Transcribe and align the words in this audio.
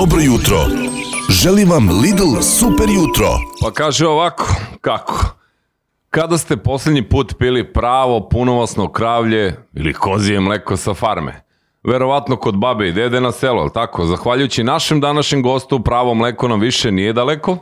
Dobro 0.00 0.20
jutro. 0.20 0.58
Želim 1.28 1.70
vam 1.70 1.88
Lidl 2.02 2.40
super 2.42 2.88
jutro. 2.88 3.26
Pa 3.60 3.70
kaže 3.70 4.06
ovako, 4.06 4.54
kako? 4.80 5.36
Kada 6.10 6.38
ste 6.38 6.56
posljednji 6.56 7.02
put 7.02 7.34
pili 7.38 7.72
pravo 7.72 8.28
punovasno 8.28 8.92
kravlje 8.92 9.56
ili 9.74 9.92
kozije 9.92 10.40
mleko 10.40 10.76
sa 10.76 10.94
farme? 10.94 11.42
Verovatno 11.84 12.36
kod 12.36 12.56
babe 12.58 12.88
i 12.88 12.92
dede 12.92 13.20
na 13.20 13.32
selo, 13.32 13.60
ali 13.60 13.70
tako? 13.74 14.06
Zahvaljujući 14.06 14.64
našem 14.64 15.00
današnjem 15.00 15.42
gostu, 15.42 15.80
pravo 15.80 16.14
mleko 16.14 16.48
nam 16.48 16.60
više 16.60 16.92
nije 16.92 17.12
daleko. 17.12 17.58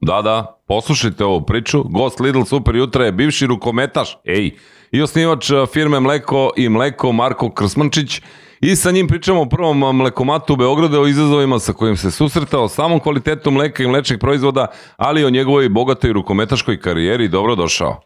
Da, 0.00 0.22
da, 0.22 0.60
poslušajte 0.66 1.24
ovu 1.24 1.40
priču. 1.40 1.82
Gost 1.82 2.20
Lidl 2.20 2.42
Super 2.42 2.76
Jutra 2.76 3.04
je 3.04 3.12
bivši 3.12 3.46
rukometaš, 3.46 4.18
ej, 4.24 4.50
i 4.90 5.02
osnivač 5.02 5.50
a, 5.50 5.66
firme 5.66 6.00
Mleko 6.00 6.50
i 6.56 6.68
Mleko 6.68 7.12
Marko 7.12 7.50
Krsmančić 7.50 8.20
i 8.60 8.76
sa 8.76 8.90
njim 8.90 9.08
pričamo 9.08 9.40
o 9.40 9.48
prvom 9.48 9.96
mlekomatu 9.96 10.52
u 10.52 10.56
Beogradu 10.56 11.00
o 11.00 11.06
izazovima 11.06 11.58
sa 11.58 11.72
kojim 11.72 11.96
se 11.96 12.10
susretao, 12.10 12.68
samom 12.68 13.00
kvalitetu 13.00 13.50
mleka 13.50 13.82
i 13.82 13.86
mlečnih 13.86 14.18
proizvoda, 14.18 14.66
ali 14.96 15.20
i 15.20 15.24
o 15.24 15.30
njegovoj 15.30 15.68
bogatoj 15.68 16.12
rukometaškoj 16.12 16.80
karijeri. 16.80 17.28
Dobro 17.28 17.54
došao. 17.54 18.00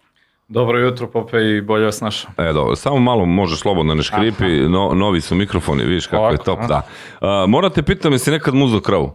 Dobro 0.49 0.79
jutro, 0.79 1.07
Pope, 1.07 1.37
i 1.37 1.61
bolje 1.61 1.85
vas 1.85 2.01
našao. 2.01 2.31
E, 2.39 2.53
dobro, 2.53 2.77
samo 2.77 2.99
malo 2.99 3.25
može 3.27 3.57
slobodno 3.57 3.95
ne 3.95 4.03
škripi, 4.03 4.69
no, 4.69 4.95
novi 4.95 5.21
su 5.21 5.35
mikrofoni, 5.35 5.85
vidiš 5.85 6.07
kako 6.07 6.23
je 6.23 6.29
Ovako, 6.29 6.45
top, 6.45 6.59
a? 6.61 6.67
da. 6.67 6.83
A, 7.21 7.47
morate 7.49 7.83
pitam, 7.83 8.13
jesi 8.13 8.31
nekad 8.31 8.55
muzo 8.55 8.81
kravu? 8.81 9.15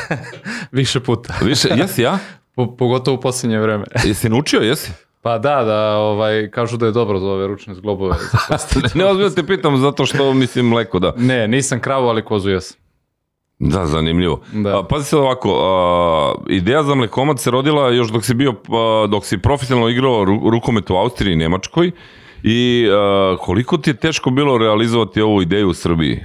Više 0.72 1.00
puta. 1.00 1.34
Više, 1.42 1.68
jesi 1.76 2.02
ja? 2.02 2.18
Po, 2.54 2.76
pogotovo 2.76 3.16
u 3.16 3.20
posljednje 3.20 3.58
vreme. 3.58 3.84
Jesi 4.04 4.28
naučio, 4.28 4.60
jesi? 4.60 4.92
Pa 5.26 5.38
da, 5.38 5.64
da, 5.64 5.96
ovaj, 5.96 6.50
kažu 6.50 6.76
da 6.76 6.86
je 6.86 6.92
dobro 6.92 7.18
za 7.18 7.26
ove 7.26 7.46
ručne 7.46 7.74
zglobove. 7.74 8.14
Ne, 8.94 9.04
ozbiljno 9.06 9.30
te 9.30 9.46
pitam 9.46 9.76
zato 9.76 10.06
što 10.06 10.34
mislim 10.34 10.68
mleko 10.68 10.98
da. 10.98 11.12
ne, 11.16 11.48
nisam 11.48 11.80
kravu, 11.80 12.08
ali 12.08 12.24
kozu 12.24 12.50
jesam. 12.50 12.76
Da, 13.58 13.86
zanimljivo. 13.86 14.40
Da. 14.52 14.78
A, 14.78 14.82
pazi 14.82 15.04
se 15.04 15.16
ovako, 15.16 15.50
a, 15.62 16.34
ideja 16.48 16.82
za 16.82 16.94
mlekomat 16.94 17.38
se 17.38 17.50
rodila 17.50 17.90
još 17.90 18.08
dok 18.08 18.24
si 18.24 18.34
bio, 18.34 18.50
a, 18.52 19.06
dok 19.06 19.24
si 19.24 19.38
profesionalno 19.38 19.88
igrao 19.88 20.24
ru, 20.24 20.50
rukomet 20.50 20.90
u 20.90 20.96
Austriji 20.96 21.32
i 21.32 21.36
Nemačkoj 21.36 21.90
i 22.42 22.88
a, 22.92 23.36
koliko 23.40 23.78
ti 23.78 23.90
je 23.90 23.94
teško 23.94 24.30
bilo 24.30 24.58
realizovati 24.58 25.20
ovu 25.20 25.42
ideju 25.42 25.68
u 25.68 25.74
Srbiji? 25.74 26.20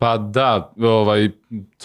Pa 0.00 0.16
da, 0.18 0.72
ovaj, 0.78 1.30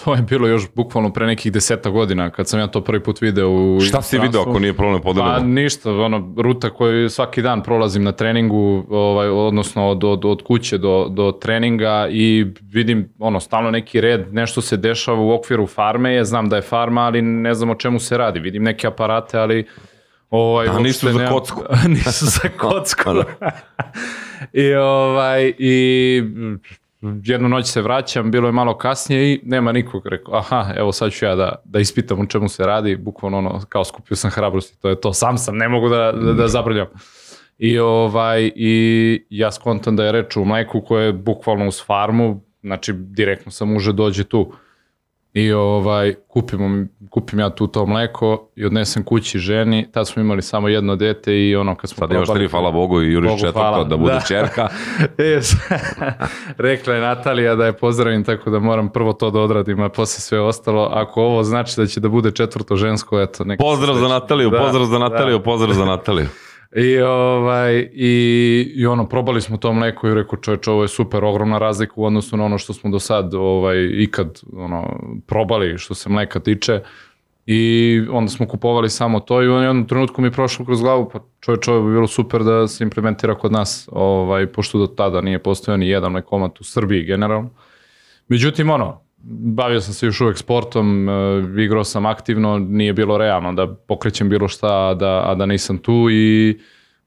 to 0.04 0.14
je 0.14 0.22
bilo 0.22 0.48
još 0.48 0.68
bukvalno 0.76 1.14
pre 1.14 1.26
nekih 1.26 1.52
deseta 1.52 1.90
godina 1.90 2.30
kad 2.30 2.48
sam 2.48 2.60
ja 2.60 2.68
to 2.68 2.82
prvi 2.82 3.04
put 3.04 3.22
video 3.22 3.50
u 3.50 3.80
Šta 3.80 4.02
si 4.02 4.20
video 4.20 4.42
ako 4.42 4.60
nije 4.60 4.74
problem 4.74 5.02
Pa 5.02 5.04
podelimo? 5.04 5.40
ništa, 5.40 5.92
ono, 5.92 6.34
ruta 6.38 6.70
koju 6.70 7.10
svaki 7.10 7.42
dan 7.42 7.64
prolazim 7.64 8.04
na 8.04 8.12
treningu, 8.12 8.86
ovaj, 8.90 9.30
odnosno 9.30 9.88
od, 9.88 10.04
od, 10.04 10.26
od 10.26 10.44
kuće 10.44 10.78
do, 10.78 11.08
do 11.10 11.32
treninga 11.32 12.08
i 12.12 12.46
vidim 12.62 13.10
ono, 13.20 13.40
stalno 13.40 13.72
neki 13.72 14.02
red, 14.02 14.34
nešto 14.34 14.62
se 14.62 14.78
dešava 14.78 15.20
u 15.22 15.32
okviru 15.32 15.68
farme, 15.68 16.14
je, 16.14 16.26
znam 16.26 16.50
da 16.50 16.56
je 16.56 16.62
farma, 16.62 17.02
ali 17.02 17.22
ne 17.22 17.54
znam 17.54 17.70
o 17.70 17.76
čemu 17.76 18.00
se 18.00 18.18
radi. 18.18 18.40
Vidim 18.40 18.64
neke 18.64 18.88
aparate, 18.88 19.38
ali 19.38 19.66
ovaj, 20.30 20.68
A 20.68 20.72
uopšte 20.72 20.84
nisu 20.88 21.12
za 21.12 21.28
kocku. 21.30 21.62
nisu 21.88 22.26
za 22.26 22.50
kocku. 22.58 23.14
Da. 23.14 23.52
I, 24.54 24.74
ovaj, 24.74 25.54
i 25.58 26.24
jednu 27.24 27.50
noć 27.50 27.68
se 27.68 27.82
vraćam, 27.82 28.32
bilo 28.32 28.48
je 28.48 28.52
malo 28.52 28.78
kasnije 28.78 29.34
i 29.34 29.42
nema 29.44 29.72
nikog. 29.72 30.08
Rekao, 30.08 30.36
aha, 30.36 30.74
evo 30.76 30.92
sad 30.92 31.12
ću 31.12 31.26
ja 31.26 31.36
da, 31.36 31.56
da 31.66 31.80
ispitam 31.80 32.20
o 32.20 32.26
čemu 32.26 32.50
se 32.50 32.66
radi. 32.66 32.96
Bukvalno 32.96 33.38
ono, 33.38 33.62
kao 33.70 33.84
skupio 33.84 34.18
sam 34.18 34.32
hrabrosti, 34.32 34.82
to 34.82 34.90
je 34.90 35.02
to. 35.02 35.14
Sam 35.14 35.38
sam, 35.38 35.58
ne 35.58 35.70
mogu 35.70 35.90
da, 35.90 36.12
da, 36.12 36.34
da 36.34 36.48
zabrljam. 36.48 36.88
I, 37.58 37.80
ovaj, 37.80 38.52
I 38.56 39.26
ja 39.30 39.52
skontam 39.52 39.96
da 39.96 40.06
je 40.06 40.12
reč 40.12 40.38
o 40.38 40.44
mleku 40.44 40.82
koje 40.82 41.06
je 41.06 41.14
bukvalno 41.14 41.68
uz 41.68 41.86
farmu, 41.86 42.44
znači 42.62 42.94
direktno 42.94 43.52
sam 43.52 43.74
muže 43.74 43.94
dođe 43.94 44.24
tu. 44.24 44.54
I 45.36 45.52
ovaj, 45.52 46.16
kupimo, 46.28 46.86
kupim 47.10 47.40
ja 47.40 47.50
tu 47.50 47.68
to 47.68 47.86
mleko 47.86 48.50
i 48.56 48.66
odnesem 48.66 49.04
kući 49.04 49.40
ženi. 49.40 49.92
Tad 49.92 50.08
smo 50.08 50.22
imali 50.22 50.42
samo 50.42 50.68
jedno 50.68 50.96
dete 50.96 51.34
i 51.48 51.56
ono 51.56 51.76
kad 51.76 51.90
smo 51.90 51.98
Sad 52.08 52.12
imaš 52.12 52.30
tri, 52.34 52.48
hvala 52.48 52.72
Bogu 52.72 53.02
i 53.02 53.12
juriš 53.12 53.32
četvrto 53.40 53.84
da 53.84 53.98
bude 53.98 54.14
Da. 54.14 54.22
čerka. 54.28 54.68
Yes. 55.18 55.56
Rekla 56.58 56.94
je 56.94 57.02
Natalija 57.02 57.56
da 57.56 57.66
je 57.66 57.74
pozdravim, 57.74 58.24
tako 58.24 58.50
da 58.50 58.60
moram 58.60 58.90
prvo 58.90 59.14
to 59.14 59.32
da 59.32 59.40
odradim, 59.40 59.82
a 59.82 59.90
posle 59.90 60.20
sve 60.22 60.40
ostalo. 60.40 60.90
Ako 60.94 61.22
ovo 61.22 61.44
znači 61.44 61.74
da 61.78 61.88
će 61.88 62.00
da 62.00 62.10
bude 62.10 62.32
četvrto 62.32 62.76
žensko, 62.76 63.22
eto, 63.22 63.46
Pozdrav 63.60 63.96
za. 63.96 64.08
Nataliju, 64.08 64.50
Da, 64.50 64.58
pozdrav 64.58 64.86
za 64.86 65.00
da. 65.00 65.10
Nataliju, 65.10 65.44
pozdrav 65.44 65.74
za 65.74 65.86
Nataliju. 65.86 66.28
I, 66.76 67.02
ovaj, 67.02 67.90
i, 67.94 68.74
I 68.76 68.86
ono, 68.86 69.10
probali 69.10 69.42
smo 69.42 69.58
to 69.58 69.74
mleko 69.74 70.08
i 70.08 70.14
rekao 70.14 70.40
čovječ, 70.40 70.68
ovo 70.68 70.82
je 70.82 70.88
super, 70.88 71.26
ogromna 71.26 71.58
razlika 71.58 71.94
u 71.96 72.06
odnosu 72.06 72.38
na 72.38 72.46
ono 72.46 72.58
što 72.58 72.74
smo 72.74 72.90
do 72.92 73.00
sad 73.00 73.34
ovaj, 73.34 73.90
ikad 73.92 74.42
ono, 74.54 75.00
probali 75.28 75.78
što 75.78 75.96
se 75.96 76.10
mleka 76.10 76.40
tiče. 76.40 76.82
I 77.46 78.02
onda 78.12 78.32
smo 78.32 78.48
kupovali 78.48 78.90
samo 78.90 79.20
to 79.20 79.42
i 79.42 79.50
u 79.50 79.52
jednom 79.52 79.88
trenutku 79.88 80.22
mi 80.22 80.28
je 80.28 80.32
prošlo 80.32 80.66
kroz 80.66 80.82
glavu, 80.82 81.10
pa 81.14 81.20
čovječ, 81.40 81.68
ovo 81.68 81.88
bi 81.88 81.94
bilo 81.94 82.08
super 82.08 82.44
da 82.44 82.68
se 82.68 82.84
implementira 82.84 83.36
kod 83.36 83.52
nas, 83.52 83.90
ovaj, 83.92 84.48
pošto 84.48 84.78
do 84.78 84.88
tada 84.88 85.22
nije 85.22 85.40
postojao 85.40 85.78
ni 85.78 85.90
jedan 85.90 86.12
mlekomat 86.12 86.62
u 86.62 86.64
Srbiji 86.64 87.04
generalno. 87.04 87.50
Međutim, 88.28 88.70
ono, 88.70 89.05
bavio 89.28 89.82
sam 89.82 89.94
se 89.94 90.06
još 90.06 90.22
uvek 90.22 90.38
sportom, 90.38 91.10
e, 91.10 91.64
igrao 91.64 91.84
sam 91.84 92.06
aktivno, 92.06 92.60
nije 92.60 92.94
bilo 92.94 93.18
realno 93.18 93.54
da 93.54 93.76
pokrećem 93.76 94.30
bilo 94.30 94.48
šta, 94.48 94.90
a 94.90 94.94
da, 94.94 95.24
a 95.26 95.36
da 95.36 95.46
nisam 95.46 95.78
tu 95.78 96.08
i 96.12 96.60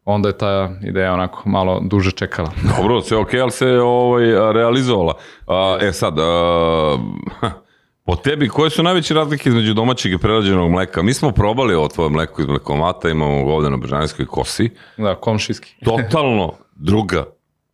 onda 0.04 0.28
je 0.28 0.38
ta 0.38 0.70
ideja 0.82 1.12
onako 1.12 1.48
malo 1.48 1.80
duže 1.84 2.10
čekala. 2.10 2.50
Dobro, 2.76 3.00
sve 3.00 3.16
ok, 3.16 3.34
ali 3.34 3.50
se 3.50 3.66
ovaj, 3.66 4.52
realizovala. 4.52 5.14
A, 5.46 5.78
e 5.80 5.92
sad, 5.92 6.18
a, 6.18 6.98
po 8.06 8.16
tebi, 8.16 8.48
koje 8.48 8.70
su 8.70 8.82
najveće 8.82 9.14
razlike 9.14 9.48
između 9.48 9.74
domaćeg 9.74 10.12
i 10.12 10.18
prerađenog 10.18 10.70
mleka? 10.70 11.02
Mi 11.02 11.14
smo 11.14 11.30
probali 11.30 11.74
ovo 11.74 11.88
tvoje 11.88 12.10
mleko 12.10 12.42
iz 12.42 12.48
mlekomata, 12.48 13.08
imamo 13.08 13.44
ga 13.44 13.52
ovde 13.52 13.70
na 13.70 13.76
Bežanijskoj 13.76 14.26
kosi. 14.26 14.70
Da, 14.96 15.14
komšijski. 15.14 15.74
Totalno 15.84 16.52
druga 16.76 17.24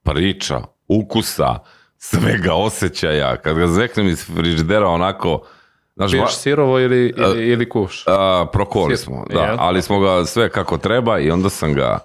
priča, 0.02 0.60
ukusa, 0.88 1.58
svega 2.04 2.54
osjećaja. 2.54 3.36
Kad 3.36 3.56
ga 3.56 3.66
zveknem 3.66 4.08
iz 4.08 4.26
frižidera 4.26 4.88
onako, 4.88 5.42
znaš, 5.96 6.12
ba- 6.12 6.18
Piješ 6.18 6.36
sirovo 6.36 6.80
ili, 6.80 7.14
ili, 7.16 7.48
ili 7.48 7.68
kuš? 7.68 8.04
A, 8.06 8.46
prokovali 8.52 8.94
Sir- 8.96 9.04
smo, 9.04 9.24
da, 9.30 9.54
ali 9.58 9.82
smo 9.82 10.00
ga 10.00 10.24
sve 10.24 10.48
kako 10.50 10.78
treba 10.78 11.18
i 11.18 11.30
onda 11.30 11.50
sam 11.50 11.74
ga... 11.74 11.98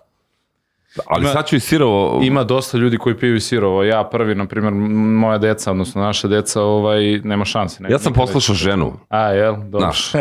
Ali 1.06 1.22
Ima- 1.22 1.32
sad 1.32 1.48
ću 1.48 1.56
i 1.56 1.60
sirovo... 1.60 2.20
Ima 2.24 2.44
dosta 2.44 2.78
ljudi 2.78 2.98
koji 2.98 3.18
piju 3.18 3.36
i 3.36 3.42
sirovo. 3.42 3.84
Ja 3.84 4.04
prvi, 4.04 4.36
na 4.36 4.46
primjer, 4.46 4.74
moja 4.74 5.38
deca, 5.38 5.72
odnosno 5.72 6.02
naša 6.02 6.28
deca, 6.28 6.62
ovaj, 6.62 7.00
nema 7.20 7.46
šanse. 7.46 7.84
Ne, 7.84 7.90
Ja 7.90 8.00
sam 8.00 8.14
poslušao 8.14 8.54
neće. 8.54 8.64
ženu, 8.64 8.94
A, 9.10 9.20
jel? 9.22 9.54
Dobro. 9.56 9.80
znaš. 9.80 10.12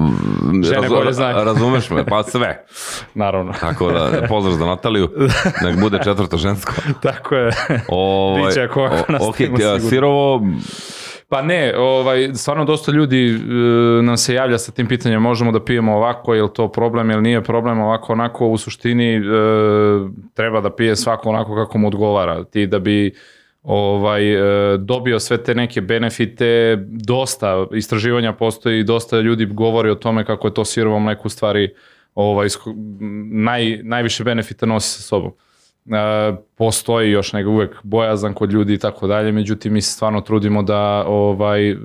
Žene 0.64 0.88
bolje 0.88 1.12
znaju. 1.12 1.44
Razumeš 1.44 1.90
me, 1.90 2.06
pa 2.06 2.22
sve. 2.22 2.64
Naravno. 3.14 3.52
Tako 3.52 3.90
da, 3.90 4.26
pozdrav 4.28 4.54
za 4.54 4.66
Nataliju, 4.66 5.08
nek 5.62 5.80
bude 5.80 5.98
četvrto 6.04 6.36
žensko. 6.36 6.72
Tako 7.02 7.34
je. 7.34 7.50
Ovaj, 7.88 8.46
Biće 8.46 8.62
ako 8.62 8.80
ovako 8.80 8.96
o- 8.98 9.12
nastavimo 9.12 9.28
ok, 9.54 9.60
a, 9.60 9.64
sigurno. 9.64 9.88
sirovo, 9.90 10.40
Pa 11.28 11.42
ne, 11.42 11.74
ovaj, 11.78 12.30
stvarno 12.34 12.64
dosta 12.64 12.92
ljudi 12.92 13.30
e, 13.30 13.38
nam 14.02 14.16
se 14.16 14.34
javlja 14.34 14.58
sa 14.58 14.72
tim 14.72 14.86
pitanjem 14.88 15.22
možemo 15.22 15.52
da 15.52 15.64
pijemo 15.64 15.96
ovako, 15.96 16.34
je 16.34 16.42
li 16.42 16.52
to 16.54 16.68
problem 16.68 17.10
ili 17.10 17.22
nije 17.22 17.42
problem, 17.44 17.80
ovako 17.80 18.12
onako 18.12 18.48
u 18.48 18.58
suštini 18.58 19.16
e, 19.16 19.20
treba 20.34 20.60
da 20.60 20.70
pije 20.70 20.96
svako 20.96 21.28
onako 21.28 21.54
kako 21.54 21.78
mu 21.78 21.88
odgovara. 21.88 22.44
Ti 22.44 22.66
da 22.66 22.78
bi 22.78 23.14
ovaj, 23.62 24.32
e, 24.74 24.78
dobio 24.78 25.20
sve 25.20 25.42
te 25.42 25.54
neke 25.54 25.80
benefite, 25.80 26.76
dosta 26.88 27.66
istraživanja 27.72 28.32
postoji, 28.32 28.84
dosta 28.84 29.20
ljudi 29.20 29.46
govori 29.46 29.90
o 29.90 29.94
tome 29.94 30.24
kako 30.24 30.46
je 30.46 30.54
to 30.54 30.64
sirovo 30.64 30.98
mleko 30.98 31.22
u 31.24 31.28
stvari 31.28 31.74
ovaj, 32.14 32.48
naj, 33.32 33.80
najviše 33.82 34.24
benefita 34.24 34.66
nosi 34.66 34.88
sa 34.88 35.02
sobom. 35.02 35.32
E, 35.90 36.36
postoji 36.58 37.10
još 37.10 37.32
nego 37.32 37.50
uvek 37.50 37.76
bojazan 37.82 38.34
kod 38.34 38.52
ljudi 38.52 38.74
i 38.74 38.78
tako 38.78 39.06
dalje, 39.06 39.32
međutim 39.32 39.72
mi 39.72 39.80
se 39.80 39.92
stvarno 39.92 40.20
trudimo 40.20 40.62
da 40.62 41.04
ovaj 41.06 41.70
e, 41.70 41.76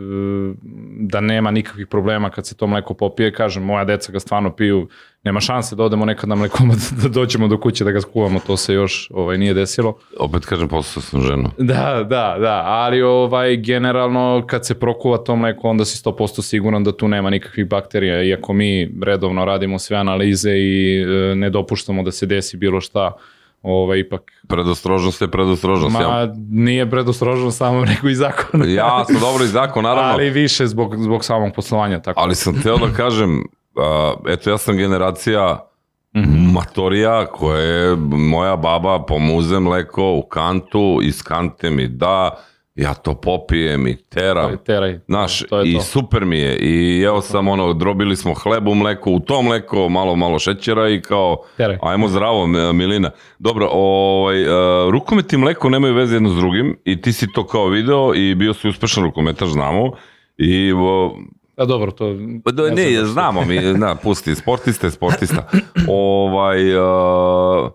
da 1.00 1.19
nema 1.19 1.51
nikakvih 1.51 1.88
problema 1.88 2.30
kad 2.30 2.48
se 2.48 2.56
to 2.56 2.68
mleko 2.68 2.94
popije, 2.94 3.33
kažem 3.33 3.63
moja 3.63 3.86
deca 3.86 4.12
ga 4.12 4.19
stvarno 4.19 4.56
piju, 4.56 4.88
nema 5.24 5.39
šanse 5.39 5.75
da 5.75 5.83
odemo 5.83 6.06
nekad 6.06 6.30
na 6.30 6.36
mlekomat 6.36 6.77
da 7.04 7.10
dođemo 7.10 7.48
do 7.48 7.57
kuće 7.57 7.83
da 7.83 7.92
ga 7.92 8.01
skuvamo, 8.01 8.39
to 8.48 8.57
se 8.57 8.74
još 8.74 9.12
ovaj 9.13 9.38
nije 9.38 9.54
desilo. 9.54 9.98
opet 10.19 10.45
kažem, 10.45 10.68
poslao 10.68 11.04
sam 11.04 11.22
ženu. 11.22 11.50
Da, 11.74 12.06
da, 12.10 12.38
da, 12.39 12.63
ali 12.66 13.01
ovaj 13.01 13.57
generalno 13.57 14.44
kad 14.48 14.66
se 14.66 14.80
prokuva 14.80 15.18
to 15.18 15.36
mleko 15.36 15.69
onda 15.69 15.86
si 15.86 16.04
100% 16.04 16.42
siguran 16.42 16.83
da 16.83 16.98
tu 16.98 17.07
nema 17.07 17.30
nikakvih 17.30 17.68
bakterija, 17.68 18.24
iako 18.24 18.54
mi 18.54 18.89
redovno 19.04 19.45
radimo 19.45 19.80
sve 19.80 19.98
analize 19.98 20.51
i 20.51 21.01
e, 21.01 21.36
ne 21.36 21.50
dopuštamo 21.50 22.04
da 22.04 22.12
se 22.12 22.25
desi 22.25 22.57
bilo 22.57 22.81
šta, 22.81 23.12
ovaj 23.63 24.00
ipak 24.00 24.21
Predostrožnost 24.48 25.21
je 25.21 25.27
predostrožnost. 25.27 25.95
Ja, 25.95 26.07
Ma, 26.07 26.27
nije 26.50 26.89
predostrožno 26.89 27.51
samo 27.51 27.86
nego 27.86 28.10
i 28.10 28.15
zakon. 28.15 28.62
jasno, 28.68 29.19
dobro 29.19 29.44
i 29.44 29.48
zakon, 29.48 29.83
naravno. 29.83 30.12
Ali 30.12 30.30
više 30.30 30.68
zbog, 30.68 30.95
zbog 30.98 31.25
samog 31.25 31.54
poslovanja. 31.56 32.00
Tako. 32.00 32.19
Ali 32.19 32.36
sam 32.36 32.62
teo 32.62 32.77
da 32.77 32.88
kažem, 32.88 33.44
a, 33.77 34.13
eto 34.27 34.50
ja 34.50 34.57
sam 34.57 34.77
generacija 34.77 35.69
Mhm. 36.18 36.51
matorija 36.51 37.25
koje 37.25 37.65
je 37.65 37.95
moja 38.10 38.56
baba 38.56 39.06
pomuze 39.06 39.60
mleko 39.60 40.12
u 40.12 40.21
kantu, 40.21 41.00
iz 41.04 41.24
kante 41.24 41.69
mi 41.69 41.88
da, 41.88 42.30
ja 42.75 42.94
to 42.94 43.14
popijem 43.16 43.88
i 43.88 43.96
teram. 43.96 44.58
Teraj. 44.66 45.00
Znaš, 45.08 45.44
to 45.50 45.60
je 45.60 45.72
i 45.72 45.74
to. 45.74 45.81
super 45.81 46.25
mi 46.25 46.40
je. 46.40 46.58
I 46.58 47.02
evo 47.02 47.22
sam 47.22 47.48
ono, 47.48 47.74
drobili 47.74 48.16
smo 48.16 48.34
hleb 48.34 48.68
u 48.68 48.75
mleku, 48.75 49.12
u 49.12 49.20
to 49.20 49.42
mleko 49.42 49.90
malo, 49.90 50.16
malo 50.16 50.40
šećera 50.40 50.90
i 50.90 51.02
kao, 51.02 51.38
Teraj. 51.58 51.78
ajmo 51.81 52.08
zdravo, 52.08 52.48
Milina. 52.74 53.12
Dobro, 53.40 53.70
ovaj, 53.72 54.44
uh, 54.44 54.92
rukomet 54.92 55.34
i 55.34 55.38
mleko 55.38 55.70
nemaju 55.70 55.94
veze 55.94 56.16
jedno 56.16 56.30
s 56.30 56.36
drugim 56.36 56.78
i 56.86 57.02
ti 57.02 57.14
si 57.14 57.28
to 57.34 57.48
kao 57.48 57.68
video 57.68 58.16
i 58.16 58.36
bio 58.36 58.54
si 58.54 58.68
uspešan 58.68 59.04
rukometaš, 59.04 59.50
znamo. 59.50 59.92
I 60.38 60.74
o, 60.74 61.18
A 61.56 61.66
dobro, 61.66 61.92
to... 61.92 62.16
Pa 62.44 62.52
da, 62.52 62.64
ne, 62.64 63.00
baš. 63.00 63.10
znamo 63.10 63.46
mi, 63.46 63.60
na, 63.60 63.96
pusti, 63.96 64.36
sportista 64.36 64.88
je 64.88 64.92
sportista. 64.92 65.50
ovaj, 65.88 66.75
uh, 66.78 67.72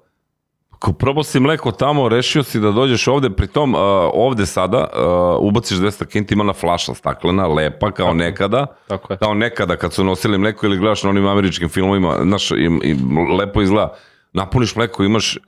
probao 0.98 1.25
si 1.25 1.40
mleko 1.40 1.72
tamo, 1.72 2.08
rešio 2.08 2.42
si 2.42 2.60
da 2.60 2.70
dođeš 2.70 3.08
ovde, 3.08 3.30
pritom 3.30 3.75
uh, 3.75 3.80
ovde 4.12 4.46
sada 4.46 4.78
uh, 4.78 5.48
ubaciš 5.48 5.78
200 5.78 6.06
kinti, 6.06 6.34
ima 6.34 6.44
na 6.44 6.52
flaša 6.52 6.94
staklena, 6.94 7.46
lepa 7.46 7.90
kao 7.90 8.14
nekada, 8.14 8.66
Tako 8.88 9.12
je. 9.12 9.19
kao 9.19 9.34
nekada 9.34 9.76
kad 9.76 9.92
su 9.92 10.04
nosili 10.04 10.38
mleko 10.38 10.66
ili 10.66 10.78
gledaš 10.78 11.02
na 11.02 11.10
onim 11.10 11.26
američkim 11.26 11.69
filmovima, 11.69 12.16
znaš, 12.22 12.50
i, 12.50 12.54
i 12.82 12.96
lepo 13.38 13.62
izgleda, 13.62 13.94
napuniš 14.32 14.76
mleko, 14.76 15.04
imaš 15.04 15.36
uh, 15.36 15.42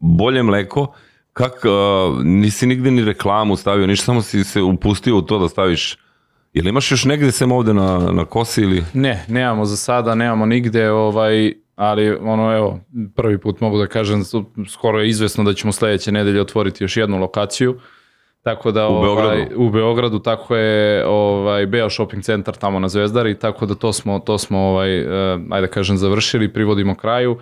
bolje 0.00 0.42
mleko, 0.42 0.92
kak, 1.32 1.64
uh, 1.64 2.24
nisi 2.24 2.66
nigde 2.66 2.90
ni 2.90 3.04
reklamu 3.04 3.56
stavio, 3.56 3.86
ništa, 3.86 4.04
samo 4.04 4.22
si 4.22 4.44
se 4.44 4.62
upustio 4.62 5.16
u 5.16 5.22
to 5.22 5.38
da 5.38 5.48
staviš. 5.48 5.98
Jel 6.52 6.66
imaš 6.66 6.90
još 6.90 7.04
negde 7.04 7.32
sem 7.32 7.52
ovde 7.52 7.74
na, 7.74 7.98
na 7.98 8.24
kosi 8.24 8.62
ili... 8.62 8.84
Ne, 8.94 9.24
nemamo 9.28 9.64
za 9.64 9.76
sada, 9.76 10.14
nemamo 10.14 10.46
nigde, 10.46 10.90
ovaj, 10.90 11.52
ali 11.78 12.10
ono 12.10 12.56
evo, 12.56 12.80
prvi 13.14 13.38
put 13.38 13.60
mogu 13.60 13.78
da 13.78 13.86
kažem, 13.86 14.22
skoro 14.68 15.00
je 15.00 15.08
izvesno 15.08 15.44
da 15.44 15.54
ćemo 15.54 15.72
sledeće 15.72 16.12
nedelje 16.12 16.40
otvoriti 16.40 16.84
još 16.84 16.96
jednu 16.96 17.18
lokaciju. 17.18 17.80
Tako 18.42 18.72
da 18.72 18.88
U 18.88 18.92
ovaj, 18.92 19.06
Beogradu? 19.06 19.54
u 19.56 19.70
Beogradu 19.70 20.18
tako 20.18 20.56
je 20.56 21.06
ovaj 21.06 21.66
Beo 21.66 21.90
shopping 21.90 22.22
centar 22.22 22.56
tamo 22.56 22.78
na 22.78 22.88
Zvezdari 22.88 23.38
tako 23.38 23.66
da 23.66 23.74
to 23.74 23.92
smo 23.92 24.18
to 24.18 24.38
smo 24.38 24.58
ovaj 24.58 24.98
eh, 24.98 25.38
ajde 25.50 25.66
kažem 25.66 25.96
završili 25.96 26.52
privodimo 26.52 26.94
kraju 26.94 27.38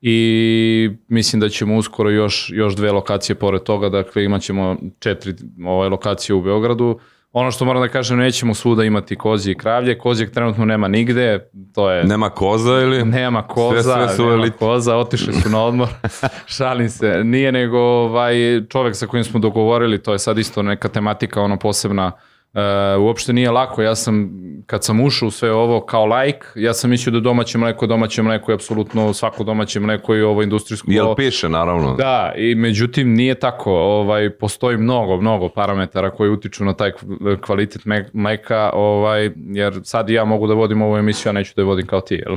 i 0.00 0.90
mislim 1.08 1.40
da 1.40 1.48
ćemo 1.48 1.76
uskoro 1.76 2.10
još 2.10 2.50
još 2.54 2.76
dve 2.76 2.92
lokacije 2.92 3.36
pored 3.36 3.62
toga 3.62 3.88
dakle 3.88 4.24
imaćemo 4.24 4.76
četiri 4.98 5.34
ovaj 5.66 5.88
lokacije 5.88 6.36
u 6.36 6.42
Beogradu 6.42 6.98
Ono 7.32 7.50
što 7.50 7.64
moram 7.64 7.82
da 7.82 7.88
kažem, 7.88 8.18
nećemo 8.18 8.54
svuda 8.54 8.84
imati 8.84 9.16
kozije 9.16 9.52
i 9.52 9.56
kravlje. 9.56 9.98
Kozijeg 9.98 10.30
trenutno 10.30 10.64
nema 10.64 10.88
nigde, 10.88 11.48
to 11.74 11.90
je... 11.90 12.04
Nema 12.04 12.30
koza 12.30 12.72
ili? 12.72 13.04
Nema 13.04 13.42
koza, 13.42 13.82
Sve- 13.82 14.06
sve 14.06 14.16
su 14.16 14.22
nema 14.22 14.34
elite. 14.34 14.56
koza, 14.56 14.96
otišli 14.96 15.32
su 15.32 15.48
na 15.48 15.64
odmor. 15.64 15.88
Šalim 16.56 16.88
se. 16.88 17.24
Nije 17.24 17.52
nego 17.52 17.78
ovaj, 17.78 18.34
čovek 18.68 18.96
sa 18.96 19.06
kojim 19.06 19.24
smo 19.24 19.40
dogovorili, 19.40 20.02
to 20.02 20.12
je 20.12 20.18
sad 20.18 20.38
isto 20.38 20.62
neka 20.62 20.88
tematika 20.88 21.42
ono 21.42 21.56
posebna. 21.56 22.12
E, 22.54 22.60
uopšte 22.96 23.32
nije 23.32 23.50
lako, 23.50 23.82
ja 23.82 23.94
sam, 23.94 24.30
kad 24.70 24.84
sam 24.84 25.00
ušao 25.00 25.28
u 25.28 25.30
sve 25.30 25.52
ovo 25.52 25.80
kao 25.80 26.06
lajk, 26.06 26.52
ja 26.54 26.74
sam 26.74 26.90
mislio 26.90 27.12
da 27.12 27.20
domaće 27.20 27.58
mleko, 27.58 27.86
domaće 27.86 28.22
mleko 28.22 28.52
je 28.52 28.54
apsolutno 28.54 29.12
svako 29.12 29.44
domaće 29.44 29.80
mleko 29.80 30.14
i 30.14 30.22
ovo 30.22 30.42
industrijsko. 30.42 30.90
Jel 30.90 31.14
piše, 31.14 31.48
naravno. 31.48 31.94
Da, 31.94 32.32
i 32.36 32.54
međutim 32.54 33.14
nije 33.14 33.34
tako. 33.34 33.72
Ovaj 33.72 34.30
postoji 34.30 34.76
mnogo, 34.76 35.16
mnogo 35.16 35.48
parametara 35.48 36.10
koji 36.10 36.30
utiču 36.30 36.64
na 36.64 36.74
taj 36.74 36.92
kv- 36.92 37.40
kvalitet 37.40 37.82
mleka, 38.12 38.70
ovaj 38.74 39.30
jer 39.36 39.80
sad 39.84 40.10
ja 40.10 40.24
mogu 40.24 40.46
da 40.46 40.54
vodim 40.54 40.82
ovu 40.82 40.96
emisiju, 40.96 41.30
a 41.30 41.32
neću 41.32 41.52
da 41.56 41.62
je 41.62 41.66
vodim 41.66 41.86
kao 41.86 42.00
ti, 42.00 42.14
jel? 42.26 42.36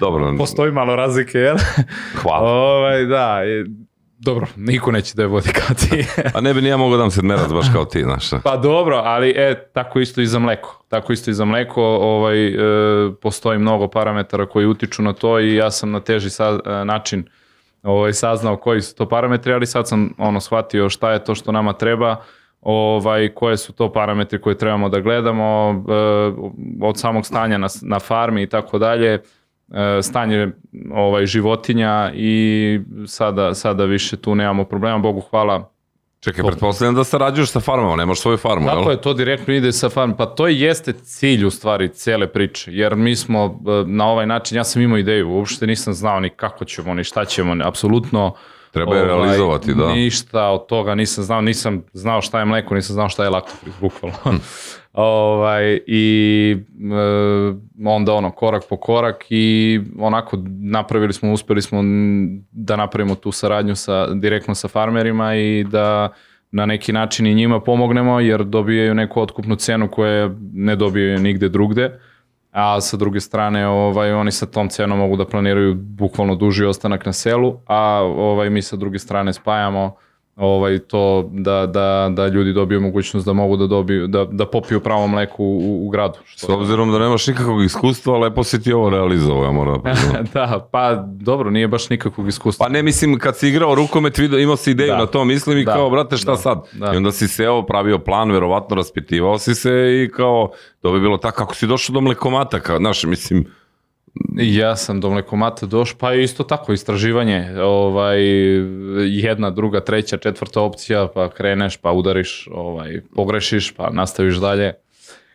Dobro, 0.00 0.34
postoji 0.38 0.72
malo 0.72 0.96
razlike, 0.96 1.38
jel? 1.38 1.56
hvala. 2.14 2.50
ovaj, 2.50 3.04
da, 3.04 3.38
dobro, 4.24 4.46
niko 4.56 4.90
neće 4.90 5.14
da 5.14 5.22
je 5.22 5.28
vodi 5.28 5.48
kao 5.52 5.76
ti. 5.76 6.06
A 6.34 6.40
ne 6.40 6.54
bi 6.54 6.62
ni 6.62 6.68
ja 6.68 6.76
mogao 6.76 6.96
da 6.96 7.02
vam 7.02 7.10
sedmerac 7.10 7.52
baš 7.52 7.66
kao 7.72 7.84
ti, 7.84 8.02
znaš 8.02 8.30
pa 8.44 8.56
dobro, 8.56 8.96
ali 8.96 9.30
e, 9.30 9.68
tako 9.72 10.00
isto 10.00 10.20
i 10.20 10.26
za 10.26 10.38
mleko. 10.38 10.84
Tako 10.88 11.12
isto 11.12 11.30
i 11.30 11.34
za 11.34 11.44
mleko, 11.44 11.82
ovaj, 11.82 12.46
e, 12.46 12.56
postoji 13.22 13.58
mnogo 13.58 13.88
parametara 13.88 14.46
koji 14.46 14.66
utiču 14.66 15.02
na 15.02 15.12
to 15.12 15.40
i 15.40 15.54
ja 15.54 15.70
sam 15.70 15.90
na 15.90 16.00
teži 16.00 16.30
sa, 16.30 16.58
e, 16.64 16.84
način 16.84 17.24
ovaj, 17.82 18.12
saznao 18.12 18.56
koji 18.56 18.82
su 18.82 18.94
to 18.94 19.08
parametri, 19.08 19.52
ali 19.52 19.66
sad 19.66 19.88
sam 19.88 20.14
ono 20.18 20.40
shvatio 20.40 20.88
šta 20.88 21.12
je 21.12 21.24
to 21.24 21.34
što 21.34 21.52
nama 21.52 21.72
treba, 21.72 22.16
ovaj, 22.60 23.28
koje 23.34 23.56
su 23.56 23.72
to 23.72 23.92
parametri 23.92 24.40
koje 24.40 24.58
trebamo 24.58 24.88
da 24.88 25.00
gledamo 25.00 25.70
e, 25.70 25.92
od 26.82 27.00
samog 27.00 27.26
stanja 27.26 27.58
na, 27.58 27.68
na 27.82 27.98
farmi 27.98 28.42
i 28.42 28.48
tako 28.48 28.78
dalje, 28.78 29.22
stanje 30.02 30.50
ovaj, 30.94 31.26
životinja 31.26 32.12
i 32.14 32.80
sada, 33.06 33.54
sada 33.54 33.84
više 33.84 34.16
tu 34.16 34.34
nemamo 34.34 34.64
problema, 34.64 34.98
Bogu 34.98 35.20
hvala, 35.20 35.72
Čekaj, 36.24 36.44
pretpostavljam 36.44 36.94
da 36.94 37.04
sarađuješ 37.04 37.50
sa 37.50 37.60
farmama, 37.60 37.96
nemaš 37.96 38.20
svoju 38.20 38.36
farmu, 38.36 38.66
Tako 38.66 38.80
jel? 38.80 38.90
je, 38.90 39.00
to 39.00 39.14
direktno 39.14 39.54
ide 39.54 39.72
sa 39.72 39.88
farm. 39.88 40.12
Pa 40.18 40.26
to 40.26 40.46
jeste 40.46 40.92
cilj 40.92 41.44
u 41.44 41.50
stvari 41.50 41.88
cele 41.88 42.26
priče, 42.32 42.72
jer 42.72 42.96
mi 42.96 43.16
smo 43.16 43.44
e, 43.44 43.84
na 43.86 44.06
ovaj 44.06 44.26
način, 44.26 44.56
ja 44.56 44.64
sam 44.64 44.82
imao 44.82 44.98
ideju, 44.98 45.30
uopšte 45.30 45.66
nisam 45.66 45.94
znao 45.94 46.20
ni 46.20 46.30
kako 46.30 46.64
ćemo, 46.64 46.94
ni 46.94 47.04
šta 47.04 47.24
ćemo, 47.24 47.54
ni- 47.54 47.64
apsolutno 47.64 48.34
Treba 48.70 48.96
je 48.96 49.04
realizovati, 49.04 49.74
da. 49.74 49.92
Ništa 49.92 50.48
od 50.48 50.66
toga 50.66 50.94
nisam 50.94 51.24
znao, 51.24 51.40
nisam 51.40 51.82
znao 51.92 52.22
šta 52.22 52.38
je 52.38 52.44
mleko, 52.44 52.74
nisam 52.74 52.94
znao 52.94 53.08
šta 53.08 53.24
je 53.24 53.30
laktofriz, 53.30 53.74
bukvalno. 53.80 54.16
Ovaj, 54.92 55.80
I 55.86 56.56
e, 56.56 57.88
onda 57.88 58.14
ono, 58.14 58.30
korak 58.30 58.62
po 58.68 58.76
korak 58.76 59.24
i 59.30 59.80
onako 59.98 60.38
napravili 60.60 61.12
smo, 61.12 61.32
uspeli 61.32 61.62
smo 61.62 61.80
da 62.52 62.76
napravimo 62.76 63.14
tu 63.14 63.32
saradnju 63.32 63.76
sa, 63.76 64.14
direktno 64.14 64.54
sa 64.54 64.68
farmerima 64.68 65.34
i 65.36 65.64
da 65.64 66.08
na 66.50 66.66
neki 66.66 66.92
način 66.92 67.26
i 67.26 67.34
njima 67.34 67.60
pomognemo 67.60 68.20
jer 68.20 68.44
dobijaju 68.44 68.94
neku 68.94 69.20
otkupnu 69.20 69.56
cenu 69.56 69.88
koje 69.90 70.30
ne 70.52 70.76
dobijaju 70.76 71.18
nigde 71.18 71.48
drugde 71.48 71.98
a 72.52 72.80
sa 72.80 72.96
druge 72.96 73.20
strane 73.20 73.68
ovaj 73.68 74.12
oni 74.12 74.32
sa 74.32 74.46
tom 74.46 74.68
cenom 74.68 74.98
mogu 74.98 75.16
da 75.16 75.24
planiraju 75.24 75.74
bukvalno 75.74 76.34
duži 76.34 76.64
ostanak 76.64 77.06
na 77.06 77.12
selu, 77.12 77.60
a 77.66 78.00
ovaj 78.02 78.50
mi 78.50 78.62
sa 78.62 78.76
druge 78.76 78.98
strane 78.98 79.32
spajamo 79.32 79.96
ovaj 80.42 80.78
to 80.78 81.30
da, 81.32 81.66
da, 81.66 82.08
da 82.16 82.26
ljudi 82.28 82.52
dobiju 82.52 82.80
mogućnost 82.80 83.26
da 83.26 83.32
mogu 83.32 83.56
da 83.56 83.66
dobiju 83.66 84.06
da, 84.06 84.24
da 84.24 84.46
popiju 84.46 84.80
pravo 84.80 85.06
mleko 85.06 85.42
u, 85.42 85.86
u 85.86 85.88
gradu. 85.88 86.18
S 86.36 86.48
obzirom 86.48 86.92
da 86.92 86.98
nemaš 86.98 87.26
nikakvog 87.26 87.64
iskustva, 87.64 88.18
lepo 88.18 88.44
si 88.44 88.62
ti 88.62 88.72
ovo 88.72 88.90
realizovao, 88.90 89.44
ja 89.44 89.50
moram 89.52 89.82
da 89.82 90.22
da, 90.34 90.68
pa 90.72 90.94
dobro, 91.06 91.50
nije 91.50 91.68
baš 91.68 91.90
nikakvog 91.90 92.28
iskustva. 92.28 92.66
Pa 92.66 92.72
ne, 92.72 92.82
mislim, 92.82 93.18
kad 93.18 93.36
si 93.36 93.48
igrao 93.48 93.74
rukomet, 93.74 94.18
video, 94.18 94.38
imao 94.38 94.56
si 94.56 94.70
ideju 94.70 94.90
Da. 94.92 94.98
na 94.98 95.06
to, 95.06 95.24
mislim 95.24 95.58
i 95.58 95.64
Da. 95.64 95.72
kao, 95.72 95.90
brate, 95.90 96.16
šta 96.16 96.30
Da. 96.30 96.36
sad? 96.36 96.58
Da. 96.72 96.92
I 96.94 96.96
onda 96.96 97.12
si 97.12 97.28
seo, 97.28 97.66
pravio 97.66 97.98
plan, 97.98 98.30
verovatno 98.30 98.76
raspitivao 98.76 99.38
si 99.38 99.54
se 99.54 99.70
i 100.04 100.10
kao, 100.16 100.50
to 100.80 100.92
bi 100.92 101.00
bilo 101.00 101.16
tako, 101.16 101.36
kako 101.36 101.54
si 101.54 101.66
došao 101.66 101.94
do 101.94 102.00
mlekomata, 102.00 102.60
kao, 102.60 102.78
znaš, 102.78 103.04
mislim, 103.04 103.46
Ja 104.36 104.76
sam 104.76 105.00
do 105.00 105.10
mlekomata 105.10 105.66
došao, 105.66 105.98
pa 105.98 106.14
isto 106.14 106.44
tako 106.44 106.72
istraživanje, 106.72 107.54
ovaj 107.62 108.20
jedna, 109.06 109.50
druga, 109.50 109.80
treća, 109.80 110.16
četvrta 110.16 110.60
opcija, 110.60 111.08
pa 111.14 111.30
kreneš, 111.30 111.76
pa 111.76 111.92
udariš, 111.92 112.48
ovaj 112.52 113.00
pogrešiš, 113.14 113.72
pa 113.72 113.90
nastaviš 113.90 114.36
dalje. 114.36 114.72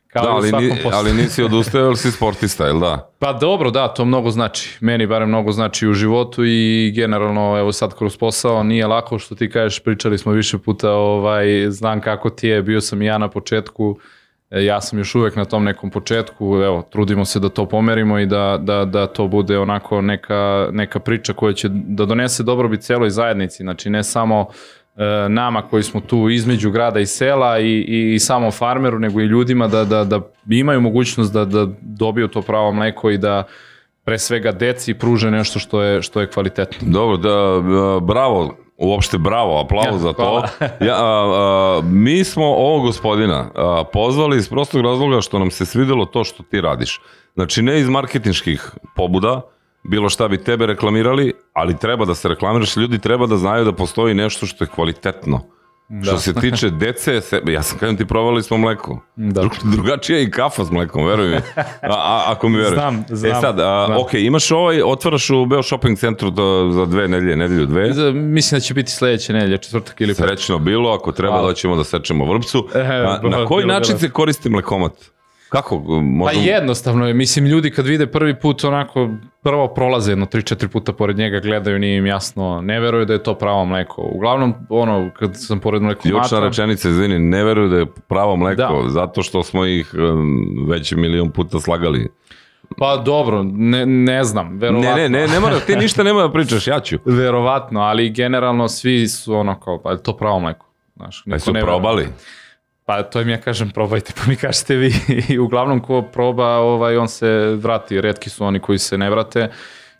Kao 0.07 0.23
da, 0.23 0.29
ali, 0.31 0.51
ni, 0.51 0.81
ali 0.93 1.13
nisi 1.13 1.43
odustao, 1.43 1.85
jer 1.85 1.97
si 1.97 2.11
sportista, 2.11 2.65
jel 2.65 2.79
da? 2.79 3.09
Pa 3.19 3.33
dobro, 3.33 3.71
da, 3.71 3.87
to 3.87 4.05
mnogo 4.05 4.29
znači. 4.31 4.77
Meni 4.81 5.07
barem 5.07 5.29
mnogo 5.29 5.51
znači 5.51 5.87
u 5.87 5.93
životu 5.93 6.45
i 6.45 6.91
generalno, 6.95 7.57
evo 7.59 7.71
sad 7.71 7.97
kroz 7.97 8.17
posao 8.17 8.63
nije 8.63 8.87
lako 8.87 9.19
što 9.19 9.35
ti 9.35 9.49
kažeš, 9.49 9.83
pričali 9.83 10.17
smo 10.17 10.31
više 10.31 10.57
puta, 10.57 10.91
ovaj, 10.91 11.47
znam 11.69 12.01
kako 12.01 12.29
ti 12.29 12.47
je, 12.47 12.61
bio 12.61 12.81
sam 12.81 13.01
i 13.01 13.05
ja 13.05 13.17
na 13.17 13.29
početku, 13.29 13.99
e, 13.99 14.16
ja 14.51 14.81
sam 14.81 14.99
još 14.99 15.15
uvek 15.15 15.35
na 15.35 15.45
tom 15.45 15.63
nekom 15.63 15.89
početku, 15.89 16.45
evo, 16.45 16.81
trudimo 16.89 17.25
se 17.25 17.39
da 17.39 17.49
to 17.49 17.65
pomerimo 17.65 18.19
i 18.19 18.25
da, 18.25 18.57
da, 18.61 18.85
da 18.85 19.07
to 19.07 19.27
bude 19.27 19.57
onako 19.57 20.01
neka, 20.01 20.69
neka 20.71 20.99
priča 20.99 21.33
koja 21.33 21.53
će 21.53 21.69
da 21.71 22.05
donese 22.05 22.43
dobrobit 22.43 22.81
celoj 22.81 23.09
zajednici, 23.09 23.63
znači 23.63 23.89
ne 23.89 24.03
samo 24.03 24.47
e, 24.95 25.29
nama 25.29 25.61
koji 25.61 25.83
smo 25.83 26.01
tu 26.01 26.29
između 26.29 26.71
grada 26.71 26.99
i 26.99 27.05
sela 27.05 27.59
i, 27.59 27.71
i, 27.71 28.13
i 28.13 28.19
samo 28.19 28.51
farmeru, 28.51 28.99
nego 28.99 29.21
i 29.21 29.25
ljudima 29.25 29.67
da, 29.67 29.83
da, 29.83 30.03
da 30.03 30.21
imaju 30.49 30.81
mogućnost 30.81 31.33
da, 31.33 31.45
da 31.45 31.67
dobiju 31.81 32.27
to 32.27 32.41
pravo 32.41 32.71
mleko 32.71 33.09
i 33.09 33.17
da 33.17 33.43
pre 34.03 34.19
svega 34.19 34.51
deci 34.51 34.93
pruže 34.93 35.31
nešto 35.31 35.59
što 35.59 35.81
je, 35.81 36.01
što 36.01 36.21
je 36.21 36.27
kvalitetno. 36.27 36.87
Dobro, 36.91 37.17
da, 37.17 37.29
a, 37.29 37.99
bravo, 37.99 38.57
uopšte 38.77 39.17
bravo, 39.17 39.59
aplauz 39.59 39.85
Ja, 39.85 39.97
za 39.97 40.13
to. 40.13 40.43
Ja, 40.87 40.95
a, 40.95 41.05
a, 41.05 41.81
mi 41.83 42.23
smo 42.23 42.45
ovog 42.45 42.85
gospodina 42.85 43.49
a, 43.55 43.83
pozvali 43.93 44.37
iz 44.37 44.49
prostog 44.49 44.81
razloga 44.81 45.21
što 45.21 45.39
nam 45.39 45.51
se 45.51 45.65
svidelo 45.65 46.05
to 46.05 46.23
što 46.23 46.43
ti 46.43 46.61
radiš. 46.61 47.01
Znači, 47.33 47.61
ne 47.61 47.79
iz 47.79 47.89
marketinških 47.89 48.71
pobuda, 48.95 49.41
bilo 49.83 50.09
šta 50.09 50.27
bi 50.27 50.43
tebe 50.43 50.65
reklamirali, 50.65 51.33
ali 51.53 51.77
treba 51.77 52.05
da 52.05 52.15
se 52.15 52.27
reklamiraš, 52.27 52.77
ljudi 52.77 52.99
treba 52.99 53.27
da 53.27 53.37
znaju 53.37 53.65
da 53.65 53.71
postoji 53.71 54.13
nešto 54.13 54.45
što 54.45 54.63
je 54.63 54.67
kvalitetno. 54.75 55.41
Što 56.03 56.17
se 56.17 56.33
tiče 56.33 56.69
dece, 56.69 57.21
se, 57.21 57.41
ja 57.45 57.63
sam 57.63 57.77
kažem 57.79 57.97
ti 57.97 58.05
provali 58.05 58.43
smo 58.43 58.57
mleko. 58.57 58.99
Da. 59.15 59.41
Drug, 59.41 59.51
drugačije 59.65 60.19
je 60.19 60.23
i 60.23 60.31
kafa 60.31 60.65
s 60.65 60.71
mlekom, 60.71 61.05
veruj 61.05 61.27
mi. 61.27 61.35
A, 61.35 61.41
a, 61.83 62.23
ako 62.27 62.49
mi 62.49 62.55
veruješ. 62.55 62.73
Znam, 62.73 63.05
znam, 63.09 63.31
E 63.31 63.41
sad, 63.41 63.59
a, 63.59 63.83
znam. 63.85 63.97
ok, 63.97 64.13
imaš 64.13 64.51
ovaj, 64.51 64.81
otvaraš 64.81 65.29
u 65.29 65.45
Beo 65.45 65.63
shopping 65.63 65.97
centru 65.97 66.29
do, 66.29 66.69
za 66.71 66.85
dve 66.85 67.07
nedelje, 67.07 67.35
nedelju 67.35 67.65
dve. 67.65 67.93
Za- 67.93 68.11
Mislim 68.11 68.55
da 68.55 68.61
će 68.61 68.73
biti 68.73 68.91
sledeće 68.91 69.33
nedelje, 69.33 69.57
četvrtak 69.57 70.01
ili 70.01 70.13
petak. 70.13 70.27
Srećno 70.29 70.59
bilo, 70.59 70.91
ako 70.91 71.11
treba 71.11 71.33
Hvala. 71.33 71.47
doćemo 71.47 71.75
da 71.75 71.83
sečemo 71.83 72.25
vrpcu. 72.25 72.67
E, 72.75 72.79
A, 72.81 73.19
na 73.23 73.45
koji 73.45 73.65
način 73.65 73.97
se 73.97 74.09
koristi 74.09 74.49
mlekomat? 74.49 74.93
Kako? 75.49 75.83
Pa 75.87 75.93
Možemo... 76.01 76.45
jednostavno 76.45 77.07
je, 77.07 77.13
mislim 77.13 77.45
ljudi 77.45 77.71
kad 77.71 77.85
vide 77.87 78.07
prvi 78.07 78.39
put 78.39 78.63
onako 78.63 79.09
prvo 79.43 79.67
prolaze 79.67 80.11
jedno 80.11 80.25
3-4 80.25 80.67
puta 80.67 80.93
pored 80.93 81.17
njega, 81.17 81.39
gledaju, 81.39 81.79
nije 81.79 81.97
im 81.97 82.05
jasno, 82.05 82.61
ne 82.61 82.79
veruju 82.79 83.05
da 83.05 83.13
je 83.13 83.23
to 83.23 83.33
pravo 83.33 83.65
mleko. 83.65 84.01
Uglavnom, 84.01 84.53
ono, 84.69 85.09
kad 85.19 85.31
sam 85.33 85.59
pored 85.59 85.81
Ključna 85.81 86.11
mlekomata, 86.11 86.39
rečenica, 86.39 86.89
izvini, 86.89 87.19
ne 87.19 87.43
veruju 87.43 87.69
da 87.69 87.77
je 87.77 87.85
pravo 88.07 88.35
mleko, 88.35 88.81
Da. 88.83 88.89
zato 88.89 89.23
što 89.23 89.43
smo 89.43 89.65
ih 89.65 89.93
već 90.67 90.91
milion 90.91 91.31
puta 91.31 91.59
slagali. 91.59 92.07
pa 92.77 92.97
dobro, 92.97 93.43
ne, 93.43 93.85
ne 93.85 94.23
znam, 94.23 94.57
verovatno. 94.57 94.95
Ne, 94.95 95.09
ne, 95.09 95.09
ne, 95.09 95.27
ne 95.27 95.39
mora, 95.39 95.59
ti 95.59 95.75
ništa 95.75 96.03
nema 96.03 96.21
da 96.21 96.31
pričaš, 96.31 96.67
ja 96.67 96.79
ću. 96.79 96.97
Verovatno, 97.21 97.81
ali 97.81 98.09
generalno 98.09 98.67
svi 98.67 99.07
su 99.07 99.33
ono 99.33 99.59
kao, 99.59 99.81
pa 99.81 99.91
je 99.91 100.03
to 100.03 100.17
pravo 100.17 100.39
mleko. 100.39 100.65
Znaš, 100.95 101.23
Pa 101.29 101.39
su 101.39 101.53
ne 101.53 101.63
veruje. 101.63 102.07
Pa 102.87 103.01
to 103.03 103.19
im 103.21 103.29
ja 103.29 103.37
kažem 103.37 103.71
probajte, 103.75 104.13
pa 104.17 104.29
mi 104.29 104.35
kažete 104.39 104.75
vi. 104.75 104.93
I 105.29 105.39
uglavnom 105.39 105.81
ko 105.83 106.01
proba, 106.01 106.47
ovaj, 106.63 106.97
on 106.97 107.07
se 107.07 107.29
vrati. 107.59 108.01
Redki 108.01 108.29
su 108.29 108.45
oni 108.45 108.59
koji 108.59 108.79
se 108.79 108.97
ne 108.97 109.09
vrate, 109.09 109.49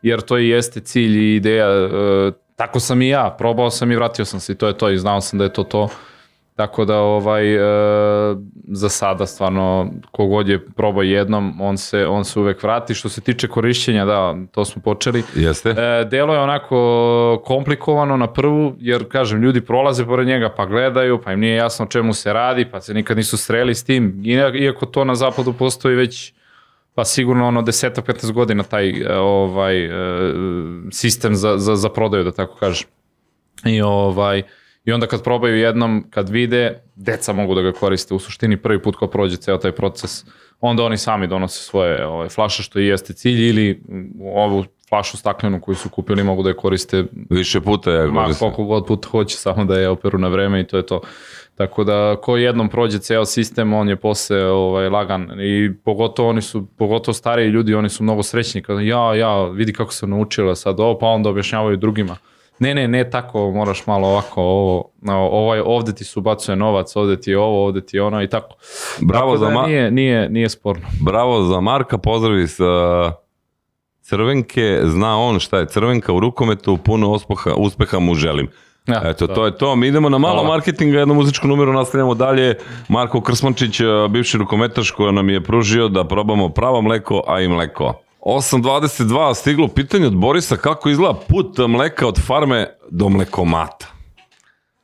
jer 0.01 0.22
to 0.22 0.38
i 0.38 0.48
jeste 0.50 0.79
cilj 0.79 1.17
i 1.17 1.36
ideja. 1.36 1.67
E, 1.67 2.32
tako 2.56 2.79
sam 2.79 3.01
i 3.01 3.10
ja, 3.10 3.36
probao 3.38 3.70
sam 3.70 3.91
i 3.91 3.96
vratio 3.96 4.25
sam 4.25 4.39
se 4.39 4.53
i 4.53 4.56
to 4.56 4.67
je 4.67 4.77
to 4.77 4.89
i 4.89 4.98
znao 4.98 5.22
sam 5.22 5.39
da 5.39 5.46
je 5.46 5.53
to 5.53 5.63
to. 5.63 5.89
Tako 6.57 6.85
da 6.85 6.99
ovaj 6.99 7.55
e, 7.55 7.59
za 8.67 8.89
sada 8.89 9.25
stvarno 9.25 9.91
kogod 10.11 10.47
je 10.49 10.65
probao 10.65 11.03
jednom, 11.03 11.61
on 11.61 11.77
se 11.77 12.07
on 12.07 12.25
se 12.25 12.39
uvek 12.39 12.63
vrati. 12.63 12.93
Što 12.93 13.09
se 13.09 13.21
tiče 13.21 13.47
korišćenja, 13.47 14.05
da, 14.05 14.35
to 14.51 14.65
smo 14.65 14.81
počeli. 14.81 15.23
Jeste? 15.35 15.69
E, 15.69 16.05
delo 16.05 16.33
je 16.33 16.39
onako 16.39 17.41
komplikovano 17.45 18.17
na 18.17 18.27
prvu, 18.33 18.75
jer 18.79 19.09
kažem, 19.09 19.41
ljudi 19.41 19.61
prolaze 19.61 20.05
pored 20.05 20.27
njega 20.27 20.53
pa 20.57 20.65
gledaju, 20.65 21.21
pa 21.21 21.33
im 21.33 21.39
nije 21.39 21.55
jasno 21.55 21.85
o 21.85 21.89
čemu 21.89 22.13
se 22.13 22.33
radi, 22.33 22.65
pa 22.71 22.81
se 22.81 22.93
nikad 22.93 23.17
nisu 23.17 23.37
sreli 23.37 23.75
s 23.75 23.83
tim, 23.83 24.23
iako 24.55 24.85
to 24.85 25.03
na 25.03 25.15
zapadu 25.15 25.53
postoji 25.53 25.95
već 25.95 26.33
pa 26.95 27.05
sigurno 27.05 27.47
ono 27.47 27.61
10-15 27.61 28.31
godina 28.31 28.63
taj 28.63 28.89
e, 28.89 29.17
ovaj 29.17 29.85
e, 29.85 29.89
sistem 30.91 31.35
za, 31.35 31.57
za, 31.57 31.75
za 31.75 31.89
prodaju, 31.89 32.23
da 32.23 32.31
tako 32.31 32.55
kažem. 32.55 32.87
I 33.65 33.81
ovaj 33.81 34.43
I 34.88 34.91
onda 34.91 35.08
kad 35.08 35.24
probaju 35.24 35.58
jednom, 35.58 36.06
kad 36.10 36.29
vide, 36.29 36.84
deca 36.96 37.34
mogu 37.34 37.56
da 37.56 37.62
ga 37.62 37.72
koriste 37.72 38.13
u 38.13 38.20
suštini 38.20 38.58
prvi 38.58 38.82
put 38.82 38.96
ko 38.96 39.08
prođe 39.08 39.38
ceo 39.38 39.58
taj 39.58 39.72
proces, 39.72 40.25
onda 40.62 40.84
oni 40.84 40.98
sami 40.98 41.27
donose 41.27 41.63
svoje 41.63 42.06
ovaj, 42.06 42.29
flaše 42.29 42.63
što 42.63 42.79
i 42.79 42.86
jeste 42.86 43.13
cilj 43.13 43.50
ili 43.50 43.84
ovu 44.36 44.65
flašu 44.89 45.17
staklenu 45.17 45.62
koju 45.62 45.75
su 45.75 45.89
kupili 45.89 46.24
mogu 46.24 46.44
da 46.44 46.50
je 46.50 46.56
koriste 46.56 47.06
Više 47.29 47.62
puta 47.62 47.91
je 47.91 48.08
ma 48.08 48.29
koliko 48.39 48.63
god 48.63 48.86
put 48.86 49.06
hoće, 49.06 49.38
samo 49.38 49.65
da 49.65 49.79
je 49.79 49.89
operu 49.89 50.17
na 50.17 50.27
vreme 50.27 50.62
i 50.62 50.67
to 50.67 50.77
je 50.77 50.86
to. 50.86 51.01
Tako 51.56 51.84
da 51.84 52.15
ko 52.22 52.38
jednom 52.38 52.70
prođe 52.70 53.00
ceo 53.00 53.25
sistem, 53.25 53.74
on 53.74 53.89
je 53.89 53.96
posle 53.96 54.46
ovaj, 54.46 54.89
lagan 54.89 55.41
i 55.41 55.74
pogotovo 55.86 56.29
oni 56.29 56.41
su, 56.41 56.67
pogotovo 56.77 57.13
stariji 57.13 57.50
ljudi, 57.50 57.74
oni 57.74 57.89
su 57.89 58.03
mnogo 58.03 58.24
srećni 58.24 58.62
kada 58.62 58.82
ja, 58.82 59.15
ja, 59.15 59.44
vidi 59.44 59.74
kako 59.74 59.94
sam 59.94 60.10
naučila 60.10 60.56
sad 60.56 60.79
ovo, 60.79 60.98
pa 61.00 61.08
onda 61.08 61.29
objašnjavaju 61.29 61.77
drugima. 61.77 62.17
Ne, 62.59 62.75
ne, 62.75 62.87
ne 62.87 63.09
tako, 63.09 63.51
moraš 63.51 63.87
malo 63.87 64.07
ovako, 64.07 64.41
ovo, 64.41 64.91
ovaj, 65.31 65.59
ovde 65.65 65.95
ti 65.95 66.03
se 66.03 66.19
ubacuje 66.19 66.55
novac, 66.55 66.95
ovde 66.95 67.21
ti 67.21 67.31
je 67.31 67.39
ovo, 67.39 67.65
ovde 67.65 67.85
ti 67.85 67.97
je 67.97 68.03
ono 68.03 68.21
i 68.23 68.29
tako. 68.29 68.55
Bravo 69.01 69.31
tako 69.31 69.37
za, 69.37 69.49
da 69.49 69.67
nije, 69.67 69.91
nije, 69.91 70.29
nije 70.29 70.49
sporno. 70.49 70.85
bravo 71.01 71.43
za 71.43 71.59
Marka, 71.61 71.97
pozdravi 71.97 72.47
sa 72.47 72.63
Crvenke, 74.01 74.79
zna 74.83 75.19
on 75.19 75.39
šta 75.39 75.57
je 75.59 75.67
Crvenka 75.67 76.13
u 76.13 76.19
rukometu, 76.19 76.77
puno 76.77 77.09
uspeha, 77.11 77.53
uspeha 77.57 77.99
mu 77.99 78.15
želim. 78.15 78.47
Ja, 78.87 79.01
Eto, 79.05 79.27
da. 79.27 79.33
to 79.33 79.45
je 79.45 79.57
to. 79.57 79.75
Mi 79.75 79.87
idemo 79.87 80.09
na 80.09 80.17
malo 80.17 80.33
Hvala. 80.41 80.47
marketinga, 80.47 80.99
jednu 80.99 81.13
muzičku 81.13 81.47
numeru, 81.47 81.73
nastavljamo 81.73 82.13
dalje. 82.13 82.55
Marko 82.89 83.21
Krsmančić, 83.21 83.81
bivši 84.09 84.37
rukometaš 84.37 84.91
koja 84.91 85.11
nam 85.11 85.29
je 85.29 85.43
pružio 85.43 85.87
da 85.87 86.03
probamo 86.03 86.49
pravo 86.49 86.81
mleko, 86.81 87.23
a 87.27 87.41
i 87.41 87.47
mleko. 87.47 87.93
8.22, 88.27 89.34
stiglo 89.36 89.67
pitanje 89.67 90.07
od 90.07 90.15
Borisa 90.15 90.57
kako 90.57 90.89
izgleda 90.89 91.13
put 91.13 91.57
mleka 91.67 92.07
od 92.07 92.22
farme 92.25 92.67
do 92.89 93.10
mlekomata. 93.10 93.88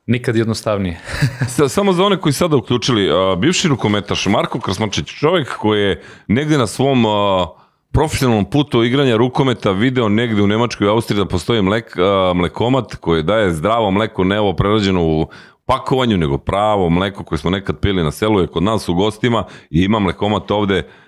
Nikad 0.06 0.36
jednostavnije. 0.36 1.00
Sa- 1.56 1.68
Samo 1.68 1.92
za 1.92 2.04
one 2.04 2.20
koji 2.20 2.32
sada 2.32 2.56
uključili, 2.56 3.10
a, 3.10 3.36
bivši 3.36 3.68
rukometaš 3.68 4.26
Marko 4.26 4.60
Krasmačić, 4.60 5.06
čovjek 5.06 5.56
koji 5.56 5.82
je 5.82 6.02
negde 6.28 6.58
na 6.58 6.66
svom 6.66 7.06
a, 7.06 7.46
profesionalnom 7.92 8.50
putu 8.50 8.84
igranja 8.84 9.16
rukometa 9.16 9.70
video 9.70 10.08
negde 10.08 10.42
u 10.42 10.46
Nemačkoj 10.46 10.86
i 10.86 10.90
Austriji 10.90 11.18
da 11.18 11.28
postoji 11.28 11.62
mlek, 11.62 11.96
a, 11.98 12.32
mlekomat 12.34 12.94
koji 12.94 13.22
daje 13.22 13.52
zdravo 13.52 13.90
mleko, 13.90 14.24
ne 14.24 14.40
ovo 14.40 14.52
prerađeno 14.52 15.02
u 15.04 15.26
pakovanju, 15.66 16.16
nego 16.16 16.38
pravo 16.38 16.90
mleko 16.90 17.24
koje 17.24 17.38
smo 17.38 17.50
nekad 17.50 17.78
pili 17.78 18.04
na 18.04 18.10
selu 18.10 18.40
je 18.40 18.46
kod 18.46 18.62
nas 18.62 18.88
u 18.88 18.94
gostima 18.94 19.44
i 19.70 19.82
ima 19.82 19.98
mlekomat 19.98 20.50
ovde 20.50 20.78
a, 20.78 21.03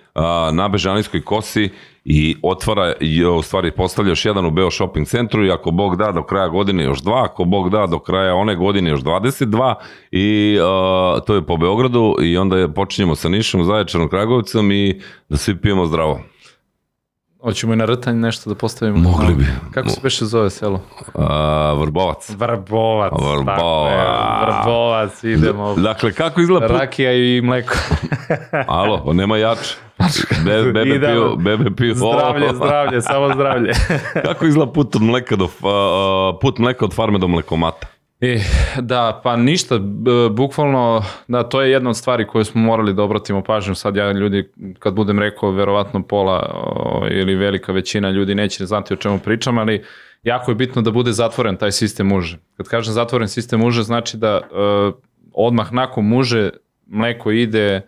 na 0.53 0.69
Bežanijskoj 0.69 1.23
kosi 1.23 1.71
i 2.05 2.37
otvara, 2.43 2.93
i, 3.01 3.25
u 3.25 3.43
stvari 3.43 3.71
postavlja 3.71 4.11
još 4.11 4.25
jedan 4.25 4.47
u 4.47 4.51
Beo 4.51 4.71
shopping 4.71 5.07
centru 5.07 5.45
i 5.45 5.51
ako 5.51 5.71
Bog 5.71 5.97
da 5.97 6.13
do 6.13 6.23
kraja 6.23 6.49
godine 6.49 6.85
još 6.85 7.01
dva, 7.01 7.25
ako 7.25 7.45
Bog 7.45 7.71
da 7.71 7.87
do 7.87 7.99
kraja 7.99 8.35
one 8.35 8.57
godine 8.57 8.91
još 8.91 9.01
22 9.01 9.75
i 10.11 10.59
a, 10.63 11.21
to 11.27 11.35
je 11.35 11.47
po 11.47 11.57
Beogradu 11.57 12.17
i 12.23 12.37
onda 12.37 12.59
je, 12.59 12.75
počinjemo 12.75 13.15
sa 13.15 13.29
Nišom, 13.29 13.65
Zaječarom, 13.65 14.09
Kragovicom 14.09 14.73
i 14.73 15.01
da 15.29 15.37
svi 15.37 15.57
pijemo 15.57 15.87
zdravo. 15.87 16.21
Hoćemo 17.47 17.73
i 17.73 17.77
na 17.77 17.85
rtanje 17.85 18.19
nešto 18.19 18.51
da 18.51 18.57
postavimo. 18.57 18.99
Mogli 18.99 19.35
bi. 19.35 19.47
Kako 19.71 19.89
se 19.89 20.01
beše 20.03 20.25
zove 20.25 20.51
selo? 20.51 20.81
A, 21.15 21.75
vrbovac. 21.81 22.31
Vrbovac. 22.31 23.13
Vrbovac. 23.13 24.65
Vrbovac, 24.65 25.25
idemo. 25.25 25.75
Dakle, 25.75 26.13
kako 26.13 26.41
izgleda 26.41 26.67
put? 26.67 26.77
Rakija 26.77 27.13
i 27.13 27.41
mleko. 27.41 27.75
Alo, 28.67 29.03
on 29.05 29.17
nema 29.17 29.37
jače. 29.37 29.75
Be, 30.45 30.63
bebe 30.63 30.83
Idemo. 30.95 31.13
piju, 31.13 31.37
bebe 31.37 31.71
piju. 31.77 31.95
zdravlje, 31.95 32.49
zdravlje, 32.57 33.03
samo 33.03 33.35
zdravlje. 33.35 33.73
Kako 34.25 34.47
izgleda 34.47 34.73
put 34.73 34.97
od 34.97 35.03
mleka 35.03 35.37
do, 35.37 35.49
put 36.41 36.59
mleka 36.59 36.85
od 36.85 36.95
farme 36.95 37.19
do 37.19 37.29
mlekomata? 37.29 37.87
E, 38.21 38.41
da, 38.81 39.21
pa 39.25 39.37
ništa, 39.37 39.79
bukvalno, 40.31 41.05
da, 41.29 41.43
to 41.43 41.63
je 41.63 41.71
jedna 41.71 41.91
od 41.91 41.97
stvari 41.97 42.27
koje 42.27 42.45
smo 42.45 42.61
morali 42.61 42.95
da 42.95 43.03
obratimo 43.03 43.43
pažnju. 43.43 43.75
Sad 43.75 43.97
ja 43.97 44.13
ljudi, 44.13 44.49
kad 44.79 44.95
budem 44.95 45.19
rekao, 45.19 45.51
verovatno 45.51 46.03
pola 46.03 46.51
o, 46.55 47.07
ili 47.11 47.35
velika 47.35 47.73
većina 47.73 48.11
ljudi 48.11 48.35
neće 48.35 48.67
znati 48.67 48.95
o 48.95 48.97
čemu 48.97 49.19
pričam, 49.19 49.59
ali 49.59 49.85
jako 50.23 50.51
je 50.51 50.55
bitno 50.55 50.83
da 50.83 50.91
bude 50.91 51.13
zatvoren 51.13 51.57
taj 51.57 51.73
sistem 51.73 52.07
muže. 52.07 52.39
Kad 52.57 52.69
kažem 52.69 52.95
zatvoren 52.95 53.29
sistem 53.29 53.61
muže, 53.61 53.83
znači 53.83 54.17
da 54.17 54.29
e, 54.29 54.41
odmah 55.33 55.73
nakon 55.73 56.05
muže 56.05 56.51
mleko 56.87 57.31
ide 57.31 57.81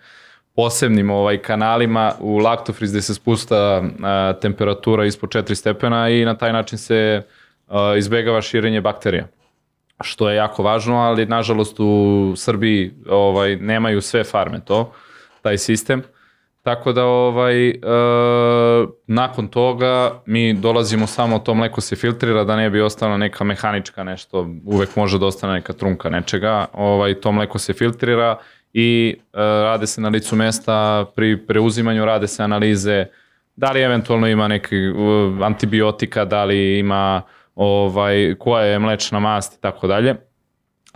posebnim 0.55 1.11
ovaj 1.11 1.39
kanalima 1.39 2.13
u 2.21 2.39
laktofriz 2.39 2.91
gde 2.91 3.03
se 3.03 3.15
spusta 3.15 3.83
a, 4.03 4.33
temperatura 4.41 5.05
ispod 5.05 5.31
4 5.31 5.55
stepena 5.55 6.09
i 6.09 6.25
na 6.25 6.35
taj 6.35 6.53
način 6.53 6.79
se 6.79 7.23
a, 7.69 7.95
izbegava 7.97 8.43
širenje 8.43 8.81
bakterija 8.81 9.27
što 10.01 10.31
je 10.31 10.37
jako 10.37 10.63
važno, 10.63 10.97
ali 10.97 11.27
nažalost 11.27 11.81
u 11.81 12.33
Srbiji 12.37 12.93
ovaj 13.09 13.57
nemaju 13.57 14.01
sve 14.01 14.25
farme 14.25 14.61
to, 14.65 14.93
taj 15.43 15.59
sistem. 15.59 16.03
Tako 16.63 16.93
da 16.93 17.05
ovaj 17.05 17.69
e, 17.69 17.77
nakon 19.07 19.49
toga 19.49 20.23
mi 20.27 20.55
dolazimo 20.55 21.07
samo 21.07 21.39
to 21.39 21.55
mleko 21.55 21.81
se 21.81 21.97
filtrira 21.97 22.45
da 22.45 22.57
ne 22.57 22.71
bi 22.71 22.81
ostala 22.81 23.17
neka 23.17 23.45
mehanička 23.45 24.05
nešto, 24.05 24.49
uvek 24.65 24.97
može 24.97 25.19
da 25.19 25.27
ostane 25.27 25.53
neka 25.53 25.73
trunka 25.73 26.11
nečega. 26.11 26.67
Ovaj 26.73 27.15
to 27.15 27.33
mleko 27.33 27.59
se 27.59 27.73
filtrira 27.73 28.39
i 28.73 29.17
e, 29.33 29.39
rade 29.41 29.87
se 29.87 30.01
na 30.01 30.09
licu 30.09 30.37
mesta 30.37 31.07
pri 31.17 31.47
preuzimanju 31.47 32.05
rade 32.05 32.27
se 32.29 32.43
analize 32.43 33.07
da 33.57 33.71
li 33.71 33.81
eventualno 33.81 34.29
ima 34.29 34.49
neki 34.49 34.77
antibiotika, 35.43 36.25
da 36.25 36.45
li 36.45 36.79
ima 36.79 37.23
ovaj 37.59 38.35
koja 38.39 38.65
je 38.65 38.79
mlečna 38.79 39.19
mast 39.19 39.55
i 39.55 39.61
tako 39.61 39.87
dalje. 39.87 40.17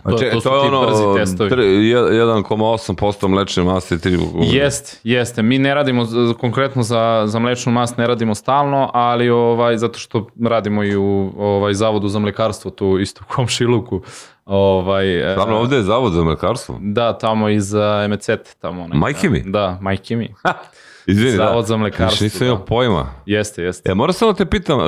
To, 0.03 0.17
Čekaj, 0.17 0.31
to 0.31 0.41
su 0.41 0.49
ti 0.49 0.69
brzi 0.87 1.19
testovi. 1.19 1.47
ono, 1.47 1.55
tri- 1.55 1.87
je- 1.89 1.97
1,8% 1.97 3.27
mlečne 3.27 3.63
mase. 3.63 3.99
Tri... 3.99 4.17
Jest, 4.41 4.99
jeste. 5.03 5.41
Mi 5.41 5.59
ne 5.59 5.73
radimo 5.73 6.05
konkretno 6.39 6.83
za, 6.83 7.23
za 7.25 7.39
mlečnu 7.39 7.71
mast, 7.71 7.97
ne 7.97 8.07
radimo 8.07 8.35
stalno, 8.35 8.89
ali 8.93 9.29
ovaj 9.29 9.77
zato 9.77 9.99
što 9.99 10.27
radimo 10.43 10.83
i 10.83 10.95
u 10.95 11.33
ovaj 11.37 11.73
zavodu 11.73 12.07
za 12.07 12.19
mlekarstvo 12.19 12.71
tu 12.71 12.99
isto 12.99 13.21
u 13.29 13.33
komšiluku. 13.33 14.01
Ovaj 14.45 15.31
e, 15.31 15.31
Stvarno, 15.31 15.57
ovde 15.57 15.75
je 15.75 15.81
zavod 15.83 16.13
za 16.13 16.23
mlekarstvo. 16.23 16.77
Da, 16.81 17.17
tamo 17.17 17.49
iz 17.49 17.73
uh, 17.73 17.81
MCT 18.09 18.55
tamo 18.59 18.83
neka. 18.83 18.97
Majke 18.97 19.29
mi? 19.29 19.43
Da, 19.45 19.77
majke 19.81 20.15
mi. 20.15 20.33
Izvini, 21.07 21.31
Zavod 21.31 21.55
da. 21.55 21.67
za 21.67 21.77
mlekarstvo, 21.77 22.13
Više 22.15 22.23
nisam 22.23 22.47
imao 22.47 22.57
da. 22.57 22.65
pojma. 22.65 23.05
Jeste, 23.25 23.63
jeste. 23.63 23.91
E, 23.91 23.95
moram 23.95 24.13
samo 24.13 24.31
da 24.31 24.37
te 24.37 24.45
pitam, 24.45 24.79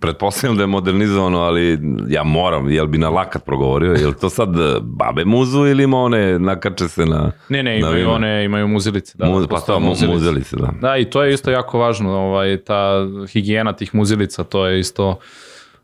pretpostavljam 0.00 0.56
da 0.56 0.62
je 0.62 0.66
modernizovano, 0.66 1.38
ali 1.38 1.78
ja 2.08 2.22
moram, 2.22 2.70
jel 2.70 2.86
bi 2.86 2.98
na 2.98 3.08
lakat 3.08 3.44
progovorio, 3.44 3.92
jel 3.92 4.12
to 4.12 4.30
sad 4.30 4.48
e, 4.48 4.74
babe 4.82 5.24
muzu 5.24 5.66
ili 5.66 5.82
ima 5.82 5.98
one 5.98 6.38
nakače 6.38 6.88
se 6.88 7.06
na... 7.06 7.32
Ne, 7.48 7.62
ne, 7.62 7.70
na 7.70 7.76
imaju 7.78 7.96
vino? 7.96 8.12
one, 8.12 8.44
imaju 8.44 8.68
muzilice. 8.68 9.18
Da, 9.18 9.26
Mu- 9.26 9.40
pa 9.40 9.46
postoje 9.46 9.76
to, 9.76 9.80
mu- 9.80 9.88
muzilice. 9.88 10.14
muzilice, 10.14 10.56
da. 10.56 10.72
Da, 10.80 10.96
i 10.96 11.04
to 11.04 11.22
je 11.22 11.34
isto 11.34 11.50
jako 11.50 11.78
važno, 11.78 12.10
ovaj, 12.12 12.56
ta 12.56 13.06
higijena 13.32 13.72
tih 13.72 13.94
muzilica, 13.94 14.44
to 14.44 14.66
je 14.66 14.80
isto... 14.80 15.18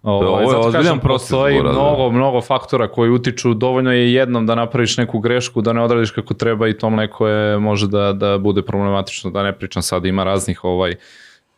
Ovaj, 0.02 0.28
Ovo 0.28 0.40
je 0.40 0.46
zato 0.46 0.60
ozbiljan 0.60 0.84
kažem, 0.84 0.98
proces, 1.00 1.30
Postoji 1.30 1.56
mora 1.56 1.72
da- 1.72 1.78
mnogo, 1.78 2.10
mnogo 2.10 2.40
faktora 2.40 2.88
koji 2.88 3.10
utiču, 3.10 3.54
dovoljno 3.54 3.92
je 3.92 4.12
jednom 4.12 4.46
da 4.46 4.54
napraviš 4.54 4.96
neku 4.96 5.18
grešku, 5.18 5.60
da 5.60 5.72
ne 5.72 5.82
odradiš 5.82 6.10
kako 6.10 6.34
treba 6.34 6.68
i 6.68 6.78
to 6.78 6.90
mleko 6.90 7.28
je, 7.28 7.58
može 7.58 7.88
da, 7.88 8.12
da 8.12 8.38
bude 8.38 8.62
problematično, 8.62 9.30
da 9.30 9.42
ne 9.42 9.52
pričam 9.52 9.82
sad, 9.82 10.04
ima 10.04 10.24
raznih 10.24 10.64
ovaj, 10.64 10.94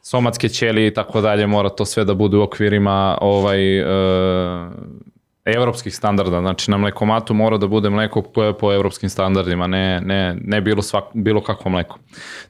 somatske 0.02 0.48
ćelije 0.48 0.86
i 0.86 0.94
tako 0.94 1.20
dalje, 1.20 1.46
mora 1.46 1.68
to 1.68 1.84
sve 1.84 2.04
da 2.04 2.14
bude 2.14 2.36
u 2.36 2.42
okvirima 2.42 3.18
ovaj, 3.20 3.78
e, 3.78 3.84
evropskih 5.44 5.94
standarda, 5.94 6.40
znači 6.40 6.70
na 6.70 6.76
mlekomatu 6.76 7.34
mora 7.34 7.58
da 7.58 7.66
bude 7.66 7.90
mleko 7.90 8.22
koje 8.22 8.46
je 8.46 8.58
po 8.58 8.72
evropskim 8.72 9.08
standardima, 9.08 9.66
ne, 9.66 10.00
ne, 10.00 10.36
ne 10.40 10.60
bilo, 10.60 10.82
svak, 10.82 11.04
bilo 11.14 11.40
kakvo 11.40 11.70
mleko. 11.70 11.98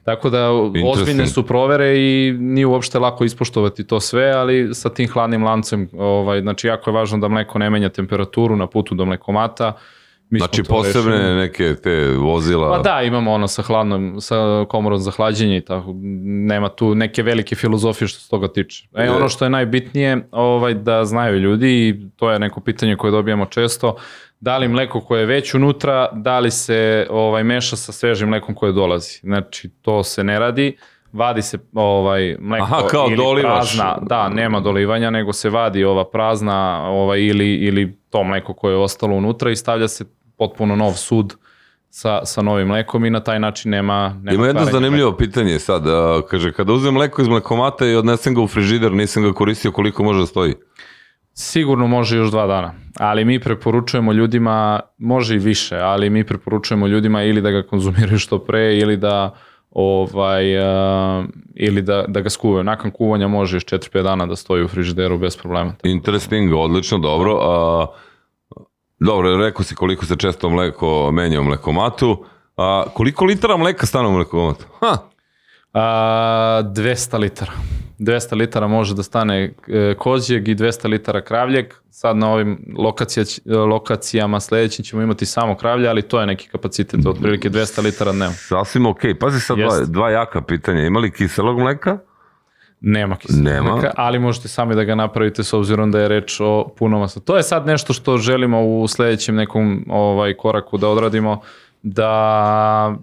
Tako 0.03 0.29
da 0.29 0.51
ozbiljne 0.85 1.27
su 1.27 1.45
provere 1.45 1.97
i 1.97 2.35
nije 2.39 2.65
uopšte 2.65 2.99
lako 2.99 3.23
ispoštovati 3.23 3.83
to 3.83 3.99
sve, 3.99 4.31
ali 4.31 4.69
sa 4.73 4.89
tim 4.89 5.09
hladnim 5.09 5.43
lancem, 5.43 5.89
ovaj, 5.93 6.41
znači 6.41 6.67
jako 6.67 6.89
je 6.89 6.93
važno 6.93 7.17
da 7.17 7.27
mleko 7.27 7.59
ne 7.59 7.69
menja 7.69 7.89
temperaturu 7.89 8.55
na 8.55 8.67
putu 8.67 8.95
do 8.95 9.05
mlekomata. 9.05 9.73
Mi 10.29 10.39
Znači 10.39 10.63
posebne 10.63 11.17
rešili. 11.17 11.35
neke 11.35 11.75
te 11.75 12.07
vozila... 12.17 12.69
Pa 12.71 12.81
da, 12.89 13.01
imamo 13.01 13.31
ono 13.31 13.47
sa 13.47 13.61
hladnom, 13.61 14.21
sa 14.21 14.65
komorom 14.69 14.99
za 14.99 15.11
hlađenje 15.11 15.57
i 15.57 15.61
tako, 15.61 15.93
nema 16.23 16.69
tu 16.69 16.95
neke 16.95 17.23
velike 17.23 17.55
filozofije 17.55 18.07
što 18.07 18.19
se 18.19 18.29
toga 18.29 18.47
tiče. 18.47 18.87
E, 18.95 19.09
ono 19.09 19.29
što 19.29 19.45
je 19.45 19.49
najbitnije, 19.49 20.27
ovaj, 20.31 20.73
da 20.73 21.05
znaju 21.05 21.39
ljudi 21.39 21.87
i 21.87 22.09
to 22.15 22.31
je 22.31 22.39
neko 22.39 22.61
pitanje 22.61 22.95
koje 22.95 23.11
dobijamo 23.11 23.45
često, 23.45 23.95
da 24.39 24.57
li 24.57 24.67
mleko 24.67 25.01
koje 25.01 25.19
je 25.19 25.25
već 25.25 25.53
unutra, 25.53 26.09
da 26.13 26.39
li 26.39 26.51
se 26.51 27.07
ovaj, 27.09 27.43
meša 27.43 27.75
sa 27.75 27.91
svežim 27.91 28.29
mlekom 28.29 28.55
koje 28.55 28.73
dolazi. 28.73 29.19
Znači, 29.23 29.69
to 29.69 30.03
se 30.03 30.23
ne 30.23 30.39
radi, 30.39 30.77
vadi 31.15 31.41
se 31.41 31.57
ovaj 31.73 32.37
mleko 32.39 32.65
Aha, 32.65 32.87
kao 32.87 33.05
ili 33.07 33.17
dolivaš. 33.17 33.77
prazna, 33.77 33.97
da, 34.01 34.29
nema 34.29 34.59
dolivanja, 34.59 35.09
nego 35.09 35.33
se 35.33 35.49
vadi 35.49 35.83
ova 35.83 36.09
prazna 36.09 36.89
ovaj, 36.89 37.21
ili, 37.21 37.53
ili 37.53 37.97
to 38.09 38.23
mleko 38.23 38.53
koje 38.53 38.73
je 38.73 38.77
ostalo 38.77 39.15
unutra 39.15 39.51
i 39.51 39.55
stavlja 39.55 39.87
se 39.87 40.05
potpuno 40.37 40.75
nov 40.75 40.93
sud 40.93 41.35
sa, 41.89 42.25
sa 42.25 42.41
novim 42.41 42.67
mlekom 42.67 43.05
i 43.05 43.09
na 43.09 43.19
taj 43.19 43.39
način 43.39 43.71
nema... 43.71 44.09
nema 44.21 44.35
Ima 44.35 44.47
jedno 44.47 44.65
zanimljivo 44.65 45.11
pitanje 45.17 45.59
sad. 45.59 45.83
kaže, 46.29 46.51
kada 46.51 46.73
uzmem 46.73 46.93
mleko 46.93 47.21
iz 47.21 47.27
mlekomata 47.27 47.85
i 47.85 47.95
odnesem 47.95 48.35
ga 48.35 48.41
u 48.41 48.47
frižider, 48.47 48.91
nisam 48.91 49.23
ga 49.23 49.33
koristio 49.33 49.71
koliko 49.71 50.03
može 50.03 50.19
da 50.19 50.25
stoji. 50.25 50.53
Sigurno 51.33 51.87
može 51.87 52.17
još 52.17 52.31
dva 52.31 52.47
dana, 52.47 52.73
ali 52.99 53.25
mi 53.25 53.39
preporučujemo 53.39 54.13
ljudima, 54.13 54.79
može 54.97 55.35
i 55.35 55.39
više, 55.39 55.77
ali 55.77 56.09
mi 56.09 56.23
preporučujemo 56.23 56.87
ljudima 56.87 57.23
ili 57.23 57.41
da 57.41 57.51
ga 57.51 57.63
konzumiraju 57.63 58.19
što 58.19 58.39
pre 58.39 58.77
ili 58.77 58.97
da 58.97 59.35
ovaj 59.75 60.57
uh, 60.57 61.25
ili 61.55 61.81
da, 61.81 62.05
da 62.07 62.21
ga 62.21 62.29
skuvaju. 62.29 62.63
Nakon 62.63 62.91
kuvanja 62.91 63.27
može 63.27 63.55
još 63.55 63.65
4-5 63.65 64.03
dana 64.03 64.25
da 64.25 64.35
stoji 64.35 64.63
u 64.63 64.67
frižideru 64.67 65.17
bez 65.17 65.37
problema. 65.37 65.73
Interesting, 65.83 66.53
odlično, 66.53 66.97
dobro. 66.97 67.39
A, 67.41 67.87
dobro, 68.99 69.37
rekao 69.37 69.63
si 69.63 69.75
koliko 69.75 70.05
se 70.05 70.15
često 70.15 70.49
mleko 70.49 71.11
menja 71.11 71.41
u 71.41 71.43
mlekomatu. 71.43 72.25
A, 72.57 72.83
koliko 72.93 73.25
litara 73.25 73.57
mleka 73.57 73.85
stane 73.85 74.07
u 74.07 74.11
mlekomatu? 74.11 74.65
Ha, 74.79 74.97
A, 75.73 76.61
200 76.63 77.19
litara. 77.19 77.51
200 77.99 78.35
litara 78.35 78.67
može 78.67 78.93
da 78.95 79.03
stane 79.03 79.53
e, 79.67 79.93
kozjeg 79.97 80.47
i 80.47 80.55
200 80.55 80.87
litara 80.87 81.21
kravljeg. 81.21 81.65
Sad 81.89 82.17
na 82.17 82.31
ovim 82.31 82.73
lokacija, 82.77 83.23
lokacijama 83.45 84.39
sledećim 84.39 84.85
ćemo 84.85 85.01
imati 85.01 85.25
samo 85.25 85.55
kravlje, 85.55 85.87
ali 85.89 86.01
to 86.01 86.19
je 86.19 86.25
neki 86.25 86.49
kapacitet, 86.49 87.05
otprilike 87.05 87.49
200 87.49 87.83
litara 87.83 88.11
dnevno. 88.11 88.35
sasvim 88.37 88.85
ok. 88.85 88.99
Pazi 89.19 89.39
sad 89.39 89.57
dva, 89.57 89.65
Jest. 89.65 89.91
dva 89.91 90.09
jaka 90.09 90.41
pitanja. 90.41 90.85
Ima 90.85 90.99
li 90.99 91.11
kiselog 91.11 91.59
mleka? 91.59 91.97
Nema 92.81 93.15
kiselog 93.15 93.43
Nema. 93.43 93.71
mleka, 93.71 93.91
ali 93.95 94.19
možete 94.19 94.47
sami 94.47 94.75
da 94.75 94.83
ga 94.83 94.95
napravite 94.95 95.43
s 95.43 95.53
obzirom 95.53 95.91
da 95.91 95.99
je 95.99 96.07
reč 96.07 96.37
o 96.39 96.73
punom. 96.77 97.07
To 97.25 97.37
je 97.37 97.43
sad 97.43 97.65
nešto 97.67 97.93
što 97.93 98.17
želimo 98.17 98.61
u 98.65 98.87
sledećem 98.87 99.35
nekom 99.35 99.85
ovaj 99.89 100.33
koraku 100.33 100.77
da 100.77 100.89
odradimo 100.89 101.41
da 101.87 102.09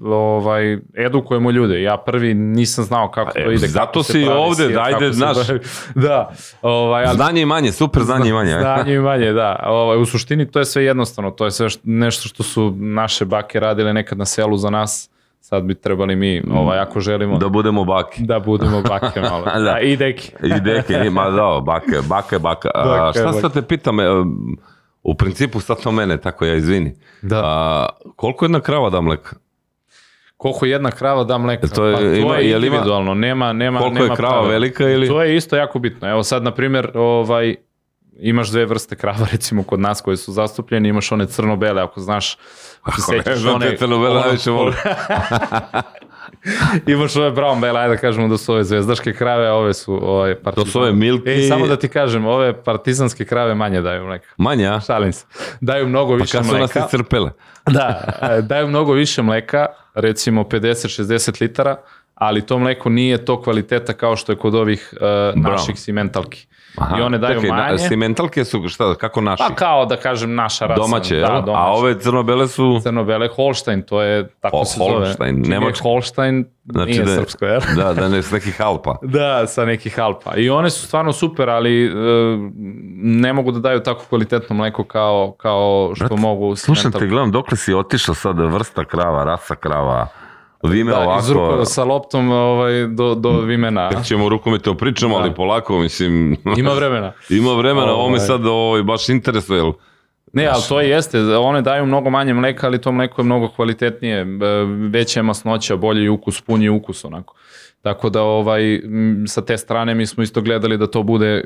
ovaj 0.02 0.78
edukujemo 0.96 1.50
ljude. 1.50 1.82
Ja 1.82 1.96
prvi 1.96 2.34
nisam 2.34 2.84
znao 2.84 3.08
kako 3.08 3.30
E, 3.34 3.44
to 3.44 3.50
ide. 3.50 3.66
zato 3.66 3.86
kako 3.86 4.02
se 4.02 4.12
si 4.12 4.24
pravi 4.24 4.40
ovde, 4.40 4.54
sir, 4.56 4.72
dajde, 4.72 5.12
znaš. 5.12 5.36
pravi- 5.38 5.60
Da, 5.96 6.30
ovaj, 6.62 7.04
ali 7.04 7.16
Znanje 7.16 7.42
i 7.42 7.46
manje, 7.46 7.72
super 7.72 8.02
znanje 8.02 8.30
i 8.30 8.32
manje. 8.32 8.50
Znanje 8.52 8.94
i 8.94 8.98
manje, 8.98 9.32
da. 9.32 9.62
Ovaj, 9.64 9.98
u 9.98 10.06
suštini 10.06 10.46
to 10.46 10.58
je 10.58 10.64
sve 10.64 10.84
jednostavno. 10.84 11.30
To 11.30 11.44
je 11.44 11.50
sve 11.50 11.68
što, 11.68 11.80
nešto 11.84 12.28
što 12.28 12.42
su 12.42 12.72
naše 12.72 13.24
bake 13.24 13.60
radile 13.60 13.92
nekad 13.92 14.18
na 14.18 14.24
selu 14.24 14.56
za 14.56 14.70
nas. 14.70 15.08
Sad 15.40 15.62
bi 15.62 15.74
trebali 15.74 16.16
mi, 16.16 16.42
ovaj, 16.52 16.78
ako 16.78 17.00
želimo 17.00 17.32
Da 17.32 17.38
da, 17.38 17.48
budemo 17.48 17.84
baki. 17.84 18.22
budemo 18.38 18.82
bake 18.82 19.20
malo. 19.30 19.44
Da. 19.46 19.60
da. 19.60 19.80
I 19.80 19.96
deki. 19.96 20.32
I 20.42 20.60
deke, 20.60 20.94
ima, 20.96 21.30
da, 21.30 21.60
baka, 21.62 21.92
je, 21.92 22.02
baka, 22.02 22.38
baka. 22.38 22.70
A, 22.74 23.12
šta 23.12 23.32
sad 23.32 23.52
te 23.52 23.62
pitam, 23.62 24.00
e, 24.00 24.04
u 25.02 25.14
principu 25.14 25.60
sad 25.60 25.82
to 25.82 25.92
mene, 25.92 26.16
tako 26.16 26.44
ja 26.44 26.54
izvini. 26.54 26.94
Da. 27.22 27.42
A, 27.44 27.86
koliko 28.16 28.44
jedna 28.44 28.60
krava 28.60 28.90
da 28.90 29.00
mleka? 29.00 29.36
Koliko 30.36 30.66
jedna 30.66 30.90
krava 30.90 31.24
da 31.24 31.38
mleka? 31.38 31.66
To 31.68 31.86
je- 31.86 31.94
pa, 31.94 32.00
to 32.00 32.06
ima- 32.06 32.36
je 32.36 32.52
individualno, 32.52 33.14
nema, 33.14 33.52
nema, 33.52 33.78
Koliko 33.78 33.94
nema 33.94 34.06
je 34.06 34.16
krava 34.16 34.32
pravila. 34.32 34.50
velika 34.50 34.84
ili? 34.84 35.08
To 35.08 35.22
je 35.22 35.36
isto 35.36 35.56
jako 35.56 35.78
bitno. 35.78 36.08
Evo 36.08 36.22
sad, 36.22 36.42
na 36.42 36.50
primjer, 36.50 36.90
ovaj, 36.94 37.54
imaš 38.14 38.48
dve 38.48 38.64
vrste 38.64 38.96
krava, 38.96 39.26
recimo 39.32 39.62
kod 39.62 39.80
nas 39.80 40.00
koje 40.00 40.16
su 40.16 40.32
zastupljene, 40.32 40.88
imaš 40.88 41.12
one 41.12 41.26
crno-bele, 41.26 41.82
ako 41.82 42.00
znaš, 42.00 42.36
ako 42.82 42.96
se 42.96 43.04
Ako 43.04 43.12
ne 43.12 43.18
sećaš 43.18 43.38
znam, 43.38 43.54
one... 43.54 43.66
te 43.66 43.76
crno-bele 43.76 44.20
najviše 44.20 44.50
volim. 44.50 44.74
Imaš 46.86 47.16
ove 47.16 47.30
brown 47.32 47.60
bele, 47.60 47.80
ajde 47.80 47.94
da 47.94 48.00
kažemo 48.00 48.28
da 48.28 48.36
su 48.36 48.52
ove 48.52 48.64
zvezdaške 48.64 49.12
krave, 49.12 49.46
a 49.46 49.52
ove 49.52 49.74
su 49.74 50.10
ove 50.10 50.34
partizanske. 50.34 50.66
To 50.66 50.72
su 50.72 50.80
ove 50.80 50.92
milky- 50.92 51.44
E, 51.44 51.48
samo 51.48 51.66
da 51.66 51.76
ti 51.76 51.88
kažem, 51.88 52.26
ove 52.26 52.52
partizanske 52.54 53.24
krave 53.24 53.54
manje 53.54 53.80
daju 53.80 54.06
mleka. 54.06 54.26
Manje, 54.36 54.66
a? 54.66 54.80
Šalim 54.80 55.12
se. 55.12 55.24
Daju 55.60 55.88
mnogo 55.88 56.12
Pa 56.12 56.16
više 56.16 56.32
kad 56.32 56.46
su 56.46 56.52
nas 56.52 56.58
mleka. 56.60 56.86
iscrpele? 56.86 57.30
Da, 57.66 58.02
e, 58.22 58.42
daju 58.42 58.68
mnogo 58.68 58.92
više 58.92 59.22
mleka, 59.22 59.66
recimo 59.94 60.42
50-60 60.42 61.40
litara, 61.40 61.76
ali 62.14 62.40
to 62.42 62.58
mleko 62.58 62.88
nije 62.88 63.24
to 63.24 63.42
kvaliteta 63.42 63.92
kao 63.92 64.16
što 64.16 64.32
je 64.32 64.36
kod 64.36 64.54
ovih 64.54 64.94
uh, 64.94 65.42
naših 65.42 65.80
simentalki. 65.80 66.46
Aha, 66.76 66.98
I 66.98 67.02
one 67.02 67.18
daju 67.18 67.40
čekaj, 67.40 67.56
manje. 67.58 67.78
simentalke 67.78 68.44
su 68.44 68.68
šta, 68.68 68.94
kako 68.94 69.20
naši? 69.20 69.42
Pa 69.48 69.54
kao 69.54 69.86
da 69.86 69.96
kažem 69.96 70.34
naša 70.34 70.66
rasa. 70.66 70.80
Domaće, 70.82 71.16
da, 71.16 71.26
domaće. 71.26 71.50
A 71.54 71.66
ove 71.68 72.00
crno-bele 72.00 72.48
su... 72.48 72.80
crno-bele 72.82 73.28
Holstein, 73.28 73.82
to 73.82 74.02
je 74.02 74.28
tako 74.30 74.56
O, 74.56 74.64
se 74.64 74.78
zove. 74.78 74.90
Holstein, 74.96 75.34
Čim 75.34 75.44
je 75.44 75.50
nemački. 75.50 75.82
Holstein 75.82 76.44
Znači 76.64 76.90
nije 76.90 77.04
da, 77.04 77.14
srpsko, 77.14 77.44
jel? 77.44 77.60
da, 77.76 77.94
da 77.94 78.08
ne 78.08 78.22
s 78.22 78.30
nekih 78.30 78.60
Alpa. 78.60 78.96
Da, 79.16 79.46
sa 79.46 79.64
nekih 79.64 80.00
Alpa. 80.00 80.36
I 80.36 80.50
one 80.50 80.70
su 80.70 80.86
stvarno 80.86 81.12
super, 81.12 81.50
ali 81.50 81.86
e, 81.86 81.90
ne 82.96 83.32
mogu 83.32 83.52
da 83.52 83.58
daju 83.60 83.80
tako 83.80 84.04
kvalitetno 84.04 84.56
mleko 84.56 84.84
kao, 84.84 85.34
kao 85.38 85.92
što 85.94 86.16
mogu 86.16 86.56
Slušam 86.56 86.74
te, 86.74 86.80
simentalke. 86.80 87.06
gledam, 87.06 87.30
dokle 87.32 87.56
si 87.56 87.74
otišao 87.74 88.14
sad, 88.14 88.38
vrsta 88.38 88.84
krava, 88.84 89.24
rasa 89.24 89.54
krava, 89.54 90.06
vime 90.62 90.90
Da, 90.92 91.16
iz 91.18 91.30
ovako... 91.30 91.32
rukava 91.32 91.64
sa 91.64 91.84
loptom 91.84 92.30
ovaj, 92.30 92.86
do, 92.86 93.14
do 93.14 93.40
vimena. 93.40 93.88
Tek 93.88 94.04
ćemo 94.08 94.28
rukometom 94.28 94.76
pričamo, 94.76 95.16
ali 95.16 95.34
polako, 95.34 95.78
mislim... 95.78 96.36
Ima 96.58 96.70
vremena. 96.72 97.12
Ima 97.30 97.52
vremena, 97.54 97.92
ovo 97.92 98.08
me 98.08 98.14
Ovaj. 98.16 98.26
sad 98.26 98.46
ovaj, 98.46 98.82
baš 98.82 99.08
interesuje, 99.08 99.58
jel? 99.58 99.72
Ne, 100.32 100.46
ali 100.46 100.62
to 100.68 100.80
jeste, 100.80 101.36
one 101.36 101.62
daju 101.62 101.86
mnogo 101.86 102.10
manje 102.10 102.34
mleka, 102.34 102.66
ali 102.66 102.80
to 102.80 102.92
mleko 102.92 103.20
je 103.20 103.24
mnogo 103.24 103.48
kvalitetnije, 103.48 104.20
e, 104.20 104.26
veća 104.90 105.20
je 105.20 105.24
masnoća, 105.24 105.76
bolji 105.76 106.08
ukus, 106.08 106.40
punji 106.40 106.68
ukus 106.68 107.04
onako. 107.04 107.34
Tako 107.82 108.10
da 108.10 108.22
ovaj, 108.22 108.80
sa 109.26 109.44
te 109.44 109.58
strane 109.58 109.94
mi 109.94 110.06
smo 110.06 110.22
isto 110.22 110.40
gledali 110.40 110.78
da 110.78 110.86
to 110.86 111.02
bude 111.02 111.26
e, 111.36 111.42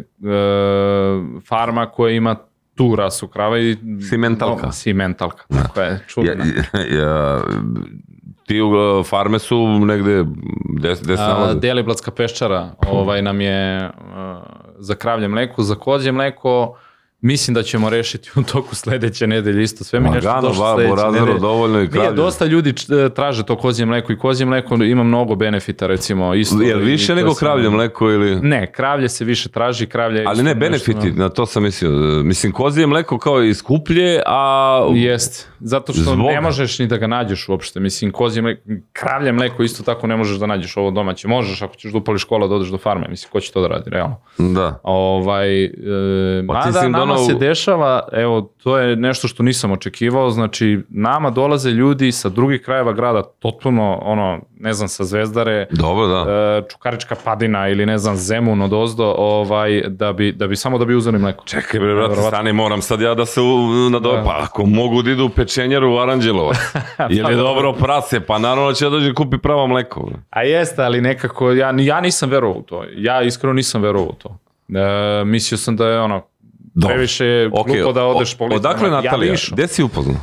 farma 1.48 1.86
koja 1.86 2.12
ima 2.14 2.36
tu 2.74 2.96
rasu 2.96 3.28
krava 3.28 3.58
i... 3.58 3.76
Simentalka. 4.08 4.66
No, 4.66 4.72
simentalka, 4.72 5.44
tako 5.48 5.80
je, 5.80 5.88
Ja, 5.90 5.98
čudna. 6.08 6.44
ja, 6.90 7.40
ti 8.46 8.60
uh, 8.60 8.72
farme 9.06 9.38
su 9.38 9.56
negde, 9.78 10.24
gde, 10.70 10.94
gde 10.94 11.16
se 11.16 11.22
nalaze? 11.22 11.54
Deliblatska 11.56 12.10
peščara 12.10 12.70
ovaj, 12.88 13.22
nam 13.22 13.40
je 13.40 13.80
a, 13.80 14.42
za 14.78 14.94
kravlje 14.94 15.28
mleko, 15.28 15.62
za 15.62 15.74
kozje 15.74 16.12
mleko, 16.12 16.76
mislim 17.20 17.54
da 17.54 17.62
ćemo 17.62 17.90
rešiti 17.90 18.30
u 18.36 18.42
toku 18.44 18.74
sledeće 18.74 19.26
nedelje 19.26 19.62
isto 19.62 19.84
sve 19.84 20.00
mi 20.00 20.10
nešto 20.10 20.40
došlo 20.42 20.74
sledeće 20.74 21.10
nedelje. 21.12 21.38
dovoljno 21.38 21.76
i 21.76 21.80
Nije, 21.80 21.90
kravlje. 21.90 22.12
dosta 22.12 22.44
ljudi 22.44 22.72
č- 22.72 22.86
traže 23.10 23.42
to 23.42 23.56
kozje 23.56 23.86
mleko 23.86 24.12
i 24.12 24.18
kozje 24.18 24.46
mleko 24.46 24.74
ima 24.76 25.02
mnogo 25.02 25.34
benefita 25.34 25.86
recimo. 25.86 26.34
Isto, 26.34 26.62
Jel 26.62 26.80
i 26.80 26.84
više 26.84 27.14
nego 27.14 27.30
sam- 27.30 27.38
kravlje 27.38 27.70
mleko 27.70 28.10
ili... 28.10 28.36
Ne, 28.36 28.72
kravlje 28.72 29.08
se 29.08 29.24
više 29.24 29.48
traži, 29.48 29.86
kravlje 29.86 30.18
je 30.18 30.26
Ali 30.26 30.38
ne, 30.38 30.44
nešto- 30.44 30.60
benefiti, 30.60 31.12
na 31.12 31.28
to 31.28 31.46
sam 31.46 31.62
mislio. 31.62 31.90
Mislim, 32.22 32.52
kozije 32.52 32.86
mleko 32.86 33.18
kao 33.18 33.42
i 33.42 33.54
skuplje, 33.54 34.22
a 34.26 34.80
Jest. 34.92 35.48
Zato 35.60 35.92
što 35.92 36.02
Zbog? 36.02 36.18
ne 36.18 36.40
možeš 36.40 36.78
ni 36.78 36.86
da 36.86 36.96
ga 36.96 37.06
nađeš 37.06 37.48
uopšte. 37.48 37.80
Mislim, 37.80 38.10
kozje 38.10 38.42
mleko, 38.42 38.62
kravlje 38.92 39.32
mleko 39.32 39.62
isto 39.62 39.82
tako 39.84 40.06
ne 40.06 40.16
možeš 40.16 40.36
da 40.36 40.46
nađeš 40.46 40.76
ovo 40.76 40.90
domaće. 40.90 41.28
Možeš 41.28 41.62
ako 41.62 41.74
ćeš 41.76 41.92
da 41.92 41.98
upališ 41.98 42.24
kola 42.24 42.48
da 42.48 42.54
odeš 42.54 42.68
do 42.68 42.78
farme. 42.78 43.06
Mislim, 43.08 43.30
ko 43.30 43.40
će 43.40 43.52
to 43.52 43.60
da 43.60 43.68
radi, 43.68 43.90
realno. 43.90 44.16
Da. 44.38 44.80
Ovaj, 44.82 45.64
e, 45.64 45.70
Pa 46.46 46.52
mada 46.54 46.82
nama 46.82 46.98
donao- 46.98 47.26
se 47.26 47.34
dešava, 47.34 47.76
evo, 48.12 48.40
to 48.56 48.78
je 48.78 48.96
nešto 48.96 49.28
što 49.28 49.42
nisam 49.42 49.72
očekivao, 49.72 50.30
znači 50.30 50.80
nama 50.88 51.30
dolaze 51.30 51.70
ljudi 51.70 52.12
sa 52.12 52.28
drugih 52.28 52.62
krajeva 52.62 52.92
grada, 52.92 53.22
totalno, 53.22 53.98
ono, 54.02 54.40
ne 54.56 54.72
znam, 54.72 54.88
sa 54.88 55.04
Zvezdare, 55.04 55.66
Dobro, 55.70 56.06
da. 56.06 56.24
e, 56.58 56.62
Čukarička 56.70 57.14
padina 57.16 57.68
ili 57.68 57.86
ne 57.86 57.98
znam, 57.98 58.16
Zemun 58.16 58.62
od 58.62 58.72
ozdo, 58.72 59.14
ovaj, 59.18 59.82
da 59.82 60.12
bi, 60.12 60.32
da 60.32 60.46
bi 60.46 60.56
samo 60.56 60.78
da 60.78 60.84
bi 60.84 60.94
uzeli 60.94 61.18
mleko. 61.18 61.44
Čekaj 61.44 61.80
bre, 61.80 61.94
brate, 61.94 62.14
stani, 62.22 62.52
moram 62.52 62.82
sad 62.82 63.00
ja 63.00 63.14
da 63.14 63.26
se 63.26 63.40
u, 63.40 63.56
nadove, 63.90 64.16
Da. 64.16 64.22
pa 64.24 64.40
ako 64.42 64.66
mogu 64.66 65.02
da 65.02 65.10
idu 65.10 65.24
u 65.24 65.28
pečenjaru 65.46 65.94
u 65.94 65.98
Aranđelovac, 65.98 66.56
ili 67.10 67.32
je 67.32 67.36
dobro 67.36 67.72
prase, 67.72 68.20
pa 68.20 68.38
naravno 68.38 68.72
će 68.72 68.84
da 68.84 68.90
dođe 68.90 69.14
kupi 69.14 69.38
pravo 69.38 69.66
mleko. 69.66 70.10
A 70.30 70.42
jeste, 70.42 70.82
ali 70.82 71.00
nekako, 71.00 71.50
ja, 71.52 71.74
ja 71.78 72.00
nisam 72.00 72.30
verovao 72.30 72.58
u 72.58 72.62
to. 72.62 72.84
Ja 72.96 73.22
iskreno 73.22 73.52
nisam 73.52 73.82
verovao 73.82 74.08
u 74.08 74.14
to. 74.14 74.38
E, 74.68 75.24
mislio 75.24 75.58
sam 75.58 75.76
da 75.76 75.88
je 75.88 76.00
ono, 76.00 76.26
Dobro. 76.74 76.94
previše 76.94 77.26
je 77.26 77.50
Ok, 77.52 77.66
glupo 77.66 77.92
da 77.92 78.04
odeš 78.04 78.34
po 78.38 78.44
ulicama. 78.44 78.70
Odakle 78.70 78.88
Ja 78.88 79.00
Natalija? 79.02 79.34
išao. 79.34 79.54
Gde 79.54 79.68
si 79.68 79.82
upoznao? 79.82 80.16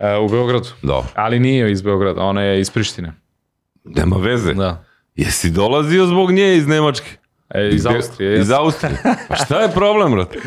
E, 0.00 0.16
u 0.16 0.28
Beogradu. 0.28 0.68
Dobro. 0.82 1.08
Ali 1.14 1.38
nije 1.40 1.72
iz 1.72 1.82
Beograda, 1.82 2.22
ona 2.22 2.42
je 2.42 2.60
iz 2.60 2.70
Prištine. 2.70 3.12
Nema 3.84 4.16
veze. 4.16 4.54
Da. 4.54 4.84
Jesi 5.14 5.50
dolazio 5.50 6.06
zbog 6.06 6.30
nje 6.32 6.56
iz 6.56 6.66
Nemačke? 6.66 7.10
E, 7.54 7.68
iz 7.72 7.86
Austrije. 7.86 8.40
Iz. 8.40 8.50
Austrije. 8.50 8.98
Pa 9.28 9.34
šta 9.36 9.60
je 9.60 9.68
problem, 9.68 10.12
brate? 10.12 10.38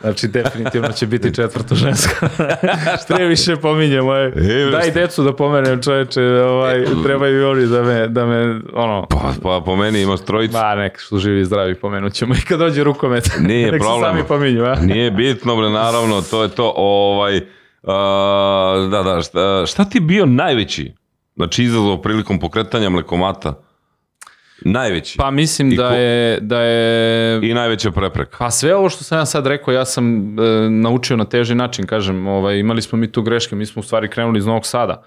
Znači, 0.00 0.28
definitivno 0.28 0.92
će 0.92 1.06
biti 1.06 1.34
četvrto 1.34 1.74
žensko. 1.74 2.26
Previše 3.08 3.56
pominjemo. 3.56 4.16
E. 4.16 4.32
E, 4.36 4.70
Daj 4.70 4.90
decu 4.90 5.22
da 5.22 5.36
pomenem 5.36 5.82
čoveče, 5.82 6.22
ovaj, 6.22 6.84
trebaju 7.04 7.40
i 7.40 7.44
oni 7.44 7.66
da 7.66 7.82
me, 7.82 8.08
da 8.08 8.26
me 8.26 8.60
ono, 8.72 9.06
Pa, 9.10 9.32
pa 9.42 9.62
po 9.64 9.76
meni 9.76 10.02
imaš 10.02 10.20
trojicu. 10.20 10.56
Ma, 10.56 10.74
nek 10.74 11.00
su 11.00 11.18
živi 11.18 11.40
i 11.40 11.44
zdravi, 11.44 11.74
pomenut 11.74 12.12
ćemo 12.12 12.34
i 12.34 12.40
kad 12.48 12.58
dođe 12.58 12.84
rukomet. 12.84 13.30
Nije 13.40 13.70
nek 13.72 13.80
problem. 13.80 14.00
se 14.00 14.06
sami 14.06 14.28
pominju, 14.28 14.64
a? 14.64 14.74
Nije 14.74 15.10
bitno, 15.10 15.56
bre, 15.56 15.70
naravno, 15.70 16.22
to 16.22 16.42
je 16.42 16.48
to. 16.48 16.72
Ovaj, 16.76 17.40
a, 17.82 18.88
da, 18.90 19.02
da, 19.02 19.22
šta, 19.22 19.66
šta 19.66 19.84
ti 19.84 20.00
bio 20.00 20.26
najveći, 20.26 20.94
znači 21.36 21.64
izazov 21.64 21.96
prilikom 21.96 22.38
pokretanja 22.38 22.90
mlekomata? 22.90 23.54
Najveći. 24.64 25.18
Pa 25.18 25.30
mislim 25.30 25.72
I 25.72 25.76
da 25.76 25.88
ko- 25.88 25.94
je, 25.94 26.40
da 26.40 26.60
je 26.60 27.40
I 27.50 27.54
najveća 27.54 27.90
prepreka. 27.90 28.36
Pa 28.38 28.50
sve 28.50 28.74
ovo 28.74 28.88
što 28.88 29.04
sam 29.04 29.18
ja 29.18 29.26
sad 29.26 29.46
rekao, 29.46 29.74
ja 29.74 29.84
sam 29.84 30.38
e, 30.38 30.42
naučio 30.70 31.16
na 31.16 31.24
teži 31.24 31.54
način, 31.54 31.86
kažem, 31.86 32.26
ovaj, 32.26 32.58
imali 32.58 32.82
smo 32.82 32.98
mi 32.98 33.12
tu 33.12 33.22
greške, 33.22 33.56
mi 33.56 33.66
smo 33.66 33.80
u 33.80 33.82
stvari 33.82 34.08
krenuli 34.08 34.38
iz 34.38 34.46
Novog 34.46 34.66
Sada. 34.66 35.02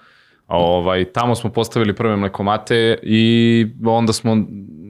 Ovaj, 0.48 1.04
tamo 1.04 1.34
smo 1.34 1.50
postavili 1.50 1.94
prve 1.94 2.16
mlekomate 2.16 2.98
i 3.02 3.66
onda 3.86 4.12
smo 4.12 4.36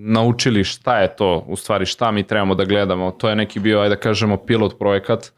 naučili 0.03 0.64
šta 0.64 0.99
je 1.01 1.16
to, 1.16 1.44
u 1.49 1.57
stvari 1.57 1.87
šta 1.87 2.11
mi 2.11 2.23
trebamo 2.23 2.55
da 2.55 2.64
gledamo. 2.64 3.11
To 3.11 3.29
je 3.29 3.37
neki 3.37 3.61
bio, 3.61 3.81
ajde 3.81 3.94
da 3.94 4.01
kažemo, 4.01 4.37
pilot 4.37 4.79
projekat 4.79 5.33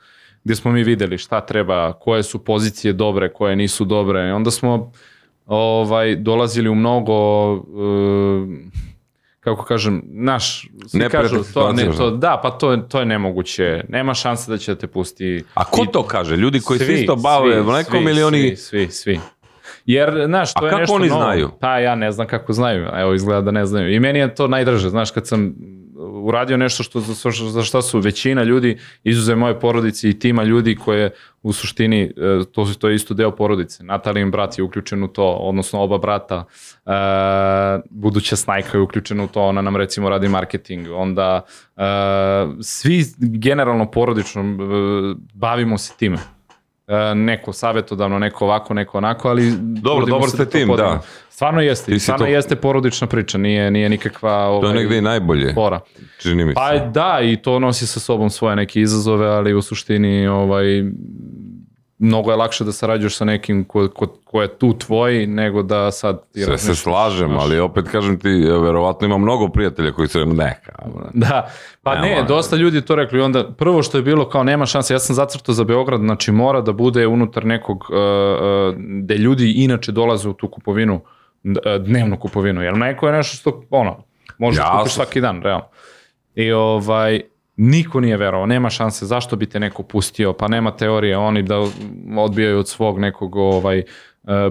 gdje 0.45 0.57
smo 0.57 0.73
mi 0.73 0.83
videli 0.83 1.19
šta 1.19 1.41
treba, 1.41 1.93
koje 1.93 2.23
su 2.23 2.45
pozicije 2.45 2.93
dobre, 2.93 3.29
koje 3.33 3.57
nisu 3.57 3.85
dobre. 3.85 4.29
I 4.29 4.33
onda 4.33 4.51
smo 4.51 4.93
ovaj, 5.47 6.17
dolazili 6.17 6.69
u 6.69 6.75
mnogo 6.75 7.13
e, 7.55 7.59
kako 9.45 9.65
kažem, 9.65 10.03
naš, 10.05 10.69
svi 10.87 10.99
Neprijatne 10.99 11.39
kažu, 11.39 11.53
to, 11.55 11.73
ne, 11.73 11.91
to, 11.97 12.11
da, 12.11 12.41
pa 12.43 12.51
to, 12.51 12.77
to 12.77 12.99
je 12.99 13.07
nemoguće, 13.07 13.85
nema 13.89 14.15
šanse 14.15 14.51
da 14.51 14.59
će 14.59 14.75
da 14.75 14.81
te 14.81 14.87
pusti. 14.87 15.45
A 15.55 15.65
ko 15.65 15.83
I 15.83 15.93
to 15.93 16.03
kaže? 16.03 16.37
Ljudi 16.37 16.61
koji 16.61 16.79
se 16.79 16.85
svi, 16.85 16.95
isto 16.95 17.17
bave 17.17 17.55
svi, 17.55 17.63
mlekom 17.63 18.03
svi, 18.03 18.11
ili 18.11 18.23
oni... 18.23 18.57
Svi, 18.57 18.57
svi, 18.57 18.89
svi. 18.91 19.21
Jer, 19.87 20.25
znaš, 20.27 20.55
to 20.55 20.65
A 20.65 20.67
je 20.67 20.71
kako 20.71 20.81
nešto 20.81 20.95
oni 20.95 21.09
novo. 21.09 21.21
znaju? 21.21 21.51
Pa 21.61 21.79
ja 21.79 21.95
ne 21.95 22.13
znam 22.13 22.27
kako 22.27 22.53
znaju, 22.53 22.87
evo 22.97 23.15
izgleda 23.15 23.41
da 23.41 23.51
ne 23.51 23.67
znaju. 23.67 23.95
I 23.95 24.01
meni 24.01 24.19
je 24.19 24.35
to 24.35 24.49
najdraže, 24.49 24.89
znaš, 24.89 25.11
kad 25.11 25.27
sam 25.27 25.55
uradio 26.03 26.57
nešto 26.57 26.83
što, 26.83 27.01
za, 27.01 27.31
za 27.31 27.63
šta 27.63 27.83
su 27.83 28.01
većina 28.01 28.43
ljudi, 28.43 28.79
izuze 29.05 29.35
moje 29.35 29.61
porodice 29.61 30.11
i 30.11 30.19
tima 30.19 30.43
ljudi 30.43 30.77
koje 30.77 31.11
u 31.43 31.53
suštini, 31.53 32.03
e, 32.03 32.11
to, 32.53 32.67
to 32.79 32.89
je 32.89 32.95
isto 32.95 33.15
deo 33.15 33.31
porodice. 33.31 33.85
Natalijin 33.85 34.31
brat 34.31 34.59
je 34.59 34.65
uključen 34.65 35.03
u 35.03 35.09
to, 35.09 35.27
odnosno 35.27 35.81
oba 35.81 35.99
brata. 35.99 36.45
E, 36.87 36.91
buduća 37.91 38.37
snajka 38.37 38.79
je 38.79 38.83
uključena 38.83 39.25
u 39.25 39.29
to, 39.29 39.43
ona 39.43 39.63
nam 39.63 39.77
recimo 39.77 40.09
radi 40.09 40.29
marketing. 40.29 40.87
Onda 40.95 41.41
e, 41.77 41.83
svi 42.61 43.05
generalno 43.19 43.91
porodično 43.91 44.43
e, 44.43 44.55
bavimo 45.35 45.79
se 45.79 45.95
time. 45.99 46.19
E, 46.89 47.15
neko 47.15 47.53
savjetodavno, 47.53 48.19
neko 48.19 48.45
ovako, 48.45 48.75
neko 48.75 48.99
onako, 48.99 49.29
ali 49.29 49.53
Dobro, 49.59 50.07
dobar 50.07 50.23
se 50.25 50.37
ste 50.37 50.45
to 50.45 50.51
tim, 50.51 50.69
podignemo. 50.69 50.95
da. 50.95 51.03
Stvarno 51.31 51.61
jeste, 51.61 51.93
Ti 51.93 51.99
stvarno 51.99 52.25
to- 52.27 52.31
jeste 52.31 52.57
porodična 52.57 53.07
priča, 53.07 53.39
nije, 53.39 53.71
nije 53.71 53.89
nikakva 53.89 54.31
To 54.31 54.49
ovaj, 54.49 54.71
je 54.71 54.75
negde 54.75 54.99
i 54.99 55.01
najbolje, 55.01 55.55
fora. 55.55 55.81
čini 56.19 56.45
mi 56.45 56.51
se. 56.51 56.55
Pa 56.55 56.79
da, 56.79 57.19
i 57.23 57.37
to 57.37 57.59
nosi 57.59 57.87
sa 57.87 58.01
sobom 58.01 58.31
svoje 58.31 58.57
neke 58.57 58.81
izazove, 58.81 59.27
ali 59.27 59.55
u 59.55 59.63
suštini 59.63 60.27
ovaj, 60.27 60.85
mnogo 62.03 62.31
je 62.31 62.37
lakše 62.37 62.65
da 62.65 62.73
sarađuješ 62.73 63.17
sa 63.17 63.25
nekim 63.25 63.65
ko, 63.65 63.89
ko, 63.89 64.07
ko 64.25 64.43
je 64.43 64.49
tu 64.59 64.79
tvoj, 64.79 65.27
nego 65.27 65.63
da 65.63 65.91
sad... 65.91 66.23
ti 66.33 66.41
Sve 66.41 66.59
se 66.59 66.75
slažem, 66.75 67.39
ali 67.39 67.61
opet 67.61 67.89
kažem 67.89 68.19
ti, 68.19 68.29
verovatno 68.63 69.07
ima 69.07 69.19
mnogo 69.19 69.49
prijatelja 69.49 69.93
koji 69.93 70.09
su 70.09 70.27
neka. 70.27 70.73
brate. 70.95 71.11
Da, 71.15 71.51
pa 71.83 71.95
Nema 71.95 72.07
ne, 72.07 72.15
veze. 72.15 72.27
dosta 72.27 72.57
ljudi 72.57 72.83
to 72.83 72.95
rekli. 72.95 73.21
Onda 73.21 73.51
prvo 73.59 73.83
što 73.83 73.99
je 73.99 74.03
bilo 74.03 74.29
kao 74.29 74.45
nema 74.45 74.67
šanse, 74.67 74.95
ja 74.95 74.99
sam 74.99 75.17
zacrtao 75.17 75.55
za 75.55 75.65
Beograd, 75.65 76.01
znači 76.01 76.33
mora 76.33 76.61
da 76.61 76.73
bude 76.73 77.07
unutar 77.07 77.45
nekog, 77.45 77.77
uh, 77.91 77.97
uh, 77.97 78.75
gde 79.03 79.15
ljudi 79.15 79.53
inače 79.53 79.93
dolaze 79.93 80.29
u 80.29 80.33
tu 80.33 80.49
kupovinu, 80.49 81.01
dnevnu 81.81 82.19
kupovinu, 82.19 82.63
jer 82.63 82.75
mleko 82.75 83.07
je 83.07 83.13
nešto 83.13 83.37
što, 83.37 83.63
ono, 83.71 84.05
možeš 84.39 84.65
da 84.65 84.79
kupiš 84.79 84.93
svaki 84.93 85.21
dan, 85.21 85.43
realno. 85.43 85.65
I 86.35 86.53
ovaj, 86.53 87.21
niko 87.57 88.01
nije 88.01 88.17
verovao, 88.17 88.47
nema 88.47 88.71
šanse, 88.71 89.07
zašto 89.07 89.37
bi 89.37 89.47
te 89.47 89.61
neko 89.61 89.83
pustio, 89.83 90.33
pa 90.33 90.49
nema 90.49 90.77
teorije, 90.77 91.17
oni 91.17 91.43
da 91.43 91.59
odbijaju 92.19 92.59
od 92.59 92.69
svog 92.69 92.99
nekog 92.99 93.37
ovaj, 93.37 93.79
e, 93.79 93.85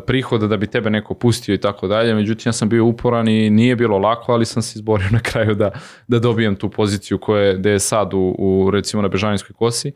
prihoda 0.08 0.48
da 0.48 0.58
bi 0.58 0.68
tebe 0.68 0.90
neko 0.90 1.14
pustio 1.14 1.56
i 1.56 1.58
tako 1.58 1.88
dalje, 1.88 2.14
međutim 2.14 2.50
ja 2.50 2.54
sam 2.54 2.70
bio 2.70 2.86
uporan 2.86 3.28
i 3.28 3.50
nije 3.50 3.76
bilo 3.76 3.98
lako, 3.98 4.34
ali 4.34 4.46
sam 4.46 4.62
se 4.62 4.80
izborio 4.80 5.08
na 5.12 5.20
kraju 5.20 5.56
da, 5.56 5.72
da 6.08 6.20
dobijem 6.20 6.56
tu 6.56 6.70
poziciju 6.70 7.18
koja 7.18 7.44
je, 7.44 7.62
je 7.66 7.80
sad 7.80 8.14
u, 8.14 8.36
u 8.40 8.72
recimo 8.72 9.02
na 9.02 9.08
Bežanijskoj 9.08 9.54
kosi. 9.54 9.92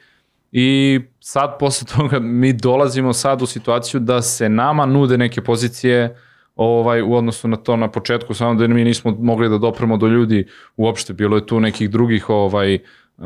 I 0.52 1.00
sad 1.20 1.56
posle 1.60 1.88
toga 1.98 2.20
mi 2.20 2.54
dolazimo 2.54 3.14
sad 3.14 3.42
u 3.42 3.46
situaciju 3.46 4.00
da 4.00 4.22
se 4.22 4.50
nama 4.50 4.86
nude 4.86 5.18
neke 5.18 5.42
pozicije 5.42 6.16
ovaj 6.56 7.02
u 7.02 7.14
odnosu 7.14 7.48
na 7.48 7.58
to 7.58 7.76
na 7.76 7.88
početku 7.88 8.34
samo 8.34 8.56
da 8.56 8.68
mi 8.68 8.84
nismo 8.84 9.16
mogli 9.20 9.50
da 9.50 9.58
dopremo 9.58 9.98
do 9.98 10.08
ljudi 10.08 10.48
uopšte 10.78 11.14
bilo 11.14 11.36
je 11.36 11.46
tu 11.46 11.60
nekih 11.60 11.90
drugih 11.90 12.30
ovaj 12.30 12.76
uh, 13.18 13.26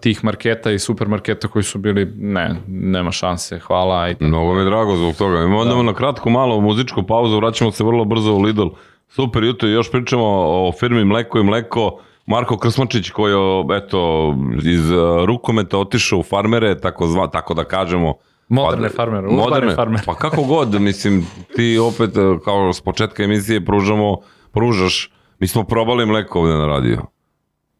tih 0.00 0.24
marketa 0.24 0.70
i 0.70 0.78
supermarketa 0.78 1.48
koji 1.48 1.62
su 1.62 1.78
bili 1.78 2.12
ne 2.16 2.56
nema 2.68 3.10
šanse 3.10 3.58
hvala 3.58 4.10
i 4.10 4.16
Mnogo 4.20 4.54
mi 4.54 4.60
je 4.60 4.64
drago 4.64 4.96
zbog 4.96 5.14
toga. 5.14 5.38
Imamo 5.38 5.58
onda 5.58 5.82
na 5.82 5.94
kratko 5.94 6.30
malo 6.30 6.60
muzičku 6.60 7.02
pauzu, 7.02 7.36
vraćamo 7.36 7.72
se 7.72 7.84
vrlo 7.84 8.04
brzo 8.04 8.32
u 8.32 8.40
Lidl. 8.40 8.68
Super 9.08 9.44
jutro, 9.44 9.68
još 9.68 9.90
pričamo 9.90 10.24
o 10.66 10.72
firmi 10.80 11.04
Mleko 11.04 11.38
i 11.38 11.42
Mleko. 11.42 12.00
Marko 12.26 12.58
Krsmačić 12.58 13.10
koji 13.10 13.32
je 13.32 13.76
eto, 13.76 14.34
iz 14.62 14.90
uh, 14.90 15.24
rukometa 15.24 15.78
otišao 15.78 16.18
u 16.18 16.22
farmere, 16.22 16.80
tako, 16.80 17.06
zva, 17.06 17.26
tako 17.26 17.54
da 17.54 17.64
kažemo. 17.64 18.14
Moderne 18.48 18.88
farmere, 18.88 19.26
urbane 19.26 19.74
farmere. 19.74 20.02
Pa 20.06 20.14
kako 20.14 20.42
god, 20.42 20.80
mislim, 20.80 21.26
ti 21.56 21.78
opet 21.78 22.16
uh, 22.16 22.40
kao 22.44 22.72
s 22.72 22.80
početka 22.80 23.22
emisije 23.22 23.64
pružamo, 23.64 24.20
pružaš, 24.52 25.10
mi 25.38 25.46
smo 25.46 25.64
probali 25.64 26.06
mleko 26.06 26.40
ovde 26.40 26.54
na 26.54 26.66
radio. 26.66 27.02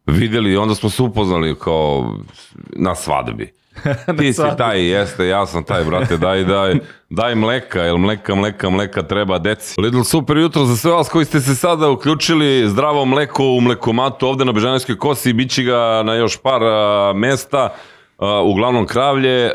Videli 0.05 0.51
i 0.51 0.57
onda 0.57 0.75
smo 0.75 0.89
se 0.89 1.03
upoznali 1.03 1.55
kao 1.59 2.15
na 2.75 2.95
svadbi. 2.95 3.53
Ti 4.17 4.27
si 4.27 4.33
svadbi. 4.33 4.57
taj, 4.57 4.85
jeste, 4.89 5.27
ja 5.27 5.45
sam 5.45 5.63
taj, 5.63 5.83
brate, 5.83 6.17
daj, 6.17 6.43
daj, 6.43 6.75
daj 7.09 7.35
mleka, 7.35 7.81
jel 7.81 7.97
mleka, 7.97 8.35
mleka, 8.35 8.69
mleka 8.69 9.03
treba 9.03 9.39
deci. 9.39 9.81
Lidl, 9.81 10.01
super 10.01 10.37
jutro 10.37 10.65
za 10.65 10.75
sve 10.75 10.91
vas 10.91 11.09
koji 11.09 11.25
ste 11.25 11.39
se 11.39 11.55
sada 11.55 11.89
uključili, 11.89 12.69
zdravo 12.69 13.05
mleko 13.05 13.43
u 13.43 13.61
mlekomatu 13.61 14.27
ovde 14.27 14.45
na 14.45 14.51
Bežanijskoj 14.51 14.97
kosi, 14.97 15.33
bit 15.33 15.51
će 15.51 15.63
ga 15.63 16.03
na 16.05 16.13
još 16.13 16.37
par 16.37 16.63
a, 16.63 17.13
mesta, 17.15 17.73
a, 18.17 18.41
uglavnom 18.41 18.87
kravlje, 18.87 19.51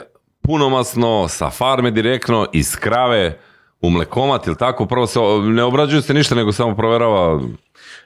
punomasno, 0.50 1.28
sa 1.28 1.50
farme 1.50 1.90
direktno, 1.90 2.46
iz 2.52 2.76
krave, 2.76 3.38
u 3.80 3.90
mlekomat, 3.90 4.46
ili 4.46 4.56
tako? 4.56 4.86
Prvo 4.86 5.06
se, 5.06 5.20
ne 5.42 5.62
obrađuje 5.62 6.02
se 6.02 6.14
ništa, 6.14 6.34
nego 6.34 6.52
samo 6.52 6.76
proverava 6.76 7.40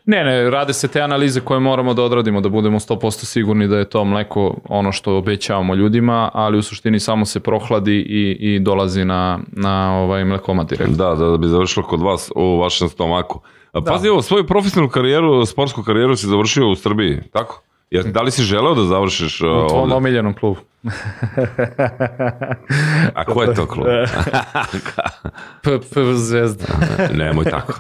Ne, 0.05 0.25
ne, 0.25 0.51
rade 0.51 0.73
se 0.73 0.89
te 0.89 1.01
analize 1.01 1.41
koje 1.41 1.61
moramo 1.61 1.95
da 1.95 2.03
odradimo, 2.03 2.41
da 2.41 2.49
budemo 2.49 2.79
100% 2.79 3.25
sigurni 3.25 3.69
da 3.69 3.79
je 3.79 3.89
to 3.89 4.05
mleko 4.05 4.57
ono 4.69 4.93
što 4.93 5.17
obećavamo 5.17 5.75
ljudima, 5.75 6.31
ali 6.35 6.59
u 6.59 6.63
suštini 6.63 7.01
samo 7.01 7.25
se 7.25 7.41
prohladi 7.41 7.97
i, 7.97 8.37
i 8.41 8.59
dolazi 8.61 9.05
na, 9.05 9.39
na 9.53 9.99
ovaj 9.99 10.25
mlekomat 10.25 10.69
direktno. 10.69 10.97
Da, 10.97 11.15
da, 11.15 11.31
da 11.31 11.37
bi 11.37 11.49
završilo 11.49 11.87
kod 11.87 12.03
vas 12.03 12.31
u 12.37 12.59
vašem 12.59 12.89
stomaku. 12.89 13.41
A, 13.73 13.81
Pazi, 13.81 14.09
ovo, 14.09 14.23
svoju 14.23 14.47
profesionalnu 14.47 14.91
karijeru, 14.91 15.47
sportsku 15.47 15.83
karijeru 15.83 16.17
si 16.17 16.27
završio 16.27 16.69
u 16.69 16.77
Srbiji, 16.77 17.21
tako? 17.33 17.63
Ja, 17.95 18.03
da 18.03 18.23
li 18.23 18.31
si 18.31 18.43
želeo 18.43 18.75
da 18.75 18.85
završiš 18.85 19.41
uh, 19.41 19.49
U 19.49 19.69
tvom 19.69 19.83
ovde? 19.83 19.95
omiljenom 19.95 20.35
klubu. 20.35 20.61
A 23.15 23.25
ko 23.25 23.43
je 23.43 23.55
to 23.55 23.67
klub? 23.67 23.87
P, 25.63 25.71
P, 25.95 26.01
zvezda. 26.15 26.65
Nemoj 27.13 27.45
tako. 27.45 27.73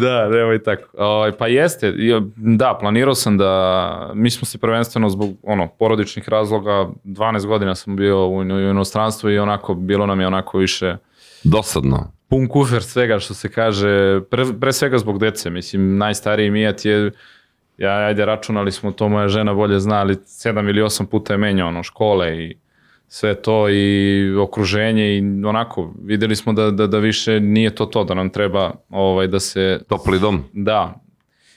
da, 0.00 0.28
nemoj 0.28 0.62
tako. 0.62 0.82
Ovaj, 0.98 1.32
pa 1.32 1.46
jeste, 1.46 1.94
da, 2.36 2.78
planirao 2.80 3.14
sam 3.14 3.38
da, 3.38 4.10
mi 4.14 4.30
smo 4.30 4.46
se 4.46 4.58
prvenstveno 4.58 5.08
zbog 5.08 5.30
ono, 5.42 5.68
porodičnih 5.68 6.28
razloga, 6.28 6.88
12 7.04 7.46
godina 7.46 7.74
sam 7.74 7.96
bio 7.96 8.28
u 8.28 8.42
inostranstvu 8.42 9.30
i 9.30 9.38
onako, 9.38 9.74
bilo 9.74 10.06
nam 10.06 10.20
je 10.20 10.26
onako 10.26 10.58
više 10.58 10.96
Dosadno. 11.44 12.12
pun 12.28 12.48
kufer 12.48 12.82
svega 12.82 13.18
što 13.18 13.34
se 13.34 13.48
kaže, 13.48 14.20
pre, 14.30 14.44
pre 14.60 14.72
svega 14.72 14.98
zbog 14.98 15.18
dece, 15.18 15.50
mislim, 15.50 15.96
najstariji 15.96 16.50
Mijat 16.50 16.84
je, 16.84 17.10
ja, 17.78 17.90
ajde, 17.90 18.24
računali 18.24 18.72
smo, 18.72 18.92
to 18.92 19.08
moja 19.08 19.28
žena 19.28 19.54
bolje 19.54 19.80
zna, 19.80 19.96
ali 19.96 20.16
sedam 20.24 20.68
ili 20.68 20.82
osam 20.82 21.06
puta 21.06 21.32
je 21.32 21.38
menjao 21.38 21.68
ono, 21.68 21.82
škole 21.82 22.44
i 22.44 22.56
sve 23.08 23.34
to 23.34 23.68
i 23.68 24.36
okruženje 24.36 25.16
i 25.18 25.22
onako, 25.44 25.94
videli 26.02 26.36
smo 26.36 26.52
da, 26.52 26.70
da, 26.70 26.86
da 26.86 26.98
više 26.98 27.40
nije 27.40 27.74
to 27.74 27.86
to, 27.86 28.04
da 28.04 28.14
nam 28.14 28.30
treba 28.30 28.72
ovaj, 28.90 29.26
da 29.26 29.40
se 29.40 29.80
Topli 29.88 30.18
dom. 30.18 30.44
Da. 30.52 31.00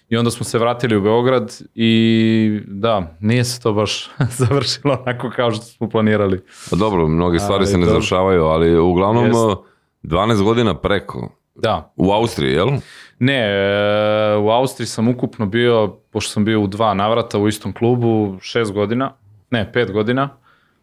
I 0.10 0.18
onda 0.18 0.32
smo 0.32 0.44
se 0.44 0.60
vratili 0.60 0.96
u 0.96 1.02
Beograd 1.02 1.62
i 1.76 2.60
da, 2.68 3.18
nije 3.20 3.44
se 3.44 3.62
to 3.62 3.74
baš 3.74 4.12
završilo 4.40 4.98
onako 5.04 5.32
kao 5.36 5.52
što 5.52 5.66
smo 5.66 5.90
planirali. 5.90 6.42
Pa 6.70 6.76
dobro, 6.76 7.08
mnoge 7.08 7.40
stvari 7.40 7.62
Ali 7.62 7.68
se 7.68 7.78
ne 7.78 7.86
dobro. 7.86 7.92
završavaju, 7.92 8.44
ali 8.44 8.80
uglavnom 8.80 9.26
Jest. 9.26 9.36
uh, 9.36 9.58
12 10.04 10.44
godina 10.44 10.76
preko. 10.76 11.30
Da. 11.56 11.94
U 11.96 12.12
Austriji, 12.12 12.54
jel? 12.54 12.70
Ne, 13.24 13.40
e, 13.40 14.38
u 14.38 14.50
Austriji 14.50 14.88
sam 14.88 15.08
ukupno 15.08 15.46
bio, 15.46 15.96
pošto 16.12 16.32
sam 16.32 16.46
bio 16.46 16.62
u 16.62 16.68
dva 16.68 16.94
navrata 16.94 17.38
u 17.38 17.48
istom 17.48 17.74
klubu, 17.74 18.38
šest 18.42 18.72
godina, 18.72 19.12
ne, 19.52 19.72
pet 19.74 19.92
godina, 19.92 20.30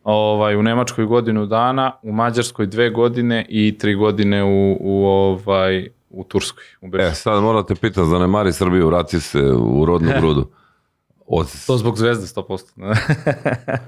ovaj, 0.05 0.57
u 0.57 0.62
Nemačkoj 0.62 1.05
godinu 1.05 1.46
dana, 1.46 1.92
u 2.03 2.12
Mađarskoj 2.12 2.66
dve 2.66 2.90
godine 2.90 3.46
i 3.48 3.79
tri 3.79 3.94
godine 3.94 4.44
u, 4.44 4.77
u, 4.81 5.07
ovaj, 5.07 5.88
u 6.11 6.24
Turskoj, 6.24 6.64
u. 6.81 6.96
E, 6.96 7.11
sad 7.14 7.42
morate 7.42 7.74
pitan, 7.74 8.05
zanemari 8.05 8.53
Srbiju, 8.53 8.87
vrati 8.87 9.20
se 9.20 9.42
u 9.53 9.85
rodnu 9.85 10.11
grudu. 10.20 10.48
Od... 11.27 11.66
To 11.66 11.77
zbog 11.77 11.96
zvezde 11.96 12.27
100%. 12.27 12.94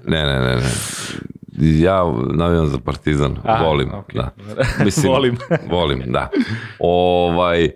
Ne, 0.10 0.26
ne, 0.26 0.40
ne, 0.40 0.56
ne. 0.56 0.70
Ja 1.80 2.04
navijam 2.34 2.66
za 2.66 2.78
Partizan, 2.78 3.36
Aha, 3.44 3.64
volim. 3.64 3.94
okej. 3.94 4.20
Da. 4.20 4.30
Volim. 5.08 5.38
volim, 5.70 6.02
da. 6.06 6.30
Ovaj, 6.78 7.70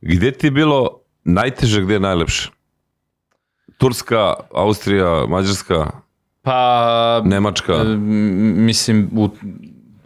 gde 0.00 0.32
ti 0.32 0.46
je 0.46 0.50
bilo 0.50 1.00
najteže, 1.24 1.82
gde 1.82 1.94
je 1.94 2.00
najlepše? 2.00 2.50
Turska, 3.78 4.34
Austrija, 4.54 5.26
Mađarska, 5.28 5.90
pa, 6.42 7.22
Nemačka. 7.24 7.84
Mislim, 8.56 9.10
u, 9.16 9.28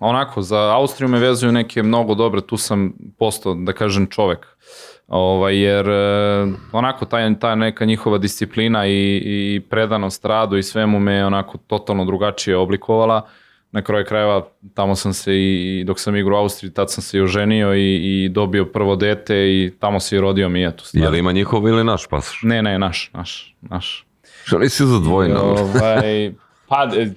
onako, 0.01 0.43
za 0.43 0.59
Austriju 0.59 1.09
me 1.09 1.19
vezuju 1.19 1.53
neke 1.53 1.83
mnogo 1.83 2.15
dobre, 2.15 2.41
tu 2.41 2.57
sam 2.57 2.93
postao, 3.19 3.55
da 3.55 3.73
kažem, 3.73 4.07
čovek. 4.07 4.47
Ovaj, 5.09 5.59
jer 5.59 5.89
e, 5.89 6.47
onako 6.73 7.05
taj, 7.05 7.39
ta 7.39 7.55
neka 7.55 7.85
njihova 7.85 8.19
disciplina 8.19 8.87
i, 8.87 9.23
i 9.25 9.61
predanost 9.71 10.25
radu 10.25 10.57
i 10.57 10.63
svemu 10.63 11.01
me 11.01 11.27
onako 11.27 11.59
totalno 11.59 12.05
drugačije 12.05 12.57
oblikovala. 12.57 13.27
Na 13.73 13.83
kraju 13.83 14.05
krajeva 14.09 14.47
tamo 14.75 14.97
sam 14.97 15.13
se 15.13 15.33
i 15.35 15.85
dok 15.87 16.01
sam 16.01 16.17
igrao 16.17 16.39
u 16.39 16.43
Austriji, 16.43 16.73
tad 16.73 16.91
sam 16.91 17.03
se 17.03 17.19
i 17.19 17.21
oženio 17.21 17.75
i, 17.75 18.25
i 18.25 18.29
dobio 18.29 18.65
prvo 18.65 18.97
dete 18.97 19.37
i 19.37 19.73
tamo 19.79 20.01
se 20.01 20.17
i 20.17 20.21
rodio 20.21 20.49
mi 20.49 20.61
je 20.61 20.77
tu 20.77 20.85
stvar. 20.85 21.05
Je 21.05 21.11
li 21.11 21.19
ima 21.19 21.33
njihov 21.33 21.69
ili 21.69 21.85
naš 21.85 22.07
pasoš? 22.07 22.43
Ne, 22.43 22.63
ne, 22.63 22.79
naš, 22.79 23.11
naš, 23.15 23.57
naš. 23.61 24.07
Što 24.45 24.59
nisi 24.59 24.87
za 24.87 24.99
dvojna? 24.99 25.43
Ovaj, 25.43 26.33
pa, 26.69 26.89
e, 26.97 27.11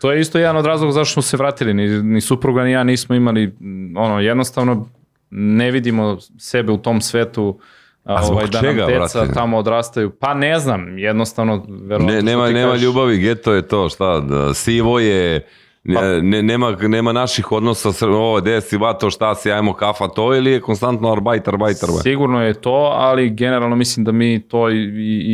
to 0.00 0.12
je 0.12 0.20
isto 0.20 0.38
jedan 0.38 0.56
od 0.56 0.66
razloga 0.66 0.92
zašto 0.92 1.12
smo 1.12 1.22
se 1.22 1.36
vratili. 1.36 1.74
Ni, 1.74 2.02
ni 2.02 2.20
supruga 2.20 2.64
ni 2.64 2.72
ja 2.72 2.84
nismo 2.84 3.14
imali, 3.14 3.54
ono, 3.96 4.20
jednostavno 4.20 4.88
ne 5.30 5.70
vidimo 5.70 6.18
sebe 6.38 6.72
u 6.72 6.76
tom 6.76 7.00
svetu 7.00 7.58
A 8.04 8.22
zbog 8.22 8.36
ovaj, 8.36 8.46
da 8.46 8.60
čega, 8.60 8.80
nam 8.80 8.88
deca 8.88 9.18
brate? 9.18 9.34
tamo 9.34 9.58
odrastaju. 9.58 10.10
Pa 10.10 10.34
ne 10.34 10.58
znam, 10.58 10.98
jednostavno, 10.98 11.66
Ne, 12.00 12.22
nema, 12.22 12.48
nema 12.48 12.76
ljubavi, 12.76 13.18
geto 13.18 13.52
je 13.52 13.68
to, 13.68 13.88
šta, 13.88 14.20
da, 14.20 14.54
sivo 14.54 14.98
je, 14.98 15.46
ne, 15.84 16.22
ne- 16.22 16.42
nema, 16.42 16.76
nema 16.80 17.12
naših 17.12 17.52
odnosa, 17.52 18.06
ovo, 18.08 18.40
gde 18.40 18.60
si, 18.60 18.76
vato, 18.76 19.10
šta 19.10 19.34
si, 19.34 19.52
ajmo 19.52 19.72
kafa, 19.72 20.08
to, 20.08 20.34
ili 20.34 20.50
je 20.50 20.60
konstantno 20.60 21.12
arbajt, 21.12 21.48
arbajt, 21.48 21.82
arbajt? 21.82 22.02
Sigurno 22.02 22.42
je 22.44 22.54
to, 22.54 22.92
ali 22.94 23.30
generalno 23.30 23.76
mislim 23.76 24.04
da 24.04 24.12
mi 24.12 24.40
to 24.48 24.70
i, 24.70 24.76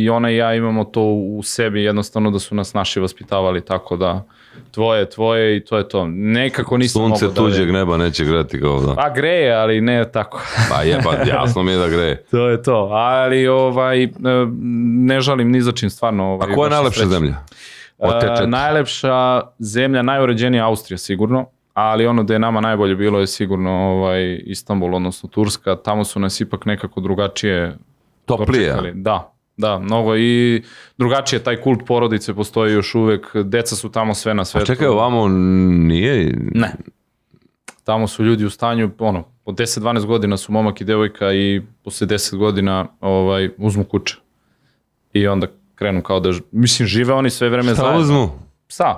i 0.03 0.09
ona 0.09 0.31
i 0.31 0.35
ja 0.35 0.53
imamo 0.53 0.83
to 0.83 1.01
u 1.03 1.43
sebi, 1.43 1.83
jednostavno 1.83 2.31
da 2.31 2.39
su 2.39 2.55
nas 2.55 2.73
naši 2.73 2.99
vaspitavali 2.99 3.65
tako 3.65 3.97
da 3.97 4.25
tvoje, 4.71 5.09
tvoje 5.09 5.57
i 5.57 5.65
to 5.65 5.77
je 5.77 5.89
to. 5.89 6.07
Nekako 6.07 6.77
nisam 6.77 7.01
Sunce 7.01 7.27
da... 7.27 7.33
tuđeg 7.33 7.71
neba 7.71 7.97
neće 7.97 8.25
greti 8.25 8.59
kao 8.61 8.79
da. 8.79 8.95
Pa 8.95 9.09
greje, 9.09 9.53
ali 9.53 9.81
ne 9.81 10.11
tako. 10.11 10.41
Pa 10.69 10.83
jeba, 10.83 11.13
jasno 11.35 11.63
mi 11.63 11.71
je 11.71 11.77
da 11.77 11.87
greje. 11.87 12.23
To 12.31 12.49
je 12.49 12.63
to, 12.63 12.89
ali 12.91 13.47
ovaj, 13.47 14.03
e, 14.03 14.09
ne 14.95 15.21
žalim 15.21 15.51
ni 15.51 15.61
za 15.61 15.71
čim 15.71 15.89
stvarno. 15.89 16.25
Ovaj, 16.25 16.51
A 16.51 16.55
koja 16.55 16.65
je 16.67 16.71
najlepša 16.71 16.99
srećan. 16.99 17.11
zemlja? 17.11 17.35
Te 17.99 18.43
E, 18.43 18.47
najlepša 18.47 19.41
zemlja, 19.59 20.01
najuređenija 20.01 20.65
Austrija 20.67 20.97
sigurno, 20.97 21.45
ali 21.73 22.07
ono 22.07 22.23
da 22.23 22.33
je 22.33 22.39
nama 22.39 22.61
najbolje 22.61 22.95
bilo 22.95 23.19
je 23.19 23.27
sigurno 23.27 23.71
ovaj, 23.71 24.41
Istanbul, 24.45 24.95
odnosno 24.95 25.29
Turska, 25.29 25.75
tamo 25.75 26.03
su 26.03 26.19
nas 26.19 26.41
ipak 26.41 26.65
nekako 26.65 27.01
drugačije 27.01 27.77
Toplije. 28.25 28.65
dočekali. 28.67 28.91
Da, 28.95 29.33
da, 29.57 29.79
mnogo 29.79 30.15
i 30.17 30.63
drugačije, 30.97 31.43
taj 31.43 31.55
kult 31.61 31.79
porodice 31.87 32.33
postoji 32.33 32.73
još 32.73 32.95
uvek, 32.95 33.35
deca 33.35 33.75
su 33.75 33.91
tamo 33.91 34.13
sve 34.13 34.33
na 34.33 34.41
A 34.41 34.45
svetu. 34.45 34.65
čekaj, 34.65 34.87
ovamo 34.87 35.27
nije... 35.27 36.35
Ne. 36.53 36.71
Tamo 37.83 38.07
su 38.07 38.23
ljudi 38.23 38.45
u 38.45 38.49
stanju, 38.49 38.91
ono, 38.99 39.23
po 39.45 39.51
10-12 39.51 40.05
godina 40.05 40.37
su 40.37 40.51
momak 40.51 40.81
i 40.81 40.83
devojka 40.83 41.33
i 41.33 41.61
posle 41.83 42.07
10 42.07 42.37
godina 42.37 42.87
ovaj, 43.01 43.49
uzmu 43.57 43.83
kuće. 43.83 44.15
I 45.13 45.27
onda 45.27 45.47
krenu 45.77 46.01
kao 46.03 46.19
da, 46.19 46.29
mislim, 46.51 46.87
žive 46.87 47.13
oni 47.13 47.29
sve 47.29 47.49
vreme 47.49 47.73
Šta 47.73 47.81
zajedno. 47.81 47.99
uzmu? 47.99 48.29
Psa. 48.67 48.95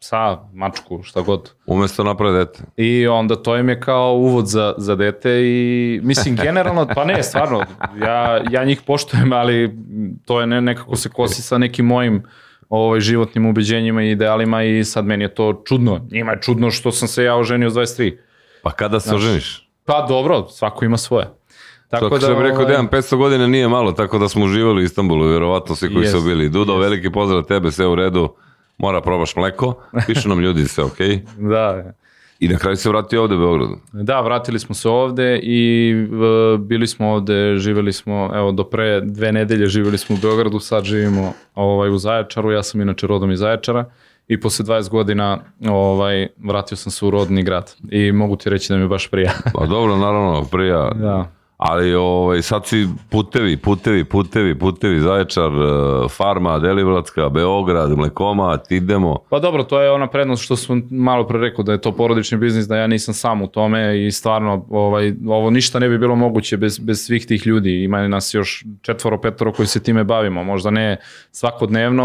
Psa, 0.00 0.38
mačku, 0.52 1.02
šta 1.02 1.20
god. 1.20 1.52
Umesto 1.66 2.04
naprave 2.04 2.38
dete. 2.38 2.62
I 2.76 3.06
onda 3.06 3.42
to 3.42 3.56
im 3.56 3.68
je 3.68 3.80
kao 3.80 4.12
uvod 4.12 4.46
za, 4.46 4.74
za 4.78 4.96
dete 4.96 5.30
i 5.42 6.00
mislim 6.02 6.36
generalno, 6.36 6.86
pa 6.94 7.04
ne, 7.04 7.22
stvarno, 7.22 7.64
ja, 8.00 8.40
ja 8.50 8.64
njih 8.64 8.82
poštujem, 8.86 9.32
ali 9.32 9.78
to 10.24 10.40
je 10.40 10.46
ne, 10.46 10.60
nekako 10.60 10.96
se 10.96 11.08
kosi 11.08 11.42
sa 11.42 11.58
nekim 11.58 11.86
mojim 11.86 12.22
ovaj, 12.68 13.00
životnim 13.00 13.46
ubeđenjima 13.46 14.02
i 14.02 14.10
idealima 14.10 14.62
i 14.62 14.84
sad 14.84 15.04
meni 15.04 15.24
je 15.24 15.34
to 15.34 15.62
čudno. 15.64 16.06
Njima 16.10 16.32
je 16.32 16.40
čudno 16.42 16.70
što 16.70 16.92
sam 16.92 17.08
se 17.08 17.24
ja 17.24 17.36
oženio 17.36 17.70
s 17.70 17.74
23. 17.74 18.16
Pa 18.62 18.70
kada 18.70 19.00
se 19.00 19.14
oženiš? 19.14 19.68
Pa 19.84 20.06
dobro, 20.08 20.48
svako 20.48 20.84
ima 20.84 20.96
svoje. 20.96 21.26
Tako 22.00 22.18
da, 22.18 22.26
što 22.26 22.34
bi 22.34 22.42
rekao 22.42 22.58
ovaj, 22.58 22.72
Dejan, 22.72 22.88
500 22.88 23.16
godina 23.16 23.46
nije 23.46 23.68
malo, 23.68 23.92
tako 23.92 24.18
da 24.18 24.28
smo 24.28 24.44
uživali 24.44 24.82
u 24.82 24.84
Istanbulu, 24.84 25.26
vjerovatno 25.26 25.74
svi 25.74 25.94
koji 25.94 26.06
su 26.06 26.16
Jest, 26.16 26.26
bili. 26.26 26.48
Dudo, 26.48 26.76
veliki 26.76 27.10
pozdrav 27.10 27.42
tebe, 27.42 27.70
sve 27.70 27.86
u 27.86 27.94
redu, 27.94 28.34
mora 28.78 29.00
probaš 29.00 29.36
mleko, 29.36 29.74
pišu 30.06 30.28
nam 30.28 30.40
ljudi 30.40 30.64
sve 30.64 30.84
okej. 30.84 31.22
Da, 31.52 31.92
I 32.40 32.48
na 32.48 32.58
kraju 32.58 32.76
se 32.76 32.88
vratio 32.88 33.22
ovde 33.22 33.34
u 33.34 33.38
Beogradu. 33.38 33.76
Da, 33.92 34.20
vratili 34.20 34.58
smo 34.58 34.74
se 34.74 34.88
ovde 34.88 35.40
i 35.42 35.92
e, 36.54 36.58
bili 36.58 36.86
smo 36.86 37.08
ovde, 37.08 37.56
živeli 37.56 37.92
smo, 37.92 38.30
evo, 38.34 38.52
do 38.52 38.64
pre 38.64 39.00
dve 39.00 39.32
nedelje 39.32 39.66
živeli 39.66 39.98
smo 39.98 40.16
u 40.16 40.18
Beogradu, 40.22 40.60
sad 40.60 40.84
živimo 40.84 41.32
ovaj, 41.54 41.90
u 41.90 41.98
Zaječaru, 41.98 42.52
ja 42.52 42.62
sam 42.62 42.80
inače 42.80 43.06
rodom 43.06 43.30
iz 43.30 43.38
Zaječara 43.38 43.84
i 44.28 44.40
posle 44.40 44.64
20 44.64 44.90
godina 44.90 45.38
ovaj, 45.68 46.28
vratio 46.44 46.76
sam 46.76 46.92
se 46.92 47.04
u 47.04 47.10
rodni 47.10 47.42
grad 47.42 47.74
i 47.90 48.12
mogu 48.12 48.36
ti 48.36 48.50
reći 48.50 48.72
da 48.72 48.78
mi 48.78 48.88
baš 48.88 49.10
prija. 49.10 49.32
Pa 49.54 49.66
dobro, 49.66 49.96
naravno, 49.96 50.44
prija. 50.50 50.90
da. 50.90 51.41
Ali 51.64 51.94
ovaj, 51.94 52.42
sad 52.42 52.66
si 52.66 52.88
putevi, 53.10 53.56
putevi, 53.56 54.04
putevi, 54.04 54.58
putevi, 54.58 55.00
Zaječar, 55.00 55.52
eh, 55.52 56.08
Farma, 56.08 56.58
Deliblatska, 56.58 57.28
Beograd, 57.28 57.90
Mlekomat, 57.90 58.70
idemo. 58.70 59.18
Pa 59.30 59.38
dobro, 59.38 59.62
to 59.62 59.80
je 59.80 59.90
ona 59.90 60.06
prednost 60.06 60.44
što 60.44 60.56
sam 60.56 60.82
malo 60.90 61.26
pre 61.26 61.38
rekao 61.38 61.64
da 61.64 61.72
je 61.72 61.80
to 61.80 61.92
porodični 61.92 62.38
biznis, 62.38 62.66
da 62.66 62.76
ja 62.76 62.86
nisam 62.86 63.14
sam 63.14 63.42
u 63.42 63.46
tome 63.46 64.06
i 64.06 64.10
stvarno 64.10 64.66
ovaj, 64.70 65.12
ovo 65.28 65.50
ništa 65.50 65.78
ne 65.78 65.88
bi 65.88 65.98
bilo 65.98 66.16
moguće 66.16 66.56
bez, 66.56 66.78
bez 66.78 67.06
svih 67.06 67.26
tih 67.26 67.46
ljudi. 67.46 67.82
Ima 67.84 68.08
nas 68.08 68.34
još 68.34 68.64
četvoro, 68.80 69.20
petoro 69.20 69.52
koji 69.52 69.66
se 69.66 69.82
time 69.82 70.04
bavimo, 70.04 70.44
možda 70.44 70.70
ne 70.70 70.96
svakodnevno, 71.30 72.04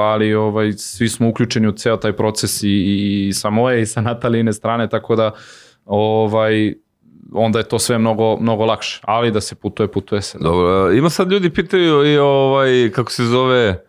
ali 0.00 0.34
ovaj, 0.34 0.72
svi 0.72 1.08
smo 1.08 1.28
uključeni 1.28 1.68
u 1.68 1.72
ceo 1.72 1.96
taj 1.96 2.12
proces 2.12 2.62
i, 2.62 2.68
i, 2.68 3.26
i 3.28 3.32
sa 3.32 3.50
moje 3.50 3.82
i 3.82 3.86
sa 3.86 4.00
Natalijine 4.00 4.52
strane, 4.52 4.88
tako 4.88 5.16
da 5.16 5.30
ovaj, 5.84 6.85
onda 7.32 7.58
je 7.58 7.68
to 7.68 7.78
sve 7.78 7.98
mnogo, 7.98 8.36
mnogo 8.36 8.64
lakše. 8.64 9.00
Ali 9.04 9.30
da 9.30 9.40
se 9.40 9.54
putuje, 9.54 9.88
putuje 9.88 10.22
se. 10.22 10.38
Dobro, 10.38 10.90
eh, 10.90 10.98
ima 10.98 11.10
sad 11.10 11.32
ljudi 11.32 11.50
pitaju 11.50 12.06
i 12.06 12.18
ovaj, 12.18 12.90
kako 12.94 13.12
se 13.12 13.24
zove, 13.24 13.84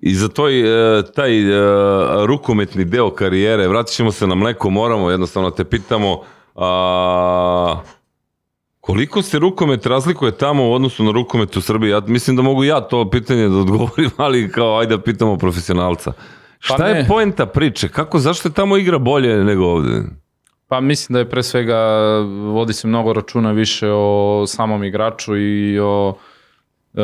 i 0.00 0.14
za 0.14 0.28
toj, 0.28 0.60
eh, 0.60 1.02
taj 1.02 1.40
eh, 1.40 2.26
rukometni 2.26 2.84
deo 2.84 3.10
karijere, 3.10 3.68
vratit 3.68 3.94
ćemo 3.94 4.12
se 4.12 4.26
na 4.26 4.34
mleko, 4.34 4.70
moramo, 4.70 5.10
jednostavno 5.10 5.50
te 5.50 5.64
pitamo, 5.64 6.22
a, 6.54 7.80
koliko 8.80 9.22
se 9.22 9.38
rukomet 9.38 9.86
razlikuje 9.86 10.32
tamo 10.32 10.68
u 10.68 10.72
odnosu 10.72 11.04
na 11.04 11.10
rukomet 11.10 11.56
u 11.56 11.60
Srbiji? 11.60 11.90
Ja 11.90 12.00
mislim 12.06 12.36
da 12.36 12.42
mogu 12.42 12.64
ja 12.64 12.80
to 12.80 13.10
pitanje 13.10 13.48
da 13.48 13.56
odgovorim, 13.56 14.10
ali 14.24 14.52
kao 14.52 14.78
ajde 14.78 14.96
da 14.96 15.02
pitamo 15.02 15.36
profesionalca. 15.36 16.12
Šta 16.58 16.76
Pa 16.76 16.86
je 16.86 16.94
ne. 16.94 17.08
poenta 17.08 17.46
priče? 17.46 17.88
Kako, 17.88 18.18
zašto 18.18 18.48
je 18.48 18.52
tamo 18.52 18.76
igra 18.76 18.98
bolje 18.98 19.44
nego 19.44 19.64
ovde? 19.64 20.02
Pa 20.70 20.80
mislim 20.80 21.14
da 21.14 21.18
je 21.18 21.28
pre 21.28 21.42
svega 21.42 21.78
vodi 22.52 22.72
se 22.72 22.88
mnogo 22.88 23.12
računa 23.12 23.52
više 23.52 23.88
o 23.92 24.44
samom 24.46 24.84
igraču 24.84 25.36
i 25.36 25.78
o 25.78 26.14
e, 26.94 27.00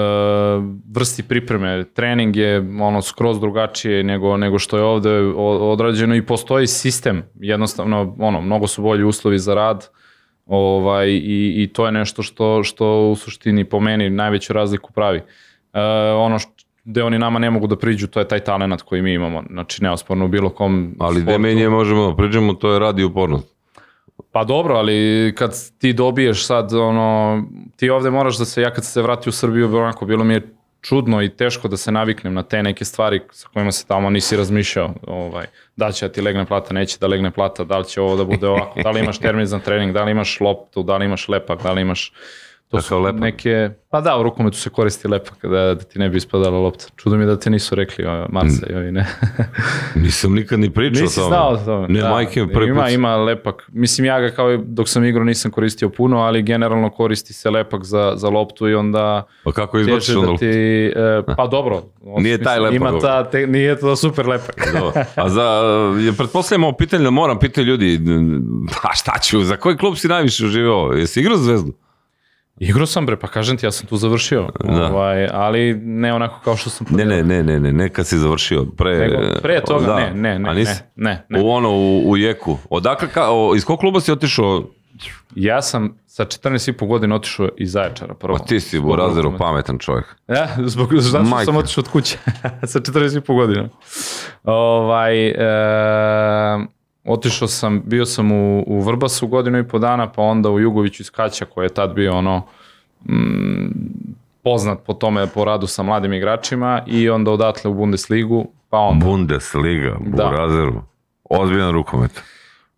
vrsti 0.93 1.23
pripreme. 1.23 1.85
Trening 1.85 2.37
je 2.37 2.59
ono 2.81 3.03
skroz 3.03 3.41
drugačije 3.41 4.05
nego, 4.05 4.37
nego 4.37 4.59
što 4.59 4.77
je 4.77 4.83
ovde 4.83 5.19
odrađeno 5.61 6.15
i 6.15 6.27
postoji 6.27 6.67
sistem. 6.67 7.23
Jednostavno, 7.35 8.17
ono, 8.19 8.41
mnogo 8.41 8.67
su 8.67 8.83
bolji 8.83 9.05
uslovi 9.05 9.39
za 9.39 9.55
rad 9.55 9.89
ovaj, 10.47 11.09
i, 11.09 11.55
i 11.57 11.71
to 11.73 11.87
je 11.87 11.93
nešto 11.93 12.23
što, 12.23 12.63
što 12.63 13.09
u 13.09 13.17
suštini 13.17 13.65
po 13.65 13.81
meni 13.81 14.11
najveću 14.11 14.53
razliku 14.53 14.93
pravi. 14.93 15.19
E, 15.73 15.81
ono 16.13 16.39
što 16.39 16.53
gde 16.85 17.03
oni 17.03 17.19
nama 17.19 17.39
ne 17.39 17.51
mogu 17.51 17.67
da 17.67 17.77
priđu, 17.77 18.07
to 18.07 18.21
je 18.21 18.29
taj 18.29 18.41
talent 18.41 18.83
koji 18.83 19.03
mi 19.03 19.13
imamo. 19.13 19.43
Znači, 19.51 19.83
neosporno 19.83 20.25
u 20.25 20.29
bilo 20.29 20.51
kom 20.51 20.95
Ali 20.99 21.23
gde 21.23 21.33
sportu. 21.33 21.41
mi 21.43 21.55
nje 21.55 21.69
možemo 21.69 22.07
da 22.07 22.17
priđemo, 22.17 22.55
to 22.55 22.73
je 22.73 22.79
radi 22.79 23.05
upornost. 23.05 23.56
Pa 24.33 24.45
dobro, 24.45 24.75
ali 24.75 25.33
kad 25.37 25.55
ti 25.79 25.93
dobiješ 25.93 26.47
sad, 26.47 26.73
ono, 26.73 27.43
ti 27.77 27.91
ovde 27.91 28.11
moraš 28.11 28.39
da 28.39 28.45
se, 28.45 28.63
ja 28.63 28.71
kad 28.71 28.85
se 28.85 29.03
vratio 29.03 29.31
u 29.31 29.33
Srbiju, 29.33 29.77
onako, 29.77 30.07
bilo 30.07 30.25
mi 30.25 30.35
je 30.35 30.57
čudno 30.81 31.23
i 31.23 31.29
teško 31.29 31.69
da 31.69 31.77
se 31.77 31.93
naviknem 31.93 32.35
na 32.35 32.43
te 32.43 32.63
neke 32.63 32.85
stvari 32.85 33.21
sa 33.31 33.49
kojima 33.53 33.73
se 33.73 33.87
tamo 33.87 34.11
nisi 34.11 34.37
razmišljao. 34.37 34.95
Ovaj, 35.07 35.47
da 35.77 35.93
će 35.93 36.09
da 36.09 36.13
ti 36.13 36.23
legne 36.23 36.45
plata, 36.45 36.75
neće 36.75 36.99
da 37.01 37.07
legne 37.07 37.31
plata, 37.31 37.65
da 37.65 37.79
li 37.79 37.85
će 37.85 38.01
ovo 38.01 38.17
da 38.17 38.25
bude 38.25 38.49
ovako, 38.49 38.83
da 38.83 38.91
li 38.91 39.01
imaš 39.01 39.19
termin 39.19 39.47
za 39.47 39.59
trening, 39.59 39.93
da 39.93 40.05
li 40.05 40.11
imaš 40.11 40.41
loptu, 40.41 40.83
da 40.83 40.97
li 40.97 41.05
imaš 41.05 41.29
lepak, 41.29 41.63
da 41.63 41.73
li 41.73 41.81
imaš... 41.81 42.13
To 42.71 42.77
Kakav 42.77 42.89
su 42.89 42.99
lepak? 42.99 43.21
neke... 43.21 43.71
Pa 43.91 44.01
da, 44.01 44.19
u 44.19 44.23
rukometu 44.23 44.59
se 44.59 44.71
koristi 44.71 45.09
lepak 45.09 45.43
da, 45.43 45.75
da 45.75 45.75
ti 45.75 45.99
ne 45.99 46.09
bi 46.09 46.17
ispadala 46.17 46.59
lopta. 46.59 46.85
Čudo 46.97 47.17
mi 47.17 47.23
je 47.23 47.27
da 47.27 47.39
ti 47.39 47.51
nisu 47.51 47.75
rekli 47.75 48.05
o, 48.07 48.27
Marsa 48.29 48.67
i 48.71 48.75
ovi, 48.75 48.93
ne. 48.93 49.07
Nisam 50.05 50.35
nikad 50.35 50.61
ni 50.61 50.71
pričao 50.71 51.03
Nisi 51.03 51.21
o 51.21 51.23
tome. 51.23 51.37
znao 51.37 51.51
o 51.51 51.57
tome. 51.57 51.89
Ne, 51.89 52.09
majke 52.09 52.45
mi 52.45 52.53
prvi 52.53 52.71
ima, 52.71 52.91
ima 52.91 53.17
lepak. 53.17 53.71
Mislim, 53.73 54.05
ja 54.05 54.21
ga 54.21 54.31
kao 54.31 54.53
i 54.53 54.59
dok 54.65 54.89
sam 54.89 55.05
igrao 55.05 55.25
nisam 55.25 55.51
koristio 55.51 55.89
puno, 55.89 56.19
ali 56.19 56.43
generalno 56.43 56.91
koristi 56.91 57.33
se 57.33 57.51
lepak 57.51 57.85
za, 57.85 58.13
za 58.17 58.29
loptu 58.29 58.69
i 58.69 58.75
onda 58.75 59.27
Pa 59.45 59.53
kako 59.53 59.79
teže 59.79 59.91
izbaciš 59.91 60.15
da 60.15 60.37
ti... 60.37 60.47
E, 60.97 61.23
pa 61.37 61.47
dobro. 61.47 61.83
Nije 62.25 62.43
taj 62.43 62.59
lepak 62.59 62.77
Ima 62.77 62.99
ta, 62.99 63.31
te, 63.31 63.47
nije 63.47 63.79
to 63.81 63.97
super 63.97 64.29
lepak. 64.29 64.73
Da. 64.73 65.05
A 65.23 65.29
za, 65.29 65.43
je 66.01 66.13
pretpostavljam 66.13 66.65
ovo 66.65 66.77
pitanje 66.77 67.05
da 67.05 67.11
moram 67.11 67.39
pitati 67.39 67.61
ljudi, 67.61 68.01
a 68.83 68.95
šta 68.95 69.19
ću, 69.19 69.45
za 69.45 69.57
koji 69.57 69.77
klub 69.77 69.97
si 69.97 70.09
najviše 70.09 70.45
uživao? 70.45 70.93
Jesi 70.93 71.21
igrao 71.21 71.37
zvezdu? 71.37 71.73
Igrao 72.59 72.87
sam 72.87 73.07
bre, 73.07 73.16
pa 73.16 73.27
kažem 73.27 73.57
ti, 73.57 73.66
ja 73.66 73.71
sam 73.71 73.87
tu 73.87 73.97
završio. 73.97 74.49
Da. 74.64 74.87
Ovaj, 74.87 75.29
ali 75.33 75.75
ne 75.75 76.14
onako 76.14 76.40
kao 76.45 76.57
što 76.57 76.71
sam 76.71 76.87
Ne, 76.90 77.05
ne, 77.05 77.23
ne, 77.23 77.42
ne, 77.42 77.61
ne, 77.61 77.73
ne 77.73 77.88
kad 77.88 78.07
si 78.07 78.19
završio. 78.19 78.64
Pre, 78.77 78.99
Nego, 78.99 79.16
pre 79.42 79.61
toga, 79.61 79.87
da. 79.87 79.97
ne, 79.97 80.11
ne, 80.14 80.38
ne, 80.38 80.55
nisi? 80.55 80.83
ne, 80.97 81.11
ne, 81.11 81.38
ne. 81.38 81.42
U 81.42 81.51
ono, 81.51 81.71
u, 81.71 82.11
u 82.11 82.16
jeku. 82.16 82.59
Odakle, 82.71 83.09
ka, 83.09 83.31
o, 83.31 83.55
iz 83.57 83.64
kog 83.64 83.79
kluba 83.79 84.01
si 84.01 84.12
otišao? 84.12 84.62
Ja 85.35 85.62
sam 85.62 85.99
sa 86.07 86.25
14,5 86.25 86.87
godina 86.87 87.14
otišao 87.14 87.49
iz 87.57 87.73
Zaječara 87.73 88.14
prvo. 88.14 88.38
Pa 88.38 88.45
ti 88.45 88.61
si 88.61 88.79
rukometa. 88.79 89.37
pametan 89.38 89.79
čovjek. 89.79 90.16
Ja, 90.29 90.49
zbog 90.64 90.95
zašto 90.95 91.29
Majke. 91.29 91.45
sam 91.45 91.57
otišao 91.57 91.83
od 91.83 91.88
kuće 91.88 92.19
sa 92.73 92.81
40,5 92.81 93.35
godina. 93.35 93.69
Ovaj, 94.45 95.29
e, 95.29 95.35
otišao 97.07 97.49
sam, 97.49 97.83
bio 97.85 98.07
sam 98.07 98.33
u, 98.33 98.64
u 98.66 98.81
Vrbasu 98.81 99.27
godinu 99.27 99.59
i 99.59 99.69
po 99.69 99.79
dana, 99.79 100.12
pa 100.12 100.23
onda 100.23 100.51
u 100.51 100.61
Jugoviću 100.61 101.03
iz 101.03 101.11
Kaća, 101.11 101.45
koji 101.45 101.64
je 101.64 101.75
tad 101.75 101.95
bio 101.95 102.16
ono, 102.16 102.42
mm, 103.09 103.71
poznat 104.42 104.79
po 104.87 104.95
tome, 104.95 105.27
po 105.27 105.45
radu 105.45 105.66
sa 105.66 105.83
mladim 105.83 106.12
igračima 106.12 106.83
i 106.87 107.11
onda 107.11 107.31
odatle 107.31 107.71
u 107.71 107.75
Bundesligu, 107.75 108.53
pa 108.69 108.79
onda. 108.79 109.07
Bundesliga, 109.07 109.97
Da. 110.01 110.25
Burazeru. 110.25 110.83
Ozbiljan 111.31 111.73
rukomet. 111.73 112.23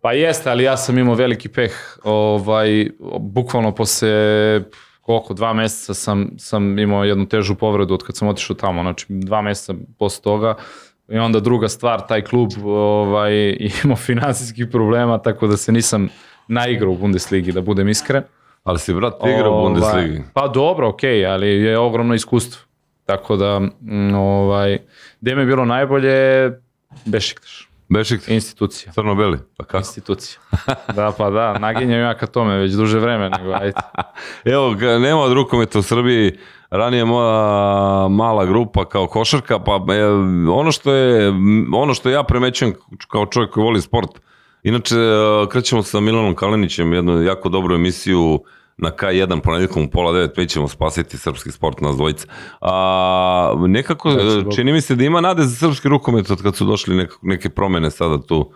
Pa 0.01 0.13
jeste, 0.13 0.49
ali 0.49 0.63
ja 0.63 0.77
sam 0.77 0.97
imao 0.97 1.15
veliki 1.15 1.49
peh, 1.49 1.71
ovaj, 2.03 2.89
bukvalno 3.19 3.71
posle 3.71 4.09
koliko, 5.01 5.33
dva 5.33 5.53
meseca 5.53 5.93
sam, 5.93 6.29
sam 6.37 6.79
imao 6.79 7.03
jednu 7.03 7.25
težu 7.25 7.55
povredu 7.55 7.93
od 7.93 8.03
kad 8.03 8.17
sam 8.17 8.27
otišao 8.27 8.55
tamo, 8.55 8.81
znači 8.81 9.05
dva 9.09 9.41
meseca 9.41 9.73
posle 9.97 10.23
toga 10.23 10.55
i 11.11 11.17
onda 11.17 11.39
druga 11.39 11.67
stvar, 11.69 12.07
taj 12.07 12.21
klub 12.21 12.49
ovaj, 12.65 13.57
imao 13.83 13.97
finansijskih 13.97 14.67
problema, 14.71 15.17
tako 15.17 15.47
da 15.47 15.57
se 15.57 15.71
nisam 15.71 16.09
naigrao 16.47 16.91
u 16.91 16.97
Bundesligi, 16.97 17.51
da 17.51 17.61
budem 17.61 17.89
iskren. 17.89 18.23
Ali 18.63 18.79
si, 18.79 18.93
brat, 18.93 19.13
igrao 19.35 19.51
u 19.51 19.55
Ovaj, 19.55 19.63
Bundesligi. 19.63 20.23
Pa 20.33 20.47
dobro, 20.47 20.89
okej, 20.89 21.25
ali 21.25 21.47
je 21.47 21.77
ogromno 21.77 22.13
iskustvo. 22.13 22.61
Tako 23.05 23.35
da, 23.35 23.59
mm, 23.59 24.15
ovaj, 24.15 24.77
gde 25.21 25.35
mi 25.35 25.41
je 25.41 25.45
bilo 25.45 25.65
najbolje, 25.65 26.51
Bešiktaš, 27.05 27.69
Bešik, 27.89 28.27
institucija. 28.27 28.91
crno-beli. 28.91 29.37
Pa 29.57 29.63
kako? 29.63 29.77
Institucija. 29.77 30.39
Da, 30.95 31.11
pa 31.17 31.29
da, 31.29 31.59
naginjam 31.59 31.99
ja 31.99 32.17
ka 32.17 32.27
tome 32.27 32.57
već 32.57 32.71
duže 32.73 32.99
vreme, 32.99 33.29
nego 33.29 33.53
ajde. 33.53 33.73
Evo, 34.55 34.75
nema 34.99 35.21
od 35.21 35.33
rukometa 35.33 35.79
u 35.79 35.81
Srbiji, 35.81 36.37
ranije 36.69 37.05
moja 37.05 38.07
mala 38.07 38.45
grupa 38.45 38.85
kao 38.85 39.07
košarka, 39.07 39.59
pa 39.59 39.85
e, 39.93 40.05
ono 40.51 40.71
što 40.71 40.93
je, 40.93 41.33
ono 41.73 41.93
što 41.93 42.09
ja 42.09 42.23
premećujem 42.23 42.73
kao 43.07 43.25
čovjek 43.25 43.51
koji 43.51 43.63
voli 43.63 43.81
sport, 43.81 44.09
inače 44.63 44.95
e, 44.95 45.49
krećemo 45.49 45.83
sa 45.83 45.99
Milanom 45.99 46.35
Kalenićem, 46.35 46.93
jednu 46.93 47.21
jako 47.23 47.49
dobru 47.49 47.75
emisiju 47.75 48.43
na 48.77 48.91
K1 48.91 49.41
ponedjeljkom 49.41 49.83
u 49.83 49.89
pola 49.89 50.11
devet, 50.11 50.37
mi 50.37 50.47
ćemo 50.47 50.67
spasiti 50.67 51.17
srpski 51.17 51.51
sport 51.51 51.81
nas 51.81 51.95
dvojica. 51.95 52.27
A, 52.61 53.53
nekako, 53.57 54.11
Znači, 54.11 54.47
e, 54.47 54.55
čini 54.55 54.73
mi 54.73 54.81
se 54.81 54.95
da 54.95 55.03
ima 55.03 55.21
nade 55.21 55.43
za 55.43 55.55
srpski 55.55 55.87
rukomet 55.87 56.29
od 56.31 56.41
kad 56.41 56.55
su 56.55 56.65
došli 56.65 56.95
nek, 56.95 57.13
neke 57.21 57.49
promene 57.49 57.91
sada 57.91 58.21
tu. 58.21 58.51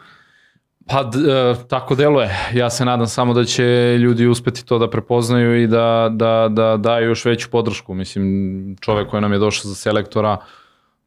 Pa 0.87 0.99
e, 0.99 1.55
tako 1.67 1.95
deluje. 1.95 2.29
Ja 2.53 2.69
se 2.69 2.85
nadam 2.85 3.07
samo 3.07 3.33
da 3.33 3.43
će 3.43 3.97
ljudi 3.99 4.27
uspeti 4.27 4.65
to 4.65 4.79
da 4.79 4.89
prepoznaju 4.89 5.63
i 5.63 5.67
da, 5.67 6.09
da, 6.11 6.47
da 6.51 6.77
daju 6.77 7.07
još 7.07 7.25
veću 7.25 7.49
podršku. 7.49 7.93
Mislim, 7.93 8.75
čovek 8.81 9.09
koji 9.09 9.21
nam 9.21 9.33
je 9.33 9.39
došao 9.39 9.69
za 9.69 9.75
selektora, 9.75 10.37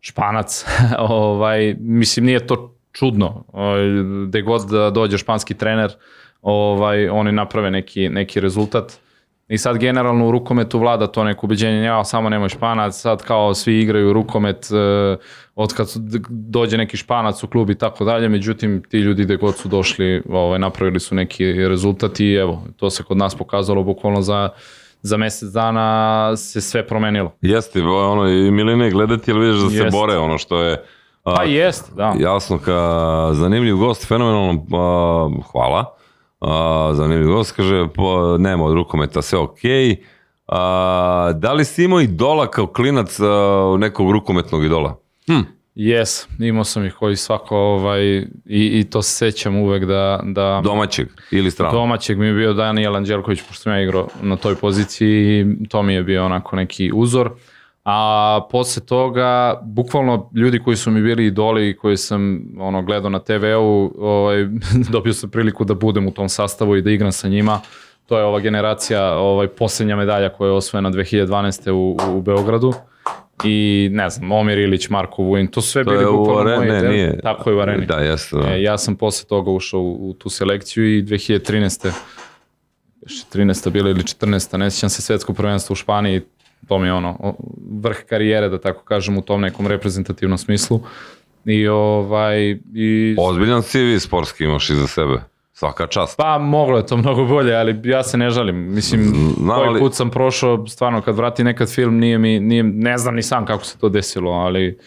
španac, 0.00 0.64
ovaj, 0.98 1.76
mislim, 1.80 2.26
nije 2.26 2.46
to 2.46 2.74
čudno. 2.92 3.44
Ovaj, 3.52 3.82
Gde 4.26 4.42
god 4.42 4.70
da 4.70 4.90
dođe 4.90 5.18
španski 5.18 5.54
trener, 5.54 5.92
ovaj, 6.42 7.08
oni 7.08 7.32
naprave 7.32 7.70
neki, 7.70 8.08
neki 8.08 8.40
rezultat. 8.40 8.92
I 9.48 9.58
sad 9.58 9.78
generalno 9.78 10.28
u 10.28 10.30
rukometu 10.30 10.78
vlada 10.78 11.06
to 11.06 11.24
neko 11.24 11.46
ubeđenje, 11.46 11.82
ja 11.82 12.04
samo 12.04 12.28
nemoj 12.28 12.48
španac, 12.48 12.94
sad 12.94 13.22
kao 13.22 13.54
svi 13.54 13.80
igraju 13.80 14.12
rukomet, 14.12 14.66
e, 14.66 15.16
od 15.54 15.74
kad 15.74 15.90
su- 15.90 16.00
dođe 16.30 16.76
neki 16.76 16.96
španac 16.96 17.42
u 17.42 17.48
klub 17.48 17.70
i 17.70 17.74
tako 17.74 18.04
dalje, 18.04 18.28
međutim 18.28 18.82
ti 18.90 18.98
ljudi 18.98 19.24
gde 19.24 19.36
god 19.36 19.56
su 19.56 19.68
došli 19.68 20.22
ovaj, 20.30 20.58
napravili 20.58 21.00
su 21.00 21.14
neki 21.14 21.52
rezultat 21.52 22.20
i 22.20 22.34
evo, 22.34 22.62
to 22.76 22.90
se 22.90 23.02
kod 23.02 23.16
nas 23.16 23.34
pokazalo 23.34 23.82
bukvalno 23.82 24.22
za, 24.22 24.48
za 25.02 25.16
mesec 25.16 25.48
dana 25.48 26.36
se 26.36 26.60
sve 26.60 26.86
promenilo. 26.86 27.32
Jeste, 27.40 27.82
ono, 27.82 28.28
i 28.28 28.50
Miline 28.50 28.90
gledati, 28.90 29.30
ali 29.30 29.46
vidiš 29.46 29.62
da 29.62 29.70
se 29.70 29.76
Jeste. 29.76 29.90
bore, 29.90 30.16
ono 30.16 30.38
što 30.38 30.62
je... 30.62 30.82
a, 31.24 31.34
Pa 31.36 31.42
jest, 31.42 31.92
da. 31.96 32.14
Jasno, 32.18 32.58
ka 32.58 32.80
zanimljiv 33.32 33.76
gost, 33.76 34.08
fenomenalno, 34.08 34.66
a, 34.72 35.28
hvala. 35.52 35.96
A, 36.40 36.90
zanimljiv 36.94 37.28
gost, 37.28 37.56
kaže, 37.56 37.88
po, 37.94 38.38
nema 38.38 38.64
od 38.64 38.74
rukometa, 38.74 39.22
sve 39.22 39.38
okej. 39.38 39.96
A, 40.46 41.32
da 41.34 41.52
li 41.52 41.64
si 41.64 41.84
imao 41.84 42.00
idola 42.00 42.50
kao 42.50 42.66
klinac 42.66 43.20
a, 43.20 43.76
nekog 43.78 44.10
rukometnog 44.10 44.64
idola? 44.64 44.98
Hm, 45.26 45.40
Jes, 45.76 46.28
imao 46.38 46.64
sam 46.64 46.84
ih 46.84 46.94
koji 46.94 47.16
svako 47.16 47.56
ovaj, 47.56 48.02
i, 48.06 48.26
i 48.46 48.84
to 48.90 49.02
se 49.02 49.10
sećam 49.10 49.56
uvek 49.56 49.84
da, 49.84 50.20
da 50.24 50.60
domaćeg 50.64 51.08
ili 51.30 51.50
stranog? 51.50 51.74
domaćeg 51.74 52.18
mi 52.18 52.26
je 52.26 52.32
bio 52.32 52.52
Daniel 52.52 52.96
Anđelković, 52.96 53.42
pošto 53.42 53.62
sam 53.62 53.72
ja 53.72 53.82
igrao 53.82 54.08
na 54.22 54.36
toj 54.36 54.54
poziciji 54.54 55.40
i 55.40 55.68
to 55.68 55.82
mi 55.82 55.94
je 55.94 56.02
bio 56.02 56.24
onako 56.24 56.56
neki 56.56 56.90
uzor. 56.94 57.30
A 57.88 58.40
posle 58.50 58.86
toga, 58.86 59.60
bukvalno 59.62 60.30
ljudi 60.34 60.58
koji 60.58 60.76
su 60.76 60.90
mi 60.90 61.02
bili 61.02 61.26
idoli 61.26 61.68
i 61.68 61.76
koji 61.76 61.96
sam 61.96 62.40
ono, 62.58 62.82
gledao 62.82 63.10
na 63.10 63.18
TV-u, 63.18 63.92
ovaj, 63.98 64.46
dobio 64.92 65.12
sam 65.12 65.30
priliku 65.30 65.64
da 65.64 65.74
budem 65.74 66.06
u 66.06 66.10
tom 66.10 66.28
sastavu 66.28 66.76
i 66.76 66.82
da 66.82 66.90
igram 66.90 67.12
sa 67.12 67.28
njima. 67.28 67.60
To 68.06 68.18
je 68.18 68.24
ova 68.24 68.40
generacija, 68.40 69.18
ovaj, 69.18 69.48
posljednja 69.48 69.96
medalja 69.96 70.28
koja 70.28 70.48
je 70.48 70.52
osvojena 70.52 70.90
2012. 70.90 71.70
u, 71.70 71.96
u 72.16 72.22
Beogradu. 72.22 72.72
I 73.44 73.88
ne 73.92 74.10
znam, 74.10 74.32
Omir 74.32 74.58
Ilić, 74.58 74.88
Marko 74.88 75.22
Vujin, 75.22 75.46
to 75.46 75.60
sve 75.60 75.84
To 75.84 75.90
bili 75.90 76.04
bukvalno 76.04 76.56
moji. 76.56 76.68
ne, 76.68 76.88
nije. 76.88 77.20
Tako 77.20 77.50
je 77.50 77.56
u 77.56 77.60
areni. 77.60 77.86
Da, 77.86 77.96
jeste. 77.96 78.36
Da. 78.36 78.54
E, 78.54 78.62
ja 78.62 78.78
sam 78.78 78.96
posle 78.96 79.28
toga 79.28 79.50
ušao 79.50 79.80
u, 79.80 80.10
u 80.10 80.12
tu 80.12 80.28
selekciju 80.28 80.98
i 80.98 81.02
2013. 81.02 81.90
još 83.02 83.26
13. 83.32 83.70
bila 83.70 83.90
ili 83.90 84.02
14. 84.02 84.56
ne 84.56 84.70
sjećam 84.70 84.90
se 84.90 85.02
svetsko 85.02 85.32
prvenstvo 85.32 85.72
u 85.72 85.76
Španiji, 85.76 86.22
to 86.68 86.78
mi 86.78 86.86
je 86.86 86.92
ono 86.92 87.36
vrh 87.72 87.96
karijere 88.08 88.48
da 88.48 88.60
tako 88.60 88.84
kažem 88.84 89.18
u 89.18 89.22
tom 89.22 89.40
nekom 89.40 89.66
reprezentativnom 89.66 90.38
smislu. 90.38 90.80
I 91.44 91.68
ovaj 91.68 92.42
i 92.74 93.16
Ozbiljan 93.18 93.62
CV 93.62 93.76
sportski 93.98 94.44
imaš 94.44 94.70
iza 94.70 94.86
sebe. 94.86 95.20
svaka 95.52 95.86
čast. 95.86 96.16
Pa 96.16 96.38
moglo 96.38 96.76
je 96.76 96.86
to 96.86 96.96
mnogo 96.96 97.24
bolje, 97.24 97.54
ali 97.54 97.80
ja 97.84 98.02
se 98.02 98.18
ne 98.18 98.30
žalim. 98.30 98.74
Mislim, 98.74 99.00
Znam, 99.36 99.56
koji 99.56 99.68
ali- 99.68 99.80
put 99.80 99.94
sam 99.94 100.10
prošao, 100.10 100.66
stvarno 100.66 101.02
kad 101.02 101.16
vrati 101.16 101.44
nekad 101.44 101.70
film, 101.70 101.98
nije 101.98 102.18
mi, 102.18 102.40
nije, 102.40 102.62
ne 102.62 102.98
znam 102.98 103.14
ni 103.14 103.22
sam 103.22 103.46
kako 103.46 103.64
se 103.64 103.78
to 103.78 103.88
desilo, 103.88 104.30
ali 104.30 104.78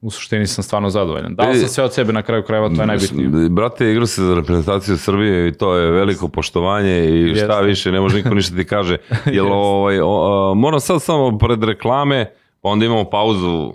u 0.00 0.10
suštini 0.10 0.46
sam 0.46 0.64
stvarno 0.64 0.90
zadovoljan. 0.90 1.34
Dao 1.34 1.54
sam 1.54 1.68
sve 1.68 1.84
od 1.84 1.94
sebe 1.94 2.12
na 2.12 2.22
kraju 2.22 2.42
krajeva, 2.42 2.68
to 2.68 2.80
je 2.80 2.86
najbitnije. 2.86 3.48
Brate, 3.48 3.90
igra 3.90 4.06
se 4.06 4.22
za 4.22 4.34
reprezentaciju 4.34 4.98
Srbije 4.98 5.48
i 5.48 5.52
to 5.52 5.74
je 5.74 5.90
veliko 5.90 6.28
poštovanje 6.28 7.04
i 7.10 7.34
šta 7.34 7.44
Jeste. 7.44 7.66
više, 7.66 7.92
ne 7.92 8.00
može 8.00 8.16
niko 8.16 8.34
ništa 8.34 8.56
ti 8.56 8.64
kaže. 8.64 8.96
Jel, 9.32 9.52
ovaj, 9.52 10.00
o, 10.02 10.54
moram 10.54 10.80
sad 10.80 11.02
samo 11.02 11.38
pred 11.38 11.64
reklame, 11.64 12.32
pa 12.60 12.68
onda 12.68 12.84
imamo 12.84 13.04
pauzu 13.04 13.72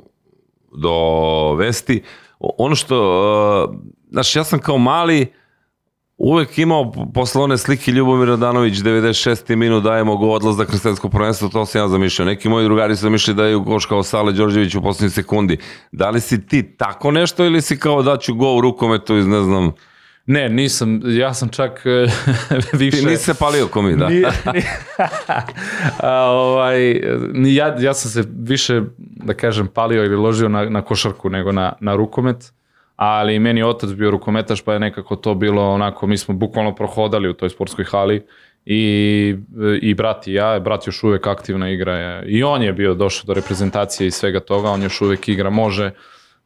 do 0.78 1.54
vesti. 1.54 2.04
Ono 2.40 2.76
što, 2.76 3.74
znaš, 4.12 4.36
ja 4.36 4.44
sam 4.44 4.60
kao 4.60 4.78
mali 4.78 5.34
uvek 6.18 6.58
imao 6.58 6.92
posle 7.14 7.42
one 7.42 7.58
slike 7.58 7.92
Ljubomir 7.92 8.28
Radanović 8.28 8.74
96. 8.76 9.56
minut 9.56 9.84
dajemo 9.84 10.18
go 10.18 10.30
odlazak 10.30 10.72
na 10.72 10.78
svetsko 10.78 11.10
prvenstvo, 11.10 11.50
to 11.50 11.66
sam 11.66 11.82
ja 11.82 11.88
zamišljao. 11.88 12.26
Neki 12.26 12.50
moji 12.50 12.66
drugari 12.66 12.96
su 12.96 13.02
zamišljali 13.02 13.38
da 13.38 13.46
je 13.46 13.64
koš 13.66 13.86
kao 13.86 14.04
Sale 14.04 14.32
Đorđević 14.32 14.76
u 14.76 14.82
poslednjoj 14.82 15.10
sekundi. 15.10 15.58
Da 15.92 16.10
li 16.10 16.22
si 16.22 16.48
ti 16.48 16.76
tako 16.78 17.12
nešto 17.12 17.46
ili 17.46 17.62
si 17.62 17.80
kao 17.80 18.04
daću 18.04 18.36
go 18.36 18.56
u 18.56 18.62
rukometu 18.62 19.18
iz 19.18 19.28
ne 19.28 19.42
znam, 19.44 19.72
Ne, 20.26 20.50
nisam, 20.50 21.02
ja 21.06 21.34
sam 21.34 21.50
čak 21.50 21.82
e, 21.86 21.90
više... 22.78 22.98
ti 22.98 23.06
nisi 23.06 23.24
se 23.24 23.34
palio 23.34 23.68
ko 23.68 23.82
mi, 23.82 23.96
da? 23.98 24.08
Nije- 24.10 24.32
nije- 24.54 24.80
A, 26.04 26.12
ovaj, 26.22 27.02
ja, 27.46 27.76
ja 27.80 27.94
sam 27.94 28.12
se 28.12 28.30
više, 28.40 28.82
da 28.98 29.34
kažem, 29.34 29.68
palio 29.68 30.04
ili 30.06 30.16
ložio 30.16 30.50
na, 30.50 30.70
na 30.70 30.82
košarku 30.82 31.30
nego 31.30 31.52
na, 31.52 31.74
na 31.80 31.96
rukomet, 31.96 32.54
ali 33.04 33.40
meni 33.40 33.60
je 33.60 33.66
otac 33.66 33.90
bio 33.90 34.12
rukometaš, 34.12 34.62
pa 34.62 34.74
je 34.74 34.80
nekako 34.80 35.16
to 35.16 35.34
bilo 35.34 35.72
onako, 35.72 36.08
mi 36.08 36.18
smo 36.18 36.34
bukvalno 36.34 36.76
prohodali 36.76 37.30
u 37.30 37.34
toj 37.34 37.50
sportskoj 37.50 37.86
hali 37.86 38.26
i, 38.66 39.36
i 39.82 39.94
brat 39.94 40.28
i 40.28 40.34
ja, 40.34 40.60
brat 40.60 40.88
još 40.88 41.04
uvek 41.04 41.28
aktivna 41.28 41.70
igra 41.70 41.94
je, 41.94 42.26
i 42.28 42.44
on 42.44 42.64
je 42.64 42.74
bio 42.74 42.94
došao 42.94 43.26
do 43.26 43.34
reprezentacije 43.34 44.08
i 44.08 44.12
svega 44.12 44.40
toga, 44.40 44.70
on 44.70 44.84
još 44.84 45.02
uvek 45.02 45.30
igra, 45.30 45.50
može, 45.50 45.92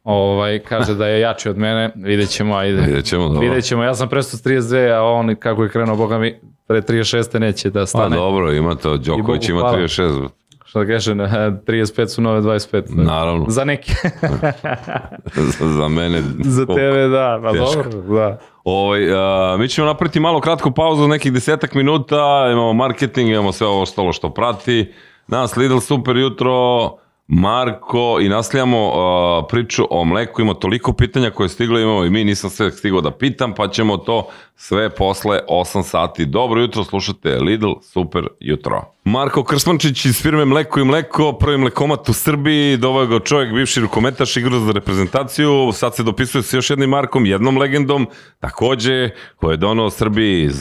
ovaj, 0.04 0.58
kaže 0.58 0.94
da 0.94 1.06
je 1.06 1.20
jači 1.20 1.48
od 1.48 1.58
mene, 1.58 1.92
vidjet 1.96 2.28
ćemo, 2.28 2.56
ajde. 2.56 2.80
Vidjet 2.80 3.04
ćemo, 3.04 3.28
dobro. 3.28 3.40
Vidjet 3.40 3.64
ćemo, 3.64 3.82
ja 3.82 3.94
sam 3.94 4.08
presto 4.08 4.36
s 4.36 4.44
32, 4.44 4.92
a 4.96 5.02
on 5.02 5.36
kako 5.36 5.62
je 5.62 5.68
krenuo, 5.68 5.96
boga 5.96 6.18
mi, 6.18 6.34
pre 6.66 6.82
36. 6.82 7.38
neće 7.38 7.70
da 7.70 7.80
Pa 7.80 7.86
stane. 7.86 8.16
dobro, 8.16 8.52
ima 8.52 8.74
to, 8.74 8.96
Đoković 8.96 9.48
ima 9.48 9.60
hvala. 9.60 9.78
36, 9.78 10.28
Što 10.68 10.78
da 10.78 10.86
kažem, 10.86 11.18
35 11.66 12.08
su 12.08 12.22
nove 12.22 12.40
25. 12.40 12.82
naravno, 12.88 13.44
Za 13.48 13.64
neke. 13.64 13.92
za, 15.58 15.68
za 15.68 15.88
mene. 15.88 16.22
Za 16.56 16.66
tebe, 16.66 17.08
da. 17.08 17.40
Pa 17.42 17.52
Teško. 17.52 17.82
dobro, 17.90 18.16
da. 18.16 18.38
Ovaj, 18.64 19.12
a, 19.14 19.56
mi 19.58 19.68
ćemo 19.68 19.86
napraviti 19.86 20.20
malo 20.20 20.40
kratku 20.40 20.70
pauzu, 20.70 21.08
nekih 21.08 21.32
desetak 21.32 21.74
minuta, 21.74 22.48
imamo 22.52 22.72
marketing, 22.72 23.30
imamo 23.30 23.52
sve 23.52 23.66
ovo 23.66 23.82
ostalo 23.82 24.12
što 24.12 24.30
prati. 24.34 24.92
Nas 25.28 25.56
Lidl 25.56 25.78
super 25.78 26.16
jutro, 26.16 26.88
Marko 27.28 28.18
i 28.20 28.28
nastavljamo 28.28 28.92
a, 28.94 29.46
priču 29.48 29.86
o 29.90 30.04
mleku, 30.04 30.42
ima 30.42 30.54
toliko 30.54 30.92
pitanja 30.92 31.30
koje 31.30 31.44
je 31.44 31.48
stiglo, 31.48 31.80
imamo 31.80 32.04
i 32.04 32.10
mi, 32.10 32.24
nisam 32.24 32.50
sve 32.50 32.70
stigao 32.70 33.00
da 33.00 33.10
pitam, 33.10 33.54
pa 33.54 33.68
ćemo 33.68 33.96
to 33.96 34.28
sve 34.56 34.90
posle 34.90 35.40
8 35.48 35.82
sati. 35.82 36.26
Dobro 36.26 36.60
jutro, 36.60 36.84
slušate 36.84 37.38
Lidl 37.38 37.72
super 37.82 38.26
jutro. 38.40 38.82
Marko 39.04 39.44
Krsmančić 39.44 40.04
iz 40.04 40.22
firme 40.22 40.44
Mleko 40.44 40.80
i 40.80 40.84
Mleko, 40.84 41.32
prvi 41.32 41.58
mlekomat 41.58 42.08
u 42.08 42.12
Srbiji, 42.12 42.76
doveo 42.76 43.06
ga 43.06 43.20
čovjek, 43.20 43.54
bivši 43.54 43.80
rukometaš, 43.80 44.36
igra 44.36 44.60
za 44.60 44.72
reprezentaciju, 44.72 45.70
sad 45.72 45.94
se 45.94 46.02
dopisuje 46.02 46.42
sa 46.42 46.56
još 46.56 46.70
jednim 46.70 46.90
Markom, 46.90 47.26
jednom 47.26 47.58
legendom, 47.58 48.06
takođe, 48.40 49.10
koji 49.36 49.52
je 49.52 49.56
donao 49.56 49.90
Srbiji 49.90 50.46
uh, 50.46 50.52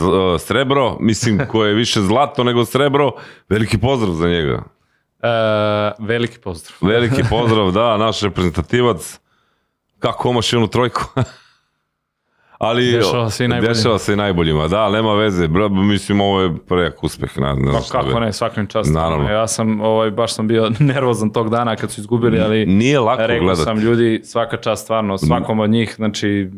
srebro, 0.41 0.97
mislim, 0.99 1.39
koje 1.51 1.69
je 1.69 1.75
više 1.75 2.01
zlato 2.01 2.43
nego 2.43 2.65
srebro, 2.65 3.11
veliki 3.49 3.77
pozdrav 3.77 4.13
za 4.13 4.27
njega. 4.27 4.76
E, 5.23 5.29
veliki 5.99 6.39
pozdrav. 6.39 6.77
Veliki 6.81 7.23
pozdrav, 7.29 7.71
da, 7.71 7.97
naš 7.97 8.21
reprezentativac. 8.21 9.19
Kako 9.99 10.29
omaš 10.29 10.53
jednu 10.53 10.67
trojku? 10.67 11.01
Ali 12.57 12.91
Dešava 12.91 13.29
se 13.29 13.45
i 13.45 13.47
najboljima. 13.47 13.73
Dešava 13.73 13.97
se 13.97 14.13
i 14.13 14.15
najboljima, 14.15 14.67
da, 14.67 14.89
nema 14.89 15.13
veze. 15.13 15.47
Bra, 15.47 15.67
mislim, 15.69 16.21
ovo 16.21 16.41
je 16.41 16.57
prejak 16.67 17.03
uspeh. 17.03 17.39
Na, 17.39 17.53
na 17.53 17.71
Pa 17.71 18.01
kako 18.01 18.19
ne, 18.19 18.33
svakim 18.33 18.67
častom. 18.67 18.93
Naravno. 18.93 19.29
Ja 19.29 19.47
sam, 19.47 19.81
ovaj, 19.81 20.11
baš 20.11 20.33
sam 20.33 20.47
bio 20.47 20.69
nervozan 20.79 21.29
tog 21.29 21.49
dana 21.49 21.75
kad 21.75 21.91
su 21.91 22.01
izgubili, 22.01 22.39
ali 22.39 22.65
Nije 22.65 22.99
lako 22.99 23.21
rekao 23.27 23.43
gledati. 23.45 23.63
sam 23.63 23.79
ljudi, 23.79 24.21
svaka 24.23 24.57
čast 24.57 24.83
stvarno, 24.83 25.17
svakom 25.17 25.59
od 25.59 25.69
njih, 25.69 25.93
znači, 25.95 26.49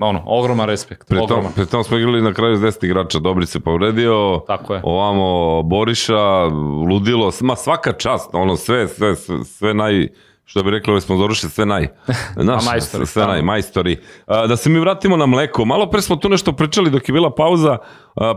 ono, 0.00 0.22
ogroman 0.26 0.66
respekt, 0.66 1.08
Pri 1.08 1.18
tom, 1.28 1.44
pri 1.54 1.66
tom 1.66 1.84
smo 1.84 1.96
igrali 1.98 2.22
na 2.22 2.32
kraju 2.32 2.56
s 2.56 2.60
10 2.60 2.84
igrača, 2.84 3.18
Dobri 3.18 3.46
se 3.46 3.60
povredio, 3.60 4.40
Tako 4.46 4.74
je. 4.74 4.80
ovamo 4.84 5.62
Boriša, 5.62 6.44
ludilo, 6.90 7.32
ma 7.40 7.56
svaka 7.56 7.92
čast, 7.92 8.30
ono 8.32 8.56
sve, 8.56 8.88
sve, 8.88 9.16
sve, 9.16 9.44
sve 9.44 9.74
naj, 9.74 10.08
što 10.46 10.62
bi 10.62 10.70
rekli 10.70 10.90
ove 10.90 11.00
sponzoriše, 11.00 11.48
sve 11.48 11.66
naj. 11.66 11.88
Znaš, 12.44 12.66
A 12.66 12.70
majstori, 12.70 13.06
sve 13.06 13.26
naj, 13.26 13.42
majstori. 13.42 13.96
Da 14.26 14.56
se 14.56 14.70
mi 14.70 14.80
vratimo 14.80 15.16
na 15.16 15.26
mleko, 15.26 15.64
malo 15.64 15.90
pre 15.90 16.02
smo 16.02 16.16
tu 16.16 16.28
nešto 16.28 16.52
pričali 16.52 16.90
dok 16.90 17.08
je 17.08 17.12
bila 17.12 17.34
pauza, 17.34 17.78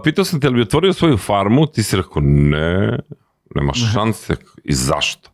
pitao 0.03 0.25
sam 0.25 0.41
te, 0.41 0.47
ali 0.47 0.55
bi 0.55 0.61
otvorio 0.61 0.93
svoju 0.93 1.17
farmu, 1.17 1.65
ti 1.67 1.83
si 1.83 1.97
rekao, 1.97 2.21
ne, 2.25 2.99
nema 3.55 3.73
šanse, 3.93 4.35
i 4.63 4.73
zašto? 4.73 5.29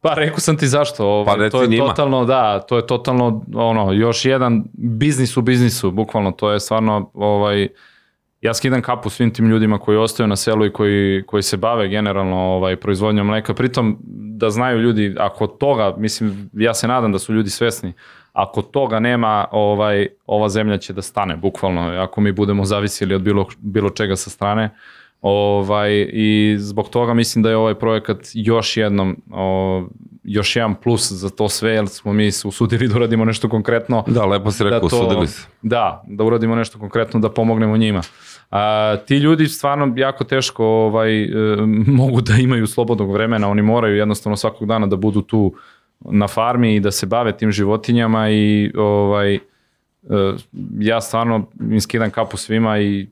Pa 0.00 0.14
rekao 0.14 0.38
sam 0.40 0.56
ti 0.56 0.68
zašto, 0.68 1.06
ovaj, 1.06 1.24
Pa 1.36 1.42
reci 1.42 1.52
to 1.52 1.62
je 1.62 1.68
njima. 1.68 1.86
totalno, 1.86 2.24
da, 2.24 2.60
to 2.60 2.76
je 2.76 2.86
totalno 2.86 3.44
ono, 3.54 3.92
još 3.92 4.24
jedan 4.24 4.64
biznis 4.72 5.36
u 5.36 5.42
biznisu, 5.42 5.90
bukvalno, 5.90 6.32
to 6.32 6.50
je 6.50 6.60
stvarno, 6.60 7.10
ovaj, 7.14 7.68
ja 8.44 8.54
skidam 8.54 8.82
kapu 8.82 9.10
svim 9.10 9.30
tim 9.30 9.48
ljudima 9.48 9.78
koji 9.78 9.98
ostaju 9.98 10.26
na 10.26 10.36
selu 10.36 10.66
i 10.66 10.72
koji, 10.72 11.22
koji 11.26 11.42
se 11.42 11.56
bave 11.56 11.88
generalno 11.88 12.36
ovaj, 12.36 12.76
proizvodnjom 12.76 13.26
mleka, 13.26 13.54
pritom 13.54 13.98
da 14.36 14.50
znaju 14.50 14.80
ljudi, 14.80 15.14
ako 15.18 15.46
toga, 15.46 15.94
mislim, 15.98 16.50
ja 16.52 16.74
se 16.74 16.88
nadam 16.88 17.12
da 17.12 17.18
su 17.18 17.34
ljudi 17.34 17.50
svesni, 17.50 17.92
ako 18.32 18.62
toga 18.62 19.00
nema, 19.00 19.44
ovaj, 19.50 20.08
ova 20.26 20.48
zemlja 20.48 20.78
će 20.78 20.92
da 20.92 21.02
stane, 21.02 21.36
bukvalno, 21.36 21.80
ako 21.80 22.20
mi 22.20 22.32
budemo 22.32 22.64
zavisili 22.64 23.14
od 23.14 23.22
bilo, 23.22 23.46
bilo 23.58 23.90
čega 23.90 24.16
sa 24.16 24.30
strane, 24.30 24.70
Ovaj, 25.26 26.08
I 26.12 26.56
zbog 26.58 26.88
toga 26.88 27.14
mislim 27.14 27.42
da 27.42 27.50
je 27.50 27.56
ovaj 27.56 27.74
projekat 27.74 28.18
još 28.34 28.76
jednom, 28.76 29.16
o, 29.30 29.86
još 30.24 30.56
jedan 30.56 30.74
plus 30.74 31.12
za 31.12 31.30
to 31.30 31.48
sve, 31.48 31.70
jer 31.70 31.88
smo 31.88 32.12
mi 32.12 32.32
se 32.32 32.48
usudili 32.48 32.88
da 32.88 32.96
uradimo 32.96 33.24
nešto 33.24 33.48
konkretno. 33.48 34.04
Da, 34.06 34.24
lepo 34.24 34.50
si 34.50 34.64
rekao, 34.64 34.80
da 34.80 34.88
to- 34.88 34.96
usudili 34.96 35.26
se. 35.26 35.46
Da, 35.62 36.04
da 36.06 36.24
uradimo 36.24 36.54
nešto 36.54 36.78
konkretno, 36.78 37.20
da 37.20 37.30
pomognemo 37.30 37.76
njima. 37.76 38.02
A, 38.50 38.96
ti 39.06 39.16
ljudi 39.16 39.48
stvarno 39.48 39.94
jako 39.96 40.24
teško 40.24 40.64
ovaj, 40.66 41.24
e, 41.24 41.28
mogu 42.00 42.20
da 42.20 42.34
imaju 42.34 42.66
slobodnog 42.66 43.12
vremena, 43.12 43.48
oni 43.48 43.62
moraju 43.62 43.96
jednostavno 43.96 44.36
svakog 44.36 44.68
dana 44.68 44.86
da 44.86 44.96
budu 44.96 45.22
tu 45.22 45.54
na 46.00 46.28
farmi 46.28 46.74
i 46.74 46.80
da 46.80 46.90
se 46.90 47.06
bave 47.06 47.36
tim 47.36 47.52
životinjama 47.52 48.30
i 48.30 48.72
ovaj, 48.76 49.34
e, 49.34 49.40
ja 50.78 51.00
stvarno 51.00 51.46
im 51.60 51.80
skidam 51.80 52.10
kapu 52.10 52.36
svima 52.36 52.78
i 52.80 53.06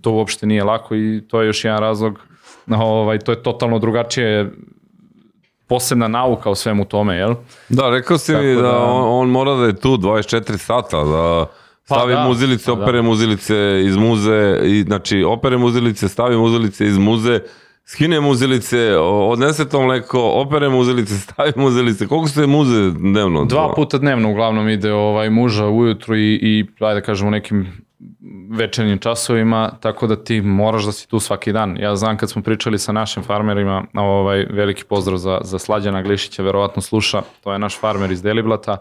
to 0.00 0.10
uopšte 0.10 0.46
nije 0.46 0.64
lako 0.64 0.94
i 0.94 1.22
to 1.28 1.40
je 1.40 1.46
još 1.46 1.64
jedan 1.64 1.80
razlog, 1.80 2.18
ovaj, 2.70 3.18
to 3.18 3.32
je 3.32 3.42
totalno 3.42 3.78
drugačije 3.78 4.50
posebna 5.66 6.08
nauka 6.08 6.50
o 6.50 6.54
svemu 6.54 6.84
tome, 6.84 7.16
jel? 7.16 7.34
Da, 7.68 7.90
rekao 7.90 8.18
si 8.18 8.32
mi 8.32 8.54
Tako 8.54 8.62
da, 8.62 8.68
da- 8.68 8.84
on, 8.84 9.20
on 9.20 9.30
mora 9.30 9.54
da 9.54 9.64
je 9.64 9.76
tu 9.76 9.88
24 9.88 10.56
sata, 10.56 11.04
da 11.04 11.46
stavi 11.86 12.12
da, 12.14 12.24
muzilice, 12.28 12.66
pa 12.66 12.74
da. 12.74 12.82
opere 12.82 13.02
muzilice 13.02 13.82
iz 13.84 13.96
muze, 13.96 14.60
i, 14.64 14.82
znači 14.82 15.22
opere 15.22 15.56
muzilice, 15.56 16.08
stavi 16.08 16.36
muzilice 16.36 16.86
iz 16.86 16.98
muze, 16.98 17.40
skine 17.84 18.20
muzilice, 18.20 18.96
odnese 18.98 19.68
to 19.68 19.82
mleko, 19.82 20.20
opere 20.20 20.68
muzilice, 20.68 21.14
stavi 21.26 21.52
muzilice. 21.56 22.06
Koliko 22.06 22.28
ste 22.28 22.46
muze 22.46 22.90
dnevno? 22.90 23.44
Dva 23.44 23.72
puta 23.76 23.98
dnevno 23.98 24.30
uglavnom 24.30 24.68
ide 24.68 24.92
ovaj 24.92 25.30
muža 25.30 25.66
ujutru 25.66 26.16
i, 26.16 26.34
i 26.42 26.66
ajde 26.80 27.00
da 27.00 27.06
kažemo 27.06 27.30
nekim 27.30 27.86
večernjim 28.50 28.98
časovima, 28.98 29.70
tako 29.80 30.06
da 30.06 30.24
ti 30.24 30.40
moraš 30.40 30.84
da 30.84 30.92
si 30.92 31.08
tu 31.08 31.20
svaki 31.20 31.52
dan. 31.52 31.76
Ja 31.76 31.96
znam 31.96 32.16
kad 32.16 32.30
smo 32.30 32.42
pričali 32.42 32.78
sa 32.78 32.92
našim 32.92 33.22
farmerima, 33.22 33.84
ovaj, 33.94 34.46
veliki 34.50 34.84
pozdrav 34.84 35.18
za, 35.18 35.40
za 35.44 35.58
Slađana 35.58 36.02
Glišića, 36.02 36.42
verovatno 36.42 36.82
sluša, 36.82 37.22
to 37.44 37.52
je 37.52 37.58
naš 37.58 37.80
farmer 37.80 38.10
iz 38.10 38.22
Deliblata, 38.22 38.76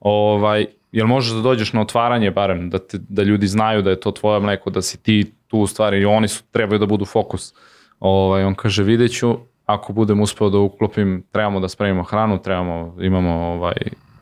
ovaj, 0.00 0.66
jel 0.96 1.06
možeš 1.06 1.32
da 1.32 1.40
dođeš 1.40 1.72
na 1.72 1.80
otvaranje 1.80 2.30
barem, 2.30 2.70
da, 2.70 2.78
te, 2.78 2.98
da 3.08 3.22
ljudi 3.22 3.46
znaju 3.46 3.82
da 3.82 3.90
je 3.90 4.00
to 4.00 4.10
tvoje 4.10 4.40
mleko, 4.40 4.70
da 4.70 4.82
si 4.82 5.02
ti 5.02 5.32
tu 5.46 5.58
u 5.58 5.66
stvari 5.66 6.00
i 6.00 6.04
oni 6.04 6.28
su, 6.28 6.42
trebaju 6.50 6.78
da 6.78 6.86
budu 6.86 7.04
fokus. 7.04 7.54
Ovaj, 8.00 8.44
on 8.44 8.54
kaže, 8.54 8.82
vidjet 8.82 9.12
ću, 9.18 9.36
ako 9.66 9.92
budem 9.92 10.20
uspeo 10.20 10.50
da 10.50 10.58
uklopim, 10.58 11.24
trebamo 11.32 11.60
da 11.60 11.68
spremimo 11.68 12.02
hranu, 12.02 12.42
trebamo, 12.42 12.96
imamo 13.00 13.30
ovaj, 13.30 13.76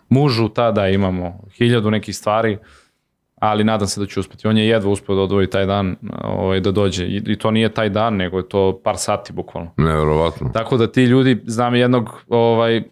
mužu 0.09 0.49
tada, 0.49 0.89
imamo 0.89 1.41
hiljadu 1.57 1.91
nekih 1.91 2.17
stvari, 2.17 2.59
ali 3.37 3.65
nadam 3.65 3.87
se 3.89 4.01
da 4.01 4.07
će 4.07 4.21
uspeti. 4.21 4.49
On 4.49 4.59
je 4.59 4.67
jedva 4.69 4.91
uspeo 4.91 5.15
da 5.15 5.23
odvoji 5.23 5.47
taj 5.47 5.67
dan 5.67 5.97
ovaj, 6.25 6.61
da 6.61 6.73
dođe. 6.73 7.07
I, 7.07 7.23
I 7.27 7.37
to 7.39 7.51
nije 7.51 7.69
taj 7.69 7.89
dan, 7.91 8.17
nego 8.17 8.39
je 8.39 8.49
to 8.49 8.81
par 8.85 8.97
sati 8.99 9.33
bukvalno. 9.33 9.71
Neverovatno. 9.77 10.51
Tako 10.55 10.77
da 10.77 10.93
ti 10.93 11.05
ljudi, 11.05 11.43
znam 11.47 11.75
jednog 11.75 12.25
ovaj, 12.29 12.83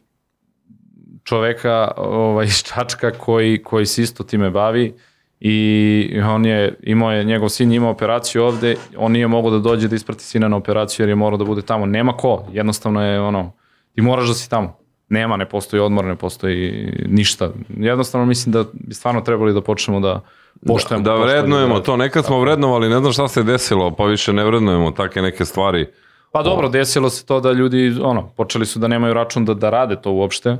čoveka 1.24 1.90
ovaj, 1.96 2.46
iz 2.46 2.62
Čačka 2.62 3.10
koji, 3.10 3.62
koji 3.62 3.86
se 3.86 4.02
isto 4.02 4.24
time 4.24 4.50
bavi 4.50 4.94
i 5.40 6.20
on 6.30 6.46
je 6.46 6.74
imao 6.82 7.12
je, 7.12 7.24
njegov 7.24 7.48
sin 7.48 7.72
je 7.72 7.76
imao 7.76 7.90
operaciju 7.90 8.44
ovde, 8.44 8.76
on 8.96 9.12
nije 9.12 9.26
mogao 9.26 9.50
da 9.50 9.58
dođe 9.58 9.88
da 9.88 9.96
isprati 9.96 10.24
sina 10.24 10.48
na 10.48 10.56
operaciju 10.56 11.04
jer 11.04 11.08
je 11.08 11.14
morao 11.14 11.36
da 11.36 11.44
bude 11.44 11.62
tamo. 11.62 11.86
Nema 11.86 12.16
ko, 12.16 12.44
jednostavno 12.52 13.04
je 13.04 13.20
ono, 13.20 13.52
ti 13.94 14.02
moraš 14.02 14.28
da 14.28 14.34
si 14.34 14.50
tamo. 14.50 14.76
Nema, 15.08 15.36
ne 15.36 15.48
postoji 15.48 15.80
odmor, 15.80 16.04
ne 16.04 16.16
postoji 16.16 16.92
ništa. 17.06 17.50
Jednostavno 17.68 18.26
mislim 18.26 18.52
da 18.52 18.64
bi 18.72 18.94
stvarno 18.94 19.20
trebali 19.20 19.54
da 19.54 19.60
počnemo 19.60 20.00
da 20.00 20.20
poštujemo. 20.66 21.04
Da, 21.04 21.10
da 21.10 21.16
vrednujemo 21.16 21.80
to. 21.80 21.96
Nekad 21.96 22.24
smo 22.24 22.40
vrednovali, 22.40 22.88
ne 22.88 22.98
znam 22.98 23.12
šta 23.12 23.28
se 23.28 23.42
desilo, 23.42 23.90
pa 23.90 24.04
više 24.04 24.32
ne 24.32 24.44
vrednujemo 24.44 24.90
take 24.90 25.22
neke 25.22 25.44
stvari. 25.44 25.86
Pa 26.32 26.42
dobro, 26.42 26.68
desilo 26.68 27.10
se 27.10 27.26
to 27.26 27.40
da 27.40 27.52
ljudi, 27.52 27.96
ono, 28.02 28.28
počeli 28.36 28.66
su 28.66 28.78
da 28.78 28.88
nemaju 28.88 29.14
račun 29.14 29.44
da, 29.44 29.54
da 29.54 29.70
rade 29.70 29.96
to 30.02 30.12
uopšte 30.12 30.56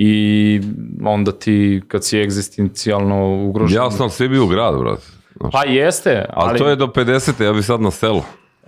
i 0.00 0.60
onda 1.04 1.32
ti, 1.32 1.82
kad 1.88 2.04
si 2.04 2.20
egzistencijalno 2.20 3.44
ugrožen... 3.48 3.76
Jasno, 3.76 4.04
ali 4.04 4.10
svi 4.10 4.28
bi 4.28 4.38
u 4.38 4.46
grad, 4.46 4.78
brate. 4.78 5.02
Znaš. 5.36 5.52
Pa 5.52 5.64
jeste, 5.64 6.24
ali, 6.32 6.50
Ali 6.50 6.58
to 6.58 6.68
je 6.68 6.76
do 6.76 6.86
50. 6.86 7.44
ja 7.44 7.52
bi 7.52 7.62
sad 7.62 7.80
na 7.80 7.90
selu. 7.90 8.22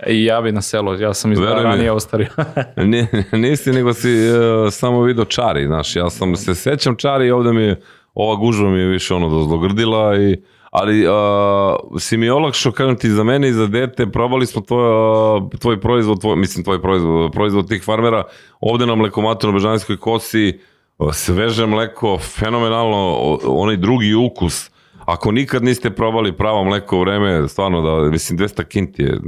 i 0.07 0.25
ja 0.25 0.41
bi 0.41 0.53
na 0.53 0.63
selo, 0.63 0.95
ja 0.95 1.15
sam 1.15 1.33
iz 1.33 1.39
Veruj 1.39 1.57
mi. 1.57 1.63
ranije 1.63 1.93
ostario. 1.93 2.29
Nije, 2.77 3.25
nisi, 3.33 3.73
nego 3.73 3.93
si 3.93 4.09
uh, 4.09 4.73
samo 4.73 5.03
video 5.03 5.25
čari, 5.25 5.67
znaš, 5.67 5.97
ja 5.97 6.11
sam 6.11 6.37
se 6.37 6.55
sećam 6.55 6.97
čari 6.97 7.27
i 7.27 7.31
ovde 7.31 7.53
mi 7.53 7.63
je, 7.63 7.81
ova 8.15 8.37
gužva 8.37 8.71
mi 8.71 8.79
je 8.79 8.87
više 8.87 9.15
ono 9.15 9.29
dozlogrdila 9.29 10.17
i 10.17 10.37
ali 10.71 11.07
uh, 11.07 11.15
si 11.99 12.17
mi 12.17 12.31
olakšao, 12.31 12.73
kažem 12.73 12.97
ti, 12.97 13.11
za 13.11 13.25
mene 13.25 13.49
i 13.49 13.53
za 13.53 13.67
dete, 13.67 14.07
probali 14.07 14.47
smo 14.47 14.63
tvoj, 14.63 14.89
uh, 15.37 15.51
tvoj 15.59 15.81
proizvod, 15.81 16.21
tvoj, 16.21 16.37
mislim 16.37 16.65
tvoj 16.65 16.83
proizvod, 16.83 17.33
proizvod 17.33 17.69
tih 17.69 17.83
farmera, 17.85 18.25
ovde 18.61 18.87
na 18.87 18.95
mlekomatu 18.95 19.47
na 19.47 19.53
Bežanskoj 19.53 19.97
kosi, 19.97 20.59
uh, 20.59 20.70
sveže 21.13 21.67
mleko, 21.67 22.19
fenomenalno, 22.19 23.39
onaj 23.45 23.77
drugi 23.77 24.15
ukus, 24.15 24.71
ako 25.07 25.33
nikad 25.33 25.65
niste 25.65 25.91
probali 25.91 26.37
pravo 26.37 26.65
mleko 26.65 26.97
u 26.97 27.01
vreme, 27.01 27.49
stvarno 27.49 27.81
da, 27.81 28.11
mislim, 28.11 28.39
200 28.39 28.65
kinti 28.65 29.03
je, 29.03 29.21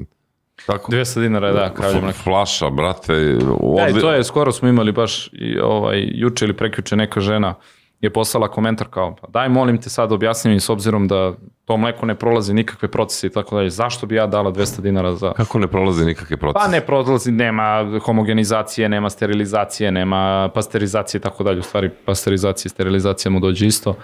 tako? 0.67 0.93
200 0.93 1.21
dinara 1.21 1.53
da, 1.53 1.75
kravlje 1.75 2.01
mleko. 2.01 2.19
Flaša, 2.19 2.71
brate. 2.71 3.13
Da, 3.13 3.19
i 3.19 3.93
odli- 3.93 4.01
to 4.01 4.13
je, 4.13 4.25
skoro 4.25 4.53
smo 4.53 4.69
imali 4.69 4.93
baš 4.93 5.29
i, 5.33 5.59
ovaj, 5.59 6.03
juče 6.15 6.45
ili 6.45 6.57
prekjuče 6.57 6.97
neka 6.97 7.21
žena 7.21 7.55
je 8.03 8.11
poslala 8.11 8.49
komentar 8.49 8.87
kao, 8.91 9.17
pa 9.21 9.29
daj 9.29 9.49
molim 9.49 9.79
te 9.79 9.91
sad 9.91 10.13
objasni 10.13 10.51
mi 10.51 10.61
s 10.61 10.69
obzirom 10.69 11.09
da 11.09 11.33
to 11.65 11.77
mleko 11.77 12.07
ne 12.07 12.15
prolazi 12.15 12.55
nikakve 12.55 12.89
procese 12.89 13.27
i 13.27 13.31
tako 13.31 13.57
dalje, 13.57 13.71
zašto 13.71 14.07
bi 14.07 14.15
ja 14.15 14.27
dala 14.27 14.53
200 14.53 14.81
dinara 14.81 15.15
za... 15.15 15.33
Kako 15.43 15.59
ne 15.59 15.67
prolaze 15.67 16.05
nikakve 16.05 16.37
procese? 16.37 16.65
Pa 16.65 16.71
ne 16.71 16.81
prolazi, 16.81 17.33
nema 17.33 18.01
homogenizacije, 18.05 18.89
nema 18.89 19.11
sterilizacije, 19.11 19.93
nema 19.93 20.51
pasterizacije 20.55 21.19
i 21.19 21.23
tako 21.23 21.45
dalje. 21.45 21.59
U 21.59 21.63
stvari, 21.63 21.91
pasterizacija 22.07 22.69
i 22.69 22.73
sterilizacija 22.73 23.33
mu 23.33 23.41
dođe 23.41 23.67
isto. 23.67 23.95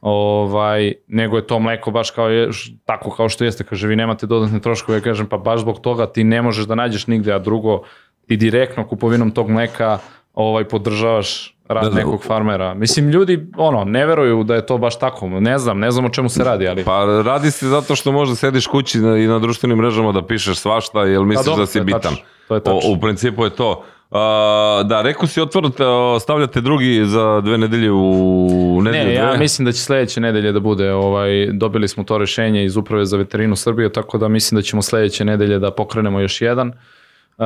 Ovaj, 0.00 0.92
nego 1.08 1.36
je 1.36 1.46
to 1.46 1.58
mleko 1.58 1.90
baš 1.90 2.10
kao 2.10 2.28
je, 2.28 2.48
tako 2.84 3.10
kao 3.10 3.28
što 3.28 3.44
jeste. 3.44 3.64
Kaže, 3.64 3.88
vi 3.88 3.96
nemate 3.96 4.26
dodatne 4.26 4.60
troškove. 4.60 4.98
Ja 4.98 5.02
kažem, 5.02 5.26
pa 5.26 5.38
baš 5.38 5.60
zbog 5.60 5.80
toga 5.80 6.06
ti 6.06 6.24
ne 6.24 6.42
možeš 6.42 6.66
da 6.66 6.74
nađeš 6.74 7.06
nigde, 7.06 7.32
a 7.32 7.38
drugo, 7.38 7.82
ti 8.26 8.36
direktno 8.36 8.86
kupovinom 8.86 9.30
tog 9.30 9.50
mleka 9.50 9.98
ovaj, 10.34 10.64
podržavaš 10.64 11.57
rad 11.68 11.84
Da, 11.84 11.90
da. 11.90 11.96
nekog 11.96 12.24
farmera. 12.24 12.74
Mislim, 12.74 13.08
ljudi, 13.08 13.46
ono, 13.56 13.84
ne 13.84 14.06
veruju 14.06 14.44
da 14.44 14.54
je 14.54 14.66
to 14.66 14.78
baš 14.78 14.98
tako. 14.98 15.28
Ne 15.30 15.58
znam, 15.58 15.78
ne 15.78 15.90
znam 15.90 16.04
o 16.04 16.10
čemu 16.10 16.28
se 16.28 16.44
radi, 16.44 16.68
ali... 16.68 16.84
Pa 16.84 17.04
radi 17.24 17.50
se 17.50 17.66
zato 17.68 17.96
što 17.96 18.12
možda 18.12 18.34
sediš 18.34 18.66
kući 18.66 18.98
na, 18.98 19.16
i 19.16 19.26
na 19.26 19.38
društvenim 19.38 19.78
mrežama 19.78 20.12
da 20.12 20.22
pišeš 20.22 20.58
svašta, 20.58 21.00
jer 21.00 21.20
misliš 21.22 21.44
Pa 21.44 21.50
dobro, 21.50 21.62
da 21.62 21.66
si 21.66 21.72
to 21.72 21.78
je 21.78 21.84
bitan. 21.84 22.00
tačno, 22.02 22.16
to 22.48 22.54
je 22.54 22.58
O, 22.58 22.60
tačno. 22.60 22.90
u 22.90 23.00
principu 23.00 23.44
je 23.44 23.50
to. 23.50 23.84
A, 24.10 24.82
da, 24.84 25.02
rekao 25.02 25.26
si 25.26 25.40
otvorite, 25.40 25.84
stavljate 26.20 26.60
drugi 26.60 27.04
za 27.04 27.40
dve 27.40 27.58
nedelje 27.58 27.92
u 27.92 28.48
nedelju 28.82 29.04
Ne, 29.04 29.14
ja 29.14 29.28
dve. 29.28 29.38
mislim 29.38 29.64
da 29.66 29.72
će 29.72 29.78
sledeće 29.78 30.20
nedelje 30.20 30.52
da 30.52 30.60
bude, 30.60 30.92
ovaj, 30.92 31.30
dobili 31.52 31.88
smo 31.88 32.04
to 32.04 32.18
rešenje 32.18 32.64
iz 32.64 32.76
Uprave 32.76 33.06
za 33.06 33.16
veterinu 33.16 33.56
Srbije, 33.56 33.92
tako 33.92 34.18
da 34.18 34.28
mislim 34.28 34.58
da 34.58 34.62
ćemo 34.62 34.82
sledeće 34.82 35.24
nedelje 35.24 35.58
da 35.58 35.70
pokrenemo 35.70 36.20
još 36.20 36.40
jedan. 36.40 36.72
Uh, 37.38 37.44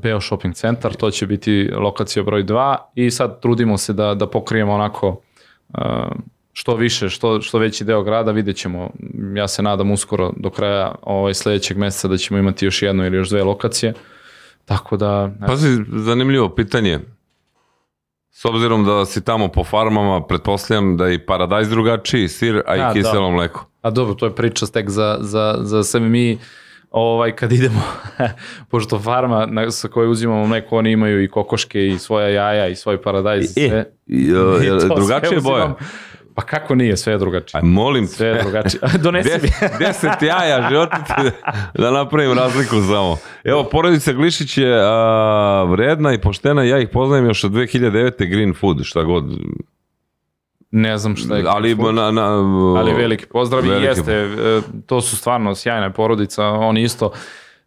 Beo 0.00 0.20
Shopping 0.20 0.54
Centar, 0.54 0.94
to 0.94 1.10
će 1.10 1.26
biti 1.26 1.70
lokacija 1.74 2.22
broj 2.22 2.44
2 2.44 2.76
i 2.94 3.10
sad 3.10 3.40
trudimo 3.40 3.78
se 3.78 3.92
da, 3.92 4.14
da 4.14 4.26
pokrijemo 4.26 4.72
onako 4.72 5.20
uh, 5.68 5.80
što 6.52 6.74
više, 6.74 7.08
što, 7.08 7.40
što 7.40 7.58
veći 7.58 7.84
deo 7.84 8.02
grada, 8.02 8.32
vidjet 8.32 8.56
ćemo. 8.56 8.90
Ja 9.34 9.48
se 9.48 9.62
nadam 9.62 9.90
uskoro 9.90 10.32
do 10.36 10.50
kraja 10.50 10.94
ovaj, 11.02 11.34
sledećeg 11.34 11.78
meseca 11.78 12.08
da 12.08 12.16
ćemo 12.16 12.38
imati 12.38 12.64
još 12.64 12.82
jednu 12.82 13.06
ili 13.06 13.16
još 13.16 13.28
dve 13.28 13.44
lokacije. 13.44 13.94
Tako 14.64 14.96
da, 14.96 15.30
Pazi, 15.46 15.84
zanimljivo 15.92 16.48
pitanje. 16.48 16.98
S 18.30 18.44
obzirom 18.44 18.84
da 18.84 19.04
si 19.04 19.24
tamo 19.24 19.48
po 19.48 19.64
farmama, 19.64 20.26
pretpostavljam 20.26 20.96
da 20.96 21.06
je 21.06 21.14
i 21.14 21.26
paradajz 21.26 21.68
drugačiji, 21.68 22.28
sir, 22.28 22.62
a 22.66 22.76
i 22.76 22.78
Da, 22.78 22.92
kiselo 22.92 23.30
mleko. 23.30 23.66
A 23.82 23.90
dobro, 23.90 24.14
to 24.14 24.26
je 24.26 24.34
priča 24.34 24.66
tek 24.66 24.90
za, 24.90 25.18
za, 25.20 25.58
za 25.60 25.84
sebe. 25.84 26.08
Mi, 26.08 26.38
ovaj, 26.90 27.36
kad 27.36 27.52
idemo, 27.52 27.82
pošto 28.70 28.98
farma 28.98 29.46
na, 29.46 29.70
sa 29.70 29.88
kojoj 29.88 30.10
uzimamo 30.10 30.46
mleko, 30.46 30.76
oni 30.78 30.90
imaju 30.90 31.24
i 31.24 31.28
kokoške 31.28 31.86
i 31.86 31.98
svoja 31.98 32.28
jaja 32.28 32.68
i 32.68 32.76
svoj 32.76 33.02
paradajz. 33.02 33.44
i 33.44 33.68
sve. 33.68 33.84
I, 34.06 34.32
uh, 34.34 34.62
I 34.64 34.68
to 34.68 34.80
sve 34.80 34.88
drugačije 34.96 35.40
boje. 35.40 35.66
Pa 36.34 36.42
kako 36.42 36.74
nije, 36.74 36.96
sve 36.96 37.12
je 37.12 37.18
drugačije. 37.18 37.58
Aj, 37.58 37.68
molim 37.68 38.06
te. 38.06 38.12
Sve 38.12 38.26
je 38.26 38.42
drugačije. 38.42 38.80
Donesi 39.02 39.30
mi. 39.42 39.48
Des- 39.48 39.78
Deset 39.78 40.22
jaja, 40.22 40.68
životi 40.70 40.96
ti 41.06 41.30
da 41.74 41.90
napravim 41.90 42.38
razliku 42.38 42.74
samo. 42.80 43.16
Evo, 43.44 43.64
porodica 43.64 44.12
Glišić 44.12 44.58
je 44.58 44.80
a, 44.82 45.66
vredna 45.70 46.12
i 46.14 46.20
poštena, 46.20 46.62
ja 46.62 46.78
ih 46.78 46.88
poznajem 46.88 47.26
još 47.26 47.44
od 47.44 47.52
2009. 47.52 48.30
Green 48.30 48.54
Food, 48.54 48.84
šta 48.84 49.02
god. 49.02 49.24
Ne 50.70 50.98
znam 50.98 51.16
šta 51.16 51.36
je. 51.36 51.44
Ali, 51.46 51.74
na, 51.74 52.10
na, 52.10 52.26
Ali 52.78 52.92
veliki 52.92 53.26
pozdrav 53.26 53.66
i 53.66 53.68
veliki- 53.68 53.84
jeste, 53.84 54.12
e, 54.12 54.60
to 54.86 55.00
su 55.00 55.16
stvarno 55.16 55.54
sjajna 55.54 55.90
porodica, 55.90 56.44
oni 56.46 56.82
isto, 56.82 57.12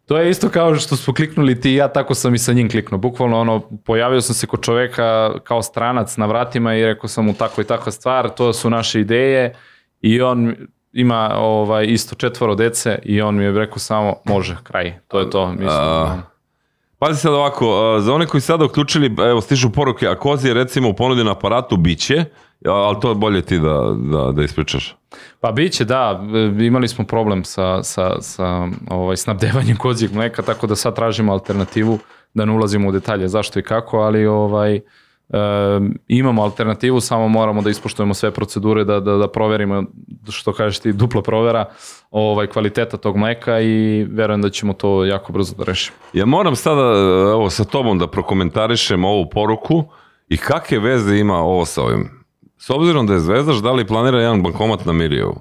to 0.06 0.18
je 0.18 0.30
isto 0.30 0.48
kao 0.48 0.74
što 0.74 0.96
smo 0.96 1.14
kliknuli 1.14 1.60
ti 1.60 1.70
i 1.72 1.74
ja, 1.74 1.88
tako 1.88 2.14
sam 2.14 2.34
i 2.34 2.38
sa 2.38 2.52
njim 2.52 2.70
kliknuo. 2.70 2.98
Bukvalno 2.98 3.40
ono, 3.40 3.60
pojavio 3.84 4.20
sam 4.20 4.34
se 4.34 4.46
kod 4.46 4.60
čoveka 4.62 5.30
kao 5.44 5.62
stranac 5.62 6.16
na 6.16 6.26
vratima 6.26 6.74
i 6.74 6.84
rekao 6.84 7.08
sam 7.08 7.24
mu 7.24 7.34
tako 7.34 7.60
i 7.60 7.64
takva 7.64 7.92
stvar, 7.92 8.28
to 8.28 8.52
su 8.52 8.70
naše 8.70 9.00
ideje 9.00 9.54
i 10.00 10.20
on 10.20 10.54
ima 10.92 11.30
ovaj 11.36 11.86
isto 11.86 12.14
četvoro 12.14 12.54
dece 12.54 12.98
i 13.02 13.22
on 13.22 13.34
mi 13.34 13.44
je 13.44 13.52
rekao 13.52 13.78
samo 13.78 14.14
može, 14.24 14.56
kraj, 14.62 14.98
to 15.08 15.20
je 15.20 15.30
to. 15.30 15.48
Mislim, 15.48 15.68
A, 15.70 16.18
Pazi 16.98 17.20
sad 17.20 17.34
ovako, 17.34 17.96
za 18.00 18.14
one 18.14 18.26
koji 18.26 18.40
sada 18.40 18.64
uključili, 18.64 19.14
evo 19.18 19.40
stižu 19.40 19.70
poruke, 19.70 20.08
a 20.08 20.18
kozi 20.18 20.48
je 20.48 20.54
recimo 20.54 20.88
u 20.88 20.94
ponudi 20.94 21.24
na 21.24 21.32
aparatu 21.32 21.76
biće, 21.76 22.24
ali 22.66 22.96
to 23.00 23.08
je 23.08 23.14
bolje 23.14 23.42
ti 23.42 23.58
da, 23.58 23.94
da, 24.12 24.32
da 24.32 24.42
ispričaš. 24.42 24.96
Pa 25.40 25.52
biće, 25.52 25.84
da, 25.84 26.22
imali 26.60 26.88
smo 26.88 27.04
problem 27.04 27.44
sa, 27.44 27.82
sa, 27.82 28.20
sa 28.20 28.68
ovaj, 28.90 29.16
snabdevanjem 29.16 29.76
kozijeg 29.76 30.14
mleka, 30.14 30.42
tako 30.42 30.66
da 30.66 30.76
sad 30.76 30.94
tražimo 30.94 31.32
alternativu, 31.32 31.98
da 32.34 32.44
ne 32.44 32.52
ulazimo 32.52 32.88
u 32.88 32.92
detalje 32.92 33.28
zašto 33.28 33.58
i 33.58 33.62
kako, 33.62 33.98
ali 33.98 34.26
ovaj, 34.26 34.74
e, 34.76 34.80
imamo 36.08 36.42
alternativu, 36.42 37.00
samo 37.00 37.28
moramo 37.28 37.62
da 37.62 37.70
ispoštujemo 37.70 38.14
sve 38.14 38.30
procedure, 38.30 38.84
da, 38.84 39.00
da, 39.00 39.16
da 39.16 39.28
proverimo, 39.28 39.84
što 40.30 40.52
kažeš 40.52 40.78
ti, 40.78 40.92
dupla 40.92 41.22
provera 41.22 41.64
ovaj, 42.10 42.46
kvaliteta 42.46 42.96
tog 42.96 43.16
mleka 43.16 43.60
i 43.60 44.06
verujem 44.10 44.42
da 44.42 44.50
ćemo 44.50 44.72
to 44.72 45.04
jako 45.04 45.32
brzo 45.32 45.54
da 45.58 45.64
rešimo. 45.64 45.96
Ja 46.12 46.26
moram 46.26 46.56
sada, 46.56 46.98
evo, 47.32 47.50
sa 47.50 47.64
tobom 47.64 47.98
da 47.98 48.06
prokomentarišem 48.06 49.04
ovu 49.04 49.28
poruku 49.30 49.84
i 50.28 50.36
kakve 50.36 50.78
veze 50.78 51.16
ima 51.16 51.38
ovo 51.38 51.64
sa 51.64 51.82
ovim. 51.82 52.21
S 52.62 52.70
obzirom 52.70 53.06
da 53.06 53.12
je 53.12 53.20
Zvezdaš, 53.20 53.56
da 53.56 53.72
li 53.72 53.86
planira 53.86 54.18
jedan 54.18 54.42
bankomat 54.42 54.84
na 54.84 54.92
Mirjevu? 54.92 55.40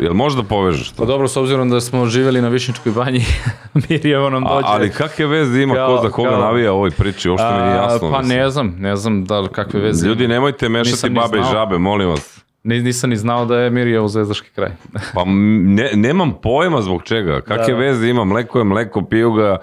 Jel 0.00 0.14
možda 0.14 0.42
povežeš 0.42 0.90
to? 0.90 0.96
Pa 0.96 1.04
dobro, 1.04 1.28
s 1.28 1.36
obzirom 1.36 1.70
da 1.70 1.80
smo 1.80 2.06
živjeli 2.06 2.40
na 2.40 2.48
Višničkoj 2.48 2.92
banji, 2.94 3.20
Mirjevo 3.80 4.30
nam 4.30 4.46
A, 4.46 4.50
dođe. 4.50 4.66
ali 4.66 4.90
kakve 4.90 5.26
veze 5.26 5.62
ima 5.62 5.74
Kao- 5.74 5.96
ko 5.96 6.02
za 6.02 6.10
koga 6.10 6.30
kao- 6.30 6.40
navija 6.40 6.72
ovoj 6.72 6.90
priči? 6.90 7.30
Uopšte 7.30 7.46
mi 7.48 7.58
nije 7.58 7.78
A, 7.78 7.82
jasno. 7.82 8.10
Pa 8.10 8.18
mislim. 8.18 8.38
ne 8.38 8.50
znam, 8.50 8.74
ne 8.78 8.96
znam 8.96 9.24
da 9.24 9.40
li 9.40 9.48
kakve 9.48 9.80
veze. 9.80 10.08
Ljudi, 10.08 10.28
nemojte 10.28 10.68
mešati 10.68 11.10
babe 11.10 11.38
i 11.38 11.52
žabe, 11.52 11.78
molim 11.78 12.08
vas. 12.08 12.42
Ni- 12.64 12.80
Nisam 12.80 13.10
ni 13.10 13.16
znao 13.16 13.44
da 13.44 13.56
je 13.56 13.70
Mirjevo 13.70 14.08
zvezdaški 14.08 14.50
kraj. 14.50 14.70
Pa 15.14 15.24
ne, 15.26 15.90
nemam 15.94 16.32
pojma 16.34 16.82
zbog 16.82 17.02
čega. 17.02 17.40
Kakve 17.40 17.66
Da, 17.66 17.78
veze 17.78 18.08
ima, 18.08 18.24
mleko 18.24 18.58
je 18.58 18.64
mleko, 18.64 19.02
piju 19.02 19.32
ga, 19.32 19.58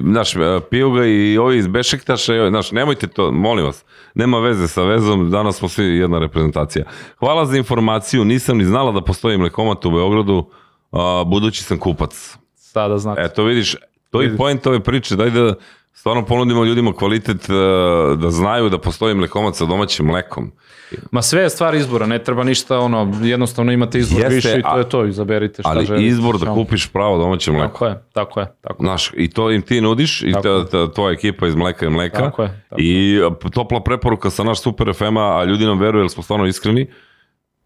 znaš, 0.00 0.36
e, 0.36 0.38
piju 0.70 0.90
ga 0.90 1.06
i 1.06 1.38
ovi 1.38 1.58
iz 1.58 1.66
Bešiktaša, 1.66 2.48
znaš, 2.48 2.72
nemojte 2.72 3.06
to, 3.06 3.32
molim 3.32 3.64
vas, 3.64 3.84
nema 4.14 4.38
veze 4.38 4.68
sa 4.68 4.82
vezom, 4.82 5.30
danas 5.30 5.56
smo 5.56 5.68
svi 5.68 5.84
jedna 5.84 6.18
reprezentacija. 6.18 6.84
Hvala 7.18 7.46
za 7.46 7.56
informaciju, 7.56 8.24
nisam 8.24 8.58
ni 8.58 8.64
znala 8.64 8.92
da 8.92 9.00
postoji 9.00 9.38
mlekomat 9.38 9.84
u 9.84 9.90
Beogradu, 9.90 10.50
a, 10.92 11.24
budući 11.26 11.62
sam 11.62 11.78
kupac. 11.78 12.36
Sada 12.54 12.98
znate. 12.98 13.22
Eto 13.22 13.44
vidiš, 13.44 13.76
to 14.10 14.20
je 14.20 14.36
point 14.36 14.66
ove 14.66 14.80
priče, 14.80 15.16
daj 15.16 15.30
da 15.30 15.54
stvarno 15.92 16.24
ponudimo 16.24 16.64
ljudima 16.64 16.92
kvalitet, 16.92 17.50
e, 17.50 17.52
da 18.16 18.30
znaju 18.30 18.68
da 18.68 18.78
postoji 18.78 19.14
mlekomat 19.14 19.56
sa 19.56 19.64
domaćim 19.64 20.06
mlekom. 20.06 20.52
Ma 21.10 21.22
sve 21.22 21.42
je 21.42 21.50
stvar 21.50 21.74
izbora, 21.74 22.06
ne 22.06 22.24
treba 22.24 22.44
ništa, 22.44 22.78
ono, 22.78 23.12
jednostavno 23.22 23.72
imate 23.72 23.98
izbor 23.98 24.20
Jeste, 24.20 24.34
više 24.34 24.58
i 24.58 24.62
to 24.62 24.78
je 24.78 24.88
to, 24.88 25.06
izaberite 25.06 25.62
šta 25.62 25.70
Ali 25.70 25.86
želite. 25.86 26.06
izbor 26.06 26.38
da 26.38 26.54
kupiš 26.54 26.92
pravo 26.92 27.18
domaće 27.18 27.52
mleko. 27.52 27.72
Tako 27.72 27.86
je, 27.86 28.02
tako 28.12 28.40
je, 28.40 28.46
tako 28.60 28.82
je. 28.82 28.86
Znaš, 28.86 29.10
i 29.16 29.30
to 29.30 29.50
im 29.50 29.62
ti 29.62 29.80
nudiš, 29.80 30.22
i 30.22 30.32
ta, 30.32 30.66
ta, 30.66 30.92
tvoja 30.92 31.12
ekipa 31.12 31.46
iz 31.46 31.54
Mleka 31.54 31.86
i 31.86 31.90
Mleka. 31.90 32.18
Tako 32.18 32.42
je, 32.42 32.64
tako 32.68 32.80
I 32.82 33.20
topla 33.54 33.80
preporuka 33.80 34.30
sa 34.30 34.44
naš 34.44 34.60
Super 34.60 34.94
FM-a, 34.94 35.40
a 35.40 35.44
ljudi 35.44 35.66
nam 35.66 35.78
veruju 35.78 36.02
jer 36.02 36.10
smo 36.10 36.22
stvarno 36.22 36.46
iskreni. 36.46 36.86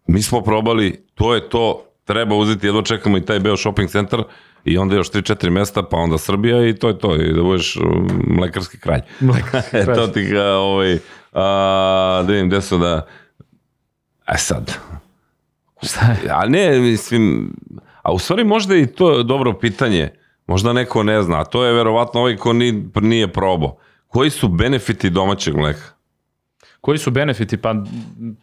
mi 0.07 0.21
smo 0.21 0.41
probali, 0.41 1.05
to 1.15 1.35
je 1.35 1.49
to, 1.49 1.83
treba 2.05 2.35
uzeti, 2.35 2.67
jedva 2.67 2.81
čekamo 2.81 3.17
i 3.17 3.25
taj 3.25 3.39
Beo 3.39 3.57
shopping 3.57 3.89
centar 3.89 4.23
i 4.67 4.77
onda 4.77 4.95
još 4.95 5.11
3-4 5.11 5.49
mesta, 5.49 5.83
pa 5.83 5.97
onda 5.97 6.17
Srbija 6.17 6.67
i 6.67 6.75
to 6.75 6.87
je 6.87 6.99
to, 6.99 7.15
i 7.15 7.33
da 7.33 7.43
budeš 7.43 7.75
um, 7.75 8.07
mlekarski 8.27 8.79
kralj. 8.79 9.01
Mlekarski 9.19 9.71
kralj. 9.83 9.95
to 9.95 10.07
ti 10.07 10.23
ga, 10.23 10.45
ovaj, 10.45 10.97
a, 11.33 12.23
da 12.27 12.33
vidim 12.33 12.47
gde 12.47 12.61
su 12.61 12.77
da, 12.77 13.07
e 14.27 14.37
sad, 14.37 14.77
Šta 15.83 16.05
je? 16.05 16.29
a 16.31 16.45
ne, 16.45 16.79
mislim, 16.79 17.53
a 18.01 18.13
u 18.13 18.19
stvari 18.19 18.43
možda 18.43 18.75
i 18.75 18.87
to 18.87 19.17
je 19.17 19.23
dobro 19.23 19.53
pitanje, 19.53 20.09
možda 20.47 20.73
neko 20.73 21.03
ne 21.03 21.21
zna, 21.23 21.41
a 21.41 21.45
to 21.45 21.65
je 21.65 21.73
verovatno 21.73 22.19
ovaj 22.19 22.37
ko 22.37 22.53
ni, 22.53 22.89
nije 23.01 23.33
probao. 23.33 23.77
Koji 24.07 24.29
su 24.29 24.47
benefiti 24.47 25.09
domaćeg 25.09 25.55
mleka? 25.55 25.96
Koji 26.81 26.97
su 26.97 27.11
benefiti? 27.11 27.57
Pa 27.57 27.75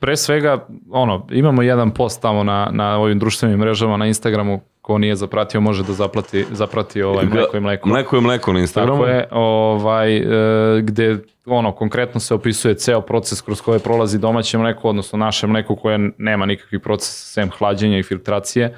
pre 0.00 0.16
svega, 0.16 0.66
ono, 0.90 1.26
imamo 1.30 1.62
jedan 1.62 1.90
post 1.90 2.22
tamo 2.22 2.44
na, 2.44 2.68
na 2.72 2.98
ovim 2.98 3.18
društvenim 3.18 3.58
mrežama, 3.58 3.96
na 3.96 4.06
Instagramu, 4.06 4.60
ko 4.80 4.98
nije 4.98 5.16
zapratio 5.16 5.60
može 5.60 5.82
da 5.82 5.92
zaplati, 5.92 6.46
zaprati 6.50 7.02
ovaj 7.02 7.26
mleko 7.26 7.56
i 7.56 7.60
mleko. 7.60 7.88
Mleko 7.88 8.16
i 8.16 8.20
mleko 8.20 8.52
na 8.52 8.60
Instagramu. 8.60 9.02
Tako 9.02 9.10
je, 9.10 9.28
ovaj, 9.30 10.16
e, 10.16 10.82
gde 10.82 11.18
ono, 11.46 11.72
konkretno 11.72 12.20
se 12.20 12.34
opisuje 12.34 12.74
ceo 12.74 13.00
proces 13.00 13.40
kroz 13.40 13.60
koje 13.60 13.78
prolazi 13.78 14.18
domaće 14.18 14.58
mleko, 14.58 14.88
odnosno 14.88 15.18
naše 15.18 15.46
mleko 15.46 15.76
koje 15.76 16.10
nema 16.18 16.46
nikakvih 16.46 16.80
procesa 16.80 17.26
sem 17.26 17.50
hlađenja 17.50 17.98
i 17.98 18.02
filtracije, 18.02 18.76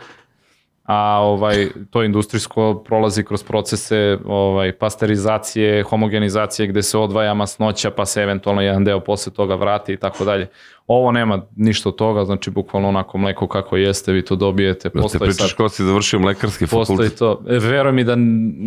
a 0.86 1.20
ovaj 1.22 1.68
to 1.90 2.02
industrijsko 2.02 2.82
prolazi 2.86 3.24
kroz 3.24 3.42
procese 3.42 4.18
ovaj 4.26 4.72
pasterizacije, 4.72 5.82
homogenizacije 5.82 6.66
gde 6.66 6.82
se 6.82 6.98
odvaja 6.98 7.34
masnoća 7.34 7.90
pa 7.90 8.06
se 8.06 8.22
eventualno 8.22 8.62
jedan 8.62 8.84
deo 8.84 9.00
posle 9.00 9.32
toga 9.32 9.54
vrati 9.54 9.92
i 9.92 9.96
tako 9.96 10.24
dalje. 10.24 10.48
Ovo 10.86 11.12
nema 11.12 11.42
ništa 11.56 11.88
od 11.88 11.96
toga, 11.96 12.24
znači 12.24 12.50
bukvalno 12.50 12.88
onako 12.88 13.18
mleko 13.18 13.48
kako 13.48 13.76
jeste, 13.76 14.12
vi 14.12 14.24
to 14.24 14.36
dobijete. 14.36 14.88
Da 14.88 14.92
te 14.92 15.02
Postoji 15.02 15.20
pričaš 15.20 15.48
sad 15.48 15.56
kao 15.56 15.68
si 15.68 15.84
završio 15.84 16.18
mlekarski 16.18 16.66
Postoji 16.66 17.08
fakultet. 17.08 17.18
to. 17.18 17.42
E, 17.48 17.58
Veruj 17.58 17.92
mi 17.92 18.04
da 18.04 18.16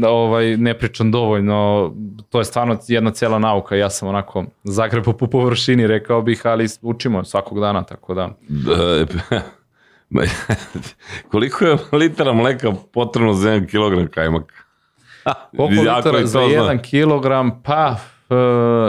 da, 0.02 0.10
ovaj, 0.10 0.58
ne 0.58 0.74
pričam 0.74 1.12
dovoljno, 1.12 1.92
to 2.30 2.40
je 2.40 2.46
stvarno 2.46 2.78
jedna 2.88 3.12
cela 3.12 3.40
nauka, 3.40 3.76
ja 3.76 3.90
sam 3.90 4.10
onako 4.10 4.46
zagrebao 4.64 5.14
po 5.14 5.28
površini, 5.28 5.88
rekao 5.88 6.22
bih, 6.22 6.42
ali 6.44 6.68
učimo 6.82 7.24
svakog 7.24 7.60
dana, 7.60 7.84
tako 7.84 8.14
da. 8.14 8.30
Da, 8.48 9.06
ma, 9.32 9.42
koliko 11.32 11.66
je 11.66 11.78
litara 11.92 12.34
mleka 12.34 12.72
potrebno 12.94 13.34
za 13.34 13.50
1 13.50 13.70
kilogram 13.70 14.08
kajmaka? 14.08 14.56
Koliko 15.58 15.82
litara 15.82 16.26
za 16.26 16.40
zna. 16.40 16.64
1 16.64 16.82
kilogram? 16.82 17.62
Pa, 17.64 17.96
e, 18.30 18.36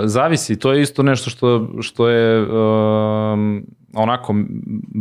zavisi, 0.04 0.58
to 0.58 0.72
je 0.72 0.82
isto 0.82 1.02
nešto 1.02 1.30
što, 1.30 1.68
što 1.80 2.08
je 2.08 2.42
um, 2.42 3.66
onako 3.94 4.34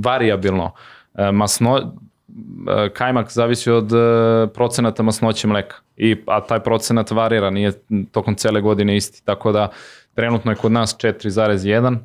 variabilno. 0.04 0.72
E, 1.16 1.32
masno, 1.32 1.78
e, 1.78 2.90
kajmak 2.90 3.32
zavisi 3.32 3.72
od 3.72 3.94
e, 3.94 3.98
procenata 4.54 5.04
masnoće 5.04 5.48
mleka. 5.48 5.76
I, 5.98 6.16
a 6.28 6.42
taj 6.42 6.60
procenat 6.60 7.12
varira, 7.12 7.50
nije 7.50 7.72
tokom 8.12 8.36
cele 8.36 8.62
godine 8.62 8.98
isti. 8.98 9.26
Tako 9.26 9.52
da 9.52 9.70
trenutno 10.16 10.52
je 10.52 10.56
kod 10.56 10.72
nas 10.72 10.98
4,1 10.98 11.98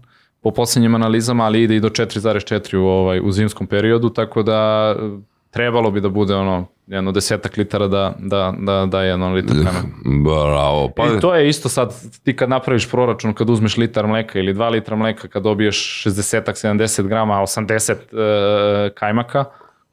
po 0.44 0.50
posljednjim 0.50 0.94
analizama, 0.94 1.44
ali 1.44 1.62
ide 1.62 1.76
i 1.76 1.80
do 1.80 1.88
4,4 1.88 2.76
u, 2.76 2.86
ovaj, 2.86 3.20
u 3.20 3.32
zimskom 3.32 3.66
periodu, 3.66 4.10
tako 4.10 4.42
da 4.42 4.94
e, 4.98 5.02
trebalo 5.50 5.90
bi 5.90 6.00
da 6.00 6.08
bude 6.08 6.34
ono 6.34 6.66
jedno 6.86 7.12
desetak 7.12 7.56
litara 7.56 7.88
da, 7.88 8.14
da, 8.18 8.54
da 8.58 8.86
daje 8.86 9.08
jedno 9.08 9.32
litar 9.32 9.56
kajmaka. 9.56 9.86
Bravo. 10.24 10.88
Pa, 10.96 11.06
I 11.06 11.20
to 11.20 11.34
je 11.34 11.48
isto 11.48 11.68
sad, 11.68 11.94
ti 12.24 12.36
kad 12.36 12.48
napraviš 12.48 12.90
proračun, 12.90 13.34
kad 13.34 13.50
uzmeš 13.50 13.76
litar 13.76 14.06
mleka 14.06 14.38
ili 14.38 14.54
2 14.54 14.70
litra 14.70 14.96
mleka, 14.96 15.28
kad 15.28 15.42
dobiješ 15.42 16.04
60-70 16.06 17.02
grama, 17.08 17.34
80 17.34 17.92
e, 17.92 18.90
kajmaka, 18.94 19.44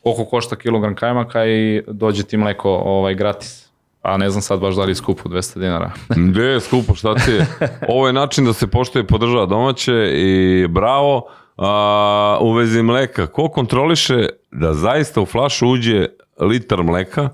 koliko 0.03 0.25
košta 0.25 0.55
kilogram 0.55 0.95
kajmaka 0.95 1.45
i 1.45 1.83
dođe 1.87 2.23
ti 2.23 2.37
mleko 2.37 2.69
ovaj, 2.69 3.15
gratis. 3.15 3.70
A 4.01 4.17
ne 4.17 4.29
znam 4.29 4.41
sad 4.41 4.59
baš 4.59 4.75
da 4.75 4.83
li 4.83 4.91
je 4.91 4.95
skupo 4.95 5.29
200 5.29 5.59
dinara. 5.59 5.91
Gde 6.29 6.43
je 6.43 6.59
skupo, 6.59 6.95
šta 6.95 7.15
ti 7.15 7.31
je? 7.31 7.47
Ovo 7.87 8.07
je 8.07 8.13
način 8.13 8.45
da 8.45 8.53
se 8.53 8.67
poštuje 8.67 9.03
i 9.03 9.07
podržava 9.07 9.45
domaće 9.45 10.11
i 10.13 10.67
bravo. 10.69 11.27
A, 11.57 12.37
u 12.41 12.53
vezi 12.53 12.83
mleka, 12.83 13.27
ko 13.27 13.49
kontroliše 13.49 14.29
da 14.51 14.73
zaista 14.73 15.21
u 15.21 15.25
flašu 15.25 15.67
uđe 15.67 16.07
litar 16.39 16.83
mleka? 16.83 17.29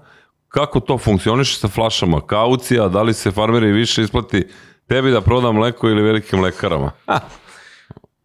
Kako 0.47 0.79
to 0.79 0.97
funkcioniše 0.97 1.59
sa 1.59 1.67
flašama? 1.67 2.21
Kaucija, 2.21 2.87
da 2.87 3.01
li 3.01 3.13
se 3.13 3.31
farmeri 3.31 3.71
više 3.71 4.01
isplati 4.01 4.47
tebi 4.87 5.11
da 5.11 5.21
proda 5.21 5.51
mleko 5.51 5.89
ili 5.89 6.01
velikim 6.01 6.39
mlekarama? 6.39 6.91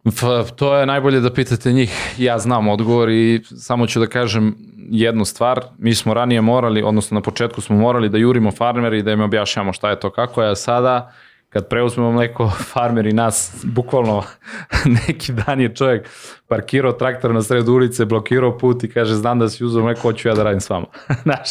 Pa, 0.03 0.43
to 0.55 0.77
je 0.77 0.85
najbolje 0.85 1.19
da 1.19 1.33
pitate 1.33 1.71
njih. 1.71 2.15
Ja 2.17 2.39
znam 2.39 2.67
odgovor 2.67 3.09
i 3.09 3.41
samo 3.43 3.87
ću 3.87 3.99
da 3.99 4.07
kažem 4.07 4.55
jednu 4.89 5.25
stvar. 5.25 5.61
Mi 5.77 5.95
smo 5.95 6.13
ranije 6.13 6.41
morali, 6.41 6.83
odnosno 6.83 7.15
na 7.15 7.21
početku 7.21 7.61
smo 7.61 7.77
morali 7.77 8.09
da 8.09 8.17
jurimo 8.17 8.51
farmeri 8.51 8.99
i 8.99 9.03
da 9.03 9.11
im 9.11 9.21
objašnjamo 9.21 9.73
šta 9.73 9.89
je 9.89 9.99
to 9.99 10.09
kako 10.09 10.43
je, 10.43 10.51
a 10.51 10.55
sada 10.55 11.13
kad 11.53 11.67
preuzmemo 11.67 12.11
mleko, 12.11 12.49
farmeri 12.73 13.13
nas, 13.13 13.63
bukvalno 13.63 14.23
neki 15.07 15.31
dan 15.31 15.61
je 15.61 15.75
čovjek 15.75 16.09
parkirao 16.47 16.91
traktor 16.91 17.33
na 17.33 17.41
sred 17.41 17.69
ulice, 17.69 18.05
blokirao 18.05 18.57
put 18.57 18.83
i 18.83 18.89
kaže 18.89 19.13
znam 19.15 19.39
da 19.39 19.49
si 19.49 19.65
uzeo 19.65 19.83
mleko, 19.83 20.01
hoću 20.01 20.27
ja 20.27 20.35
da 20.35 20.43
radim 20.43 20.61
s 20.61 20.69
vama. 20.69 20.85
Znaš, 21.23 21.49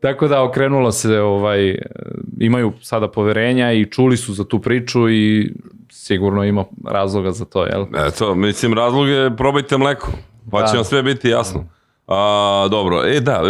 tako 0.00 0.28
da 0.28 0.42
okrenulo 0.42 0.92
se, 0.92 1.20
ovaj, 1.20 1.78
imaju 2.40 2.72
sada 2.80 3.08
poverenja 3.08 3.72
i 3.72 3.86
čuli 3.86 4.16
su 4.16 4.34
za 4.34 4.44
tu 4.44 4.60
priču 4.60 5.10
i 5.10 5.52
sigurno 5.90 6.44
ima 6.44 6.64
razloga 6.86 7.30
za 7.30 7.44
to, 7.44 7.64
jel? 7.66 7.86
Eto, 8.08 8.34
mislim, 8.34 8.72
razlog 8.74 9.08
je 9.08 9.36
probajte 9.36 9.76
mleko, 9.76 10.12
pa 10.50 10.60
Da. 10.60 10.66
će 10.66 10.76
vam 10.76 10.84
sve 10.84 11.02
biti 11.02 11.28
jasno. 11.28 11.73
A, 12.06 12.18
dobro, 12.70 13.02
e 13.06 13.20
da, 13.20 13.32
e, 13.32 13.48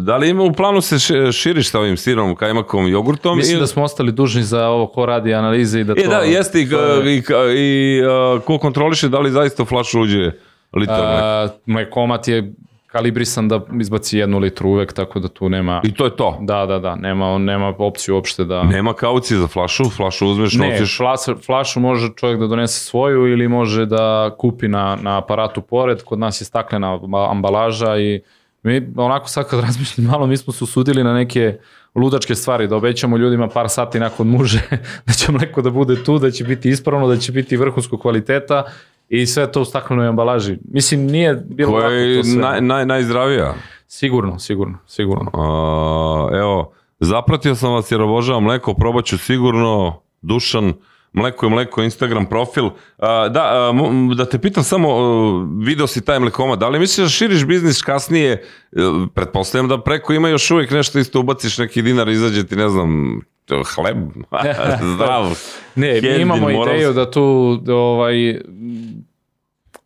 da 0.00 0.16
li 0.16 0.28
ima 0.28 0.42
u 0.42 0.52
planu 0.52 0.80
se 0.80 0.96
ši- 0.96 1.32
širiš 1.32 1.70
sa 1.70 1.78
ovim 1.78 1.96
sirom, 1.96 2.34
kajmakom, 2.34 2.88
jogurtom? 2.88 3.36
Mislim 3.36 3.52
ili- 3.52 3.60
da 3.60 3.66
smo 3.66 3.82
ostali 3.82 4.12
dužni 4.12 4.42
za 4.42 4.66
ovo 4.66 4.86
ko 4.86 5.06
radi 5.06 5.34
analize 5.34 5.80
i 5.80 5.84
da 5.84 5.94
to... 5.94 6.00
E 6.00 6.06
da, 6.06 6.18
jeste 6.18 6.62
i, 6.62 6.70
to 6.70 7.02
i, 7.02 7.22
i, 7.54 8.02
a, 8.04 8.40
ko 8.40 8.58
kontroliše 8.58 9.08
da 9.08 9.18
li 9.18 9.30
zaista 9.30 9.62
u 9.62 9.66
flašu 9.66 10.00
uđe 10.00 10.30
litar 10.72 11.00
mleka. 11.00 11.24
A, 11.24 11.48
moj 11.66 11.90
komat 11.90 12.28
je 12.28 12.52
kalibrisan 12.96 13.48
da 13.48 13.60
izbaci 13.80 14.18
jednu 14.18 14.38
litru 14.38 14.68
uvek, 14.70 14.92
tako 14.92 15.20
da 15.20 15.28
tu 15.28 15.48
nema... 15.48 15.80
I 15.84 15.94
to 15.94 16.04
je 16.04 16.16
to. 16.16 16.38
Da, 16.40 16.66
da, 16.66 16.78
da, 16.78 16.94
nema, 16.94 17.38
nema 17.38 17.74
opciju 17.78 18.14
uopšte 18.14 18.44
da... 18.44 18.62
Nema 18.62 18.94
kaucije 18.94 19.38
za 19.38 19.46
flašu, 19.46 19.90
flašu 19.90 20.26
uzmeš, 20.26 20.54
Ne, 20.54 20.70
nosiš. 20.70 20.96
flašu, 20.96 21.36
flašu 21.46 21.80
može 21.80 22.08
čovjek 22.16 22.40
da 22.40 22.46
donese 22.46 22.80
svoju 22.84 23.26
ili 23.26 23.48
može 23.48 23.86
da 23.86 24.34
kupi 24.38 24.68
na, 24.68 24.96
na 25.02 25.18
aparatu 25.18 25.62
pored, 25.62 26.02
kod 26.02 26.18
nas 26.18 26.40
je 26.40 26.44
staklena 26.44 27.00
ambalaža 27.30 27.98
i 27.98 28.20
mi 28.62 28.92
onako 28.96 29.28
sad 29.28 29.48
kad 29.48 29.60
razmišljam 29.66 30.06
malo, 30.06 30.26
mi 30.26 30.36
smo 30.36 30.52
se 30.52 30.64
usudili 30.64 31.04
na 31.04 31.14
neke 31.14 31.58
ludačke 31.94 32.34
stvari, 32.34 32.68
da 32.68 32.76
obećamo 32.76 33.16
ljudima 33.16 33.48
par 33.48 33.68
sati 33.68 34.00
nakon 34.00 34.26
muže 34.26 34.60
da 35.06 35.12
će 35.12 35.32
mleko 35.32 35.62
da 35.62 35.70
bude 35.70 36.04
tu, 36.04 36.18
da 36.18 36.30
će 36.30 36.44
biti 36.44 36.68
ispravno, 36.68 37.08
da 37.08 37.16
će 37.16 37.32
biti 37.32 37.56
vrhunskog 37.56 38.00
kvaliteta 38.00 38.64
i 39.08 39.26
sve 39.26 39.52
to 39.52 39.60
u 39.60 39.64
staklenoj 39.64 40.06
ambalaži. 40.08 40.58
Mislim, 40.72 41.06
nije 41.06 41.34
bilo 41.34 41.72
Koja 41.72 41.90
je 41.90 42.16
to 42.16 42.24
sve. 42.24 42.40
naj, 42.40 42.60
naj, 42.60 42.86
najzdravija. 42.86 43.54
Sigurno, 43.88 44.38
sigurno, 44.38 44.78
sigurno. 44.86 45.30
A, 45.34 46.28
evo, 46.38 46.72
zapratio 47.00 47.54
sam 47.54 47.72
vas 47.72 47.90
jer 47.90 48.00
obožavam 48.00 48.42
mleko, 48.42 48.74
probat 48.74 49.04
ću 49.04 49.18
sigurno, 49.18 50.00
Dušan, 50.22 50.72
mleko 51.12 51.46
i 51.46 51.50
mleko, 51.50 51.82
Instagram 51.82 52.26
profil. 52.26 52.70
A, 52.98 53.28
da, 53.28 53.42
a, 53.42 53.72
da 54.16 54.24
te 54.24 54.38
pitam 54.38 54.64
samo, 54.64 54.88
a, 54.90 55.46
video 55.64 55.86
si 55.86 56.04
taj 56.04 56.18
mlekoma, 56.20 56.56
da 56.56 56.68
li 56.68 56.78
misliš 56.78 57.04
da 57.04 57.10
širiš 57.10 57.46
biznis 57.46 57.82
kasnije, 57.82 58.44
E, 58.72 58.78
pretpostavljam 59.14 59.68
da 59.68 59.82
preko 59.82 60.12
ima 60.12 60.28
još 60.28 60.50
uvijek 60.50 60.70
nešto 60.70 60.98
isto, 60.98 61.20
ubaciš 61.20 61.58
neki 61.58 61.82
dinar, 61.82 62.08
izađe 62.08 62.46
ti, 62.46 62.56
ne 62.56 62.68
znam, 62.68 63.20
hleb, 63.54 63.96
zdrav. 64.94 65.38
Ne, 65.74 66.00
mi 66.00 66.20
imamo 66.20 66.50
ideju 66.50 66.92
da 66.92 67.10
tu 67.10 67.56
da, 67.62 67.74
ovaj, 67.74 68.40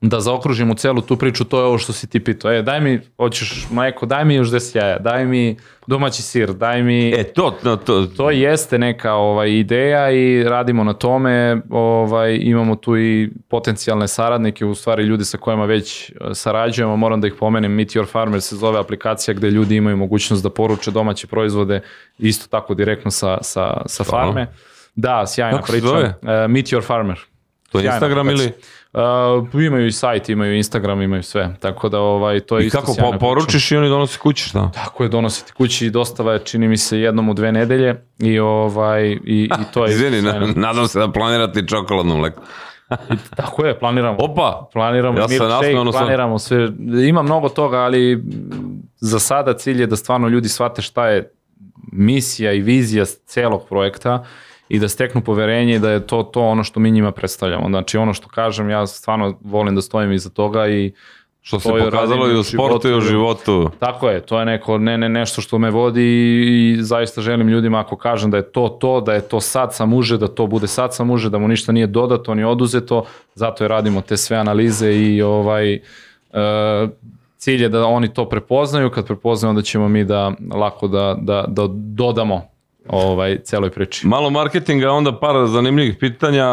da 0.00 0.20
zaokružimo 0.20 0.74
celu 0.74 1.00
tu 1.00 1.16
priču, 1.16 1.44
to 1.44 1.58
je 1.58 1.64
ovo 1.64 1.78
što 1.78 1.92
si 1.92 2.06
ti 2.06 2.24
pitao. 2.24 2.52
E, 2.52 2.62
daj 2.62 2.80
mi, 2.80 3.00
hoćeš 3.16 3.66
mleko, 3.70 4.06
daj 4.06 4.24
mi 4.24 4.34
još 4.34 4.48
10 4.48 4.76
jaja, 4.76 4.98
daj 4.98 5.24
mi 5.24 5.56
domaći 5.86 6.22
sir, 6.22 6.52
daj 6.52 6.82
mi... 6.82 7.08
E, 7.08 7.24
to, 7.24 7.58
to, 7.62 7.76
to, 7.76 8.06
To 8.06 8.30
jeste 8.30 8.78
neka 8.78 9.12
ovaj 9.14 9.50
ideja 9.50 10.10
i 10.10 10.44
radimo 10.44 10.84
na 10.84 10.92
tome. 10.92 11.60
Ovaj 11.70 12.38
imamo 12.42 12.76
tu 12.76 12.98
i 12.98 13.30
potencijalne 13.48 14.08
saradnike, 14.08 14.64
u 14.64 14.74
stvari 14.74 15.02
ljudi 15.02 15.24
sa 15.24 15.38
kojima 15.38 15.64
već 15.64 16.10
e, 16.10 16.14
sarađujemo. 16.34 16.96
Moram 16.96 17.20
da 17.20 17.26
ih 17.26 17.34
pomenem, 17.38 17.72
Meteor 17.72 18.06
Farmer 18.06 18.40
se 18.40 18.56
zove 18.56 18.78
aplikacija 18.78 19.34
gde 19.34 19.50
ljudi 19.50 19.76
imaju 19.76 19.96
mogućnost 19.96 20.42
da 20.42 20.50
poruče 20.50 20.90
domaće 20.90 21.26
proizvode 21.26 21.80
isto 22.18 22.48
tako 22.48 22.74
direktno 22.74 23.10
sa 23.10 23.38
sa 23.42 23.82
sa 23.86 24.04
farme. 24.04 24.46
Da, 24.94 25.26
sjajna 25.26 25.56
Kako 25.56 25.66
se 25.66 25.72
priča. 25.72 25.86
zove? 25.86 26.14
E, 26.22 26.48
Meteor 26.48 26.82
Farmer. 26.82 27.20
to 27.72 27.78
je 27.78 27.86
Instagram 27.86 28.30
ili... 28.30 28.52
Uh, 28.92 29.62
imaju 29.62 29.86
i 29.86 29.92
sajt, 29.92 30.28
imaju 30.28 30.56
Instagram, 30.56 31.02
imaju 31.02 31.22
sve. 31.22 31.56
Tako 31.60 31.88
da 31.88 31.98
ovaj 32.00 32.40
to 32.40 32.58
je 32.58 32.64
I 32.64 32.66
isto 32.66 32.80
kako 32.80 32.94
po, 32.94 33.10
priča. 33.10 33.18
poručiš 33.18 33.70
i 33.70 33.76
oni 33.76 33.88
donose 33.88 34.18
kući, 34.18 34.44
šta? 34.44 34.70
Tako 34.74 35.02
je, 35.02 35.08
donositi 35.08 35.52
kući 35.52 35.86
i 35.86 35.90
dostava 35.90 36.32
je, 36.32 36.38
čini 36.38 36.68
mi 36.68 36.76
se, 36.76 37.00
jednom 37.00 37.28
u 37.28 37.34
dve 37.34 37.52
nedelje 37.52 38.04
i, 38.18 38.38
ovaj, 38.38 39.10
i, 39.10 39.18
i 39.24 39.50
to 39.74 39.84
je... 39.86 39.92
Izvini, 39.92 40.22
na, 40.22 40.52
nadam 40.56 40.88
se 40.88 40.98
da 40.98 41.12
planirate 41.12 41.66
čokoladno 41.66 42.16
mleko. 42.16 42.42
I 42.90 43.14
tako 43.36 43.64
je, 43.64 43.78
planiramo. 43.78 44.16
Opa! 44.20 44.68
Planiramo 44.72 45.18
Ja 45.18 45.26
milkshake, 45.28 45.66
svom- 45.66 45.92
planiramo 45.92 46.38
sve. 46.38 46.68
Ima 47.08 47.22
mnogo 47.22 47.48
toga, 47.48 47.76
ali 47.78 48.24
za 48.96 49.18
sada 49.18 49.56
cilj 49.56 49.80
je 49.80 49.86
da 49.86 49.96
stvarno 49.96 50.28
ljudi 50.28 50.48
shvate 50.48 50.82
šta 50.82 51.08
je 51.08 51.32
misija 51.92 52.52
i 52.52 52.60
vizija 52.60 53.04
celog 53.04 53.66
projekta 53.68 54.24
i 54.70 54.78
da 54.78 54.88
steknu 54.88 55.20
poverenje 55.20 55.74
i 55.74 55.78
da 55.78 55.90
je 55.90 56.06
to 56.06 56.22
to 56.22 56.40
ono 56.40 56.64
što 56.64 56.80
mi 56.80 56.90
njima 56.90 57.12
predstavljamo. 57.12 57.68
Znači 57.68 57.98
ono 57.98 58.14
što 58.14 58.28
kažem, 58.28 58.70
ja 58.70 58.86
stvarno 58.86 59.38
volim 59.40 59.74
da 59.74 59.82
stojim 59.82 60.12
iza 60.12 60.30
toga 60.30 60.68
i 60.68 60.92
Što 61.42 61.60
se 61.60 61.68
pokazalo 61.68 62.28
i 62.30 62.38
u 62.38 62.42
sportu 62.42 62.88
i 62.88 62.96
u 62.96 63.00
životu. 63.00 63.52
životu. 63.52 63.70
Tako 63.78 64.08
je, 64.08 64.20
to 64.20 64.38
je 64.38 64.44
neko, 64.44 64.78
ne, 64.78 64.98
ne, 64.98 65.08
nešto 65.08 65.40
što 65.40 65.58
me 65.58 65.70
vodi 65.70 66.02
i, 66.02 66.70
i 66.70 66.82
zaista 66.82 67.20
želim 67.20 67.48
ljudima 67.48 67.80
ako 67.80 67.96
kažem 67.96 68.30
da 68.30 68.36
je 68.36 68.52
to 68.52 68.68
to, 68.68 69.00
da 69.00 69.14
je 69.14 69.20
to 69.20 69.40
sad 69.40 69.74
sam 69.74 69.92
uže, 69.92 70.18
da 70.18 70.28
to 70.28 70.46
bude 70.46 70.66
sad 70.66 70.94
sam 70.94 71.10
uže, 71.10 71.30
da 71.30 71.38
mu 71.38 71.48
ništa 71.48 71.72
nije 71.72 71.86
dodato 71.86 72.34
ni 72.34 72.44
oduzeto, 72.44 73.04
zato 73.34 73.64
je 73.64 73.68
radimo 73.68 74.00
te 74.00 74.16
sve 74.16 74.36
analize 74.36 74.92
i 74.92 75.22
ovaj, 75.22 75.74
e, 75.74 75.80
cilj 77.36 77.62
je 77.62 77.68
da 77.68 77.86
oni 77.86 78.14
to 78.14 78.28
prepoznaju, 78.28 78.90
kad 78.90 79.06
prepoznaju 79.06 79.50
onda 79.50 79.62
ćemo 79.62 79.88
mi 79.88 80.04
da 80.04 80.32
lako 80.54 80.88
da, 80.88 81.16
da, 81.20 81.44
da 81.48 81.66
dodamo 81.70 82.50
ovaj, 82.92 83.38
celoj 83.44 83.70
priči. 83.70 84.06
Malo 84.06 84.30
marketinga, 84.30 84.90
onda 84.90 85.18
par 85.18 85.46
zanimljivih 85.46 85.96
pitanja, 86.00 86.46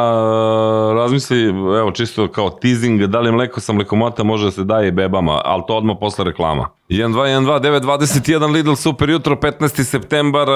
razmisli, 0.93 1.43
evo 1.49 1.91
čisto 1.91 2.27
kao 2.27 2.49
teasing, 2.49 3.01
da 3.01 3.19
li 3.19 3.31
mleko 3.31 3.59
sa 3.59 3.73
mlekomata 3.73 4.23
može 4.23 4.45
da 4.45 4.51
se 4.51 4.63
daje 4.63 4.91
bebama, 4.91 5.41
ali 5.45 5.63
to 5.67 5.77
odmah 5.77 5.97
posle 5.99 6.25
reklama. 6.25 6.69
1, 6.89 7.13
2, 7.13 7.15
1, 7.15 7.45
2, 7.45 7.61
9, 7.61 7.81
21, 7.81 8.51
Lidl, 8.53 8.73
super 8.73 9.09
jutro, 9.09 9.35
15. 9.35 9.83
septembar, 9.83 10.47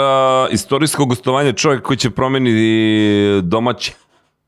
istorijsko 0.51 1.05
gostovanje, 1.05 1.53
čovjek 1.53 1.81
koji 1.81 1.97
će 1.97 2.09
promeniti 2.09 3.41
domaće, 3.43 3.93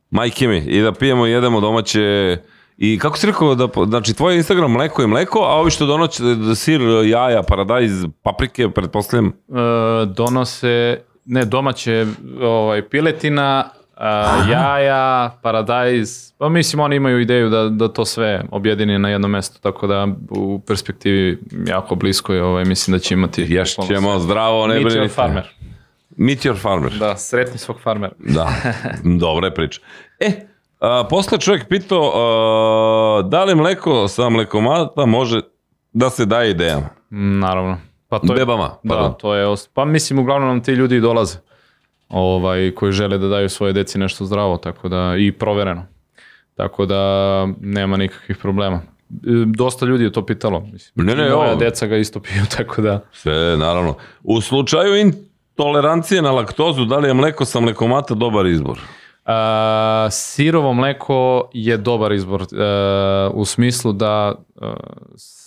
majke 0.10 0.48
mi, 0.48 0.58
i 0.58 0.82
da 0.82 0.92
pijemo 0.92 1.28
i 1.28 1.32
jedemo 1.32 1.62
domaće, 1.62 2.38
I 2.78 3.00
kako 3.00 3.18
si 3.18 3.28
rekao 3.28 3.56
da, 3.56 3.68
znači 3.86 4.14
tvoj 4.14 4.36
Instagram 4.36 4.72
mleko 4.72 5.04
i 5.04 5.08
mleko, 5.08 5.40
a 5.40 5.60
ovi 5.60 5.72
što 5.72 5.86
donoće 5.86 6.24
sir, 6.56 6.82
jaja, 7.06 7.44
paradajz, 7.44 8.06
paprike, 8.24 8.70
pretpostavljam, 8.70 9.28
E, 9.28 10.06
donose 10.06 11.04
ne 11.26 11.46
domaće 11.46 12.06
ovaj 12.42 12.90
piletina, 12.90 13.70
a, 13.98 14.46
jaja, 14.52 15.38
paradajz. 15.42 16.32
Pa 16.38 16.50
mislim 16.50 16.80
oni 16.80 16.96
imaju 16.96 17.20
ideju 17.20 17.50
da 17.50 17.70
da 17.70 17.88
to 17.88 18.06
sve 18.06 18.44
objedini 18.52 19.00
na 19.00 19.10
jedno 19.10 19.28
mesto, 19.28 19.60
tako 19.62 19.88
da 19.88 20.08
u 20.30 20.60
perspektivi 20.68 21.38
jako 21.68 21.96
blisko 21.96 22.34
je, 22.34 22.44
ovaj 22.44 22.66
mislim 22.66 22.92
da 22.92 23.00
će 23.00 23.14
imati. 23.14 23.46
ješćemo 23.50 24.20
zdravo, 24.20 24.68
ne 24.68 24.74
Meet 24.74 24.86
your 24.86 24.90
brinite. 24.92 25.14
farmer. 25.14 25.44
Meet 26.18 26.40
your 26.46 26.58
farmer. 26.62 26.92
Da, 27.00 27.18
sretni 27.18 27.58
svog 27.58 27.80
farmera. 27.82 28.14
Da, 28.20 28.50
dobra 29.20 29.48
je 29.48 29.54
priča. 29.54 29.82
E, 30.20 30.32
a, 30.80 31.04
posle 31.10 31.40
čovjek 31.40 31.68
pitao 31.68 32.12
a, 32.16 33.22
da 33.22 33.44
li 33.44 33.56
mleko 33.56 34.08
sa 34.08 34.30
mlekomata 34.30 35.06
može 35.06 35.42
da 35.94 36.10
se 36.10 36.26
daje 36.26 36.52
idejama. 36.52 36.90
Naravno. 37.10 37.78
Pa 38.14 38.28
to 38.28 38.34
je, 38.34 38.38
Bebama, 38.38 38.70
Da, 38.84 39.09
to 39.11 39.36
je, 39.36 39.47
os- 39.47 39.68
pa 39.68 39.86
mislim 39.86 40.20
uglavnom 40.20 40.49
nam 40.49 40.64
ti 40.64 40.72
ljudi 40.72 40.99
dolaze. 40.99 41.38
Ovaj, 42.09 42.72
koji 42.72 42.91
žele 42.91 43.18
da 43.18 43.28
daju 43.28 43.49
svoje 43.49 43.74
deci 43.74 43.97
nešto 43.99 44.26
zdravo, 44.26 44.57
tako 44.57 44.89
da, 44.89 45.16
i 45.18 45.32
provereno. 45.32 45.86
Tako 46.55 46.86
da 46.86 46.99
nema 47.59 47.97
nikakvih 47.97 48.38
problema. 48.38 48.76
E, 48.76 49.16
Dosta 49.47 49.86
ljudi 49.86 50.03
je 50.03 50.11
to 50.11 50.26
pitalo. 50.26 50.59
Mislim. 50.64 51.05
Ne, 51.05 51.16
ne, 51.16 51.24
moja 51.24 51.36
ovo- 51.36 51.55
deca 51.55 51.88
ga 51.88 51.97
isto 51.97 52.20
piju, 52.20 52.43
tako 52.57 52.82
da... 52.82 52.99
Sve, 53.11 53.57
naravno. 53.57 53.95
U 54.24 54.41
slučaju 54.41 54.95
intolerancije 54.95 56.22
na 56.22 56.32
laktozu, 56.32 56.86
da 56.86 56.97
li 56.97 57.07
je 57.07 57.14
mleko 57.14 57.45
sa 57.45 57.59
mlekomata 57.59 58.14
dobar 58.14 58.45
izbor? 58.45 58.80
A, 59.26 60.07
sirovo 60.11 60.74
mleko 60.74 61.49
je 61.53 61.78
dobar 61.78 62.11
izbor 62.11 62.41
e, 62.41 62.45
u 63.28 63.45
smislu 63.45 63.93
da 63.93 64.34
e, 64.61 64.66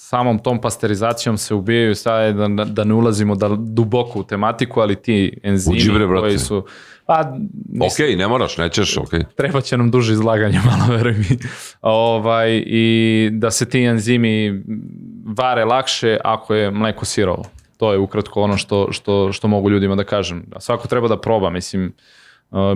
samom 0.09 0.39
tom 0.39 0.61
pasterizacijom 0.61 1.39
se 1.39 1.55
ubijaju 1.55 1.95
sad 1.95 2.37
da, 2.37 2.65
da 2.65 2.85
ne 2.85 2.95
ulazimo 2.95 3.35
da 3.35 3.49
duboko 3.59 4.19
u 4.19 4.25
tematiku, 4.25 4.81
ali 4.81 4.97
ti 4.97 5.39
enzimi 5.43 5.77
Uđi 5.77 5.93
bre, 5.93 6.07
brate. 6.07 6.21
koji 6.21 6.39
su 6.39 6.67
pa 7.07 7.37
mislim, 7.69 8.09
Ok, 8.13 8.19
ne 8.19 8.29
moraš, 8.29 8.57
nećeš, 8.57 8.97
ok. 8.97 9.11
treba 9.37 9.61
će 9.61 9.77
nam 9.77 9.91
duže 9.91 10.13
izlaganje, 10.13 10.61
malo 10.71 10.97
veruj 10.97 11.13
mi. 11.13 11.39
Ovaj, 11.81 12.63
I 12.67 13.29
da 13.33 13.51
se 13.51 13.69
ti 13.69 13.83
enzimi 13.83 14.63
vare 15.37 15.65
lakše 15.65 16.19
ako 16.25 16.55
je 16.55 16.71
mleko 16.71 17.05
sirovo. 17.05 17.45
To 17.77 17.93
je 17.93 17.99
ukratko 17.99 18.43
ono 18.43 18.57
što, 18.57 18.89
što, 18.93 19.33
što 19.33 19.49
mogu 19.49 19.71
ljudima 19.71 19.95
da 19.95 20.05
kažem. 20.05 20.45
Svako 20.59 20.89
treba 20.89 21.09
da 21.09 21.21
proba, 21.21 21.51
mislim, 21.51 21.87
uh, 21.87 21.93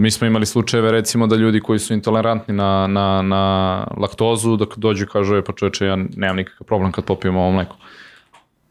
mi 0.01 0.11
smo 0.11 0.27
imali 0.27 0.47
slučajeve 0.47 0.93
recimo 0.93 1.27
da 1.27 1.37
ljudi 1.37 1.61
koji 1.61 1.79
su 1.79 1.95
intolerantni 1.95 2.55
na, 2.55 2.87
na, 2.87 3.23
na 3.23 3.85
laktozu, 3.97 4.57
dok 4.57 4.77
dođu 4.77 5.05
i 5.05 5.07
kažu, 5.07 5.37
"E, 5.37 5.45
pa 5.45 5.53
čoveče, 5.53 5.87
ja 5.87 5.97
nemam 6.17 6.37
nikakav 6.37 6.67
problem 6.67 6.93
kad 6.93 7.05
popijem 7.05 7.37
ovo 7.37 7.51
mleko. 7.51 7.77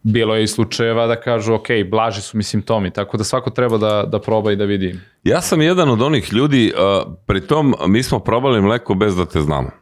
Bilo 0.04 0.36
je 0.36 0.44
i 0.44 0.48
slučajeva 0.48 1.08
da 1.08 1.22
kažu, 1.22 1.54
ok, 1.54 1.68
blaži 1.90 2.22
su 2.22 2.38
mi 2.38 2.44
simptomi, 2.44 2.92
tako 2.92 3.18
da 3.18 3.24
svako 3.24 3.50
treba 3.50 3.78
da, 3.78 4.04
da 4.08 4.20
proba 4.20 4.52
i 4.52 4.56
da 4.56 4.66
vidi. 4.66 4.96
Ja 5.24 5.42
sam 5.42 5.62
jedan 5.62 5.90
od 5.90 6.02
onih 6.02 6.34
ljudi, 6.34 6.74
a, 6.78 7.04
pri 7.26 7.42
tom 7.42 7.76
mi 7.88 8.04
smo 8.04 8.20
probali 8.20 8.62
mleko 8.62 8.94
bez 8.94 9.16
da 9.16 9.26
te 9.26 9.42
znamo. 9.42 9.79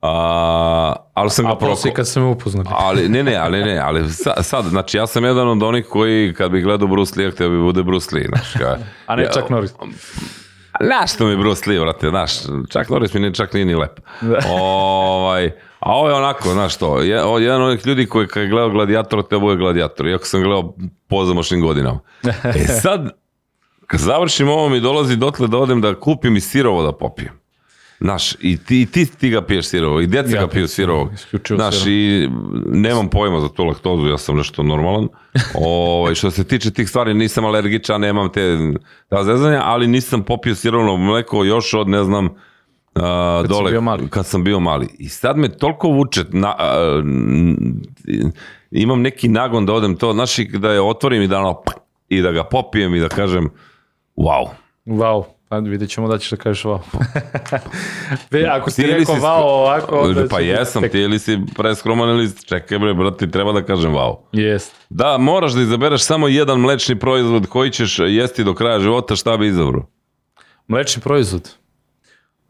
A, 0.00 0.94
ali 1.14 1.30
sam 1.30 1.44
ga 1.44 1.56
probao. 1.56 1.76
kad 1.94 2.08
sam 2.08 2.22
me 2.22 2.28
upoznali. 2.28 2.68
Ali, 2.70 3.08
ne, 3.08 3.22
ne, 3.22 3.36
ali 3.36 3.64
ne, 3.64 3.78
ali 3.78 4.10
sad, 4.10 4.34
sad, 4.40 4.64
znači 4.64 4.96
ja 4.96 5.06
sam 5.06 5.24
jedan 5.24 5.48
od 5.48 5.62
onih 5.62 5.86
koji 5.90 6.34
kad 6.34 6.50
bi 6.50 6.60
gledao 6.60 6.88
Bruce 6.88 7.20
Lee, 7.20 7.30
htio 7.30 7.50
bi 7.50 7.58
bude 7.58 7.82
Bruce 7.82 8.16
Lee, 8.16 8.26
znaš, 8.28 8.52
ka, 8.52 8.76
A 9.06 9.16
ne 9.16 9.22
ja, 9.22 9.30
čak 9.30 9.50
Norris. 9.50 9.72
Znaš 10.80 11.14
što 11.14 11.26
mi 11.26 11.36
Bruce 11.36 11.70
Lee, 11.70 11.80
vrate, 11.80 12.08
znaš, 12.08 12.32
čak 12.70 12.88
Norris 12.88 13.14
mi 13.14 13.20
ne, 13.20 13.34
čak 13.34 13.52
nije 13.52 13.64
ni 13.64 13.74
lep. 13.74 14.00
ovaj, 14.60 15.50
a 15.80 15.92
ovo 15.92 16.08
je 16.08 16.14
onako, 16.14 16.48
znaš 16.52 16.76
to, 16.76 17.00
je, 17.00 17.08
je 17.08 17.42
jedan 17.42 17.62
od 17.62 17.68
onih 17.68 17.86
ljudi 17.86 18.06
koji 18.06 18.26
kad 18.26 18.42
je 18.42 18.48
gledao 18.48 18.70
gladijator, 18.70 19.22
te 19.30 19.38
bude 19.38 19.56
gladijator, 19.56 20.06
iako 20.06 20.24
sam 20.24 20.42
gledao 20.42 20.74
pozamašnim 21.08 21.60
godinama. 21.60 21.98
E 22.44 22.64
sad, 22.64 23.10
kad 23.86 24.00
završim 24.00 24.48
ovo 24.48 24.68
mi 24.68 24.80
dolazi 24.80 25.16
dotle 25.16 25.48
da 25.48 25.58
odem 25.58 25.80
da 25.80 26.00
kupim 26.00 26.36
i 26.36 26.40
sirovo 26.40 26.82
da 26.82 26.92
popijem. 26.92 27.41
Znaš, 28.02 28.34
i 28.40 28.56
ti, 28.56 28.82
i 28.82 28.86
ti, 28.86 29.06
ti 29.06 29.30
ga 29.30 29.42
piješ 29.42 29.66
sirovo, 29.66 30.00
i 30.00 30.06
djeca 30.06 30.36
Ja 30.36 30.40
ga 30.40 30.48
piju 30.48 30.68
sirovo. 30.68 31.10
Znaš, 31.48 31.74
sirovo. 31.74 31.90
i 31.90 32.28
nemam 32.66 33.08
pojma 33.08 33.40
za 33.40 33.48
tu 33.48 33.64
laktozu, 33.64 34.08
ja 34.08 34.18
sam 34.18 34.36
nešto 34.36 34.62
normalan. 34.62 35.08
Ovaj 35.54 36.14
što 36.14 36.30
se 36.30 36.44
tiče 36.44 36.70
tih 36.70 36.88
stvari, 36.88 37.14
nisam 37.14 37.44
alergičan, 37.44 38.00
nemam 38.00 38.32
te 38.32 38.58
ta 39.08 39.24
zezanja, 39.24 39.62
ali 39.64 39.86
nisam 39.86 40.22
popio 40.22 40.54
sirovno 40.54 40.96
mleko 40.96 41.44
još 41.44 41.74
od, 41.74 41.88
ne 41.88 42.04
znam, 42.04 42.28
a, 42.94 43.44
dole, 43.48 43.70
bio 43.70 43.80
mali. 43.80 44.08
kad 44.10 44.26
sam 44.26 44.44
bio 44.44 44.60
mali. 44.60 44.88
I 44.98 45.08
sad 45.08 45.38
me 45.38 45.48
toliko 45.48 45.88
vuče, 45.88 46.24
na, 46.30 46.54
a, 46.58 47.02
imam 48.70 49.02
neki 49.02 49.28
nagon 49.28 49.66
da 49.66 49.72
odem 49.72 49.96
to, 49.96 50.12
znaš, 50.12 50.36
da 50.38 50.72
je 50.72 50.80
otvorim 50.80 51.22
i 51.22 51.28
da 51.28 51.38
ono, 51.38 51.62
i 52.08 52.22
da 52.22 52.32
ga 52.32 52.44
popijem 52.44 52.94
i 52.94 53.00
da 53.00 53.08
kažem, 53.08 53.50
wow. 54.16 54.48
Wow, 54.86 55.24
pa 55.52 55.58
vidjet 55.58 55.90
ćemo 55.90 56.08
da 56.08 56.18
ćeš 56.18 56.30
da 56.30 56.36
kažeš 56.36 56.62
wow. 56.64 56.78
Ve, 58.30 58.44
ako 58.44 58.70
si 58.70 58.82
Ti 58.82 58.88
rekao 58.88 59.14
si- 59.14 59.20
wow 59.20 59.40
ovako... 59.42 59.98
onda 59.98 60.28
Pa 60.30 60.40
jesam, 60.40 60.82
ti 60.82 60.98
ili 60.98 61.18
si 61.18 61.38
preskroman 61.56 62.08
ili 62.08 62.28
si- 62.28 62.46
čekaj 62.46 62.78
bre, 62.78 62.94
brate, 62.94 63.30
treba 63.30 63.52
da 63.52 63.62
kažem 63.62 63.92
wow. 63.92 64.16
Jest. 64.32 64.72
Da, 64.90 65.18
moraš 65.18 65.52
da 65.52 65.60
izabereš 65.60 66.02
samo 66.02 66.28
jedan 66.28 66.60
mlečni 66.60 66.98
proizvod 66.98 67.46
koji 67.46 67.70
ćeš 67.70 67.98
jesti 67.98 68.44
do 68.44 68.54
kraja 68.54 68.80
života, 68.80 69.16
šta 69.16 69.36
bi 69.36 69.46
izabrao? 69.46 69.86
Mlečni 70.68 71.02
proizvod. 71.02 71.50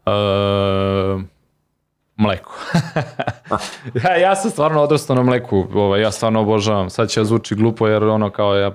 Uh, 0.05 1.21
mleko. 2.15 2.59
ja, 4.03 4.17
ja 4.17 4.35
sam 4.35 4.51
stvarno 4.51 4.81
odrastao 4.81 5.15
na 5.15 5.23
mleku, 5.23 5.67
ovaj, 5.73 6.01
ja 6.01 6.11
stvarno 6.11 6.41
obožavam. 6.41 6.89
Sad 6.89 7.09
će 7.09 7.19
ja 7.19 7.23
zvuči 7.23 7.55
glupo 7.55 7.87
jer 7.87 8.03
ono 8.03 8.29
kao 8.29 8.55
ja 8.55 8.71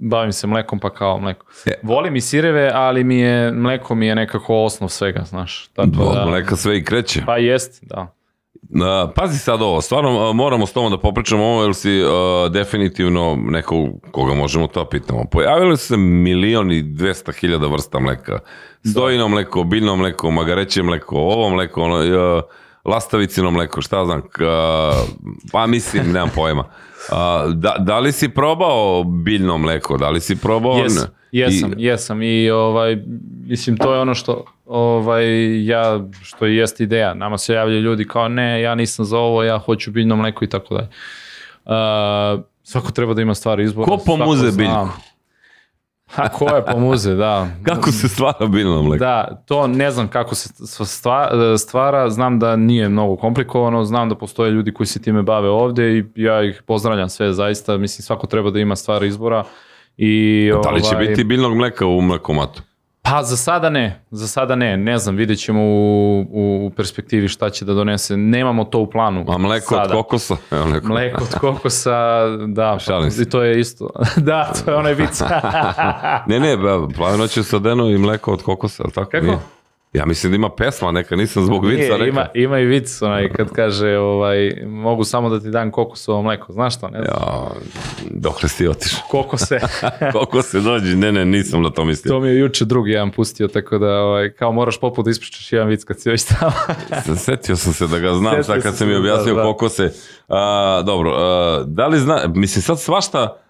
bavim 0.00 0.32
se 0.32 0.46
mlekom 0.46 0.78
pa 0.78 0.90
kao 0.90 1.18
mleko. 1.20 1.46
E. 1.66 1.72
Volim 1.82 2.16
i 2.16 2.20
sireve, 2.20 2.70
ali 2.74 3.04
mi 3.04 3.18
je, 3.18 3.52
mleko 3.52 3.94
mi 3.94 4.06
je 4.06 4.14
nekako 4.14 4.64
osnov 4.64 4.88
svega, 4.88 5.24
znaš. 5.24 5.68
Tako 5.72 6.02
Od 6.02 6.14
da, 6.14 6.26
mleka 6.26 6.56
sve 6.56 6.78
i 6.78 6.84
kreće. 6.84 7.22
pa 7.26 7.36
jest, 7.36 7.84
da. 7.84 8.14
Pazi 9.14 9.38
sad 9.38 9.62
ovo, 9.62 9.80
stvarno 9.80 10.32
moramo 10.32 10.66
s 10.66 10.72
tobom 10.72 10.90
da 10.90 10.98
popričamo 10.98 11.44
ovo, 11.44 11.62
jer 11.62 11.74
si 11.74 12.02
a, 12.04 12.48
definitivno 12.52 13.38
neko 13.48 13.86
koga 14.10 14.34
možemo 14.34 14.66
to 14.66 14.84
pitamo. 14.84 15.24
Pojavili 15.30 15.76
su 15.76 15.86
se 15.86 15.96
milion 15.96 16.72
i 16.72 16.82
dvesta 16.82 17.32
hiljada 17.32 17.66
vrsta 17.66 18.00
mleka. 18.00 18.38
Stojino 18.90 19.28
mleko, 19.28 19.64
biljno 19.64 19.96
mleko, 19.96 20.30
magareće 20.30 20.82
mleko, 20.82 21.16
ovo 21.16 21.50
mleko, 21.50 21.82
ono, 21.82 21.96
a, 21.96 22.40
lastavicino 22.84 23.50
mleko, 23.50 23.82
šta 23.82 24.04
znam, 24.04 24.22
k- 24.22 24.40
a, 24.42 24.92
pa 25.52 25.66
mislim, 25.66 26.12
nemam 26.12 26.30
pojma. 26.34 26.64
A, 27.12 27.46
da, 27.54 27.76
da 27.78 27.98
li 27.98 28.12
si 28.12 28.28
probao 28.28 29.04
biljno 29.04 29.58
mleko, 29.58 29.96
da 29.96 30.10
li 30.10 30.20
si 30.20 30.36
probao... 30.36 30.78
Jes, 30.78 31.06
jesam, 31.38 31.72
I- 31.78 31.84
jesam 31.84 32.22
i 32.22 32.50
ovaj, 32.50 32.98
mislim 33.46 33.76
to 33.76 33.94
je 33.94 34.00
ono 34.00 34.14
što 34.14 34.44
ovaj, 34.66 35.24
ja, 35.66 36.00
što 36.22 36.46
i 36.46 36.56
jest 36.56 36.80
ideja. 36.80 37.14
Nama 37.14 37.38
se 37.38 37.54
javljaju 37.54 37.80
ljudi 37.82 38.06
kao 38.06 38.28
ne, 38.28 38.62
ja 38.62 38.74
nisam 38.74 39.04
za 39.04 39.18
ovo, 39.18 39.42
ja 39.42 39.58
hoću 39.58 39.90
biljno 39.90 40.16
mleko 40.16 40.44
i 40.44 40.48
tako 40.48 40.74
dalje. 40.74 40.88
Uh, 41.64 42.44
svako 42.62 42.92
treba 42.92 43.14
da 43.14 43.22
ima 43.22 43.34
stvari 43.34 43.64
izbora. 43.64 43.86
Ko 43.86 43.96
pomuze 44.06 44.52
biljku? 44.52 44.88
A 46.16 46.28
ko 46.28 46.56
je 46.56 46.64
pomuze, 46.64 47.14
da. 47.14 47.48
Kako 47.66 47.92
se 47.92 48.08
stvara 48.08 48.46
biljno 48.46 48.82
mleko? 48.82 49.04
Da, 49.04 49.42
to 49.46 49.66
ne 49.66 49.90
znam 49.90 50.08
kako 50.08 50.34
se 50.34 50.48
stva- 50.84 51.58
stvara, 51.58 52.10
znam 52.10 52.38
da 52.38 52.56
nije 52.56 52.88
mnogo 52.88 53.16
komplikovano, 53.16 53.84
znam 53.84 54.08
da 54.08 54.14
postoje 54.14 54.50
ljudi 54.50 54.72
koji 54.74 54.86
se 54.86 55.02
time 55.02 55.22
bave 55.22 55.48
ovde 55.48 55.98
i 55.98 56.04
ja 56.16 56.42
ih 56.42 56.62
pozdravljam 56.66 57.08
sve 57.08 57.32
zaista, 57.32 57.76
mislim 57.76 58.02
svako 58.02 58.26
treba 58.26 58.50
da 58.50 58.58
ima 58.60 58.76
stvar 58.76 59.04
izbora. 59.04 59.44
I, 59.96 60.50
Da 60.62 60.70
li 60.70 60.82
će 60.82 60.94
ovaj, 60.94 61.06
biti 61.06 61.24
biljnog 61.24 61.56
mleka 61.56 61.86
u 61.86 62.00
mlekomatu? 62.00 62.62
Pa 63.02 63.22
za 63.22 63.36
sada 63.36 63.70
ne, 63.70 64.04
za 64.10 64.28
sada 64.28 64.56
ne, 64.56 64.76
ne 64.76 64.98
znam, 64.98 65.16
vidjet 65.16 65.38
ćemo 65.38 65.60
u, 65.62 66.20
u, 66.30 66.70
perspektivi 66.76 67.28
šta 67.28 67.50
će 67.50 67.64
da 67.64 67.74
donese, 67.74 68.16
nemamo 68.16 68.64
to 68.64 68.78
u 68.78 68.90
planu. 68.90 69.24
A 69.28 69.38
mleko 69.38 69.74
sada. 69.74 69.82
od 69.82 69.90
kokosa? 69.90 70.36
Evo 70.50 70.66
neko. 70.66 70.88
Mleko 70.88 71.22
od 71.22 71.38
kokosa, 71.40 72.26
da, 72.56 72.78
Šalim 72.78 73.10
se. 73.10 73.22
i 73.22 73.24
to 73.24 73.42
je 73.42 73.60
isto. 73.60 73.90
da, 74.16 74.52
to 74.64 74.70
je 74.70 74.76
onaj 74.76 74.94
vic. 74.94 75.20
Ne, 76.26 76.40
ne, 76.40 76.56
ba, 76.56 76.88
plave 76.96 77.18
noće 77.18 77.42
sa 77.42 77.58
Deno 77.58 77.90
i 77.90 77.98
mleko 77.98 78.32
od 78.32 78.42
kokosa, 78.42 78.82
ali 78.82 78.92
tako? 78.92 79.10
Kako? 79.10 79.26
Nije? 79.26 79.38
Ja 79.94 80.06
mislim 80.06 80.32
da 80.32 80.36
ima 80.36 80.48
pesma 80.48 80.90
neka, 80.90 81.16
nisam 81.16 81.44
zbog 81.44 81.64
vica 81.66 81.78
Nije, 81.78 81.90
rekao. 81.90 82.06
ima, 82.06 82.26
ima 82.34 82.58
i 82.58 82.64
vic 82.64 83.02
onaj 83.02 83.28
kad 83.28 83.50
kaže 83.50 83.98
ovaj, 83.98 84.62
mogu 84.66 85.04
samo 85.04 85.28
da 85.28 85.40
ti 85.40 85.50
dam 85.50 85.70
kokosovo 85.70 86.22
mleko, 86.22 86.52
znaš 86.52 86.76
što, 86.76 86.88
ne 86.88 87.02
znam. 87.02 87.14
Ja, 87.22 87.50
dokle 88.10 88.48
si 88.48 88.58
ti 88.58 88.68
otišao? 88.68 89.00
Kokose. 89.10 89.60
Koliko 90.12 90.42
se 90.42 90.60
dođi? 90.70 90.96
Ne, 90.96 91.12
ne, 91.12 91.24
nisam 91.24 91.62
na 91.62 91.70
to 91.70 91.84
mislio. 91.84 92.12
to 92.12 92.20
mi 92.20 92.28
je 92.28 92.38
juče 92.38 92.64
drugi 92.64 92.90
jedan 92.90 93.10
pustio, 93.10 93.48
tako 93.48 93.78
da 93.78 94.00
ovaj, 94.00 94.30
kao 94.32 94.52
moraš 94.52 94.80
poput 94.80 95.04
da 95.04 95.10
ispričaš 95.10 95.52
jedan 95.52 95.68
vic 95.68 95.84
kad 95.84 96.00
si 96.00 96.10
već 96.10 96.24
tamo. 96.24 96.52
Setio 97.24 97.56
sam 97.56 97.72
se 97.72 97.86
da 97.86 97.98
ga 97.98 98.14
znam 98.14 98.30
Setio 98.32 98.44
sad 98.44 98.62
kad 98.62 98.76
sam 98.76 98.88
mi 98.88 98.94
se, 98.94 98.98
objasnio 98.98 99.34
da, 99.34 99.38
da. 99.38 99.42
koliko 99.42 99.68
se... 99.68 99.92
A, 100.28 100.82
dobro, 100.86 101.10
a, 101.16 101.64
da 101.66 101.86
li 101.86 101.98
zna... 101.98 102.20
Mislim, 102.34 102.62
sad 102.62 102.80
svašta... 102.80 103.43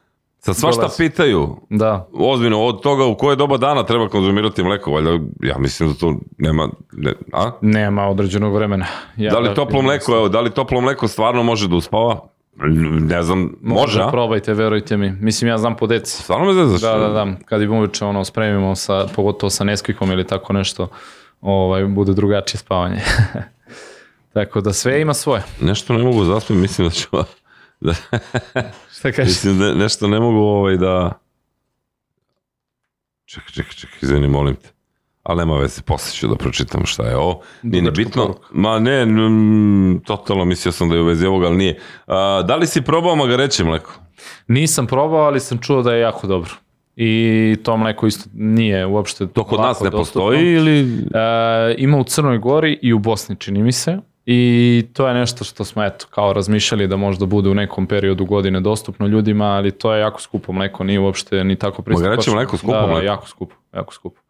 Sad 0.44 0.56
svašta 0.56 0.80
Dolazi. 0.80 0.96
pitaju, 0.96 1.56
da, 1.70 2.08
ozbiljno, 2.12 2.62
od 2.62 2.82
toga 2.82 3.04
u 3.04 3.16
koje 3.16 3.36
doba 3.36 3.56
dana 3.56 3.82
treba 3.82 4.08
konzumirati 4.08 4.62
mleko, 4.62 4.90
valjda, 4.90 5.10
ja 5.42 5.58
mislim 5.58 5.88
da 5.88 5.94
to 5.94 6.14
nema... 6.38 6.68
Ne, 6.92 7.12
a? 7.32 7.50
nema 7.60 8.08
određenog 8.08 8.54
vremena. 8.54 8.86
Ja 9.16 9.30
Da 9.30 9.38
li 9.38 9.54
toplo 9.54 9.82
mleko, 9.82 10.12
evo, 10.12 10.28
da 10.28 10.40
li 10.40 10.50
toplo 10.50 10.80
mleko 10.80 11.08
stvarno 11.08 11.42
može 11.42 11.68
da 11.68 11.76
uspava? 11.76 12.20
Ne 13.00 13.22
znam, 13.22 13.56
može, 13.62 14.02
a? 14.02 14.10
Probajte, 14.10 14.54
verujte 14.54 14.96
mi. 14.96 15.10
Mislim, 15.10 15.48
ja 15.48 15.58
znam 15.58 15.76
po 15.76 15.86
deci. 15.86 16.22
Stvarno 16.22 16.46
me 16.46 16.54
zezaš? 16.54 16.80
Da, 16.80 16.98
da, 16.98 17.08
da. 17.08 17.26
Kad 17.44 17.62
im 17.62 17.72
uveče 17.72 18.04
ono, 18.04 18.24
spremimo 18.24 18.74
sa, 18.74 19.06
pogotovo 19.16 19.50
sa 19.50 19.64
Neskvikom 19.64 20.10
ili 20.10 20.26
tako 20.26 20.52
nešto, 20.52 20.88
ovaj, 21.40 21.84
bude 21.84 22.12
drugačije 22.12 22.58
spavanje. 22.58 23.00
tako 24.34 24.60
da 24.60 24.72
sve 24.72 25.00
ima 25.00 25.14
svoje. 25.14 25.42
Nešto 25.60 25.92
ne 25.92 26.04
mogu 26.04 26.24
zaspim, 26.24 26.60
mislim 26.60 26.88
da 26.88 26.94
ću... 26.94 27.08
Da, 27.84 27.94
Šta 28.98 29.12
kažeš? 29.12 29.26
mislim 29.26 29.58
da 29.58 29.74
nešto 29.74 30.08
ne 30.08 30.20
mogu 30.20 30.38
ovaj 30.38 30.76
da... 30.76 31.12
Čekaj, 33.24 33.48
čekaj, 33.48 33.72
čekaj, 33.72 33.98
izvini, 34.02 34.28
molim 34.28 34.54
te. 34.54 34.68
Ali 35.22 35.38
nema 35.38 35.58
veze, 35.58 35.82
posle 35.82 36.12
ću 36.12 36.28
da 36.28 36.36
pročitam 36.36 36.86
šta 36.86 37.02
je 37.02 37.16
ovo. 37.16 37.40
Nije 37.62 37.82
ni 37.82 37.90
Dugačka 37.90 38.04
bitno. 38.04 38.34
Ma 38.52 38.78
ne, 38.78 39.06
totalno 40.04 40.44
mislio 40.44 40.72
sam 40.72 40.88
da 40.88 40.94
je 40.94 41.02
u 41.02 41.04
vezi 41.04 41.26
ovoga, 41.26 41.46
ali 41.46 41.56
nije. 41.56 41.78
A, 42.06 42.42
da 42.42 42.56
li 42.56 42.66
si 42.66 42.82
probao 42.82 43.16
magareće 43.16 43.64
mleko? 43.64 43.92
Nisam 44.48 44.86
probao, 44.86 45.20
ali 45.20 45.40
sam 45.40 45.58
čuo 45.58 45.82
da 45.82 45.94
je 45.94 46.00
jako 46.00 46.26
dobro. 46.26 46.50
I 46.96 47.56
to 47.62 47.76
mleko 47.76 48.06
isto 48.06 48.30
nije 48.34 48.86
uopšte 48.86 49.26
To 49.26 49.44
kod 49.44 49.60
nas 49.60 49.80
ne 49.80 49.90
dostupno. 49.90 49.98
postoji 49.98 50.52
ili... 50.52 50.80
E, 51.14 51.74
ima 51.78 51.98
u 51.98 52.04
Crnoj 52.04 52.38
Gori 52.38 52.78
i 52.82 52.92
u 52.92 52.98
Bosni, 52.98 53.36
čini 53.36 53.62
mi 53.62 53.72
se. 53.72 53.98
I 54.26 54.86
to 54.92 55.08
je 55.08 55.14
nešto 55.14 55.44
što 55.44 55.64
smo 55.64 55.84
eto, 55.84 56.06
kao 56.10 56.32
razmišljali 56.32 56.86
da 56.86 56.96
možda 56.96 57.26
bude 57.26 57.48
u 57.48 57.54
nekom 57.54 57.86
periodu 57.86 58.24
godine 58.24 58.60
dostupno 58.60 59.06
ljudima, 59.06 59.44
ali 59.44 59.70
to 59.70 59.94
je 59.94 60.00
jako 60.00 60.20
skupo 60.20 60.52
mleko, 60.52 60.84
nije 60.84 61.00
uopšte 61.00 61.44
ni 61.44 61.56
tako 61.56 61.82
pristupačno. 61.82 62.10
Magareće 62.10 62.30
mleko 62.30 62.56
skupo 62.56 62.72
da, 62.72 62.80
da, 62.80 62.86
mleko? 62.86 63.06
jako 63.06 63.28
skupo, 63.28 63.54
jako 63.74 63.94
skupo. 63.94 64.20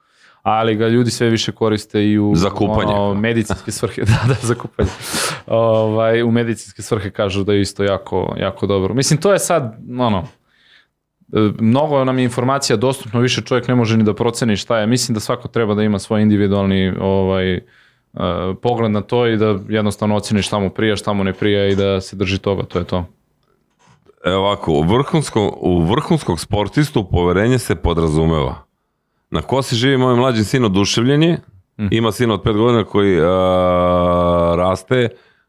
Ali 0.42 0.76
ga 0.76 0.88
ljudi 0.88 1.11
sve 1.11 1.28
više 1.28 1.53
koriste 1.53 2.05
i 2.05 2.18
u 2.18 2.32
Za 2.34 2.51
kupanje. 2.51 2.92
ono, 2.92 3.14
medicinske 3.20 3.72
svrhe, 3.72 4.03
da, 4.11 4.24
da, 4.28 4.34
za 4.42 4.55
kupanje. 4.55 4.90
ovaj, 5.47 6.22
u 6.22 6.30
medicinske 6.30 6.82
svrhe 6.82 7.11
kažu 7.11 7.45
da 7.45 7.53
je 7.53 7.61
isto 7.61 7.84
jako, 7.84 8.34
jako 8.38 8.66
dobro. 8.66 8.95
Mislim, 8.95 9.20
to 9.20 9.32
je 9.32 9.38
sad, 9.38 9.78
ono, 9.99 10.26
mnogo 11.59 12.05
nam 12.05 12.18
je 12.18 12.24
informacija 12.24 12.76
dostupno, 12.76 13.20
više 13.20 13.42
čovjek 13.42 13.68
ne 13.68 13.74
može 13.74 13.97
ni 13.97 14.05
da 14.05 14.14
proceni 14.14 14.57
šta 14.57 14.78
je. 14.78 14.86
Mislim 14.86 15.14
da 15.14 15.20
svako 15.20 15.49
treba 15.49 15.74
da 15.74 15.82
ima 15.82 15.99
svoj 15.99 16.22
individualni 16.22 16.92
ovaj, 17.01 17.57
uh, 17.57 17.62
pogled 18.62 18.91
na 18.91 19.01
to 19.01 19.27
i 19.27 19.37
da 19.37 19.59
jednostavno 19.69 20.17
oceni 20.17 20.43
šta 20.43 20.59
mu 20.59 20.71
prija, 20.71 20.97
šta 20.97 21.12
mu 21.12 21.25
ne 21.25 21.33
prija 21.33 21.67
i 21.67 21.77
da 21.77 22.01
se 22.01 22.17
drži 22.17 22.39
toga, 22.39 22.62
to 22.62 22.79
je 22.79 22.85
to. 22.85 23.05
Evo 24.25 24.39
ovako, 24.39 24.73
u, 24.73 24.83
vrhunsko, 24.83 25.57
u 25.57 25.81
vrhunskog 25.83 26.41
sportistu 26.41 27.05
poverenje 27.05 27.59
se 27.59 27.75
podrazumeva. 27.75 28.55
Na 29.31 29.43
kosi 29.43 29.77
živi 29.77 29.97
moj 29.97 30.15
mlađi 30.15 30.45
sin 30.45 30.65
oduševljen 30.65 31.23
je, 31.23 31.39
ima 31.91 32.12
sin 32.12 32.31
od 32.31 32.43
pet 32.43 32.57
godina 32.57 32.85
koji 32.85 33.21
a, 33.21 34.55
raste, 34.57 35.09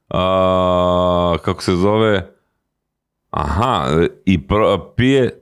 a, 0.09 1.36
kako 1.41 1.63
se 1.63 1.76
zove, 1.76 2.32
aha, 3.30 3.86
i 4.26 4.41
pr, 4.41 4.53
pije 4.95 5.41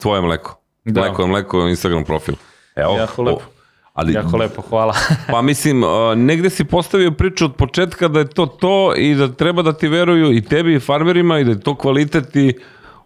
tvoje 0.00 0.20
mleko. 0.20 0.58
Da. 0.84 1.00
Mleko 1.00 1.22
je 1.22 1.28
mleko, 1.28 1.60
Instagram 1.60 2.04
profil. 2.04 2.34
Evo, 2.76 2.96
Jako 2.96 3.22
lepo. 3.22 3.36
o- 3.38 3.61
ali, 3.92 4.12
Jako 4.12 4.36
lepo, 4.36 4.62
hvala. 4.62 4.94
Pa 5.32 5.42
mislim, 5.42 5.84
a, 5.84 6.14
negde 6.16 6.50
si 6.50 6.64
postavio 6.64 7.10
priču 7.10 7.44
od 7.44 7.54
početka 7.54 8.08
da 8.08 8.18
je 8.18 8.28
to 8.28 8.46
to 8.46 8.94
i 8.96 9.14
da 9.14 9.32
treba 9.32 9.62
da 9.62 9.72
ti 9.72 9.88
veruju 9.88 10.32
i 10.32 10.40
tebi 10.40 10.74
i 10.74 10.80
farmerima 10.80 11.38
i 11.38 11.44
da 11.44 11.50
je 11.50 11.60
to 11.60 11.74
kvalitet 11.74 12.36
i 12.36 12.54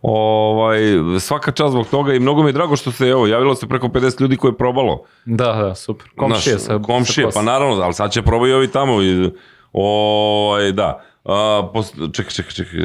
ovaj, 0.03 0.78
svaka 1.20 1.53
čast 1.53 1.72
zbog 1.72 1.87
toga 1.87 2.14
i 2.14 2.20
mnogo 2.20 2.43
mi 2.43 2.49
je 2.49 2.53
drago 2.53 2.76
što 2.76 2.93
se, 2.93 3.09
evo, 3.09 3.26
javilo 3.26 3.55
se 3.55 3.66
preko 3.66 3.89
50 3.89 4.20
ljudi 4.20 4.37
koje 4.37 4.51
je 4.51 4.57
probalo. 4.57 5.03
da, 5.24 5.53
da, 5.53 5.74
super. 5.74 6.09
Komšije 6.16 6.59
Znaš, 6.59 6.66
sa 6.66 6.82
komšije, 6.87 7.32
sa 7.32 7.39
pa 7.39 7.45
naravno, 7.45 7.82
ali 7.82 7.95
sad 7.95 8.12
će 8.12 8.22
probaju 8.22 8.53
i 8.53 8.55
ovi 8.55 8.68
tamo. 8.68 9.03
I, 9.03 9.30
ovaj, 9.72 10.72
da. 10.72 11.05
A, 11.24 11.68
pos, 11.72 11.93
čekaj, 12.12 12.32
čekaj, 12.32 12.53
čekaj. 12.53 12.80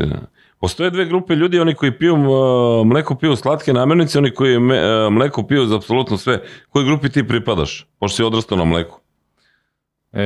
Postoje 0.62 0.90
dve 0.90 1.06
grupe 1.06 1.36
ljudi, 1.36 1.60
oni 1.60 1.74
koji 1.76 1.98
piju 1.98 2.16
a, 2.16 2.84
mleko, 2.84 3.16
piju 3.16 3.36
slatke 3.36 3.74
namirnice, 3.74 4.18
oni 4.18 4.34
koji 4.34 4.56
a, 4.56 5.10
mleko 5.12 5.44
piju 5.44 5.66
za 5.66 5.76
apsolutno 5.76 6.18
sve. 6.18 6.42
Kojoj 6.70 6.86
grupi 6.86 7.10
ti 7.10 7.28
pripadaš? 7.28 7.88
Pošto 8.00 8.16
si 8.16 8.24
odrastao 8.24 8.58
na 8.58 8.64
mleku. 8.64 9.00
E, 10.14 10.24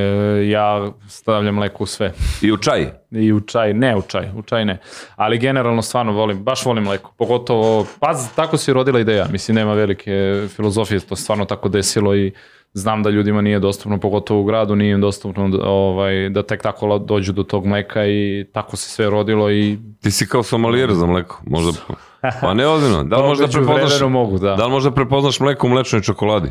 ja 0.49 0.91
stavljam 1.09 1.55
mleko 1.55 1.83
u 1.83 1.85
sve. 1.85 2.13
I 2.41 2.51
u 2.51 2.57
čaj. 2.57 2.89
I 3.11 3.33
u 3.33 3.39
čaj, 3.39 3.73
ne 3.73 3.95
u 3.95 4.01
čaj, 4.01 4.29
u 4.35 4.41
čaj 4.41 4.65
ne. 4.65 4.77
Ali 5.15 5.37
generalno 5.37 5.81
stvarno 5.81 6.11
volim, 6.11 6.43
baš 6.43 6.65
volim 6.65 6.83
mleko. 6.83 7.13
Pogotovo, 7.17 7.87
pa 7.99 8.13
tako 8.35 8.57
se 8.57 8.73
rodila 8.73 8.99
ideja. 8.99 9.27
Mislim, 9.31 9.55
nema 9.55 9.73
velike 9.73 10.47
filozofije, 10.55 10.99
to 10.99 11.15
stvarno 11.15 11.45
tako 11.45 11.69
desilo 11.69 12.15
i 12.15 12.33
znam 12.75 13.03
da 13.03 13.09
ljudima 13.09 13.41
nije 13.41 13.59
dostupno, 13.59 13.97
pogotovo 13.97 14.41
u 14.41 14.43
gradu, 14.43 14.75
nije 14.75 14.91
im 14.93 15.01
dostupno 15.01 15.49
da, 15.49 15.57
ovaj, 15.69 16.29
da 16.29 16.43
tek 16.43 16.61
tako 16.61 16.99
dođu 16.99 17.33
do 17.33 17.43
tog 17.43 17.65
mleka 17.65 18.05
i 18.05 18.45
tako 18.53 18.77
se 18.77 18.89
sve 18.89 19.09
rodilo 19.09 19.51
i 19.51 19.77
Ti 20.01 20.11
si 20.11 20.27
kao 20.27 20.43
somalijer 20.43 20.93
za 20.93 21.05
mleko. 21.05 21.41
Možda, 21.45 21.71
pa 22.41 22.53
ne 22.53 22.67
ozbiljno. 22.67 23.03
Da 23.03 23.17
li 23.17 23.27
možda 23.27 23.47
prepoznaš, 23.47 24.01
mogu, 24.01 24.37
da. 24.37 24.55
da 24.55 24.65
li 24.65 24.71
možda 24.71 24.91
prepoznaš 24.91 25.39
mleko 25.39 25.67
u 25.67 25.69
mlečnoj 25.69 26.01
čokoladi? 26.01 26.49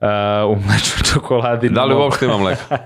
E, 0.00 0.44
u 0.44 0.56
mlečnoj 0.56 1.12
čokoladi 1.12 1.68
Da 1.68 1.84
li 1.84 1.94
uopšte 1.94 2.24
ima 2.24 2.38
mleka? 2.38 2.78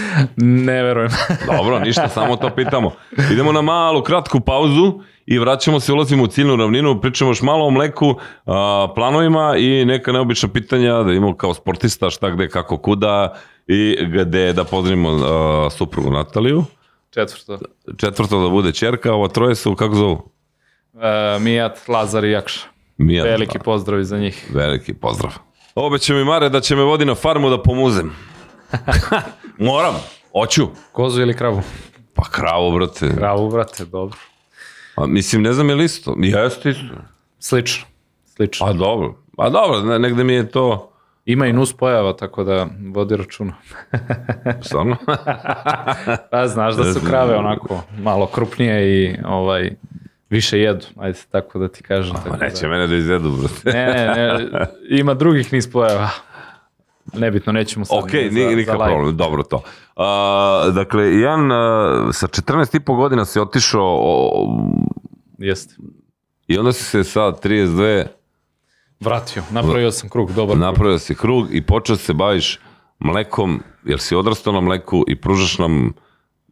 Ne 0.66 0.82
verujem. 0.82 1.10
Dobro, 1.56 1.78
ništa, 1.78 2.08
samo 2.08 2.36
to 2.36 2.50
pitamo. 2.50 2.92
Idemo 3.32 3.52
na 3.52 3.62
malu, 3.62 4.02
kratku 4.02 4.40
pauzu 4.40 5.00
i 5.26 5.38
vraćamo 5.38 5.80
se, 5.80 5.92
ulazimo 5.92 6.22
u 6.22 6.26
ciljnu 6.26 6.56
ravninu, 6.56 7.00
pričamo 7.00 7.30
još 7.30 7.42
malo 7.42 7.66
o 7.66 7.70
mleku, 7.70 8.14
a, 8.46 8.88
planovima 8.94 9.54
i 9.58 9.84
neka 9.84 10.12
neobična 10.12 10.48
pitanja 10.48 11.02
da 11.02 11.12
imamo 11.12 11.36
kao 11.36 11.54
sportista 11.54 12.10
šta 12.10 12.30
gde, 12.30 12.48
kako, 12.48 12.78
kuda 12.78 13.34
i 13.66 13.96
gde 14.24 14.52
da 14.52 14.64
pozdravimo 14.64 15.10
a, 15.10 15.68
suprugu 15.70 16.10
Nataliju. 16.10 16.64
Četvrto. 17.10 17.58
Četvrto 17.96 18.42
da 18.42 18.48
bude 18.48 18.72
čerka, 18.72 19.12
ovo 19.12 19.28
troje 19.28 19.54
su, 19.54 19.74
kako 19.74 19.94
zovu? 19.94 20.30
E, 20.94 21.38
Mijat, 21.40 21.88
Lazar 21.88 22.24
i 22.24 22.30
Jakša. 22.30 22.60
Mija. 22.98 23.24
Veliki 23.24 23.58
pozdrav 23.58 24.00
i 24.00 24.04
za 24.04 24.18
njih. 24.18 24.50
Veliki 24.54 24.94
pozdrav. 24.94 25.45
Obeće 25.76 26.14
mi 26.14 26.24
Mare 26.24 26.48
da 26.48 26.60
će 26.60 26.76
me 26.76 26.82
vodi 26.82 27.04
na 27.04 27.14
farmu 27.14 27.50
da 27.50 27.62
pomuzem. 27.62 28.12
Moram, 29.58 29.94
hoću. 30.32 30.68
Kozu 30.92 31.22
ili 31.22 31.36
kravu? 31.36 31.62
Pa 32.14 32.22
kravo, 32.30 32.70
brate. 32.70 33.16
Kravu, 33.16 33.50
brate, 33.50 33.84
dobro. 33.84 34.18
Pa, 34.94 35.06
mislim, 35.06 35.42
ne 35.42 35.52
znam 35.52 35.68
je 35.68 35.74
li 35.74 35.84
isto. 35.84 36.14
Jeste 36.18 36.70
isto. 36.70 36.94
Slično. 37.38 37.86
Slično. 38.36 38.66
Pa 38.66 38.72
dobro. 38.72 39.14
Pa 39.36 39.48
dobro, 39.48 39.80
ne- 39.80 39.98
negde 39.98 40.24
mi 40.24 40.32
je 40.32 40.50
to... 40.50 40.92
Ima 41.24 41.46
i 41.46 41.52
nus 41.52 41.72
pojava, 41.72 42.16
tako 42.16 42.44
da 42.44 42.66
vodi 42.92 43.16
računa. 43.16 43.52
Stvarno? 44.66 44.96
Pa 46.30 46.46
znaš 46.48 46.74
da 46.74 46.92
su 46.92 47.00
krave 47.06 47.36
onako 47.36 47.82
malo 47.98 48.26
krupnije 48.26 49.04
i 49.04 49.16
ovaj 49.24 49.70
više 50.30 50.58
jedu, 50.60 50.86
ajde 50.96 51.18
tako 51.30 51.58
da 51.58 51.68
ti 51.68 51.82
kažem. 51.82 52.14
Tako 52.14 52.36
neće 52.36 52.62
da. 52.62 52.68
mene 52.68 52.86
da 52.86 52.94
izjedu, 52.96 53.30
brate. 53.30 53.70
Ne, 53.72 53.86
ne, 53.86 54.34
ne, 54.48 54.66
ima 54.90 55.14
drugih 55.14 55.52
niz 55.52 55.70
pojava. 55.72 56.08
Nebitno, 57.14 57.52
nećemo 57.52 57.84
sad. 57.84 57.98
Ok, 57.98 58.12
ni 58.12 58.22
za- 58.22 58.30
nije 58.30 58.50
za 58.50 58.56
nikak 58.56 58.74
live. 58.74 58.86
problem, 58.86 59.16
dobro 59.16 59.42
to. 59.42 59.62
A, 59.96 60.70
dakle, 60.74 61.20
Jan, 61.20 61.52
a, 61.52 62.08
sa 62.12 62.26
14 62.26 62.76
i 62.76 62.80
po 62.80 62.94
godina 62.94 63.24
si 63.24 63.40
otišao 63.40 63.98
o, 64.00 64.48
Jeste. 65.38 65.74
i 66.46 66.58
onda 66.58 66.72
si 66.72 66.84
se 66.84 67.04
sa 67.04 67.20
32 67.20 68.06
Vratio, 69.00 69.42
napravio 69.50 69.90
sam 69.90 70.08
krug, 70.08 70.32
dobar 70.32 70.54
krug. 70.54 70.60
Napravio 70.60 70.98
si 70.98 71.14
krug 71.14 71.46
i 71.50 71.62
počeo 71.62 71.96
se 71.96 72.12
baviš 72.12 72.60
mlekom, 72.98 73.62
jer 73.84 74.00
si 74.00 74.16
odrastao 74.16 74.52
na 74.52 74.60
mleku 74.60 75.04
i 75.08 75.20
pružaš 75.20 75.58
nam, 75.58 75.92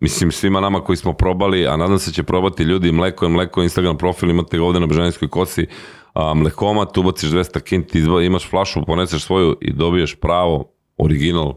mislim 0.01 0.33
svima 0.33 0.61
nama 0.61 0.81
koji 0.81 0.97
smo 0.97 1.13
probali, 1.13 1.67
a 1.67 1.77
nadam 1.77 1.99
se 1.99 2.13
će 2.13 2.23
probati 2.23 2.63
ljudi 2.63 2.93
mleko 2.93 3.25
je 3.25 3.29
mleko, 3.29 3.63
Instagram 3.63 3.99
profil, 3.99 4.31
imate 4.31 4.59
ga 4.59 4.65
ovde 4.65 4.81
na 4.81 4.87
Bežanijskoj 4.87 5.29
kosi, 5.29 5.67
a, 6.13 6.35
mlekomat, 6.35 6.99
ubaciš 6.99 7.31
200 7.31 7.61
kinti, 7.61 7.99
imaš 7.99 8.51
flašu, 8.51 8.85
poneseš 8.87 9.25
svoju 9.25 9.57
i 9.61 9.73
dobiješ 9.73 10.15
pravo, 10.15 10.71
original, 10.97 11.55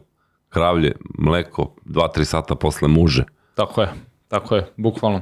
kravlje, 0.49 0.95
mleko, 1.19 1.75
2-3 1.85 2.23
sata 2.23 2.55
posle 2.55 2.88
muže. 2.88 3.23
Tako 3.55 3.81
je, 3.81 3.89
tako 4.27 4.55
je, 4.55 4.67
bukvalno. 4.77 5.21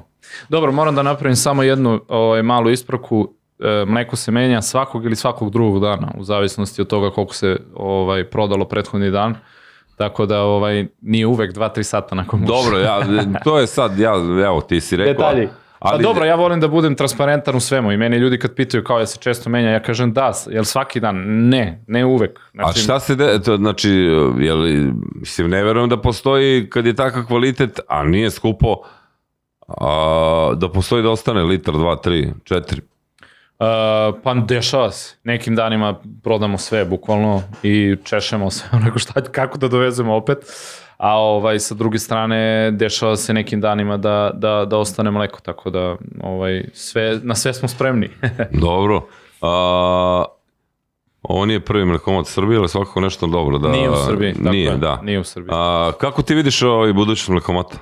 Dobro, 0.50 0.72
moram 0.72 0.96
da 0.96 1.04
napravim 1.04 1.36
samo 1.36 1.64
jednu 1.64 2.02
ovaj, 2.08 2.44
malu 2.44 2.70
ispraku. 2.70 3.34
E, 3.60 3.86
mleko 3.88 4.16
se 4.16 4.32
menja 4.32 4.62
svakog 4.62 5.06
ili 5.06 5.16
svakog 5.16 5.50
drugog 5.50 5.82
dana, 5.82 6.12
u 6.18 6.24
zavisnosti 6.24 6.82
od 6.82 6.88
toga 6.88 7.12
koliko 7.12 7.34
se 7.34 7.58
ovaj 7.76 8.30
prodalo 8.30 8.66
prethodni 8.66 9.12
dan. 9.12 9.36
Tako 9.96 10.26
da 10.26 10.42
ovaj 10.42 10.88
nije 11.02 11.28
uvek 11.28 11.54
2-3 11.54 11.84
sata 11.84 12.16
nakon 12.16 12.40
muže. 12.40 12.54
Dobro, 12.54 12.80
ja, 12.80 13.00
to 13.44 13.60
je 13.60 13.68
sad, 13.68 14.00
ja, 14.00 14.14
evo, 14.46 14.62
ti 14.62 14.82
si 14.82 14.96
rekao. 14.96 15.14
Detalji. 15.14 15.50
Ali, 15.80 15.98
pa 15.98 16.04
dobro, 16.04 16.26
ja 16.26 16.36
volim 16.36 16.60
da 16.60 16.68
budem 16.68 16.96
transparentan 16.96 17.56
u 17.56 17.60
svemu 17.60 17.92
i 17.92 17.98
meni 17.98 18.18
ljudi 18.18 18.40
kad 18.40 18.56
pitaju 18.56 18.84
kao 18.84 19.00
ja 19.00 19.06
se 19.06 19.20
često 19.20 19.50
menja, 19.50 19.70
ja 19.70 19.80
kažem 19.80 20.14
da, 20.14 20.34
jel 20.50 20.64
svaki 20.64 21.00
dan? 21.00 21.16
Ne, 21.50 21.84
ne 21.88 22.06
uvek. 22.06 22.40
A 22.58 22.74
šta 22.74 23.00
se 23.00 23.16
de, 23.16 23.40
to, 23.40 23.58
znači, 23.58 23.90
jel, 24.40 24.58
mislim, 25.16 25.50
ne 25.50 25.64
verujem 25.64 25.90
da 25.90 26.02
postoji 26.02 26.70
kad 26.70 26.86
je 26.86 26.96
takav 26.96 27.26
kvalitet, 27.26 27.80
a 27.88 28.04
nije 28.04 28.32
skupo, 28.32 28.76
a, 29.68 30.54
da 30.56 30.70
postoji 30.70 31.04
da 31.04 31.10
ostane 31.10 31.44
litar, 31.44 31.74
dva, 31.74 31.96
tri, 31.96 32.34
četiri. 32.44 32.82
Uh, 33.60 34.16
pa 34.24 34.34
dešava 34.34 34.92
se. 34.92 35.16
Nekim 35.24 35.56
danima 35.56 35.96
prodamo 36.24 36.58
sve 36.58 36.86
bukvalno 36.86 37.42
i 37.64 37.96
češemo 38.04 38.52
se 38.52 38.64
onako 38.78 39.00
šta, 39.00 39.22
kako 39.22 39.58
da 39.58 39.68
dovezemo 39.68 40.16
opet. 40.16 40.38
A 40.98 41.18
ovaj 41.18 41.60
sa 41.60 41.76
druge 41.76 42.00
strane 42.00 42.72
dešava 42.72 43.16
se 43.16 43.34
nekim 43.34 43.62
danima 43.62 43.98
da, 43.98 44.32
da, 44.34 44.66
da 44.66 44.78
ostane 44.78 45.12
mleko, 45.12 45.40
tako 45.40 45.70
da 45.70 45.96
ovaj 46.24 46.64
sve 46.74 47.20
na 47.24 47.36
sve 47.36 47.54
smo 47.54 47.68
spremni. 47.68 48.10
Dobro. 48.68 49.08
A, 49.42 50.26
ovo 51.22 51.46
nije 51.46 51.60
prvi 51.60 51.86
mlekomat 51.86 52.28
Srbije, 52.28 52.60
ali 52.60 52.70
svakako 52.70 53.02
nešto 53.02 53.28
dobro. 53.28 53.58
Da, 53.58 53.72
nije 53.72 53.90
u 53.90 53.96
Srbiji, 53.96 54.34
tako 54.34 54.50
nije, 54.50 54.66
je, 54.66 54.78
da. 54.78 55.02
nije 55.02 55.20
u 55.20 55.24
Srbiji. 55.24 55.50
A, 55.54 55.92
kako 56.00 56.22
ti 56.22 56.36
vidiš 56.36 56.62
ovaj 56.62 56.94
budućnost 56.94 57.30
mlekomata? 57.30 57.78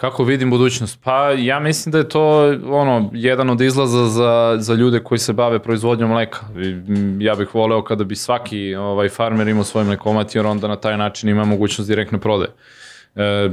Kako 0.00 0.24
vidim 0.24 0.50
budućnost? 0.50 1.00
Pa 1.04 1.30
ja 1.30 1.60
mislim 1.60 1.92
da 1.92 1.98
je 1.98 2.08
to 2.08 2.54
ono 2.66 3.10
jedan 3.12 3.50
od 3.50 3.60
izlaza 3.60 4.06
za, 4.06 4.56
za 4.58 4.74
ljude 4.74 5.00
koji 5.00 5.18
se 5.18 5.32
bave 5.32 5.58
proizvodnjom 5.58 6.10
mleka. 6.10 6.40
I, 6.56 6.68
m, 6.68 7.20
Ja 7.20 7.34
bih 7.34 7.54
voleo 7.54 7.84
kada 7.84 8.04
bi 8.04 8.16
svaki 8.16 8.74
ovaj 8.74 9.08
farmer 9.08 9.48
imao 9.48 9.64
svoj 9.64 9.84
mlekomat 9.84 10.34
jer 10.34 10.46
onda 10.46 10.68
na 10.68 10.76
taj 10.76 10.96
način 10.96 11.28
ima 11.28 11.44
mogućnost 11.44 11.88
direktne 11.90 12.18
prodaje. 12.18 12.50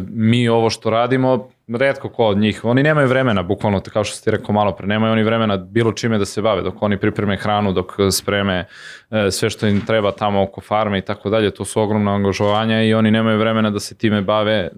Mi 0.10 0.50
ovo 0.50 0.70
što 0.70 0.90
radimo, 0.90 1.50
redko 1.68 2.10
ko 2.10 2.26
od 2.26 2.38
njih, 2.38 2.66
oni 2.66 2.84
nemaju 2.84 3.08
vremena, 3.08 3.44
bukvalno 3.44 3.82
kao 3.94 4.04
što 4.04 4.16
ste 4.16 4.32
rekao 4.32 4.54
malo 4.54 4.72
pre, 4.72 4.88
nemaju 4.88 5.14
oni 5.14 5.24
vremena 5.24 5.58
bilo 5.58 5.92
čime 5.92 6.18
da 6.18 6.26
se 6.26 6.42
bave, 6.42 6.62
dok 6.62 6.82
oni 6.82 6.98
pripreme 6.98 7.38
hranu, 7.38 7.74
dok 7.74 7.92
spreme 8.12 8.66
e, 9.12 9.32
sve 9.32 9.50
što 9.50 9.68
im 9.68 9.82
treba 9.86 10.12
tamo 10.12 10.44
oko 10.44 10.62
farme 10.62 10.98
i 10.98 11.02
tako 11.02 11.30
dalje, 11.30 11.52
to 11.52 11.66
su 11.66 11.82
ogromna 11.82 12.14
angažovanja 12.14 12.84
i 12.84 12.94
oni 12.94 13.12
nemaju 13.12 13.40
vremena 13.40 13.70
da 13.70 13.80
se 13.80 13.96
time 13.96 14.22
bave, 14.22 14.54
e, 14.54 14.70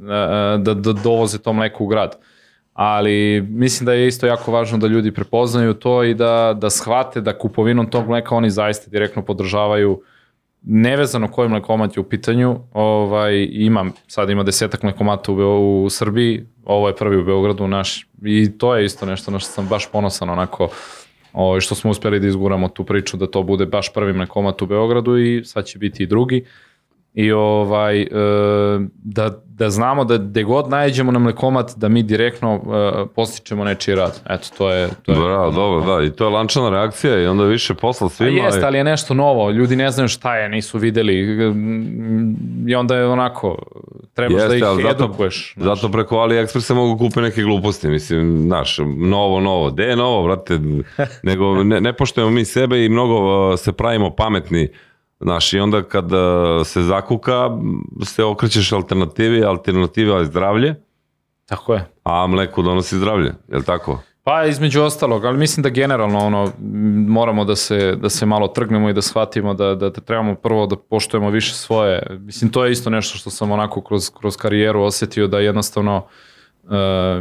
da, 0.57 0.73
da 0.73 0.93
dovoze 0.93 1.37
to 1.37 1.53
mleko 1.53 1.83
u 1.83 1.87
grad. 1.87 2.17
Ali 2.73 3.41
mislim 3.49 3.85
da 3.85 3.93
je 3.93 4.07
isto 4.07 4.27
jako 4.27 4.51
važno 4.51 4.77
da 4.77 4.87
ljudi 4.87 5.11
prepoznaju 5.11 5.73
to 5.73 6.03
i 6.03 6.13
da, 6.13 6.55
da 6.57 6.69
shvate 6.69 7.21
da 7.21 7.37
kupovinom 7.37 7.89
tog 7.89 8.07
mleka 8.07 8.35
oni 8.35 8.49
zaista 8.49 8.89
direktno 8.89 9.21
podržavaju 9.21 10.01
nevezano 10.61 11.27
koji 11.27 11.49
mlekomat 11.49 11.97
je 11.97 12.01
u 12.01 12.03
pitanju, 12.03 12.59
ovaj, 12.73 13.47
imam, 13.51 13.91
sad 14.07 14.29
ima 14.29 14.43
desetak 14.43 14.83
mlekomata 14.83 15.31
u, 15.31 15.35
Beo- 15.35 15.85
u 15.85 15.89
Srbiji, 15.89 16.45
ovo 16.65 16.87
je 16.87 16.95
prvi 16.95 17.17
u 17.17 17.25
Beogradu 17.25 17.67
naš, 17.67 18.07
i 18.25 18.57
to 18.57 18.75
je 18.75 18.85
isto 18.85 19.05
nešto 19.05 19.31
na 19.31 19.39
što 19.39 19.49
sam 19.51 19.67
baš 19.67 19.91
ponosan 19.91 20.29
onako, 20.29 20.67
ovaj, 21.33 21.59
što 21.61 21.75
smo 21.75 21.91
uspeli 21.91 22.19
da 22.19 22.27
izguramo 22.27 22.67
tu 22.67 22.83
priču 22.83 23.17
da 23.17 23.27
to 23.27 23.43
bude 23.43 23.65
baš 23.65 23.93
prvi 23.93 24.13
mlekomat 24.13 24.61
u 24.61 24.65
Beogradu 24.65 25.17
i 25.17 25.45
sad 25.45 25.65
će 25.65 25.79
biti 25.79 26.03
i 26.03 26.07
drugi. 26.07 26.45
I 27.13 27.31
ovaj, 27.31 28.01
e, 28.01 28.07
da, 28.93 29.29
da 29.47 29.69
znamo 29.69 30.05
da 30.05 30.17
gde 30.17 30.43
god 30.43 30.69
nađemo 30.69 31.11
na 31.11 31.19
mlekomat, 31.19 31.71
da 31.75 31.89
mi 31.89 32.03
direktno 32.03 32.55
e, 32.55 32.59
postičemo 33.07 33.63
nečiji 33.63 33.95
rad. 33.95 34.21
Eto, 34.29 34.47
to 34.57 34.71
je... 34.71 34.89
To 35.03 35.11
je 35.11 35.17
Bravo, 35.17 35.51
dobro, 35.51 35.95
da. 35.95 36.03
I 36.03 36.09
to 36.09 36.23
je 36.23 36.29
lančana 36.29 36.69
reakcija 36.69 37.21
i 37.21 37.27
onda 37.27 37.43
više 37.43 37.73
posla 37.73 38.07
A 38.07 38.09
svima. 38.09 38.31
jeste, 38.45 38.61
i- 38.61 38.63
ali 38.63 38.77
je 38.77 38.83
nešto 38.83 39.13
novo, 39.13 39.51
ljudi 39.51 39.75
ne 39.75 39.91
znaju 39.91 40.07
šta 40.07 40.35
je, 40.35 40.49
nisu 40.49 40.77
videli 40.77 41.13
i 42.67 42.75
onda 42.75 42.95
je 42.95 43.05
onako, 43.07 43.57
trebaš 44.13 44.43
da 44.43 44.55
ih 44.55 44.63
ali 44.63 44.83
zato, 44.83 45.03
edukuješ. 45.03 45.53
znaš. 45.57 45.79
zato 45.79 45.91
preko 45.91 46.15
AliExpressa 46.17 46.73
mogu 46.73 46.97
kupiti 46.97 47.21
neke 47.21 47.41
gluposti, 47.41 47.87
mislim, 47.87 48.37
znaš, 48.37 48.77
novo, 48.97 49.39
novo, 49.39 49.71
gde 49.71 49.83
je 49.83 49.95
novo, 49.95 50.23
brate, 50.23 50.59
nego 51.23 51.63
ne, 51.63 51.81
ne 51.81 51.93
poštujemo 51.93 52.31
mi 52.31 52.45
sebe 52.45 52.85
i 52.85 52.89
mnogo 52.89 53.15
uh, 53.49 53.59
se 53.59 53.71
pravimo 53.73 54.09
pametni, 54.09 54.67
znaš, 55.19 55.53
i 55.53 55.59
onda 55.59 55.83
kad 55.83 56.11
uh, 56.11 56.19
se 56.65 56.81
zakuka, 56.81 57.49
se 58.03 58.23
okrećeš 58.23 58.71
alternativi, 58.71 59.43
alternativa 59.43 60.19
je 60.19 60.25
zdravlje, 60.25 60.75
Tako 61.45 61.73
je. 61.73 61.85
a 62.03 62.27
mleko 62.27 62.61
donosi 62.61 62.97
zdravlje, 62.97 63.33
je 63.47 63.57
li 63.57 63.63
tako? 63.63 63.99
Pa 64.23 64.45
između 64.45 64.81
ostalog, 64.81 65.25
ali 65.25 65.37
mislim 65.37 65.63
da 65.63 65.69
generalno 65.69 66.19
ono 66.19 66.51
moramo 67.07 67.45
da 67.45 67.55
se 67.55 67.95
da 67.95 68.09
se 68.09 68.25
malo 68.25 68.47
trgnemo 68.47 68.89
i 68.89 68.93
da 68.93 69.01
shvatimo 69.01 69.53
da 69.53 69.75
da, 69.75 69.89
da 69.89 70.01
trebamo 70.01 70.35
prvo 70.35 70.65
da 70.65 70.75
poštujemo 70.75 71.29
više 71.29 71.53
svoje. 71.53 72.17
Mislim 72.19 72.51
to 72.51 72.65
je 72.65 72.71
isto 72.71 72.89
nešto 72.89 73.17
što 73.17 73.29
sam 73.29 73.51
onako 73.51 73.81
kroz 73.81 74.09
kroz 74.19 74.37
karijeru 74.37 74.81
osetio 74.81 75.27
da 75.27 75.39
jednostavno 75.39 75.97
Uh, 75.97 76.09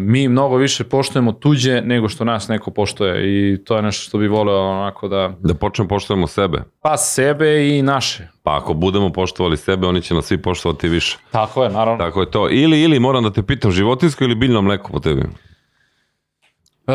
mi 0.00 0.28
mnogo 0.28 0.56
više 0.56 0.84
poštujemo 0.84 1.32
tuđe 1.32 1.80
nego 1.80 2.08
što 2.08 2.24
nas 2.24 2.48
neko 2.48 2.70
poštuje 2.70 3.14
i 3.24 3.64
to 3.64 3.76
je 3.76 3.82
nešto 3.82 4.02
što 4.02 4.18
bi 4.18 4.28
voleo 4.28 4.70
onako 4.70 5.08
da 5.08 5.32
Da 5.40 5.54
počnemo 5.54 5.88
poštujemo 5.88 6.26
sebe. 6.26 6.62
pa 6.82 6.96
sebe 6.96 7.68
i 7.68 7.82
naše. 7.82 8.28
Pa 8.42 8.56
ako 8.56 8.74
budemo 8.74 9.12
poštovali 9.12 9.56
sebe, 9.56 9.86
oni 9.86 10.02
će 10.02 10.14
nas 10.14 10.24
svi 10.24 10.42
poštovati 10.42 10.88
više. 10.88 11.18
Tako 11.30 11.64
je, 11.64 11.70
naravno. 11.70 12.04
Tako 12.04 12.20
je 12.20 12.30
to. 12.30 12.48
Ili, 12.50 12.80
ili 12.80 13.00
moram 13.00 13.24
da 13.24 13.32
te 13.32 13.42
pitam, 13.42 13.70
životinsko 13.70 14.24
ili 14.24 14.34
biljno 14.34 14.62
mleko 14.62 14.92
po 14.92 15.00
tebi? 15.00 15.20
Uh, 15.20 16.94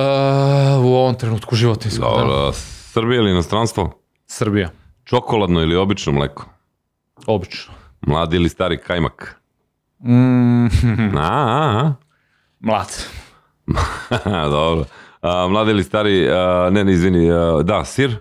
u 0.86 0.96
ovom 0.96 1.16
trenutku 1.16 1.56
životinsko. 1.56 2.06
Da. 2.06 2.22
Dobro, 2.22 2.52
Srbija 2.94 3.20
ili 3.20 3.32
inostranstvo? 3.32 4.00
Srbija. 4.26 4.70
Čokoladno 5.04 5.62
ili 5.62 5.76
obično 5.76 6.14
mleko? 6.14 6.46
Obično. 7.28 7.74
Mladi 8.02 8.36
ili 8.36 8.50
stari 8.50 8.78
kajmak? 8.78 9.42
Mm, 10.00 10.66
A, 11.18 11.20
a, 11.20 11.94
mlad. 12.64 12.88
dobro. 14.52 14.86
A, 15.22 15.48
mladi 15.48 15.72
ili 15.72 15.84
stari, 15.84 16.30
a, 16.30 16.70
ne, 16.72 16.84
ne, 16.84 16.94
izvini, 16.94 17.32
a, 17.32 17.62
da, 17.64 17.86
sir? 17.86 18.16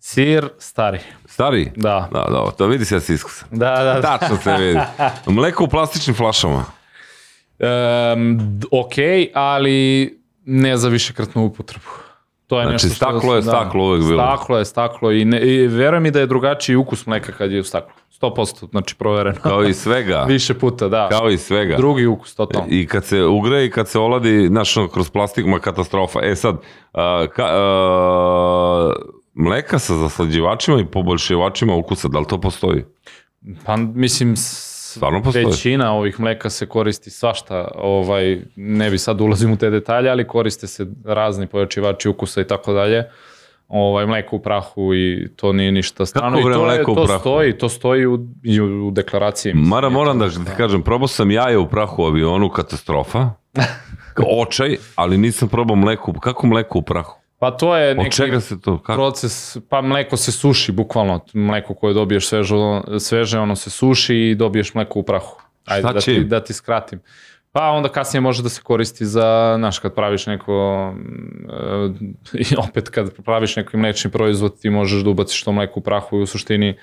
Sir, 0.00 0.48
stari. 0.58 1.00
Stari? 1.26 1.72
Da. 1.76 2.08
Da, 2.12 2.26
dobro, 2.30 2.50
to 2.50 2.66
vidi 2.66 2.84
se 2.84 2.94
da 2.94 3.00
si 3.00 3.14
iskusan. 3.14 3.48
Da, 3.52 3.84
da, 3.84 4.00
da. 4.00 4.18
Tačno 4.18 4.36
se 4.36 4.56
vidi. 4.56 4.80
Mleko 5.40 5.64
u 5.64 5.68
plastičnim 5.68 6.16
flašama. 6.16 6.64
Um, 7.58 8.60
ok, 8.70 8.94
ali 9.34 10.18
ne 10.44 10.76
za 10.76 10.88
višekratnu 10.88 11.44
upotrebu. 11.44 12.03
To 12.46 12.58
je 12.58 12.64
Znači, 12.64 12.72
nešto 12.72 12.88
što- 12.88 12.94
staklo 12.96 13.34
je 13.34 13.40
da. 13.40 13.50
staklo 13.50 13.84
uvek 13.84 14.02
bilo. 14.02 14.22
Staklo 14.26 14.58
je 14.58 14.64
staklo 14.64 15.12
i, 15.12 15.24
ne, 15.24 15.40
i 15.40 15.66
verujem 15.66 16.02
mi 16.02 16.10
da 16.10 16.20
je 16.20 16.26
drugačiji 16.26 16.76
ukus 16.76 17.06
mleka 17.06 17.32
kad 17.32 17.52
je 17.52 17.60
u 17.60 17.64
staklu. 17.64 17.92
100%, 18.12 18.68
znači 18.70 18.94
provereno. 18.94 19.36
Kao 19.42 19.64
i 19.64 19.74
svega. 19.74 20.24
Više 20.28 20.54
puta, 20.54 20.88
da. 20.88 21.08
Kao 21.08 21.30
i 21.30 21.38
svega. 21.38 21.76
Drugi 21.76 22.06
ukus, 22.06 22.34
totalno. 22.34 22.66
I 22.70 22.86
kad 22.86 23.04
se 23.04 23.22
ugre 23.22 23.64
i 23.64 23.70
kad 23.70 23.88
se 23.88 23.98
oladi, 23.98 24.46
znaš, 24.46 24.74
kroz 24.92 25.10
plastik, 25.10 25.46
ma 25.46 25.58
katastrofa. 25.58 26.20
E 26.22 26.36
sad, 26.36 26.56
a, 26.92 27.26
ka, 27.26 27.44
a, 27.44 28.92
mleka 29.34 29.78
sa 29.78 29.94
zaslađivačima 29.94 30.80
i 30.80 30.86
poboljšivačima 30.86 31.74
ukusa, 31.74 32.08
da 32.08 32.18
li 32.18 32.26
to 32.26 32.40
postoji? 32.40 32.84
Pa 33.64 33.76
mislim, 33.76 34.34
Stvarno 34.96 35.22
postoji? 35.22 35.44
većina 35.44 35.92
ovih 35.92 36.20
mleka 36.20 36.50
se 36.50 36.66
koristi 36.66 37.10
svašta, 37.10 37.68
ovaj, 37.74 38.38
ne 38.56 38.90
bi 38.90 38.98
sad 38.98 39.20
ulazim 39.20 39.52
u 39.52 39.56
te 39.56 39.70
detalje, 39.70 40.10
ali 40.10 40.26
koriste 40.26 40.66
se 40.66 40.86
razni 41.04 41.46
pojačivači 41.46 42.08
ukusa 42.08 42.40
i 42.40 42.46
tako 42.46 42.72
dalje. 42.72 43.04
Ovaj 43.68 44.06
mleko 44.06 44.36
u 44.36 44.38
prahu 44.38 44.94
i 44.94 45.28
to 45.36 45.52
nije 45.52 45.72
ništa 45.72 46.06
strano 46.06 46.36
bre 46.36 46.40
i 46.40 46.54
to, 46.54 46.60
je, 46.60 46.66
mleko 46.66 46.92
u 46.92 46.94
to 46.94 47.04
prahu? 47.04 47.20
stoji, 47.20 47.58
to 47.58 47.68
stoji 47.68 48.06
u, 48.06 48.14
u, 48.14 48.86
u 48.86 48.90
deklaraciji. 48.90 49.54
mislim. 49.54 49.68
Mara, 49.68 49.88
moram 49.88 50.18
da 50.18 50.28
ti 50.28 50.36
kažem, 50.56 50.82
probao 50.82 51.08
sam 51.08 51.30
jaje 51.30 51.58
u 51.58 51.68
prahu 51.68 52.02
u 52.02 52.06
avionu, 52.06 52.48
katastrofa. 52.48 53.30
Očaj, 54.42 54.76
ali 54.94 55.18
nisam 55.18 55.48
probao 55.48 55.76
mleku. 55.76 56.12
Kako 56.12 56.46
mleko 56.46 56.78
u 56.78 56.82
prahu? 56.82 57.23
Pa 57.44 57.50
to 57.50 57.76
je 57.76 57.90
Od 57.90 57.96
neki 57.96 58.16
čega 58.16 58.40
se 58.40 58.60
to? 58.60 58.78
Kako? 58.78 58.94
proces, 58.94 59.56
pa 59.68 59.80
mleko 59.80 60.16
se 60.16 60.32
suši 60.32 60.72
bukvalno, 60.72 61.20
mleko 61.32 61.74
koje 61.74 61.94
dobiješ 61.94 62.28
sveže, 62.28 62.54
sveže 63.00 63.38
ono 63.38 63.56
se 63.56 63.70
suši 63.70 64.16
i 64.16 64.34
dobiješ 64.34 64.74
mleko 64.74 64.98
u 64.98 65.02
prahu. 65.02 65.40
Ajde 65.64 65.80
Šta 65.82 65.92
da 65.92 66.00
će? 66.00 66.14
ti, 66.14 66.24
da 66.24 66.44
ti 66.44 66.52
skratim. 66.52 67.00
Pa 67.52 67.70
onda 67.70 67.88
kasnije 67.88 68.20
može 68.20 68.42
da 68.42 68.48
se 68.48 68.62
koristi 68.62 69.06
za, 69.06 69.54
znaš, 69.58 69.78
kad 69.78 69.94
praviš 69.94 70.26
neko, 70.26 70.94
e, 72.38 72.54
opet 72.68 72.88
kad 72.88 73.22
praviš 73.24 73.56
neki 73.56 73.76
mlečni 73.76 74.10
proizvod, 74.10 74.60
ti 74.60 74.70
možeš 74.70 75.02
da 75.02 75.10
ubaciš 75.10 75.44
to 75.44 75.52
mleko 75.52 75.80
u 75.80 75.82
prahu 75.82 76.18
i 76.18 76.22
u 76.22 76.26
suštini 76.26 76.78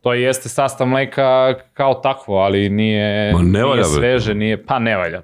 to 0.00 0.12
jeste 0.14 0.48
sastav 0.48 0.86
mleka 0.86 1.54
kao 1.72 1.94
takvo, 1.94 2.36
ali 2.36 2.68
nije, 2.68 3.32
Ma 3.32 3.42
ne 3.42 3.64
valja, 3.64 3.82
nije 3.82 3.84
sveže, 3.84 4.34
nije, 4.34 4.64
pa 4.64 4.78
ne 4.78 4.96
valja. 4.96 5.22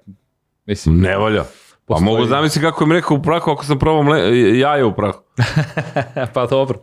Mislim, 0.67 1.01
Ne 1.01 1.17
valja. 1.17 1.45
Pa 1.89 1.95
Postoji- 1.95 2.05
mogu 2.05 2.25
zamisliti 2.25 2.67
kako 2.67 2.85
im 2.85 2.93
rekao 2.93 3.17
u 3.17 3.23
prahu 3.23 3.51
ako 3.51 3.65
sam 3.65 3.79
probao 3.79 4.03
mle, 4.03 4.21
jaje 4.59 4.85
u 4.85 4.95
prahu. 4.95 5.19
pa 6.35 6.47
dobro, 6.47 6.79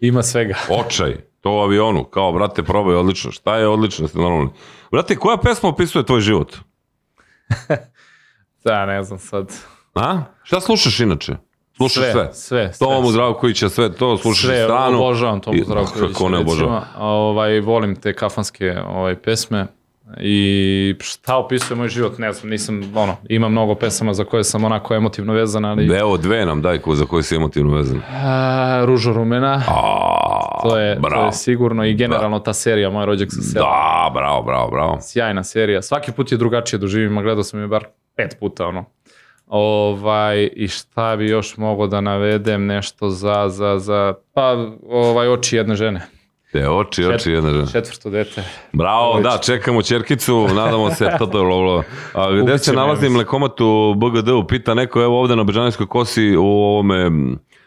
ima 0.00 0.22
svega. 0.22 0.54
Očaj, 0.80 1.16
to 1.40 1.50
u 1.50 1.60
avionu, 1.60 2.04
kao, 2.04 2.32
brate, 2.32 2.62
probaj, 2.62 2.94
odlično. 2.94 3.30
Šta 3.32 3.56
je 3.56 3.68
odlično, 3.68 4.08
ste 4.08 4.18
normalni. 4.18 4.50
Brate, 4.92 5.16
koja 5.16 5.36
pesma 5.36 5.68
opisuje 5.68 6.06
tvoj 6.06 6.20
život? 6.20 6.56
Da, 8.64 8.86
ne 8.86 9.02
znam 9.02 9.18
sad. 9.18 9.52
A? 9.94 10.18
Šta 10.42 10.60
slušaš 10.60 11.00
inače? 11.00 11.36
Slušaš 11.76 12.02
sve? 12.02 12.12
Sve, 12.12 12.32
sve. 12.32 12.72
sve, 12.72 12.86
Tomu 12.86 13.02
sve. 13.02 13.12
Zdravkovića, 13.12 13.68
sve 13.68 13.92
to, 13.92 14.18
slušaš 14.18 14.44
Sve, 14.46 14.64
stranu. 14.64 14.96
obožavam 14.96 15.40
Tomu 15.40 15.64
Zdravkovića. 15.64 16.12
Kako 16.12 16.28
ne 16.28 16.38
obožavam? 16.38 16.82
Ovaj, 16.98 17.60
volim 17.60 17.96
te 17.96 18.14
kafanske 18.14 18.76
ovaj, 18.86 19.16
pesme 19.16 19.66
i 20.20 20.94
šta 21.00 21.36
opisuje 21.36 21.76
moj 21.76 21.88
život, 21.88 22.18
ne 22.18 22.32
znam, 22.32 22.50
nisam, 22.50 22.92
ono, 22.96 23.16
ima 23.28 23.48
mnogo 23.48 23.74
pesama 23.74 24.14
za 24.14 24.24
koje 24.24 24.44
sam 24.44 24.64
onako 24.64 24.94
emotivno 24.94 25.32
vezan, 25.32 25.64
ali 25.64 25.96
Evo, 25.98 26.16
dve 26.16 26.46
nam 26.46 26.62
daj 26.62 26.78
ko, 26.78 26.94
za 26.94 27.04
koje 27.04 27.22
si 27.22 27.36
emotivno 27.36 27.76
vezan. 27.76 28.00
a, 28.24 28.82
Ružo 28.84 29.12
rumena, 29.12 29.62
A, 29.68 30.60
to 30.62 30.78
je, 30.78 30.94
to 30.94 31.00
bravo. 31.00 31.26
je 31.26 31.32
sigurno 31.32 31.84
i 31.84 31.94
generalno 31.94 32.38
ta 32.38 32.52
serija 32.52 32.90
Moj 32.90 33.06
rođak 33.06 33.28
sa 33.30 33.42
sela. 33.42 33.66
Da, 33.66 34.10
bravo, 34.14 34.42
bravo, 34.42 34.70
bravo. 34.70 34.98
Sjajna 35.00 35.44
serija, 35.44 35.82
svaki 35.82 36.12
put 36.12 36.32
je 36.32 36.38
drugačije 36.38 36.78
doživim, 36.78 37.18
a 37.18 37.22
gledao 37.22 37.42
sam 37.44 37.60
je 37.60 37.66
bar 37.66 37.84
pet 38.16 38.36
puta, 38.40 38.66
ono. 38.66 38.84
Ovaj, 39.46 40.50
i 40.56 40.68
šta 40.68 41.16
bi 41.16 41.28
još 41.28 41.56
mogao 41.56 41.86
da 41.86 42.00
navedem 42.00 42.66
nešto 42.66 43.10
za, 43.10 43.48
za, 43.48 43.78
za, 43.78 44.14
pa, 44.34 44.66
ovaj, 44.88 45.28
oči 45.28 45.56
jedne 45.56 45.74
žene. 45.74 46.00
Te 46.52 46.68
oči, 46.68 47.04
oči, 47.04 47.30
jedna 47.30 47.50
žena. 47.50 47.66
Četvrto 47.66 48.10
dete. 48.10 48.42
Bravo, 48.72 49.14
Već. 49.14 49.24
da, 49.24 49.38
čekamo 49.38 49.82
Čerkicu, 49.82 50.48
nadamo 50.54 50.90
se, 50.90 51.10
to 51.18 51.26
to 51.26 51.38
je 51.38 51.44
lovlo. 51.44 51.82
A 52.14 52.30
gde 52.32 52.58
se 52.58 52.72
nalazi 52.72 53.08
mlekomat 53.08 53.60
u 53.60 53.94
BGD-u? 53.96 54.46
Pita 54.46 54.74
neko, 54.74 55.02
evo 55.02 55.20
ovde 55.20 55.36
na 55.36 55.44
Beđanijskoj 55.44 55.86
kosi 55.86 56.36
u 56.36 56.44
ovome... 56.46 57.10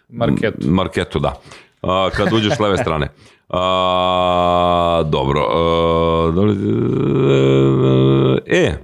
Marketu. 0.09 0.67
Marketu, 0.69 1.19
da. 1.19 1.41
A, 1.81 2.09
kad 2.13 2.33
uđeš 2.33 2.55
s 2.55 2.59
leve 2.59 2.77
strane. 2.77 3.09
A, 3.49 5.03
dobro. 5.05 5.41
A, 5.41 6.31
da 6.35 6.41
li- 6.41 6.57
e, 8.47 8.77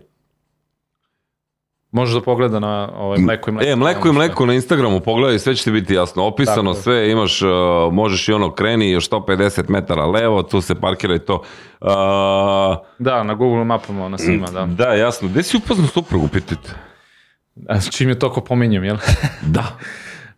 Može 1.92 2.14
da 2.14 2.22
pogleda 2.22 2.60
na 2.60 2.90
ovaj 2.96 3.20
mleko 3.20 3.50
i 3.50 3.54
mleko. 3.54 3.70
E, 3.70 3.76
mleko 3.76 4.08
i 4.08 4.12
mleko 4.12 4.46
na 4.46 4.54
Instagramu, 4.54 5.00
pogledaj, 5.00 5.40
sve 5.40 5.56
će 5.56 5.64
ti 5.64 5.72
biti 5.72 5.94
jasno. 5.94 6.26
Opisano 6.26 6.74
Tako 6.74 6.84
sve, 6.84 7.12
imaš, 7.12 7.42
uh, 7.42 7.50
možeš 7.92 8.30
i 8.30 8.34
ono 8.34 8.52
kreni 8.52 8.92
još 8.92 9.10
150 9.10 9.70
metara 9.70 10.06
levo, 10.06 10.44
tu 10.44 10.62
se 10.62 10.76
parkira 10.76 11.16
i 11.16 11.20
to. 11.20 11.44
Uh, 11.82 11.90
Da, 13.00 13.24
na 13.24 13.34
Google 13.34 13.64
mapama 13.64 14.10
na 14.10 14.18
svima, 14.18 14.48
da. 14.48 14.66
da, 14.66 14.94
jasno. 14.94 15.28
Gde 15.28 15.44
si 15.44 15.58
upoznao 15.58 15.88
suprugu, 15.88 16.28
pitajte? 16.28 16.76
A 17.68 17.80
čim 17.82 18.10
je 18.10 18.20
toko 18.20 18.42
pominjem, 18.42 18.84
jel? 18.84 18.98
Da. 19.42 19.64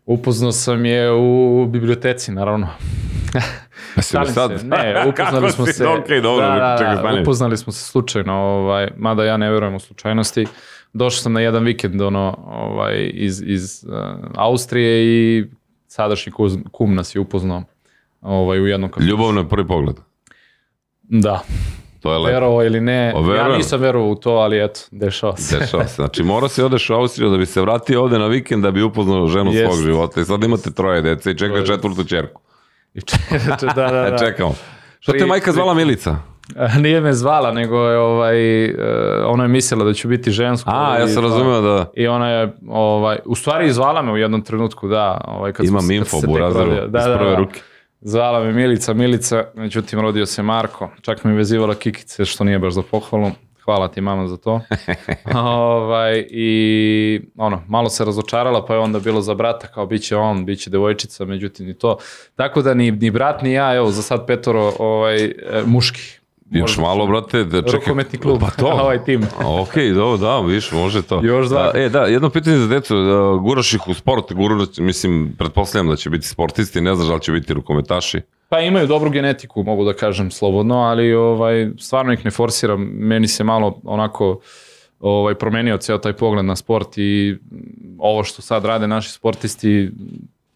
Upoznao 0.06 0.52
sam 0.52 0.86
je 0.86 1.12
u 1.12 1.66
biblioteci, 1.66 2.32
naravno. 2.32 2.68
Šalim 4.12 4.34
se. 4.34 4.66
Ne, 4.66 5.04
upoznali 5.10 5.52
smo 5.52 5.66
se. 5.66 5.88
Ok, 5.88 6.08
dobro, 6.24 6.46
da, 6.46 6.56
da, 6.56 6.76
čekaj, 6.78 7.16
da, 7.16 7.22
upoznali 7.22 7.58
smo 7.58 7.74
se 7.74 7.86
slučajno, 7.86 8.34
ovaj, 8.34 8.88
mada 8.98 9.24
ja 9.24 9.38
ne 9.38 9.52
verujem 9.52 9.76
u 9.76 9.80
slučajnosti. 9.80 10.46
Došao 10.94 11.20
sam 11.20 11.34
na 11.34 11.42
jedan 11.42 11.64
vikend 11.64 12.02
ono, 12.02 12.38
ovaj, 12.48 13.12
iz, 13.14 13.42
iz 13.42 13.84
uh, 13.84 13.94
Austrije 14.36 15.04
i 15.04 15.46
sadašnji 15.88 16.32
kuz, 16.32 16.58
kum 16.72 16.96
nas 16.96 17.16
je 17.16 17.20
upoznao 17.20 17.64
ovaj, 18.22 18.60
u 18.60 18.68
jednom 18.68 18.90
kafiću. 18.90 19.10
Ljubavno 19.10 19.42
je 19.42 19.50
prvi 19.50 19.68
pogled. 19.68 19.96
Da, 21.04 21.44
To 22.00 22.12
je 22.14 22.20
lepo. 22.20 22.34
verovao 22.34 22.64
ili 22.64 22.82
ne. 22.82 23.14
O, 23.16 23.34
ja 23.34 23.58
nisam 23.58 23.80
verovao 23.80 24.10
u 24.10 24.16
to, 24.16 24.32
ali 24.32 24.64
eto, 24.64 24.80
dešava 24.92 25.38
se. 25.38 25.60
Dešava 25.60 25.88
se. 25.88 25.96
Znači, 25.96 26.24
morao 26.24 26.50
si 26.50 26.62
odeš 26.62 26.90
u 26.90 26.94
Austriju 26.94 27.30
da 27.30 27.38
bi 27.38 27.46
se 27.46 27.62
vratio 27.62 28.02
ovde 28.04 28.20
na 28.20 28.28
vikend 28.28 28.64
da 28.64 28.72
bi 28.72 28.82
upoznao 28.82 29.28
ženu 29.28 29.52
Jest. 29.52 29.66
svog 29.66 29.84
života. 29.84 30.22
I 30.22 30.26
sad 30.26 30.44
imate 30.44 30.72
troje 30.72 31.02
dece 31.02 31.32
i 31.32 31.38
čeka 31.38 31.66
četvrtu 31.66 32.04
čerku. 32.04 32.42
I 32.94 33.02
če- 33.02 33.18
da, 33.66 33.88
da, 33.88 34.06
E, 34.08 34.12
da. 34.12 34.18
čekamo. 34.20 34.56
Što 35.00 35.12
te 35.12 35.26
majka 35.26 35.52
zvala 35.52 35.74
Milica? 35.74 36.16
Nije 36.84 37.02
me 37.02 37.14
zvala, 37.14 37.52
nego 37.52 37.78
je 37.78 37.98
ovaj, 37.98 38.66
e, 38.66 38.76
ona 39.26 39.44
je 39.44 39.48
mislila 39.48 39.86
da 39.86 39.94
ću 39.94 40.08
biti 40.08 40.32
žensko. 40.32 40.72
A, 40.74 40.98
ja 40.98 41.06
i 41.06 41.08
sam 41.08 41.24
to- 41.24 41.30
razumeo 41.30 41.62
da... 41.62 41.86
I 41.96 42.08
ona 42.08 42.30
je, 42.30 42.54
ovaj, 42.68 43.18
u 43.26 43.36
stvari 43.36 43.68
i 43.68 43.72
zvala 43.72 44.02
me 44.02 44.12
u 44.12 44.18
jednom 44.18 44.42
trenutku, 44.42 44.88
da. 44.88 45.22
Ovaj, 45.28 45.54
kad 45.54 45.66
Imam 45.66 45.92
info, 45.92 46.22
tek 46.22 46.30
Burazeru, 46.30 46.66
rodio. 46.66 46.86
iz 46.86 47.06
prve 47.18 47.36
ruke. 47.36 47.60
Zvala 48.02 48.44
me 48.44 48.54
Milica, 48.54 48.94
Milica, 48.94 49.44
međutim 49.56 50.00
rodio 50.00 50.26
se 50.26 50.44
Marko. 50.44 50.90
Čak 51.02 51.24
mi 51.24 51.32
je 51.32 51.38
vezivala 51.38 51.76
kikice, 51.76 52.26
što 52.26 52.44
nije 52.44 52.60
baš 52.60 52.74
za 52.74 52.82
pohvalu. 52.92 53.32
Hvala 53.66 53.88
ti 53.88 54.02
mama 54.02 54.28
za 54.28 54.38
to. 54.38 54.62
ovaj, 55.36 56.26
I 56.30 57.22
ono, 57.38 57.62
malo 57.68 57.90
se 57.90 58.06
razočarala, 58.06 58.66
pa 58.66 58.74
je 58.74 58.80
onda 58.80 59.00
bilo 59.00 59.22
za 59.22 59.34
brata, 59.34 59.68
kao 59.68 59.86
bit 59.86 60.04
će 60.04 60.16
on, 60.16 60.46
bit 60.46 60.60
će 60.60 60.70
devojčica, 60.70 61.26
međutim 61.26 61.66
ni 61.66 61.74
to. 61.74 61.98
Tako 62.36 62.62
da 62.62 62.74
ni, 62.74 62.92
ni 62.92 63.12
brat 63.12 63.42
ni 63.42 63.52
ja, 63.54 63.76
evo 63.76 63.92
za 63.92 64.02
sad 64.02 64.28
petoro 64.28 64.74
ovaj, 64.80 65.26
e, 65.26 65.34
muški. 65.66 66.21
Još 66.52 66.78
Možda 66.78 66.82
malo, 66.82 67.08
brate, 67.08 67.44
da 67.44 67.62
čekaj. 67.62 67.80
Rukometni 67.80 68.20
klub, 68.20 68.40
Pa 68.40 68.50
to. 68.50 68.68
ovaj 68.84 69.04
tim. 69.04 69.24
ok, 69.46 69.74
dobro, 69.96 70.18
da, 70.18 70.40
viš, 70.40 70.72
može 70.72 71.02
to. 71.02 71.22
Još 71.24 71.48
dva. 71.48 71.72
Da, 71.72 71.80
e, 71.80 71.90
da, 71.90 72.02
jedno 72.02 72.30
pitanje 72.30 72.58
za 72.58 72.68
decu, 72.68 72.96
da, 72.96 73.38
guraš 73.42 73.74
ih 73.74 73.88
u 73.88 73.94
sport, 73.94 74.34
guraš, 74.34 74.68
mislim, 74.78 75.36
pretpostavljam 75.38 75.90
da 75.90 75.96
će 75.96 76.10
biti 76.10 76.28
sportisti, 76.28 76.82
ne 76.82 76.96
znaš 76.96 77.08
da 77.08 77.14
li 77.14 77.22
će 77.22 77.32
biti 77.32 77.54
rukometaši. 77.54 78.22
Pa 78.50 78.60
imaju 78.60 78.88
dobru 78.88 79.10
genetiku, 79.10 79.64
mogu 79.64 79.86
da 79.86 79.94
kažem 79.94 80.32
slobodno, 80.32 80.76
ali 80.76 81.14
ovaj 81.14 81.70
stvarno 81.80 82.14
ih 82.14 82.26
ne 82.26 82.32
forsiram. 82.32 82.82
Meni 82.82 83.28
se 83.28 83.44
malo 83.44 83.80
onako 83.84 84.40
ovaj 85.00 85.36
promenio 85.36 85.78
ceo 85.78 85.98
taj 85.98 86.14
pogled 86.14 86.46
na 86.46 86.56
sport 86.56 86.98
i 86.98 87.38
ovo 88.00 88.24
što 88.24 88.42
sad 88.42 88.66
rade 88.66 88.88
naši 88.88 89.12
sportisti 89.12 89.92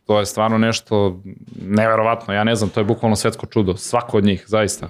to 0.05 0.19
je 0.19 0.25
stvarno 0.25 0.57
nešto 0.57 1.21
neverovatno. 1.61 2.33
Ja 2.33 2.43
ne 2.43 2.55
znam, 2.55 2.69
to 2.69 2.79
je 2.79 2.83
bukvalno 2.83 3.15
svetsko 3.15 3.45
čudo. 3.45 3.77
Svako 3.77 4.17
od 4.17 4.23
njih, 4.23 4.43
zaista. 4.47 4.87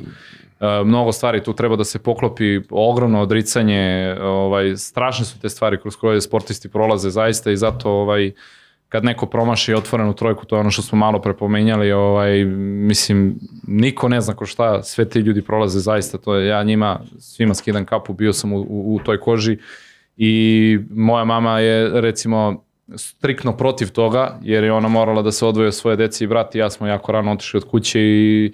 E, 0.60 0.84
mnogo 0.84 1.12
stvari 1.12 1.43
tu 1.43 1.53
treba 1.53 1.76
da 1.76 1.84
se 1.84 1.99
poklopi, 1.99 2.62
ogromno 2.70 3.22
odricanje, 3.22 4.16
ovaj, 4.22 4.78
strašne 4.78 5.26
su 5.26 5.39
te 5.39 5.49
stvari 5.49 5.78
kroz 5.82 5.95
koje 5.95 6.22
sportisti 6.22 6.70
prolaze 6.70 7.10
zaista 7.10 7.51
i 7.51 7.58
zato 7.58 7.91
ovaj, 7.91 8.32
kad 8.89 9.03
neko 9.03 9.26
promaši 9.26 9.74
otvorenu 9.74 10.14
trojku, 10.14 10.45
to 10.45 10.56
je 10.56 10.60
ono 10.60 10.72
što 10.72 10.82
smo 10.82 10.97
malo 10.97 11.22
prepomenjali, 11.22 11.91
ovaj, 11.91 12.45
mislim, 12.45 13.36
niko 13.68 14.10
ne 14.10 14.22
zna 14.22 14.34
ko 14.34 14.45
šta, 14.45 14.84
sve 14.84 15.10
ti 15.10 15.20
ljudi 15.20 15.41
prolaze 15.41 15.80
zaista, 15.80 16.18
to 16.18 16.36
je, 16.36 16.47
ja 16.47 16.64
njima 16.64 16.99
svima 17.20 17.53
skidam 17.53 17.86
kapu, 17.86 18.14
bio 18.14 18.34
sam 18.34 18.53
u, 18.53 18.60
u, 18.60 18.95
u 18.95 18.99
toj 18.99 19.20
koži 19.20 19.58
i 20.18 20.80
moja 20.89 21.24
mama 21.26 21.60
je 21.60 22.01
recimo 22.01 22.64
striktno 22.95 23.58
protiv 23.58 23.91
toga, 23.91 24.39
jer 24.41 24.64
je 24.64 24.74
ona 24.74 24.88
morala 24.88 25.22
da 25.22 25.32
se 25.32 25.45
odvoje 25.45 25.68
od 25.68 25.76
svoje 25.76 25.97
deci 25.97 26.24
i 26.24 26.28
brat 26.28 26.56
i 26.56 26.58
ja 26.58 26.70
smo 26.70 26.88
jako 26.88 27.12
rano 27.12 27.32
otišli 27.32 27.58
od 27.58 27.64
kuće 27.64 28.01
i 28.01 28.53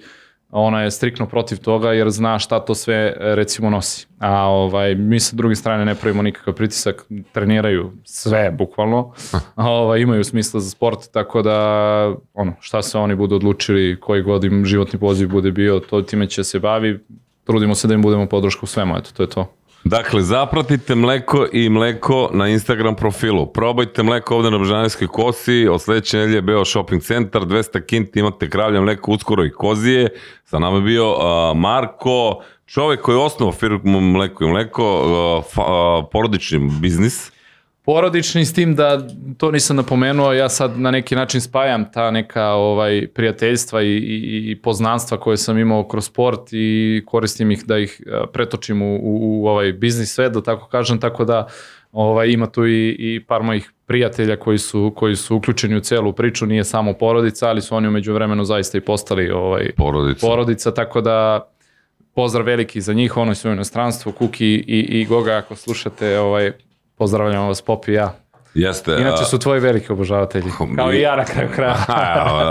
ona 0.60 0.82
je 0.82 0.90
striktno 0.90 1.26
protiv 1.26 1.58
toga 1.58 1.92
jer 1.92 2.10
zna 2.10 2.38
šta 2.38 2.60
to 2.60 2.74
sve 2.74 3.14
recimo 3.18 3.70
nosi. 3.70 4.06
A 4.18 4.46
ovaj, 4.46 4.94
mi 4.94 5.20
sa 5.20 5.36
druge 5.36 5.54
strane 5.54 5.84
ne 5.84 5.94
pravimo 5.94 6.22
nikakav 6.22 6.54
pritisak, 6.54 7.06
treniraju 7.32 7.92
sve 8.04 8.50
bukvalno, 8.50 9.12
a 9.54 9.70
ovaj, 9.70 10.00
imaju 10.00 10.24
smisla 10.24 10.60
za 10.60 10.70
sport, 10.70 11.12
tako 11.12 11.42
da 11.42 11.56
ono, 12.34 12.52
šta 12.60 12.82
se 12.82 12.98
oni 12.98 13.14
budu 13.14 13.36
odlučili, 13.36 14.00
koji 14.00 14.22
god 14.22 14.44
im 14.44 14.64
životni 14.64 14.98
poziv 14.98 15.28
bude 15.28 15.50
bio, 15.50 15.80
to 15.80 16.02
time 16.02 16.26
će 16.26 16.44
se 16.44 16.58
bavi, 16.58 17.00
trudimo 17.44 17.74
se 17.74 17.88
da 17.88 17.94
im 17.94 18.02
budemo 18.02 18.26
podrška 18.26 18.60
u 18.62 18.66
svemu, 18.66 18.96
eto, 18.96 19.10
to 19.16 19.22
je 19.22 19.28
to. 19.28 19.54
Dakle, 19.84 20.22
zapratite 20.22 20.94
mleko 20.94 21.46
i 21.52 21.68
mleko 21.68 22.30
na 22.32 22.48
Instagram 22.48 22.96
profilu. 22.96 23.46
Probajte 23.46 24.02
mleko 24.02 24.36
ovde 24.36 24.50
na 24.50 24.58
Bržanijskoj 24.58 25.08
kosi, 25.08 25.68
od 25.70 25.82
sledeće 25.82 26.18
nedelje 26.18 26.42
Beo 26.42 26.64
Shopping 26.64 27.02
Centar, 27.02 27.42
200 27.42 27.86
kinti, 27.86 28.20
imate 28.20 28.50
kravlje 28.50 28.80
mleko, 28.80 29.10
uskoro 29.12 29.44
i 29.44 29.50
kozije. 29.50 30.08
Sa 30.44 30.58
nama 30.58 30.76
je 30.76 30.82
bio 30.82 31.10
uh, 31.10 31.18
Marko, 31.56 32.42
čovek 32.66 33.00
koji 33.00 33.14
je 33.14 33.20
osnovao 33.20 33.52
firmu 33.52 34.00
Mleko 34.00 34.44
i 34.44 34.48
mleko, 34.48 34.84
uh, 34.94 35.44
fa, 35.54 35.62
uh, 35.62 36.04
porodični 36.12 36.70
biznis. 36.80 37.32
Porodični 37.84 38.44
s 38.44 38.54
tim 38.54 38.74
da 38.74 39.08
to 39.36 39.50
nisam 39.50 39.76
napomenuo, 39.76 40.32
ja 40.32 40.48
sad 40.48 40.80
na 40.80 40.90
neki 40.90 41.14
način 41.14 41.40
spajam 41.40 41.92
ta 41.92 42.10
neka 42.10 42.46
ovaj 42.46 43.06
prijateljstva 43.14 43.82
i, 43.82 43.86
i, 43.86 44.50
i 44.50 44.56
poznanstva 44.62 45.20
koje 45.20 45.36
sam 45.36 45.58
imao 45.58 45.88
kroz 45.88 46.06
sport 46.06 46.40
i 46.52 47.02
koristim 47.06 47.50
ih 47.50 47.64
da 47.66 47.78
ih 47.78 48.02
pretočim 48.32 48.82
u, 48.82 48.94
u, 48.96 49.42
u 49.42 49.46
ovaj 49.46 49.72
biznis 49.72 50.14
svet, 50.14 50.32
da 50.32 50.42
tako 50.42 50.68
kažem, 50.68 51.00
tako 51.00 51.24
da 51.24 51.46
ovaj, 51.92 52.28
ima 52.28 52.46
tu 52.46 52.66
i, 52.66 52.96
i 52.98 53.24
par 53.28 53.42
mojih 53.42 53.72
prijatelja 53.86 54.36
koji 54.36 54.58
su, 54.58 54.92
koji 54.96 55.16
su 55.16 55.36
uključeni 55.36 55.76
u 55.76 55.80
celu 55.80 56.12
priču, 56.12 56.46
nije 56.46 56.64
samo 56.64 56.92
porodica, 56.92 57.48
ali 57.48 57.60
su 57.60 57.76
oni 57.76 57.88
umeđu 57.88 58.14
vremenu 58.14 58.44
zaista 58.44 58.78
i 58.78 58.80
postali 58.80 59.30
ovaj, 59.30 59.70
Porodica. 59.76 60.26
porodica, 60.26 60.74
tako 60.74 61.00
da 61.00 61.48
pozdrav 62.14 62.46
veliki 62.46 62.80
za 62.80 62.92
njih, 62.92 63.16
oni 63.16 63.34
su 63.34 63.48
u 63.48 63.52
inostranstvu, 63.52 64.12
Kuki 64.12 64.46
i, 64.46 65.00
i 65.00 65.04
Goga, 65.04 65.32
ako 65.36 65.56
slušate, 65.56 66.18
ovaj, 66.18 66.52
pozdravljam 67.02 67.48
vas 67.48 67.62
Popi. 67.62 68.21
Jeste. 68.54 68.96
Inače 69.00 69.24
su 69.24 69.38
tvoji 69.38 69.60
veliki 69.60 69.92
obožavatelji, 69.92 70.50
kao 70.76 70.92
i 70.92 71.00
ja 71.00 71.16
na 71.16 71.24
kraju 71.24 71.48
kraja. 71.54 71.76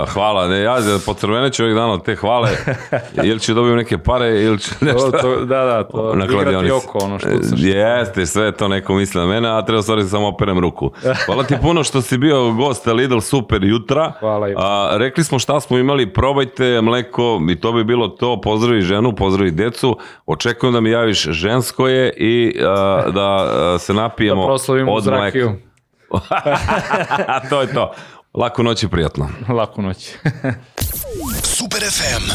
Hvala, 0.14 0.48
ne, 0.48 0.60
ja 0.60 0.76
po 1.06 1.14
crveneću 1.14 1.62
ovih 1.64 1.74
dana 1.74 1.92
od 1.92 2.04
te 2.04 2.16
hvale, 2.16 2.50
ili 3.28 3.40
ću 3.40 3.54
dobijem 3.54 3.76
neke 3.76 3.98
pare, 3.98 4.42
ili 4.42 4.58
ću 4.58 4.70
nešto... 4.80 5.10
To, 5.10 5.18
to, 5.18 5.36
da, 5.44 5.64
da, 5.64 5.84
to 5.84 6.14
na 6.16 6.24
igrati 6.24 6.70
oko, 6.70 6.98
ono 6.98 7.18
što 7.18 7.28
što- 7.28 7.56
Jeste, 7.56 8.26
sve 8.26 8.52
to 8.52 8.68
neko 8.68 8.94
misli 8.94 9.20
na 9.20 9.26
mene, 9.26 9.48
a 9.58 9.64
treba 9.64 9.82
stvari 9.82 10.04
samo 10.04 10.28
operem 10.28 10.58
ruku. 10.58 10.90
Hvala 11.26 11.44
ti 11.44 11.54
puno 11.62 11.84
što 11.84 12.02
si 12.02 12.18
bio 12.18 12.52
gost 12.52 12.86
Lidl 12.86 13.18
Super 13.18 13.64
jutra. 13.64 14.12
Hvala 14.20 14.48
A, 14.56 14.90
rekli 14.96 15.24
smo 15.24 15.38
šta 15.38 15.60
smo 15.60 15.78
imali, 15.78 16.12
probajte 16.12 16.80
mleko 16.80 17.40
i 17.50 17.60
to 17.60 17.72
bi 17.72 17.84
bilo 17.84 18.08
to. 18.08 18.40
Pozdravi 18.40 18.80
ženu, 18.80 19.14
pozdravi 19.14 19.50
decu. 19.50 19.98
Očekujem 20.26 20.72
da 20.72 20.80
mi 20.80 20.90
javiš 20.90 21.22
žensko 21.22 21.88
je 21.88 22.12
i 22.16 22.60
a, 22.66 23.02
da 23.14 23.48
a, 23.74 23.78
se 23.78 23.94
napijemo 23.94 24.46
Da 24.46 24.92
od 24.92 25.06
mleka. 25.06 25.71
to 27.50 27.60
je 27.60 27.72
to. 27.74 27.94
Laku 28.34 28.62
noć 28.62 28.82
i 28.82 28.88
prijatno. 28.88 29.28
Laku 29.48 29.82
noć. 29.82 30.14
Super 31.58 31.80
FM. 31.80 32.32